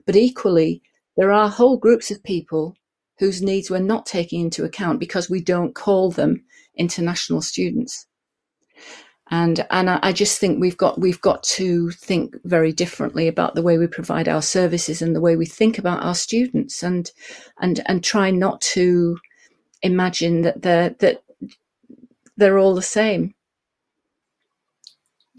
But 0.05 0.15
equally, 0.15 0.81
there 1.15 1.31
are 1.31 1.49
whole 1.49 1.77
groups 1.77 2.11
of 2.11 2.23
people 2.23 2.75
whose 3.19 3.41
needs 3.41 3.69
we're 3.69 3.79
not 3.79 4.05
taking 4.05 4.41
into 4.41 4.63
account 4.63 4.99
because 4.99 5.29
we 5.29 5.41
don't 5.41 5.73
call 5.73 6.11
them 6.11 6.43
international 6.75 7.41
students. 7.41 8.05
And 9.29 9.65
and 9.71 9.89
I, 9.89 9.99
I 10.03 10.11
just 10.13 10.39
think 10.39 10.59
we've 10.59 10.77
got 10.77 10.99
we've 10.99 11.21
got 11.21 11.43
to 11.43 11.91
think 11.91 12.35
very 12.45 12.71
differently 12.71 13.27
about 13.27 13.55
the 13.55 13.61
way 13.61 13.77
we 13.77 13.87
provide 13.87 14.29
our 14.29 14.41
services 14.41 15.01
and 15.01 15.15
the 15.15 15.21
way 15.21 15.35
we 15.35 15.45
think 15.45 15.77
about 15.77 16.03
our 16.03 16.15
students 16.15 16.83
and 16.83 17.11
and 17.59 17.81
and 17.87 18.03
try 18.03 18.31
not 18.31 18.61
to 18.61 19.17
imagine 19.81 20.41
that 20.41 20.61
they're 20.61 20.89
that 20.99 21.23
they're 22.35 22.59
all 22.59 22.75
the 22.75 22.81
same. 22.81 23.33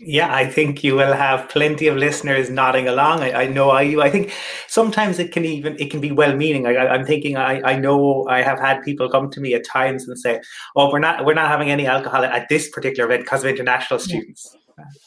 Yeah, 0.00 0.32
I 0.32 0.46
think 0.46 0.84
you 0.84 0.94
will 0.94 1.12
have 1.12 1.48
plenty 1.48 1.88
of 1.88 1.96
listeners 1.96 2.50
nodding 2.50 2.86
along. 2.86 3.20
I, 3.20 3.32
I 3.32 3.46
know 3.48 3.70
I 3.70 3.82
I 4.00 4.10
think 4.10 4.32
sometimes 4.68 5.18
it 5.18 5.32
can 5.32 5.44
even 5.44 5.76
it 5.80 5.90
can 5.90 6.00
be 6.00 6.12
well 6.12 6.36
meaning. 6.36 6.66
I, 6.66 6.94
am 6.94 7.04
thinking 7.04 7.36
I, 7.36 7.60
I 7.62 7.76
know 7.76 8.24
I 8.28 8.42
have 8.42 8.60
had 8.60 8.82
people 8.84 9.10
come 9.10 9.28
to 9.30 9.40
me 9.40 9.54
at 9.54 9.64
times 9.64 10.06
and 10.06 10.16
say, 10.16 10.40
"Oh, 10.76 10.92
we're 10.92 11.00
not 11.00 11.24
we're 11.24 11.34
not 11.34 11.48
having 11.48 11.70
any 11.70 11.86
alcohol 11.86 12.24
at 12.24 12.48
this 12.48 12.68
particular 12.70 13.08
event 13.08 13.24
because 13.24 13.42
of 13.42 13.50
international 13.50 13.98
students." 13.98 14.56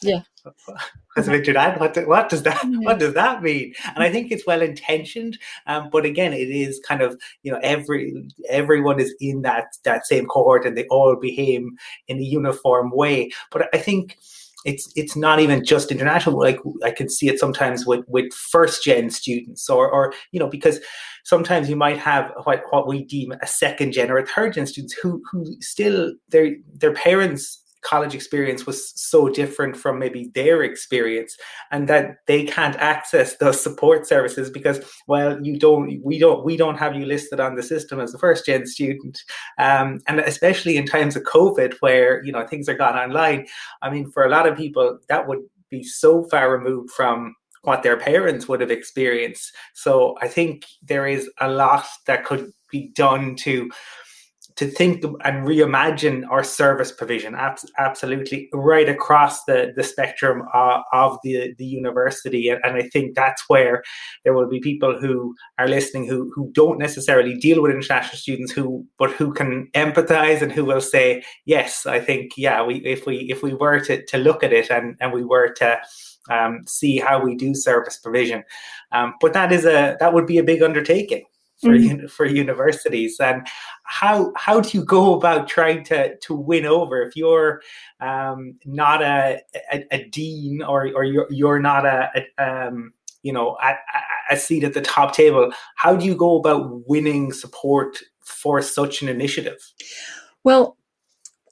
Yeah. 0.02 0.20
As 1.16 1.28
Richard, 1.28 1.56
what, 1.56 1.96
what 2.08 2.28
does 2.30 2.42
that 2.44 2.64
yeah. 2.64 2.78
what 2.78 2.98
does 2.98 3.12
that 3.14 3.42
mean? 3.42 3.74
And 3.94 4.02
I 4.02 4.10
think 4.10 4.32
it's 4.32 4.46
well 4.46 4.62
intentioned, 4.62 5.38
um, 5.66 5.90
but 5.92 6.06
again, 6.06 6.32
it 6.32 6.48
is 6.48 6.80
kind 6.88 7.02
of 7.02 7.20
you 7.42 7.52
know 7.52 7.60
every 7.62 8.14
everyone 8.48 8.98
is 8.98 9.14
in 9.20 9.42
that 9.42 9.76
that 9.84 10.06
same 10.06 10.26
cohort 10.26 10.64
and 10.64 10.76
they 10.76 10.86
all 10.86 11.16
behave 11.16 11.66
in 12.08 12.18
a 12.18 12.22
uniform 12.22 12.90
way. 12.92 13.30
But 13.50 13.68
I 13.74 13.78
think 13.78 14.16
it's 14.64 14.92
it's 14.96 15.16
not 15.16 15.40
even 15.40 15.64
just 15.64 15.90
international. 15.90 16.38
Like 16.38 16.60
I 16.84 16.90
can 16.90 17.08
see 17.08 17.28
it 17.28 17.38
sometimes 17.38 17.86
with 17.86 18.04
with 18.08 18.32
first 18.32 18.84
gen 18.84 19.10
students, 19.10 19.68
or 19.68 19.90
or 19.90 20.12
you 20.30 20.40
know 20.40 20.48
because 20.48 20.80
sometimes 21.24 21.68
you 21.68 21.76
might 21.76 21.98
have 21.98 22.32
what 22.44 22.62
what 22.70 22.86
we 22.86 23.04
deem 23.04 23.32
a 23.32 23.46
second 23.46 23.92
gen 23.92 24.10
or 24.10 24.18
a 24.18 24.26
third 24.26 24.54
gen 24.54 24.66
students 24.66 24.94
who 24.94 25.22
who 25.30 25.44
still 25.60 26.12
their 26.28 26.56
their 26.74 26.94
parents 26.94 27.58
college 27.82 28.14
experience 28.14 28.66
was 28.66 28.92
so 29.00 29.28
different 29.28 29.76
from 29.76 29.98
maybe 29.98 30.30
their 30.34 30.62
experience 30.62 31.36
and 31.70 31.88
that 31.88 32.18
they 32.26 32.44
can't 32.44 32.76
access 32.76 33.36
those 33.36 33.62
support 33.62 34.06
services 34.06 34.50
because 34.50 34.80
well 35.08 35.38
you 35.44 35.58
don't 35.58 36.00
we 36.02 36.18
don't 36.18 36.44
we 36.44 36.56
don't 36.56 36.78
have 36.78 36.94
you 36.94 37.04
listed 37.04 37.40
on 37.40 37.54
the 37.54 37.62
system 37.62 38.00
as 38.00 38.14
a 38.14 38.18
first 38.18 38.46
gen 38.46 38.66
student. 38.66 39.18
Um, 39.58 40.00
and 40.06 40.20
especially 40.20 40.76
in 40.76 40.86
times 40.86 41.16
of 41.16 41.24
covid 41.24 41.74
where 41.80 42.24
you 42.24 42.32
know 42.32 42.46
things 42.46 42.68
are 42.68 42.74
gone 42.74 42.96
online 42.96 43.46
i 43.82 43.90
mean 43.90 44.10
for 44.10 44.24
a 44.24 44.30
lot 44.30 44.46
of 44.46 44.56
people 44.56 44.98
that 45.08 45.26
would 45.26 45.40
be 45.70 45.82
so 45.82 46.24
far 46.24 46.56
removed 46.56 46.90
from 46.90 47.34
what 47.62 47.82
their 47.82 47.96
parents 47.96 48.48
would 48.48 48.60
have 48.60 48.70
experienced. 48.70 49.54
So 49.74 50.16
i 50.20 50.28
think 50.28 50.64
there 50.82 51.06
is 51.06 51.28
a 51.40 51.48
lot 51.48 51.86
that 52.06 52.24
could 52.24 52.52
be 52.70 52.88
done 52.94 53.36
to 53.36 53.70
to 54.56 54.66
think 54.66 55.04
and 55.24 55.46
reimagine 55.46 56.24
our 56.30 56.44
service 56.44 56.92
provision 56.92 57.36
absolutely 57.78 58.48
right 58.52 58.88
across 58.88 59.44
the, 59.44 59.72
the 59.76 59.82
spectrum 59.82 60.42
of, 60.52 60.82
of 60.92 61.18
the, 61.22 61.54
the 61.58 61.64
university. 61.64 62.48
And, 62.48 62.60
and, 62.64 62.76
I 62.76 62.88
think 62.88 63.14
that's 63.14 63.44
where 63.48 63.82
there 64.24 64.34
will 64.34 64.48
be 64.48 64.60
people 64.60 64.98
who 64.98 65.34
are 65.58 65.68
listening 65.68 66.06
who, 66.08 66.30
who 66.34 66.50
don't 66.52 66.78
necessarily 66.78 67.36
deal 67.36 67.62
with 67.62 67.70
international 67.70 68.16
students 68.16 68.52
who 68.52 68.84
but 68.98 69.10
who 69.12 69.32
can 69.32 69.68
empathize 69.74 70.42
and 70.42 70.50
who 70.50 70.64
will 70.64 70.80
say 70.80 71.22
yes 71.44 71.86
I 71.86 72.00
think 72.00 72.32
yeah 72.36 72.62
we 72.64 72.76
if 72.76 73.06
we 73.06 73.18
if 73.30 73.42
we 73.42 73.54
were 73.54 73.78
to, 73.80 74.04
to 74.06 74.18
look 74.18 74.42
at 74.42 74.52
it 74.52 74.70
and, 74.70 74.96
and 75.00 75.12
we 75.12 75.22
were 75.22 75.52
to 75.58 75.80
um, 76.30 76.62
see 76.66 76.98
how 76.98 77.22
we 77.22 77.36
do 77.36 77.54
service 77.54 77.98
provision. 77.98 78.44
Um, 78.92 79.14
but 79.20 79.32
that 79.32 79.52
is 79.52 79.64
a 79.64 79.96
that 80.00 80.14
would 80.14 80.26
be 80.26 80.38
a 80.38 80.44
big 80.44 80.62
undertaking 80.62 81.24
for 81.62 81.70
mm-hmm. 81.70 82.06
for 82.06 82.26
universities 82.26 83.20
and 83.20 83.46
how 83.84 84.32
how 84.36 84.60
do 84.60 84.76
you 84.76 84.84
go 84.84 85.14
about 85.14 85.48
trying 85.48 85.84
to 85.84 86.16
to 86.18 86.34
win 86.34 86.66
over 86.66 87.02
if 87.02 87.16
you're 87.16 87.62
um, 88.00 88.54
not 88.64 89.00
a, 89.00 89.40
a, 89.72 89.84
a 89.92 90.04
dean 90.08 90.62
or 90.62 90.88
or 90.94 91.04
you're 91.04 91.28
you're 91.30 91.60
not 91.60 91.86
a, 91.86 92.10
a 92.38 92.44
um, 92.44 92.92
you 93.22 93.32
know 93.32 93.56
a, 93.62 93.74
a 94.30 94.36
seat 94.36 94.64
at 94.64 94.74
the 94.74 94.80
top 94.80 95.14
table 95.14 95.52
how 95.76 95.94
do 95.94 96.04
you 96.04 96.14
go 96.14 96.36
about 96.36 96.88
winning 96.88 97.32
support 97.32 97.98
for 98.20 98.60
such 98.60 99.02
an 99.02 99.08
initiative 99.08 99.58
well 100.44 100.76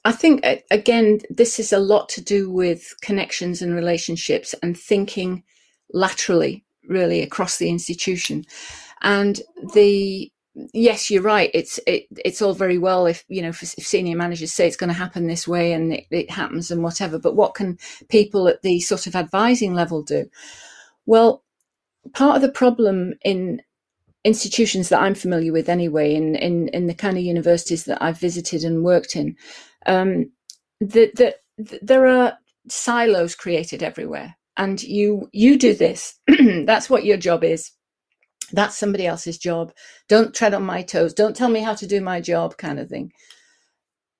I 0.03 0.11
think 0.11 0.43
again, 0.71 1.19
this 1.29 1.59
is 1.59 1.71
a 1.71 1.77
lot 1.77 2.09
to 2.09 2.21
do 2.21 2.49
with 2.49 2.95
connections 3.01 3.61
and 3.61 3.75
relationships 3.75 4.55
and 4.63 4.75
thinking 4.75 5.43
laterally, 5.93 6.65
really 6.89 7.21
across 7.21 7.57
the 7.57 7.69
institution. 7.69 8.43
And 9.01 9.41
the 9.73 10.31
yes, 10.73 11.09
you're 11.09 11.21
right. 11.21 11.49
It's 11.53 11.79
it, 11.87 12.05
it's 12.23 12.41
all 12.41 12.53
very 12.53 12.77
well 12.77 13.05
if 13.05 13.23
you 13.27 13.41
know 13.41 13.49
if, 13.49 13.61
if 13.63 13.85
senior 13.85 14.15
managers 14.15 14.53
say 14.53 14.67
it's 14.67 14.77
going 14.77 14.89
to 14.89 14.93
happen 14.93 15.27
this 15.27 15.47
way 15.47 15.73
and 15.73 15.93
it, 15.93 16.05
it, 16.11 16.29
happens 16.29 16.71
and 16.71 16.83
whatever. 16.83 17.17
But 17.19 17.35
what 17.35 17.55
can 17.55 17.77
people 18.09 18.47
at 18.47 18.61
the 18.61 18.79
sort 18.81 19.07
of 19.07 19.15
advising 19.15 19.73
level 19.73 20.03
do? 20.03 20.29
Well, 21.05 21.43
part 22.13 22.35
of 22.35 22.41
the 22.41 22.51
problem 22.51 23.13
in 23.23 23.61
institutions 24.23 24.89
that 24.89 25.01
I'm 25.01 25.15
familiar 25.15 25.51
with, 25.51 25.69
anyway, 25.69 26.13
in 26.13 26.35
in 26.35 26.67
in 26.69 26.87
the 26.87 26.95
kind 26.95 27.17
of 27.17 27.23
universities 27.23 27.85
that 27.85 28.01
I've 28.01 28.19
visited 28.19 28.63
and 28.63 28.83
worked 28.83 29.15
in, 29.15 29.35
um, 29.85 30.31
that 30.79 31.15
that 31.15 31.37
there 31.81 32.07
are 32.07 32.37
silos 32.69 33.35
created 33.35 33.81
everywhere, 33.81 34.35
and 34.57 34.81
you 34.83 35.29
you 35.31 35.57
do 35.57 35.73
this. 35.73 36.19
That's 36.65 36.89
what 36.89 37.05
your 37.05 37.17
job 37.17 37.43
is 37.43 37.71
that's 38.51 38.77
somebody 38.77 39.05
else's 39.05 39.37
job. 39.37 39.73
Don't 40.07 40.33
tread 40.33 40.53
on 40.53 40.63
my 40.63 40.81
toes. 40.81 41.13
Don't 41.13 41.35
tell 41.35 41.49
me 41.49 41.61
how 41.61 41.73
to 41.75 41.87
do 41.87 42.01
my 42.01 42.21
job, 42.21 42.57
kind 42.57 42.79
of 42.79 42.89
thing. 42.89 43.11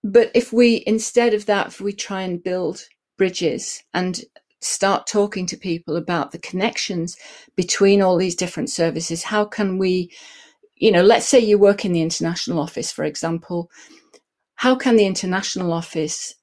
But 0.04 0.32
if 0.34 0.52
we, 0.52 0.84
instead 0.88 1.34
of 1.34 1.46
that, 1.46 1.68
if 1.68 1.82
we 1.82 1.94
try 1.94 2.24
and 2.24 2.44
build 2.44 2.86
bridges 3.18 3.84
and 3.94 4.22
start 4.62 5.08
talking 5.08 5.46
to 5.48 5.58
people 5.58 5.96
about 5.96 6.32
the 6.32 6.40
connections 6.40 7.18
between 7.56 8.02
all 8.02 8.18
these 8.18 8.36
different 8.36 8.70
services, 8.70 9.24
how 9.24 9.46
can 9.46 9.78
we, 9.78 10.12
you 10.76 10.92
know, 10.92 11.04
let's 11.04 11.28
say 11.28 11.40
you 11.40 11.58
work 11.58 11.86
in 11.86 11.94
the 11.94 12.02
international 12.02 12.60
office, 12.60 12.92
for 12.92 13.04
example, 13.04 13.70
how 14.56 14.76
can 14.76 14.96
the 14.96 15.06
international 15.06 15.74
office 15.74 16.36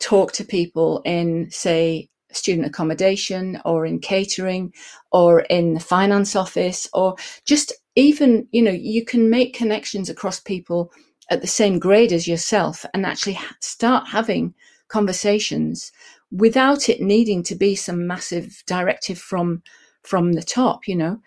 talk 0.00 0.32
to 0.32 0.44
people 0.44 1.00
in, 1.04 1.50
say, 1.50 2.08
student 2.36 2.66
accommodation 2.66 3.60
or 3.64 3.86
in 3.86 3.98
catering 3.98 4.72
or 5.12 5.40
in 5.42 5.74
the 5.74 5.80
finance 5.80 6.36
office 6.36 6.88
or 6.92 7.16
just 7.44 7.72
even, 7.96 8.46
you 8.50 8.62
know, 8.62 8.70
you 8.70 9.04
can 9.04 9.30
make 9.30 9.54
connections 9.54 10.08
across 10.08 10.40
people 10.40 10.92
at 11.30 11.40
the 11.40 11.46
same 11.46 11.78
grade 11.78 12.12
as 12.12 12.28
yourself 12.28 12.84
and 12.92 13.06
actually 13.06 13.38
start 13.60 14.08
having 14.08 14.54
conversations 14.88 15.92
without 16.30 16.88
it 16.88 17.00
needing 17.00 17.42
to 17.42 17.54
be 17.54 17.74
some 17.74 18.06
massive 18.06 18.62
directive 18.66 19.18
from 19.18 19.62
from 20.02 20.32
the 20.32 20.42
top 20.42 20.86
you 20.86 20.94
know? 20.94 21.18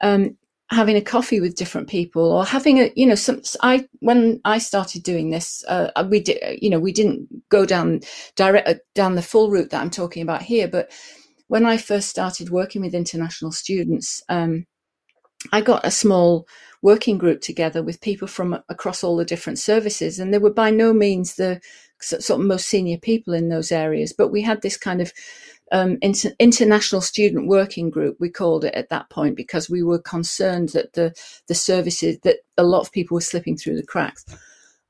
Um, 0.00 0.36
having 0.74 0.96
a 0.96 1.00
coffee 1.00 1.40
with 1.40 1.56
different 1.56 1.88
people 1.88 2.32
or 2.32 2.44
having 2.44 2.80
a 2.80 2.92
you 2.96 3.06
know 3.06 3.14
some 3.14 3.40
i 3.62 3.86
when 4.00 4.40
i 4.44 4.58
started 4.58 5.02
doing 5.02 5.30
this 5.30 5.64
uh, 5.68 5.90
we 6.10 6.20
did 6.20 6.38
you 6.60 6.68
know 6.68 6.80
we 6.80 6.92
didn't 6.92 7.28
go 7.48 7.64
down 7.64 8.00
direct 8.36 8.68
uh, 8.68 8.74
down 8.94 9.14
the 9.14 9.22
full 9.22 9.50
route 9.50 9.70
that 9.70 9.80
i'm 9.80 9.90
talking 9.90 10.22
about 10.22 10.42
here 10.42 10.68
but 10.68 10.90
when 11.48 11.64
i 11.64 11.76
first 11.76 12.08
started 12.08 12.50
working 12.50 12.82
with 12.82 12.94
international 12.94 13.52
students 13.52 14.22
um, 14.28 14.66
i 15.52 15.60
got 15.60 15.86
a 15.86 15.90
small 15.90 16.46
working 16.82 17.16
group 17.16 17.40
together 17.40 17.82
with 17.82 18.00
people 18.00 18.28
from 18.28 18.58
across 18.68 19.02
all 19.02 19.16
the 19.16 19.24
different 19.24 19.58
services 19.58 20.18
and 20.18 20.34
they 20.34 20.38
were 20.38 20.52
by 20.52 20.70
no 20.70 20.92
means 20.92 21.36
the 21.36 21.60
sort 22.00 22.40
of 22.40 22.46
most 22.46 22.68
senior 22.68 22.98
people 22.98 23.32
in 23.32 23.48
those 23.48 23.72
areas 23.72 24.12
but 24.12 24.28
we 24.28 24.42
had 24.42 24.60
this 24.60 24.76
kind 24.76 25.00
of 25.00 25.12
um, 25.72 25.98
inter- 26.02 26.34
international 26.38 27.00
student 27.00 27.48
working 27.48 27.90
group 27.90 28.16
we 28.20 28.28
called 28.28 28.64
it 28.64 28.74
at 28.74 28.90
that 28.90 29.08
point 29.10 29.36
because 29.36 29.70
we 29.70 29.82
were 29.82 29.98
concerned 29.98 30.70
that 30.70 30.92
the 30.92 31.12
the 31.48 31.54
services 31.54 32.18
that 32.22 32.38
a 32.56 32.64
lot 32.64 32.80
of 32.80 32.92
people 32.92 33.14
were 33.14 33.20
slipping 33.20 33.56
through 33.56 33.76
the 33.76 33.86
cracks. 33.86 34.24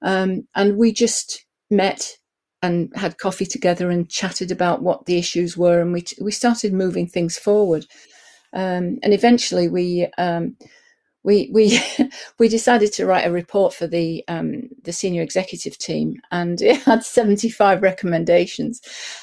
Um, 0.03 0.47
and 0.55 0.77
we 0.77 0.93
just 0.93 1.47
met 1.71 2.19
and 2.63 2.91
had 2.95 3.19
coffee 3.19 3.47
together 3.47 3.91
and 3.91 4.09
chatted 4.09 4.51
about 4.51 4.83
what 4.83 5.07
the 5.07 5.19
issues 5.19 5.57
were 5.57 5.81
and 5.81 5.93
we 5.93 6.03
t- 6.03 6.17
we 6.21 6.33
started 6.33 6.73
moving 6.73 7.07
things 7.07 7.39
forward. 7.39 7.87
Um, 8.53 8.99
and 9.03 9.13
eventually 9.13 9.69
we 9.69 10.09
um, 10.19 10.57
we 11.25 11.51
we 11.53 11.81
we 12.39 12.49
decided 12.49 12.93
to 12.93 13.07
write 13.07 13.27
a 13.27 13.33
report 13.33 13.75
for 13.75 13.87
the 13.87 14.23
um, 14.29 14.69
the 14.83 14.93
senior 14.93 15.23
executive 15.23 15.77
team, 15.79 16.21
and 16.31 16.63
it 16.63 16.83
had 16.83 17.03
seventy 17.03 17.49
five 17.49 17.83
recommendations. 17.83 18.81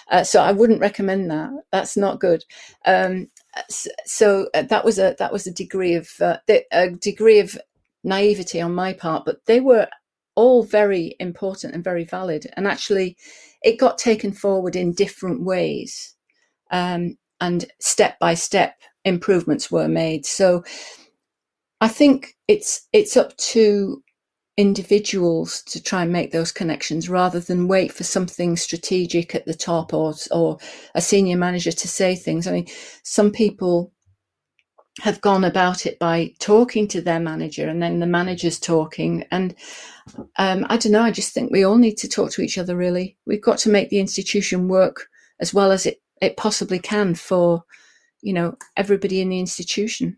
Uh, 0.10 0.24
so 0.24 0.42
I 0.42 0.52
wouldn't 0.52 0.82
recommend 0.82 1.32
that. 1.32 1.52
That's 1.72 1.96
not 1.96 2.20
good. 2.20 2.44
Um, 2.86 3.30
so 3.70 4.50
uh, 4.54 4.64
that 4.64 4.84
was 4.84 5.00
a 5.00 5.16
that 5.20 5.32
was 5.32 5.48
a 5.48 5.52
degree 5.52 5.94
of 5.94 6.10
uh, 6.20 6.38
a 6.72 6.90
degree 6.90 7.40
of 7.40 7.58
naivety 8.04 8.60
on 8.60 8.74
my 8.74 8.94
part, 8.94 9.24
but 9.26 9.46
they 9.46 9.60
were 9.60 9.88
all 10.36 10.64
very 10.64 11.16
important 11.20 11.76
and 11.76 11.84
very 11.84 12.04
valid. 12.04 12.48
And 12.56 12.68
actually, 12.68 13.18
it 13.62 13.80
got 13.80 13.98
taken 13.98 14.32
forward 14.32 14.76
in 14.76 14.94
different 14.94 15.44
ways, 15.44 16.16
um, 16.72 17.18
and 17.40 17.66
step 17.80 18.18
by 18.20 18.34
step 18.34 18.76
improvements 19.04 19.72
were 19.72 19.88
made. 19.88 20.26
So 20.26 20.64
I 21.82 21.88
think 21.88 22.38
it's 22.48 22.88
it's 22.94 23.18
up 23.18 23.36
to 23.38 24.04
individuals 24.56 25.64
to 25.64 25.82
try 25.82 26.04
and 26.04 26.12
make 26.12 26.32
those 26.32 26.52
connections 26.52 27.10
rather 27.10 27.40
than 27.40 27.68
wait 27.68 27.92
for 27.92 28.04
something 28.04 28.56
strategic 28.56 29.34
at 29.34 29.46
the 29.46 29.56
top 29.56 29.94
or 29.94 30.14
or 30.32 30.60
a 30.94 31.02
senior 31.02 31.38
manager 31.38 31.72
to 31.72 31.88
say 31.88 32.16
things. 32.16 32.48
I 32.48 32.52
mean, 32.52 32.68
some 33.04 33.32
people 33.32 33.92
have 35.00 35.22
gone 35.22 35.44
about 35.44 35.86
it 35.86 35.98
by 36.00 36.34
talking 36.40 36.88
to 36.90 37.02
their 37.02 37.20
manager 37.20 37.68
and 37.68 37.82
then 37.82 38.00
the 38.00 38.06
manager's 38.06 38.60
talking. 38.60 39.26
And 39.32 39.56
um, 40.38 40.66
i 40.70 40.78
don't 40.78 40.92
know 40.92 41.04
i 41.04 41.12
just 41.12 41.34
think 41.34 41.52
we 41.52 41.64
all 41.64 41.78
need 41.78 41.96
to 41.96 42.10
talk 42.10 42.32
to 42.32 42.42
each 42.42 42.58
other 42.58 42.76
really. 42.76 43.18
We've 43.26 43.42
got 43.42 43.58
to 43.60 43.70
make 43.70 43.90
the 43.90 44.00
institution 44.00 44.68
work 44.68 45.08
as 45.40 45.54
well 45.54 45.72
as 45.72 45.86
it, 45.86 46.02
it 46.22 46.38
possibly 46.38 46.80
can 46.80 47.16
for 47.16 47.64
you 48.22 48.34
know 48.34 48.56
everybody 48.78 49.22
in 49.22 49.30
the 49.30 49.40
institution 49.40 50.18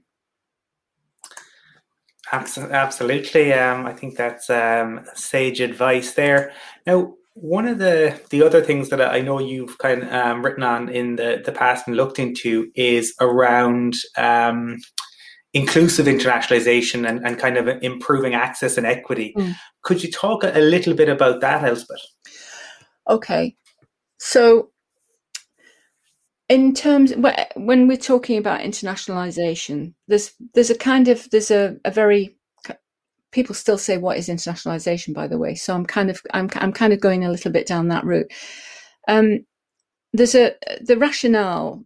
Absolutely. 2.32 3.54
Um, 3.54 3.86
I 3.86 3.94
think 3.94 4.16
that's 4.16 4.50
um, 4.50 5.02
sage 5.14 5.60
advice 5.60 6.14
there. 6.14 6.54
Now, 6.88 7.16
one 7.36 7.68
of 7.68 7.80
the 7.80 8.20
the 8.30 8.44
other 8.44 8.62
things 8.62 8.90
that 8.90 9.02
I 9.02 9.20
know 9.22 9.40
you've 9.40 9.78
kind 9.80 10.04
of 10.04 10.14
um, 10.14 10.46
written 10.46 10.64
on 10.64 10.90
in 10.90 11.16
the, 11.16 11.42
the 11.44 11.52
past 11.52 11.88
and 11.88 11.98
looked 11.98 12.20
into 12.20 12.72
is 12.76 13.14
around 13.20 13.96
um, 14.18 14.78
inclusive 15.54 16.06
internationalization 16.06 17.08
and, 17.08 17.26
and 17.26 17.38
kind 17.38 17.58
of 17.58 17.68
improving 17.84 18.34
access 18.34 18.78
and 18.78 18.86
equity. 18.86 19.34
Mm. 19.38 19.56
Could 19.82 20.04
you 20.04 20.12
talk 20.12 20.44
a, 20.44 20.58
a 20.58 20.62
little 20.62 20.94
bit 20.94 21.10
about 21.10 21.42
that, 21.42 21.64
Elspeth? 21.64 22.06
Okay. 23.10 23.56
So 24.20 24.70
in 26.50 26.74
terms 26.74 27.14
when 27.56 27.88
we're 27.88 27.98
talking 27.98 28.38
about 28.38 28.62
internationalization 28.62 29.94
there's 30.08 30.34
there's 30.54 30.70
a 30.70 30.78
kind 30.78 31.08
of 31.08 31.30
there's 31.30 31.52
a, 31.52 31.78
a 31.86 31.92
very 31.92 32.36
people 33.32 33.56
still 33.56 33.78
say 33.78 33.98
what 33.98 34.18
is 34.18 34.30
internationalization 34.30 35.14
by 35.14 35.28
the 35.28 35.38
way? 35.38 35.56
So 35.56 35.74
i'm 35.74 35.86
kind 35.86 36.10
of 36.10 36.22
i'm, 36.34 36.50
I'm 36.56 36.74
kind 36.74 36.94
of 36.94 37.00
going 37.00 37.26
a 37.26 37.32
little 37.32 37.52
bit 37.52 37.68
down 37.68 37.88
that 37.90 38.06
route. 38.06 38.32
Um, 39.08 39.46
there's 40.14 40.36
a 40.36 40.56
the 40.82 40.98
rationale 40.98 41.84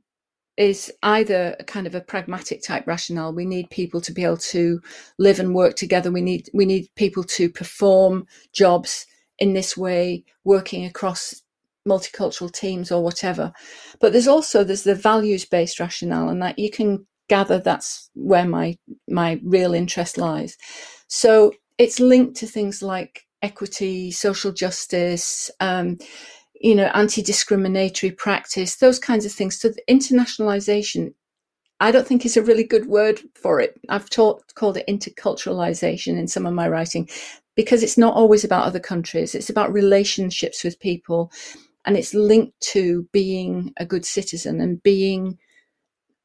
is 0.57 0.91
either 1.03 1.55
a 1.59 1.63
kind 1.63 1.85
of 1.85 1.93
a 1.93 2.01
pragmatic 2.01 2.63
type 2.63 2.85
rationale. 2.87 3.31
We 3.31 3.45
need 3.45 3.69
people 3.69 4.01
to 4.01 4.11
be 4.11 4.23
able 4.23 4.37
to 4.37 4.81
live 5.19 5.39
and 5.39 5.53
work 5.53 5.75
together. 5.75 6.11
We 6.11 6.21
need 6.21 6.49
we 6.53 6.65
need 6.65 6.89
people 6.95 7.23
to 7.23 7.49
perform 7.49 8.27
jobs 8.53 9.05
in 9.39 9.53
this 9.53 9.77
way 9.77 10.25
working 10.43 10.83
across 10.85 11.43
multicultural 11.87 12.51
teams 12.51 12.91
or 12.91 13.03
whatever. 13.03 13.53
But 13.99 14.11
there's 14.11 14.27
also 14.27 14.63
there's 14.63 14.83
the 14.83 14.95
values 14.95 15.45
based 15.45 15.79
rationale, 15.79 16.29
and 16.29 16.41
that 16.41 16.59
you 16.59 16.69
can 16.69 17.07
gather 17.29 17.59
that's 17.59 18.09
where 18.13 18.47
my 18.47 18.77
my 19.09 19.39
real 19.43 19.73
interest 19.73 20.17
lies. 20.17 20.57
So 21.07 21.53
it's 21.77 21.99
linked 21.99 22.35
to 22.37 22.47
things 22.47 22.81
like 22.81 23.23
equity, 23.41 24.11
social 24.11 24.51
justice, 24.51 25.51
um, 25.59 25.97
you 26.59 26.75
know, 26.75 26.89
anti-discriminatory 26.93 28.11
practice, 28.11 28.77
those 28.77 28.99
kinds 28.99 29.25
of 29.25 29.31
things. 29.31 29.59
So 29.59 29.69
the 29.69 29.81
internationalization, 29.87 31.13
I 31.79 31.91
don't 31.91 32.07
think 32.07 32.25
is 32.25 32.37
a 32.37 32.41
really 32.41 32.63
good 32.63 32.87
word 32.87 33.21
for 33.35 33.59
it. 33.59 33.79
I've 33.89 34.09
taught, 34.09 34.55
called 34.55 34.77
it 34.77 34.87
interculturalization 34.87 36.17
in 36.17 36.27
some 36.27 36.47
of 36.47 36.53
my 36.53 36.67
writing 36.67 37.07
because 37.55 37.83
it's 37.83 37.97
not 37.97 38.15
always 38.15 38.43
about 38.43 38.65
other 38.65 38.79
countries. 38.79 39.35
It's 39.35 39.49
about 39.49 39.71
relationships 39.71 40.63
with 40.63 40.79
people 40.79 41.31
and 41.87 41.97
it's 41.97 42.13
linked 42.13 42.59
to 42.61 43.07
being 43.13 43.73
a 43.77 43.85
good 43.87 44.05
citizen 44.05 44.61
and 44.61 44.83
being 44.83 45.39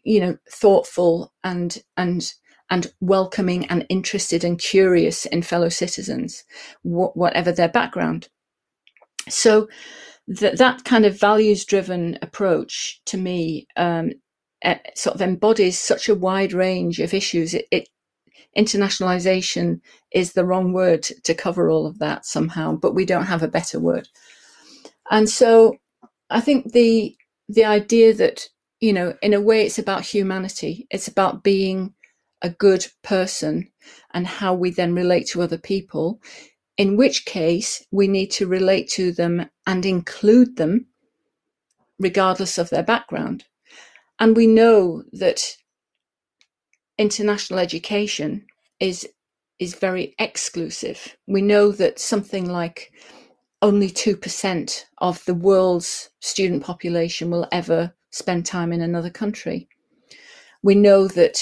you 0.05 0.21
know 0.21 0.37
thoughtful 0.51 1.33
and 1.45 1.83
and 1.97 2.35
and 2.71 2.93
welcoming 3.01 3.67
and 3.67 3.87
interested 3.89 4.45
and 4.45 4.59
curious 4.59 5.27
in 5.27 5.43
fellow 5.43 5.69
citizens 5.71 6.45
wh- 6.83 7.17
whatever 7.17 7.53
their 7.53 7.69
background. 7.69 8.29
So 9.29 9.69
that 10.29 10.85
kind 10.85 11.05
of 11.05 11.21
values 11.21 11.65
driven 11.65 12.19
approach 12.23 13.03
to 13.07 13.19
me 13.19 13.67
um, 13.77 14.13
sort 14.95 15.15
of 15.17 15.23
embodies 15.23 15.79
such 15.79 16.09
a 16.09 16.15
wide 16.15 16.53
range 16.53 17.01
of 17.01 17.15
issues. 17.15 17.55
It, 17.55 17.67
it 17.71 17.89
internationalization 18.57 19.81
is 20.13 20.33
the 20.33 20.45
wrong 20.45 20.73
word 20.73 21.03
to 21.03 21.35
cover 21.35 21.71
all 21.71 21.87
of 21.87 21.99
that 22.01 22.27
somehow 22.27 22.75
but 22.77 22.95
we 22.95 23.05
don't 23.07 23.27
have 23.27 23.43
a 23.43 23.49
better 23.49 23.81
word 23.81 24.09
and 25.13 25.31
so 25.31 25.77
I 26.31 26.41
think 26.41 26.73
the 26.73 27.17
the 27.49 27.67
idea 27.67 28.15
that, 28.15 28.49
you 28.81 28.93
know, 28.95 29.15
in 29.23 29.35
a 29.35 29.41
way 29.41 29.67
it's 29.67 29.79
about 29.79 30.07
humanity, 30.07 30.87
it's 30.91 31.07
about 31.07 31.45
being 31.45 31.95
a 32.41 32.49
good 32.51 32.87
person 33.05 33.71
and 34.15 34.27
how 34.27 34.55
we 34.55 34.71
then 34.71 34.95
relate 34.95 35.29
to 35.29 35.43
other 35.43 35.59
people, 35.59 36.21
in 36.79 36.97
which 36.97 37.27
case 37.27 37.85
we 37.93 38.09
need 38.09 38.31
to 38.33 38.47
relate 38.49 38.89
to 38.91 39.13
them 39.13 39.51
and 39.67 39.85
include 39.85 40.57
them 40.57 40.87
regardless 41.99 42.59
of 42.59 42.71
their 42.71 42.83
background. 42.83 43.45
And 44.19 44.35
we 44.37 44.47
know 44.47 45.05
that 45.13 45.43
international 46.99 47.59
education 47.59 48.47
is 48.81 49.07
is 49.59 49.75
very 49.75 50.15
exclusive. 50.19 51.17
We 51.27 51.43
know 51.43 51.71
that 51.73 51.99
something 51.99 52.49
like 52.49 52.93
only 53.63 53.89
2% 53.89 54.85
of 54.99 55.25
the 55.25 55.35
world's 55.35 56.11
student 56.21 56.63
population 56.65 57.31
will 57.31 57.49
ever 57.53 57.95
spend 58.11 58.45
time 58.45 58.73
in 58.73 58.83
another 58.83 59.11
country. 59.11 59.69
We 60.63 60.75
know 60.75 61.09
that 61.09 61.39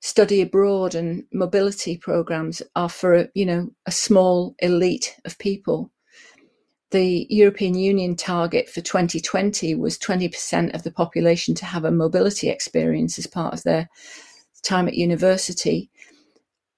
study 0.00 0.40
abroad 0.40 0.94
and 0.94 1.24
mobility 1.32 1.96
programs 1.96 2.62
are 2.76 2.88
for 2.88 3.14
a, 3.14 3.28
you 3.34 3.46
know 3.46 3.70
a 3.86 3.90
small 3.90 4.54
elite 4.60 5.16
of 5.24 5.38
people. 5.38 5.90
The 6.90 7.26
European 7.28 7.74
Union 7.74 8.14
target 8.14 8.68
for 8.68 8.80
2020 8.80 9.74
was 9.74 9.98
20% 9.98 10.74
of 10.74 10.84
the 10.84 10.92
population 10.92 11.54
to 11.56 11.64
have 11.64 11.84
a 11.84 11.90
mobility 11.90 12.48
experience 12.48 13.18
as 13.18 13.26
part 13.26 13.52
of 13.52 13.62
their 13.64 13.88
time 14.62 14.86
at 14.86 14.94
university. 14.94 15.90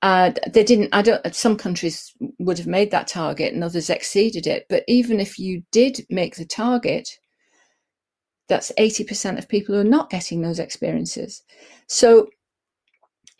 Uh, 0.06 0.30
they 0.52 0.62
didn't. 0.62 0.88
I 0.92 1.02
don't. 1.02 1.34
Some 1.34 1.56
countries 1.56 2.14
would 2.38 2.58
have 2.58 2.68
made 2.68 2.92
that 2.92 3.08
target, 3.08 3.52
and 3.52 3.64
others 3.64 3.90
exceeded 3.90 4.46
it. 4.46 4.64
But 4.68 4.84
even 4.86 5.18
if 5.18 5.36
you 5.36 5.64
did 5.72 6.06
make 6.08 6.36
the 6.36 6.44
target, 6.44 7.08
that's 8.48 8.70
eighty 8.78 9.02
percent 9.02 9.36
of 9.36 9.48
people 9.48 9.74
who 9.74 9.80
are 9.80 9.94
not 9.96 10.08
getting 10.08 10.42
those 10.42 10.60
experiences. 10.60 11.42
So, 11.88 12.28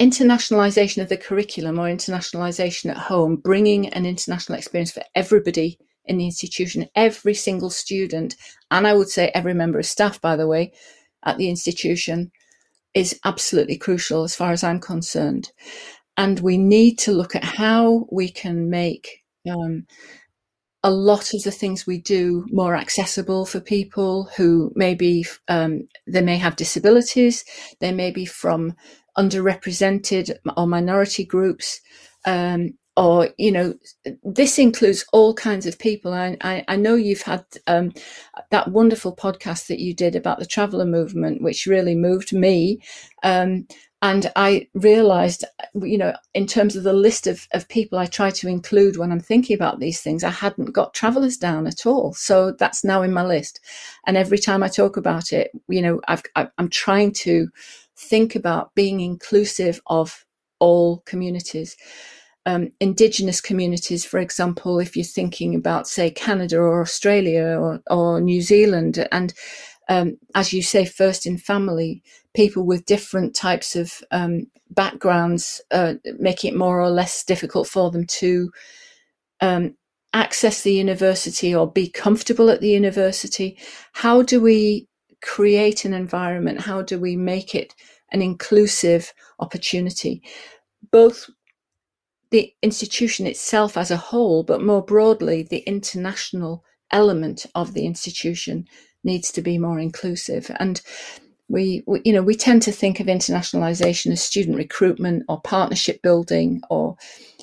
internationalization 0.01 1.01
of 1.01 1.09
the 1.09 1.17
curriculum 1.17 1.79
or 1.79 1.85
internationalization 1.85 2.91
at 2.91 2.97
home, 2.97 3.37
bringing 3.37 3.89
an 3.91 4.05
international 4.05 4.59
experience 4.59 4.91
for 4.91 5.05
everybody 5.15 5.79
in 6.07 6.19
the 6.19 6.25
institution, 6.25 6.89
every 6.97 7.35
single 7.35 7.71
student, 7.71 8.35
and 8.73 8.89
I 8.89 8.95
would 8.95 9.09
say 9.09 9.31
every 9.35 9.55
member 9.55 9.79
of 9.79 9.87
staff, 9.87 10.21
by 10.21 10.35
the 10.35 10.49
way, 10.49 10.73
at 11.23 11.39
the 11.39 11.49
institution, 11.49 12.33
is 12.93 13.21
absolutely 13.25 13.77
crucial 13.77 14.25
as 14.25 14.35
far 14.35 14.51
as 14.51 14.65
I'm 14.65 14.81
concerned. 14.81 15.53
And 16.17 16.41
we 16.41 16.57
need 16.57 16.99
to 17.01 17.13
look 17.13 17.35
at 17.37 17.45
how 17.45 18.07
we 18.11 18.31
can 18.31 18.71
make 18.71 19.23
um, 19.51 19.87
a 20.83 20.91
lot 20.91 21.35
of 21.35 21.43
the 21.43 21.51
things 21.51 21.87
we 21.87 21.99
do 21.99 22.47
more 22.51 22.77
accessible 22.77 23.45
for 23.45 23.61
people 23.61 24.31
who 24.37 24.73
maybe 24.77 25.25
um, 25.49 25.89
they 26.07 26.21
may 26.23 26.37
have 26.37 26.55
disabilities, 26.57 27.45
they 27.81 27.93
may 27.93 28.11
be 28.13 28.25
from 28.25 28.75
underrepresented 29.19 30.37
or 30.57 30.67
minority 30.67 31.25
groups, 31.25 31.81
um, 32.25 32.71
or 32.97 33.29
you 33.37 33.51
know 33.51 33.75
this 34.23 34.59
includes 34.59 35.05
all 35.13 35.35
kinds 35.35 35.67
of 35.67 35.79
people. 35.79 36.15
I, 36.15 36.37
I, 36.41 36.65
I 36.69 36.77
know 36.77 36.95
you've 36.95 37.23
had 37.23 37.45
um, 37.67 37.93
that 38.51 38.69
wonderful 38.69 39.15
podcast 39.15 39.67
that 39.67 39.81
you 39.81 39.93
did 39.93 40.15
about 40.15 40.39
the 40.39 40.47
traveller 40.47 40.87
movement 40.87 41.43
which 41.43 41.67
really 41.67 41.97
moved 41.97 42.33
me 42.33 42.79
um, 43.25 43.67
and 44.03 44.31
i 44.37 44.69
realized 44.75 45.45
you 45.83 45.97
know 45.97 46.15
in 46.35 46.47
terms 46.47 46.77
of 46.77 46.83
the 46.83 46.93
list 46.93 47.27
of, 47.27 47.47
of 47.53 47.69
people 47.69 47.99
i 47.99 48.07
try 48.07 48.31
to 48.31 48.49
include 48.49 48.97
when 48.97 49.11
i'm 49.11 49.21
thinking 49.21 49.55
about 49.55 49.79
these 49.79 50.01
things 50.01 50.23
i 50.23 50.31
hadn't 50.31 50.73
got 50.73 50.95
travellers 50.95 51.37
down 51.37 51.67
at 51.67 51.87
all. 51.87 52.13
So 52.13 52.53
that's 52.53 52.85
now 52.85 53.03
in 53.03 53.13
my 53.13 53.25
list. 53.25 53.61
And 54.07 54.17
every 54.17 54.39
time 54.39 54.63
i 54.63 54.69
talk 54.69 54.97
about 54.97 55.33
it 55.33 55.51
you 55.69 55.83
know 55.83 56.01
I've, 56.09 56.23
i'm 56.37 56.69
trying 56.69 57.13
to 57.15 57.49
think 57.97 58.35
about 58.35 58.75
being 58.75 59.01
inclusive 59.01 59.81
of 59.87 60.25
all 60.59 61.03
communities. 61.07 61.77
Um, 62.45 62.71
indigenous 62.79 63.41
communities, 63.41 64.05
for 64.05 64.19
example, 64.19 64.79
if 64.79 64.97
you're 64.97 65.05
thinking 65.05 65.55
about, 65.57 65.89
say, 65.89 66.11
Canada 66.11 66.59
or 66.59 66.81
Australia 66.81 67.59
or, 67.59 67.81
or 67.91 68.21
New 68.21 68.41
Zealand, 68.41 69.05
and 69.11 69.35
um, 69.89 70.19
as 70.35 70.53
you 70.53 70.63
say, 70.63 70.85
first 70.85 71.27
in 71.27 71.39
family, 71.39 72.03
people 72.35 72.65
with 72.65 72.87
different 72.87 73.35
types 73.35 73.77
of 73.77 74.03
um, 74.11 74.47
backgrounds, 74.71 75.61
uh, 75.71 75.95
it 76.45 76.57
more 76.57 76.81
or 76.81 76.91
less 76.91 77.25
difficult 77.25 77.69
for 77.69 77.91
them 77.91 78.05
to 78.07 78.51
um, 79.41 79.77
access 80.13 80.63
the 80.63 80.73
university 80.73 81.55
or 81.55 81.71
be 81.71 81.89
comfortable 81.89 82.51
at 82.51 82.61
the 82.61 82.71
university. 82.71 83.59
How 83.93 84.23
do 84.23 84.41
we 84.41 84.89
create 85.23 85.85
an 85.85 85.95
environment? 85.95 86.61
How 86.61 86.83
do 86.83 86.99
we 86.99 87.17
make 87.17 87.55
it 87.55 87.75
an 88.13 88.23
inclusive 88.23 89.13
opportunity? 89.39 90.23
Both 90.91 91.31
the 92.31 92.53
institution 92.63 93.27
itself 93.27 93.77
as 93.77 93.91
a 93.91 93.97
whole, 93.97 94.43
but 94.43 94.63
more 94.63 94.85
broadly, 94.85 95.45
the 95.45 95.59
international 95.59 96.65
element 96.91 97.47
of 97.55 97.75
the 97.75 97.87
institution 97.87 98.67
needs 99.07 99.33
to 99.33 99.41
be 99.41 99.57
more 99.57 99.79
inclusive. 99.79 100.51
And 100.61 100.83
we, 101.49 101.83
we, 101.87 102.03
you 102.05 102.13
know, 102.13 102.23
we 102.23 102.35
tend 102.35 102.63
to 102.63 102.73
think 102.73 103.01
of 103.01 103.07
internationalization 103.07 104.13
as 104.13 104.23
student 104.23 104.57
recruitment 104.57 105.23
or 105.29 105.41
partnership 105.41 106.03
building 106.03 106.61
or, 106.69 106.97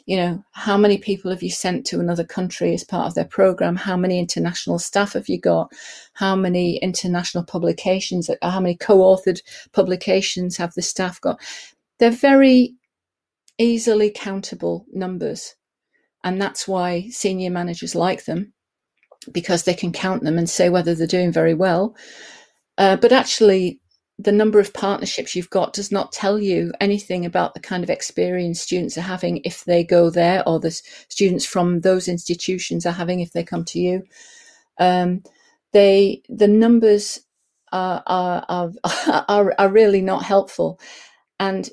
you 0.06 0.18
know, 0.18 0.44
how 0.52 0.78
many 0.78 0.98
people 0.98 1.32
have 1.32 1.42
you 1.42 1.50
sent 1.50 1.86
to 1.86 2.02
another 2.02 2.26
country 2.26 2.74
as 2.74 2.84
part 2.84 3.08
of 3.08 3.16
their 3.16 3.26
program? 3.26 3.78
How 3.78 3.96
many 3.96 4.20
international 4.20 4.78
staff 4.78 5.14
have 5.14 5.30
you 5.30 5.40
got? 5.40 5.72
How 6.14 6.36
many 6.36 6.78
international 6.78 7.46
publications, 7.46 8.30
how 8.42 8.60
many 8.60 8.76
co-authored 8.76 9.42
publications 9.72 10.58
have 10.58 10.74
the 10.74 10.82
staff 10.82 11.22
got? 11.22 11.40
They're 12.00 12.12
very 12.12 12.76
easily 13.58 14.12
countable 14.12 14.86
numbers. 14.92 15.56
And 16.26 16.42
that's 16.42 16.68
why 16.68 17.08
senior 17.10 17.52
managers 17.52 17.96
like 17.96 18.26
them 18.26 18.54
because 19.32 19.64
they 19.64 19.74
can 19.74 19.92
count 19.92 20.24
them 20.24 20.38
and 20.38 20.50
say 20.50 20.70
whether 20.70 20.96
they're 20.96 21.08
doing 21.08 21.32
very 21.32 21.54
well. 21.54 21.96
Uh, 22.78 22.96
but 22.96 23.12
actually, 23.12 23.80
the 24.20 24.32
number 24.32 24.60
of 24.60 24.74
partnerships 24.74 25.36
you've 25.36 25.50
got 25.50 25.74
does 25.74 25.92
not 25.92 26.12
tell 26.12 26.40
you 26.40 26.72
anything 26.80 27.26
about 27.26 27.54
the 27.54 27.60
kind 27.60 27.84
of 27.84 27.90
experience 27.90 28.62
students 28.62 28.98
are 28.98 29.02
having 29.02 29.42
if 29.44 29.66
they 29.66 29.84
go 29.84 30.10
there 30.10 30.48
or 30.48 30.60
the 30.60 30.72
students 30.72 31.46
from 31.46 31.82
those 31.82 32.08
institutions 32.08 32.86
are 32.86 32.92
having 32.92 33.20
if 33.20 33.32
they 33.32 33.44
come 33.44 33.66
to 33.66 33.80
you. 33.80 34.04
Um, 34.80 35.24
they 35.72 36.22
the 36.30 36.48
numbers 36.48 37.20
are, 37.74 38.04
are, 38.06 38.46
are, 38.48 39.56
are, 39.58 39.70
really 39.70 40.02
not 40.02 40.24
helpful. 40.24 40.80
And 41.40 41.70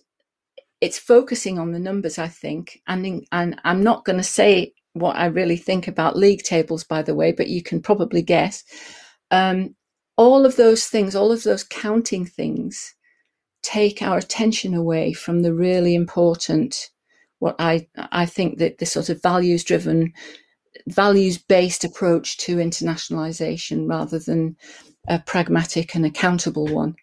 it's 0.80 0.98
focusing 0.98 1.58
on 1.58 1.72
the 1.72 1.78
numbers, 1.78 2.18
I 2.18 2.28
think. 2.28 2.80
And, 2.86 3.26
and 3.30 3.60
I'm 3.64 3.82
not 3.84 4.06
going 4.06 4.16
to 4.16 4.24
say 4.24 4.72
what 4.94 5.16
I 5.16 5.26
really 5.26 5.56
think 5.56 5.88
about 5.88 6.16
league 6.16 6.42
tables, 6.42 6.84
by 6.84 7.02
the 7.02 7.14
way, 7.14 7.32
but 7.32 7.48
you 7.48 7.62
can 7.62 7.80
probably 7.80 8.22
guess. 8.22 8.64
Um, 9.30 9.74
all 10.16 10.44
of 10.44 10.56
those 10.56 10.86
things, 10.86 11.14
all 11.14 11.32
of 11.32 11.42
those 11.44 11.64
counting 11.64 12.26
things, 12.26 12.94
take 13.62 14.02
our 14.02 14.18
attention 14.18 14.74
away 14.74 15.12
from 15.12 15.42
the 15.42 15.54
really 15.54 15.94
important, 15.94 16.90
what 17.38 17.56
I 17.58 17.86
I 17.96 18.26
think 18.26 18.58
that 18.58 18.78
the 18.78 18.86
sort 18.86 19.08
of 19.08 19.22
values 19.22 19.64
driven, 19.64 20.12
values 20.88 21.38
based 21.38 21.84
approach 21.84 22.36
to 22.38 22.56
internationalization 22.56 23.88
rather 23.88 24.18
than 24.18 24.56
a 25.08 25.18
pragmatic 25.20 25.94
and 25.94 26.04
accountable 26.04 26.66
one. 26.66 26.96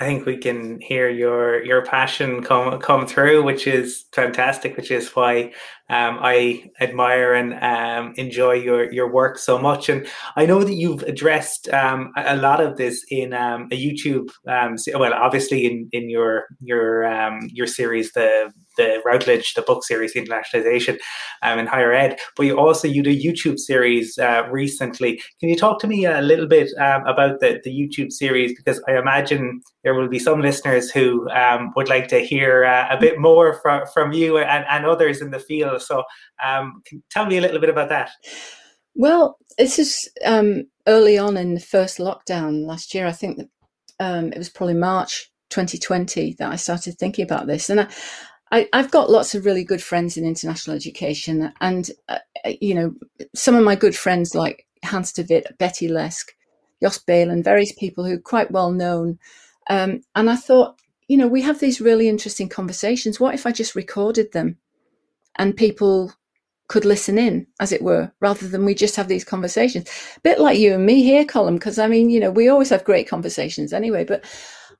I 0.00 0.06
think 0.06 0.26
we 0.26 0.36
can 0.38 0.80
hear 0.80 1.08
your 1.08 1.64
your 1.64 1.84
passion 1.84 2.42
come 2.42 2.80
come 2.80 3.06
through, 3.06 3.44
which 3.44 3.68
is 3.68 4.06
fantastic. 4.12 4.76
Which 4.76 4.90
is 4.90 5.10
why 5.10 5.52
um, 5.88 6.18
I 6.20 6.64
admire 6.80 7.32
and 7.34 7.54
um, 7.62 8.12
enjoy 8.16 8.54
your 8.54 8.92
your 8.92 9.12
work 9.12 9.38
so 9.38 9.56
much. 9.56 9.88
And 9.88 10.06
I 10.34 10.46
know 10.46 10.64
that 10.64 10.74
you've 10.74 11.04
addressed 11.04 11.68
um, 11.68 12.10
a 12.16 12.36
lot 12.36 12.60
of 12.60 12.76
this 12.76 13.04
in 13.08 13.32
um, 13.34 13.68
a 13.70 13.76
YouTube. 13.76 14.30
Um, 14.48 14.76
well, 14.98 15.14
obviously 15.14 15.64
in 15.64 15.88
in 15.92 16.10
your 16.10 16.46
your 16.60 17.06
um, 17.06 17.48
your 17.52 17.68
series, 17.68 18.10
the 18.12 18.50
the 18.76 19.00
Routledge, 19.04 19.54
the 19.54 19.62
book 19.62 19.84
series, 19.84 20.14
Internationalization 20.14 20.98
um, 21.42 21.58
in 21.58 21.66
Higher 21.66 21.92
Ed. 21.92 22.18
But 22.36 22.46
you 22.46 22.58
also 22.58 22.88
you 22.88 23.02
a 23.02 23.06
YouTube 23.06 23.58
series 23.58 24.18
uh, 24.18 24.42
recently. 24.50 25.22
Can 25.40 25.48
you 25.48 25.56
talk 25.56 25.78
to 25.80 25.86
me 25.86 26.06
a 26.06 26.20
little 26.20 26.46
bit 26.46 26.70
um, 26.78 27.06
about 27.06 27.40
the, 27.40 27.60
the 27.64 27.70
YouTube 27.70 28.12
series? 28.12 28.54
Because 28.56 28.82
I 28.88 28.96
imagine 28.96 29.60
there 29.82 29.94
will 29.94 30.08
be 30.08 30.18
some 30.18 30.40
listeners 30.40 30.90
who 30.90 31.28
um, 31.30 31.72
would 31.76 31.88
like 31.88 32.08
to 32.08 32.20
hear 32.20 32.64
uh, 32.64 32.88
a 32.90 32.98
bit 32.98 33.18
more 33.18 33.60
from, 33.60 33.82
from 33.92 34.12
you 34.12 34.38
and, 34.38 34.64
and 34.68 34.86
others 34.86 35.20
in 35.20 35.30
the 35.30 35.38
field. 35.38 35.82
So 35.82 36.04
um, 36.44 36.82
tell 37.10 37.26
me 37.26 37.38
a 37.38 37.40
little 37.40 37.60
bit 37.60 37.70
about 37.70 37.88
that. 37.90 38.10
Well, 38.94 39.38
this 39.58 39.78
is 39.78 40.08
um, 40.24 40.64
early 40.86 41.18
on 41.18 41.36
in 41.36 41.54
the 41.54 41.60
first 41.60 41.98
lockdown 41.98 42.66
last 42.66 42.94
year. 42.94 43.06
I 43.06 43.12
think 43.12 43.38
that, 43.38 43.48
um, 44.00 44.32
it 44.32 44.38
was 44.38 44.48
probably 44.48 44.74
March 44.74 45.30
2020 45.50 46.36
that 46.38 46.50
I 46.50 46.56
started 46.56 46.98
thinking 46.98 47.24
about 47.24 47.46
this. 47.46 47.70
And 47.70 47.80
I, 47.82 47.88
I, 48.50 48.68
have 48.72 48.90
got 48.90 49.10
lots 49.10 49.34
of 49.34 49.44
really 49.44 49.64
good 49.64 49.82
friends 49.82 50.16
in 50.16 50.24
international 50.24 50.76
education, 50.76 51.52
and 51.60 51.90
uh, 52.08 52.18
you 52.60 52.74
know, 52.74 52.94
some 53.34 53.54
of 53.54 53.64
my 53.64 53.74
good 53.74 53.96
friends 53.96 54.34
like 54.34 54.66
Hans 54.84 55.12
de 55.12 55.24
Wit, 55.28 55.58
Betty 55.58 55.88
Leask, 55.88 56.30
Jos 56.82 56.98
Beelen, 56.98 57.42
various 57.42 57.72
people 57.72 58.04
who 58.04 58.14
are 58.14 58.18
quite 58.18 58.50
well 58.50 58.70
known. 58.70 59.18
Um, 59.70 60.02
and 60.14 60.30
I 60.30 60.36
thought, 60.36 60.78
you 61.08 61.16
know, 61.16 61.26
we 61.26 61.42
have 61.42 61.58
these 61.58 61.80
really 61.80 62.08
interesting 62.08 62.48
conversations. 62.48 63.18
What 63.18 63.34
if 63.34 63.46
I 63.46 63.52
just 63.52 63.74
recorded 63.74 64.32
them, 64.32 64.58
and 65.36 65.56
people 65.56 66.12
could 66.68 66.84
listen 66.84 67.18
in, 67.18 67.46
as 67.60 67.72
it 67.72 67.82
were, 67.82 68.10
rather 68.20 68.48
than 68.48 68.64
we 68.64 68.74
just 68.74 68.96
have 68.96 69.08
these 69.08 69.24
conversations. 69.24 69.88
A 70.16 70.20
bit 70.20 70.40
like 70.40 70.58
you 70.58 70.74
and 70.74 70.86
me 70.86 71.02
here, 71.02 71.24
Colin, 71.24 71.54
because 71.54 71.78
I 71.78 71.88
mean, 71.88 72.10
you 72.10 72.20
know, 72.20 72.30
we 72.30 72.48
always 72.48 72.70
have 72.70 72.84
great 72.84 73.08
conversations 73.08 73.72
anyway. 73.72 74.04
But 74.04 74.24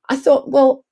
I 0.08 0.16
thought, 0.16 0.50
well, 0.50 0.84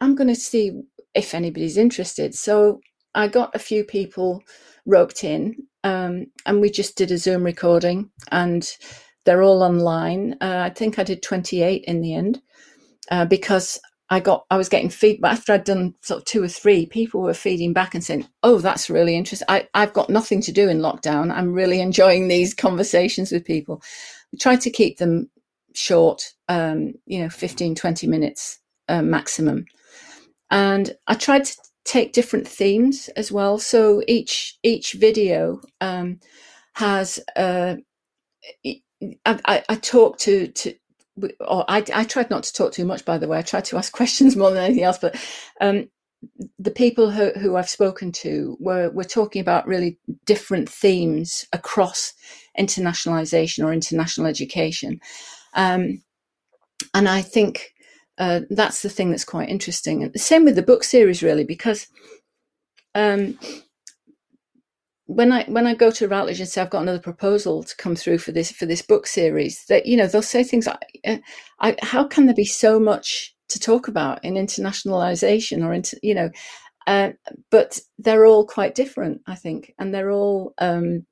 I'm 0.00 0.14
going 0.14 0.28
to 0.28 0.34
see 0.34 0.82
if 1.16 1.34
anybody's 1.34 1.76
interested. 1.76 2.34
So 2.34 2.80
I 3.14 3.28
got 3.28 3.54
a 3.54 3.58
few 3.58 3.82
people 3.82 4.42
roped 4.84 5.24
in, 5.24 5.56
um, 5.82 6.26
and 6.44 6.60
we 6.60 6.70
just 6.70 6.96
did 6.96 7.10
a 7.10 7.18
Zoom 7.18 7.42
recording, 7.42 8.10
and 8.30 8.70
they're 9.24 9.42
all 9.42 9.62
online. 9.62 10.36
Uh, 10.40 10.62
I 10.66 10.70
think 10.70 10.98
I 10.98 11.02
did 11.02 11.22
28 11.22 11.84
in 11.84 12.00
the 12.02 12.14
end 12.14 12.40
uh, 13.10 13.24
because 13.24 13.80
I 14.08 14.20
got 14.20 14.44
I 14.50 14.56
was 14.56 14.68
getting 14.68 14.90
feedback 14.90 15.32
after 15.32 15.52
I'd 15.52 15.64
done 15.64 15.94
sort 16.02 16.20
of 16.20 16.24
two 16.26 16.42
or 16.42 16.48
three. 16.48 16.86
People 16.86 17.22
were 17.22 17.34
feeding 17.34 17.72
back 17.72 17.94
and 17.94 18.04
saying, 18.04 18.28
"Oh, 18.42 18.58
that's 18.58 18.88
really 18.90 19.16
interesting. 19.16 19.46
I, 19.48 19.68
I've 19.74 19.92
got 19.94 20.10
nothing 20.10 20.40
to 20.42 20.52
do 20.52 20.68
in 20.68 20.78
lockdown. 20.78 21.32
I'm 21.32 21.52
really 21.52 21.80
enjoying 21.80 22.28
these 22.28 22.54
conversations 22.54 23.32
with 23.32 23.44
people." 23.44 23.82
We 24.32 24.38
tried 24.38 24.60
to 24.62 24.70
keep 24.70 24.98
them 24.98 25.30
short, 25.74 26.32
um, 26.48 26.94
you 27.06 27.20
know, 27.20 27.28
15, 27.28 27.74
20 27.74 28.06
minutes 28.06 28.58
uh, 28.88 29.02
maximum. 29.02 29.66
And 30.50 30.94
I 31.06 31.14
tried 31.14 31.44
to 31.46 31.56
take 31.84 32.12
different 32.12 32.46
themes 32.48 33.08
as 33.16 33.30
well. 33.30 33.58
So 33.58 34.02
each 34.06 34.58
each 34.62 34.92
video 34.92 35.60
um, 35.80 36.20
has 36.74 37.18
uh, 37.36 37.76
I, 38.64 38.80
I, 39.24 39.64
I 39.68 39.74
talk 39.76 40.18
to, 40.20 40.48
to 40.48 40.74
or 41.40 41.64
I, 41.68 41.82
I 41.94 42.04
tried 42.04 42.30
not 42.30 42.44
to 42.44 42.52
talk 42.52 42.72
too 42.72 42.84
much, 42.84 43.04
by 43.04 43.18
the 43.18 43.28
way. 43.28 43.38
I 43.38 43.42
tried 43.42 43.64
to 43.66 43.76
ask 43.76 43.92
questions 43.96 44.36
more 44.36 44.50
than 44.50 44.64
anything 44.64 44.84
else, 44.84 44.98
but 44.98 45.16
um, 45.60 45.88
the 46.58 46.70
people 46.70 47.10
who, 47.10 47.30
who 47.30 47.56
I've 47.56 47.68
spoken 47.68 48.12
to 48.12 48.56
were, 48.60 48.90
were 48.90 49.04
talking 49.04 49.40
about 49.40 49.66
really 49.66 49.98
different 50.24 50.68
themes 50.68 51.46
across 51.52 52.14
internationalization 52.58 53.64
or 53.64 53.72
international 53.72 54.26
education. 54.26 55.00
Um, 55.54 56.02
and 56.94 57.08
I 57.08 57.22
think 57.22 57.72
uh, 58.18 58.40
that's 58.50 58.82
the 58.82 58.88
thing 58.88 59.10
that's 59.10 59.24
quite 59.24 59.48
interesting. 59.48 60.02
And 60.02 60.12
the 60.12 60.18
same 60.18 60.44
with 60.44 60.56
the 60.56 60.62
book 60.62 60.84
series, 60.84 61.22
really, 61.22 61.44
because 61.44 61.86
um, 62.94 63.38
when 65.06 65.32
I 65.32 65.44
when 65.44 65.66
I 65.66 65.74
go 65.74 65.90
to 65.90 66.08
Routledge 66.08 66.40
and 66.40 66.48
say 66.48 66.60
I've 66.60 66.70
got 66.70 66.82
another 66.82 66.98
proposal 66.98 67.62
to 67.62 67.76
come 67.76 67.94
through 67.94 68.18
for 68.18 68.32
this 68.32 68.50
for 68.50 68.66
this 68.66 68.82
book 68.82 69.06
series, 69.06 69.64
that 69.68 69.86
you 69.86 69.96
know 69.96 70.06
they'll 70.06 70.22
say 70.22 70.42
things 70.42 70.66
like, 70.66 70.78
uh, 71.06 71.18
I, 71.60 71.76
"How 71.82 72.04
can 72.04 72.26
there 72.26 72.34
be 72.34 72.44
so 72.44 72.80
much 72.80 73.34
to 73.48 73.60
talk 73.60 73.86
about 73.86 74.24
in 74.24 74.34
internationalization 74.34 75.64
or 75.64 75.72
into 75.72 75.98
you 76.02 76.14
know?" 76.14 76.30
Uh, 76.86 77.10
but 77.50 77.80
they're 77.98 78.26
all 78.26 78.46
quite 78.46 78.76
different, 78.76 79.20
I 79.26 79.34
think, 79.34 79.72
and 79.78 79.92
they're 79.92 80.10
all 80.10 80.54
um, 80.58 81.06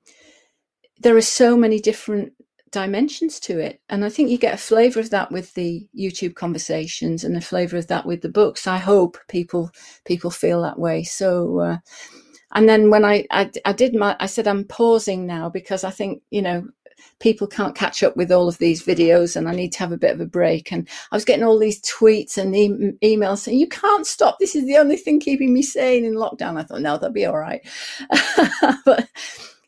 there 0.98 1.16
are 1.16 1.20
so 1.20 1.56
many 1.56 1.80
different 1.80 2.32
dimensions 2.74 3.40
to 3.40 3.58
it, 3.58 3.80
and 3.88 4.04
I 4.04 4.10
think 4.10 4.30
you 4.30 4.38
get 4.38 4.54
a 4.54 4.58
flavour 4.58 5.00
of 5.00 5.10
that 5.10 5.32
with 5.32 5.54
the 5.54 5.86
YouTube 5.98 6.34
conversations 6.34 7.24
and 7.24 7.36
a 7.36 7.40
flavour 7.40 7.78
of 7.78 7.86
that 7.88 8.06
with 8.06 8.20
the 8.22 8.28
books. 8.28 8.66
I 8.66 8.78
hope 8.78 9.18
people 9.28 9.70
people 10.04 10.30
feel 10.30 10.62
that 10.62 10.78
way. 10.78 11.04
So. 11.04 11.60
Uh, 11.60 11.78
and 12.54 12.68
then 12.68 12.90
when 12.90 13.04
I, 13.04 13.26
I, 13.32 13.50
I 13.64 13.72
did 13.72 13.94
my, 13.94 14.16
I 14.20 14.26
said, 14.26 14.46
I'm 14.46 14.64
pausing 14.64 15.26
now 15.26 15.50
because 15.50 15.82
I 15.84 15.90
think, 15.90 16.22
you 16.30 16.40
know, 16.40 16.64
people 17.18 17.46
can't 17.46 17.74
catch 17.74 18.02
up 18.02 18.16
with 18.16 18.30
all 18.30 18.48
of 18.48 18.58
these 18.58 18.84
videos 18.84 19.36
and 19.36 19.48
I 19.48 19.52
need 19.54 19.72
to 19.72 19.78
have 19.80 19.92
a 19.92 19.96
bit 19.98 20.12
of 20.12 20.20
a 20.20 20.26
break. 20.26 20.72
And 20.72 20.88
I 21.10 21.16
was 21.16 21.24
getting 21.24 21.44
all 21.44 21.58
these 21.58 21.82
tweets 21.82 22.38
and 22.38 22.54
e- 22.54 22.92
emails 23.02 23.38
saying, 23.38 23.58
you 23.58 23.68
can't 23.68 24.06
stop. 24.06 24.38
This 24.38 24.54
is 24.54 24.66
the 24.66 24.76
only 24.76 24.96
thing 24.96 25.20
keeping 25.20 25.52
me 25.52 25.62
sane 25.62 26.04
in 26.04 26.14
lockdown. 26.14 26.58
I 26.58 26.62
thought, 26.62 26.80
no, 26.80 26.94
that'll 26.94 27.12
be 27.12 27.26
all 27.26 27.38
right. 27.38 27.60
but, 28.84 29.08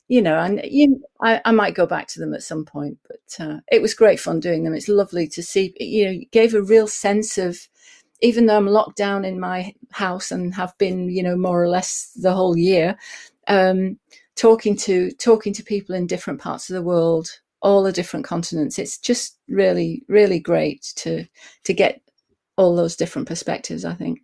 you 0.08 0.22
know, 0.22 0.38
and 0.38 0.60
you, 0.64 1.02
I, 1.20 1.40
I, 1.44 1.52
might 1.52 1.74
go 1.74 1.86
back 1.86 2.06
to 2.08 2.20
them 2.20 2.32
at 2.32 2.42
some 2.42 2.64
point, 2.64 2.98
but 3.08 3.44
uh, 3.44 3.58
it 3.72 3.82
was 3.82 3.94
great 3.94 4.20
fun 4.20 4.38
doing 4.38 4.62
them. 4.62 4.74
It's 4.74 4.88
lovely 4.88 5.26
to 5.28 5.42
see, 5.42 5.74
you 5.80 6.06
know, 6.06 6.20
gave 6.30 6.54
a 6.54 6.62
real 6.62 6.86
sense 6.86 7.38
of, 7.38 7.58
even 8.22 8.46
though 8.46 8.56
I'm 8.56 8.68
locked 8.68 8.96
down 8.96 9.24
in 9.24 9.40
my 9.40 9.74
house 9.90 10.30
and 10.30 10.54
have 10.54 10.76
been, 10.78 11.10
you 11.10 11.22
know, 11.22 11.36
more 11.36 11.60
or 11.62 11.68
less 11.68 12.12
the 12.14 12.32
whole 12.32 12.56
year, 12.56 12.96
um, 13.48 13.98
talking 14.36 14.76
to 14.76 15.10
talking 15.12 15.52
to 15.54 15.64
people 15.64 15.94
in 15.94 16.06
different 16.06 16.40
parts 16.40 16.70
of 16.70 16.74
the 16.74 16.82
world, 16.82 17.28
all 17.60 17.82
the 17.82 17.92
different 17.92 18.24
continents. 18.24 18.78
It's 18.78 18.98
just 18.98 19.38
really, 19.48 20.02
really 20.08 20.38
great 20.38 20.92
to 20.96 21.26
to 21.64 21.74
get 21.74 22.00
all 22.56 22.76
those 22.76 22.96
different 22.96 23.28
perspectives. 23.28 23.84
I 23.84 23.94
think. 23.94 24.20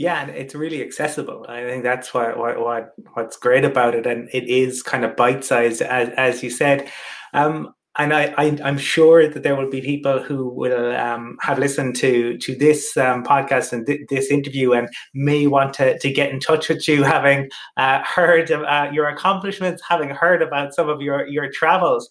Yeah, 0.00 0.22
and 0.22 0.30
it's 0.30 0.54
really 0.54 0.80
accessible. 0.80 1.44
I 1.46 1.60
think 1.64 1.82
that's 1.82 2.14
what, 2.14 2.38
what, 2.38 2.58
what 2.58 2.94
what's 3.12 3.36
great 3.36 3.66
about 3.66 3.94
it, 3.94 4.06
and 4.06 4.30
it 4.32 4.48
is 4.48 4.82
kind 4.82 5.04
of 5.04 5.14
bite 5.14 5.44
sized, 5.44 5.82
as 5.82 6.08
as 6.16 6.42
you 6.42 6.48
said. 6.48 6.90
Um, 7.34 7.74
and 7.98 8.14
I, 8.14 8.32
I, 8.38 8.44
am 8.66 8.78
sure 8.78 9.28
that 9.28 9.42
there 9.42 9.54
will 9.54 9.68
be 9.68 9.82
people 9.82 10.22
who 10.22 10.48
will 10.48 10.96
um, 10.96 11.36
have 11.42 11.58
listened 11.58 11.96
to 11.96 12.38
to 12.38 12.54
this 12.54 12.96
um, 12.96 13.22
podcast 13.24 13.74
and 13.74 13.86
th- 13.86 14.08
this 14.08 14.30
interview 14.30 14.72
and 14.72 14.88
may 15.12 15.46
want 15.46 15.74
to, 15.74 15.98
to 15.98 16.10
get 16.10 16.30
in 16.30 16.40
touch 16.40 16.70
with 16.70 16.88
you, 16.88 17.02
having 17.02 17.50
uh, 17.76 18.02
heard 18.02 18.50
of, 18.50 18.62
uh, 18.62 18.88
your 18.90 19.06
accomplishments, 19.06 19.82
having 19.86 20.08
heard 20.08 20.40
about 20.40 20.72
some 20.72 20.88
of 20.88 21.02
your 21.02 21.26
your 21.26 21.50
travels. 21.50 22.08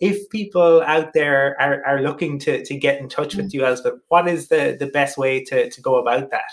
If 0.00 0.28
people 0.30 0.82
out 0.82 1.12
there 1.14 1.56
are, 1.60 1.84
are 1.86 2.02
looking 2.02 2.38
to, 2.40 2.64
to 2.64 2.76
get 2.76 3.00
in 3.00 3.08
touch 3.08 3.34
with 3.34 3.50
mm. 3.50 3.54
you, 3.54 3.64
Elspeth, 3.64 3.94
what 4.08 4.28
is 4.28 4.48
the, 4.48 4.76
the 4.78 4.86
best 4.86 5.16
way 5.16 5.42
to, 5.44 5.70
to 5.70 5.80
go 5.80 5.96
about 5.96 6.30
that? 6.30 6.50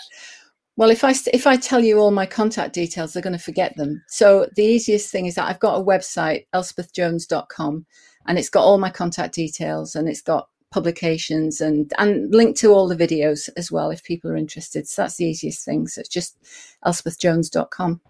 Well, 0.76 0.90
if 0.90 1.04
I 1.04 1.14
if 1.32 1.46
I 1.46 1.56
tell 1.56 1.84
you 1.84 1.98
all 1.98 2.10
my 2.10 2.26
contact 2.26 2.74
details, 2.74 3.12
they're 3.12 3.22
going 3.22 3.38
to 3.38 3.38
forget 3.38 3.76
them. 3.76 4.02
So 4.08 4.48
the 4.56 4.64
easiest 4.64 5.10
thing 5.10 5.26
is 5.26 5.36
that 5.36 5.48
I've 5.48 5.60
got 5.60 5.80
a 5.80 5.84
website, 5.84 6.46
elspethjones.com, 6.52 7.86
and 8.26 8.38
it's 8.38 8.48
got 8.48 8.64
all 8.64 8.78
my 8.78 8.90
contact 8.90 9.34
details 9.34 9.94
and 9.94 10.08
it's 10.08 10.22
got 10.22 10.48
publications 10.72 11.60
and 11.60 11.92
and 11.98 12.34
linked 12.34 12.58
to 12.58 12.72
all 12.72 12.88
the 12.88 12.96
videos 12.96 13.48
as 13.56 13.70
well 13.70 13.90
if 13.90 14.02
people 14.02 14.28
are 14.30 14.36
interested. 14.36 14.88
So 14.88 15.02
that's 15.02 15.16
the 15.16 15.26
easiest 15.26 15.64
thing. 15.64 15.86
So 15.86 16.00
it's 16.00 16.08
just 16.08 16.36
elspethjones.com. 16.84 18.00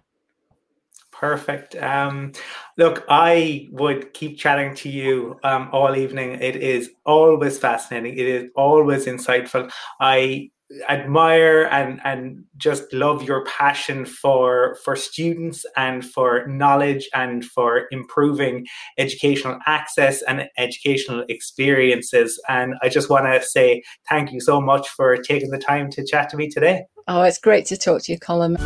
Perfect. 1.19 1.75
Um, 1.77 2.33
look, 2.77 3.05
I 3.07 3.69
would 3.71 4.13
keep 4.13 4.37
chatting 4.37 4.75
to 4.75 4.89
you 4.89 5.39
um, 5.43 5.69
all 5.71 5.95
evening. 5.95 6.33
It 6.41 6.57
is 6.57 6.89
always 7.05 7.57
fascinating. 7.57 8.17
It 8.17 8.27
is 8.27 8.51
always 8.55 9.05
insightful. 9.05 9.71
I 9.99 10.49
admire 10.89 11.69
and 11.71 12.01
and 12.03 12.43
just 12.57 12.91
love 12.91 13.21
your 13.21 13.45
passion 13.45 14.03
for 14.03 14.77
for 14.83 14.95
students 14.95 15.63
and 15.77 16.03
for 16.03 16.47
knowledge 16.47 17.07
and 17.13 17.45
for 17.45 17.83
improving 17.91 18.65
educational 18.97 19.59
access 19.67 20.23
and 20.23 20.49
educational 20.57 21.23
experiences 21.29 22.41
and 22.49 22.73
i 22.81 22.89
just 22.89 23.11
want 23.11 23.25
to 23.25 23.47
say 23.47 23.83
thank 24.09 24.31
you 24.31 24.41
so 24.41 24.59
much 24.59 24.89
for 24.89 25.15
taking 25.17 25.51
the 25.51 25.59
time 25.59 25.87
to 25.87 26.03
chat 26.03 26.29
to 26.29 26.35
me 26.35 26.49
today 26.49 26.83
oh 27.07 27.21
it's 27.21 27.37
great 27.37 27.67
to 27.67 27.77
talk 27.77 28.01
to 28.01 28.11
you 28.11 28.17
colin 28.17 28.57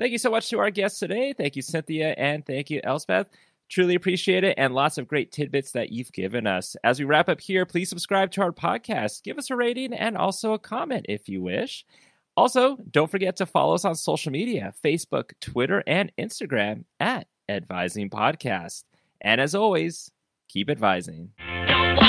Thank 0.00 0.12
you 0.12 0.18
so 0.18 0.30
much 0.30 0.48
to 0.48 0.58
our 0.58 0.70
guests 0.70 0.98
today. 0.98 1.34
Thank 1.34 1.56
you, 1.56 1.62
Cynthia, 1.62 2.14
and 2.16 2.44
thank 2.46 2.70
you, 2.70 2.80
Elspeth. 2.82 3.26
Truly 3.68 3.94
appreciate 3.94 4.44
it 4.44 4.54
and 4.56 4.74
lots 4.74 4.96
of 4.96 5.06
great 5.06 5.30
tidbits 5.30 5.72
that 5.72 5.92
you've 5.92 6.10
given 6.12 6.46
us. 6.46 6.74
As 6.82 6.98
we 6.98 7.04
wrap 7.04 7.28
up 7.28 7.38
here, 7.38 7.66
please 7.66 7.90
subscribe 7.90 8.30
to 8.32 8.40
our 8.40 8.50
podcast, 8.50 9.22
give 9.22 9.36
us 9.36 9.50
a 9.50 9.56
rating, 9.56 9.92
and 9.92 10.16
also 10.16 10.54
a 10.54 10.58
comment 10.58 11.04
if 11.06 11.28
you 11.28 11.42
wish. 11.42 11.84
Also, 12.34 12.78
don't 12.90 13.10
forget 13.10 13.36
to 13.36 13.44
follow 13.44 13.74
us 13.74 13.84
on 13.84 13.94
social 13.94 14.32
media 14.32 14.72
Facebook, 14.82 15.32
Twitter, 15.42 15.84
and 15.86 16.10
Instagram 16.18 16.84
at 16.98 17.26
Advising 17.50 18.08
Podcast. 18.08 18.84
And 19.20 19.38
as 19.38 19.54
always, 19.54 20.10
keep 20.48 20.70
advising. 20.70 21.28
Don't 21.68 22.00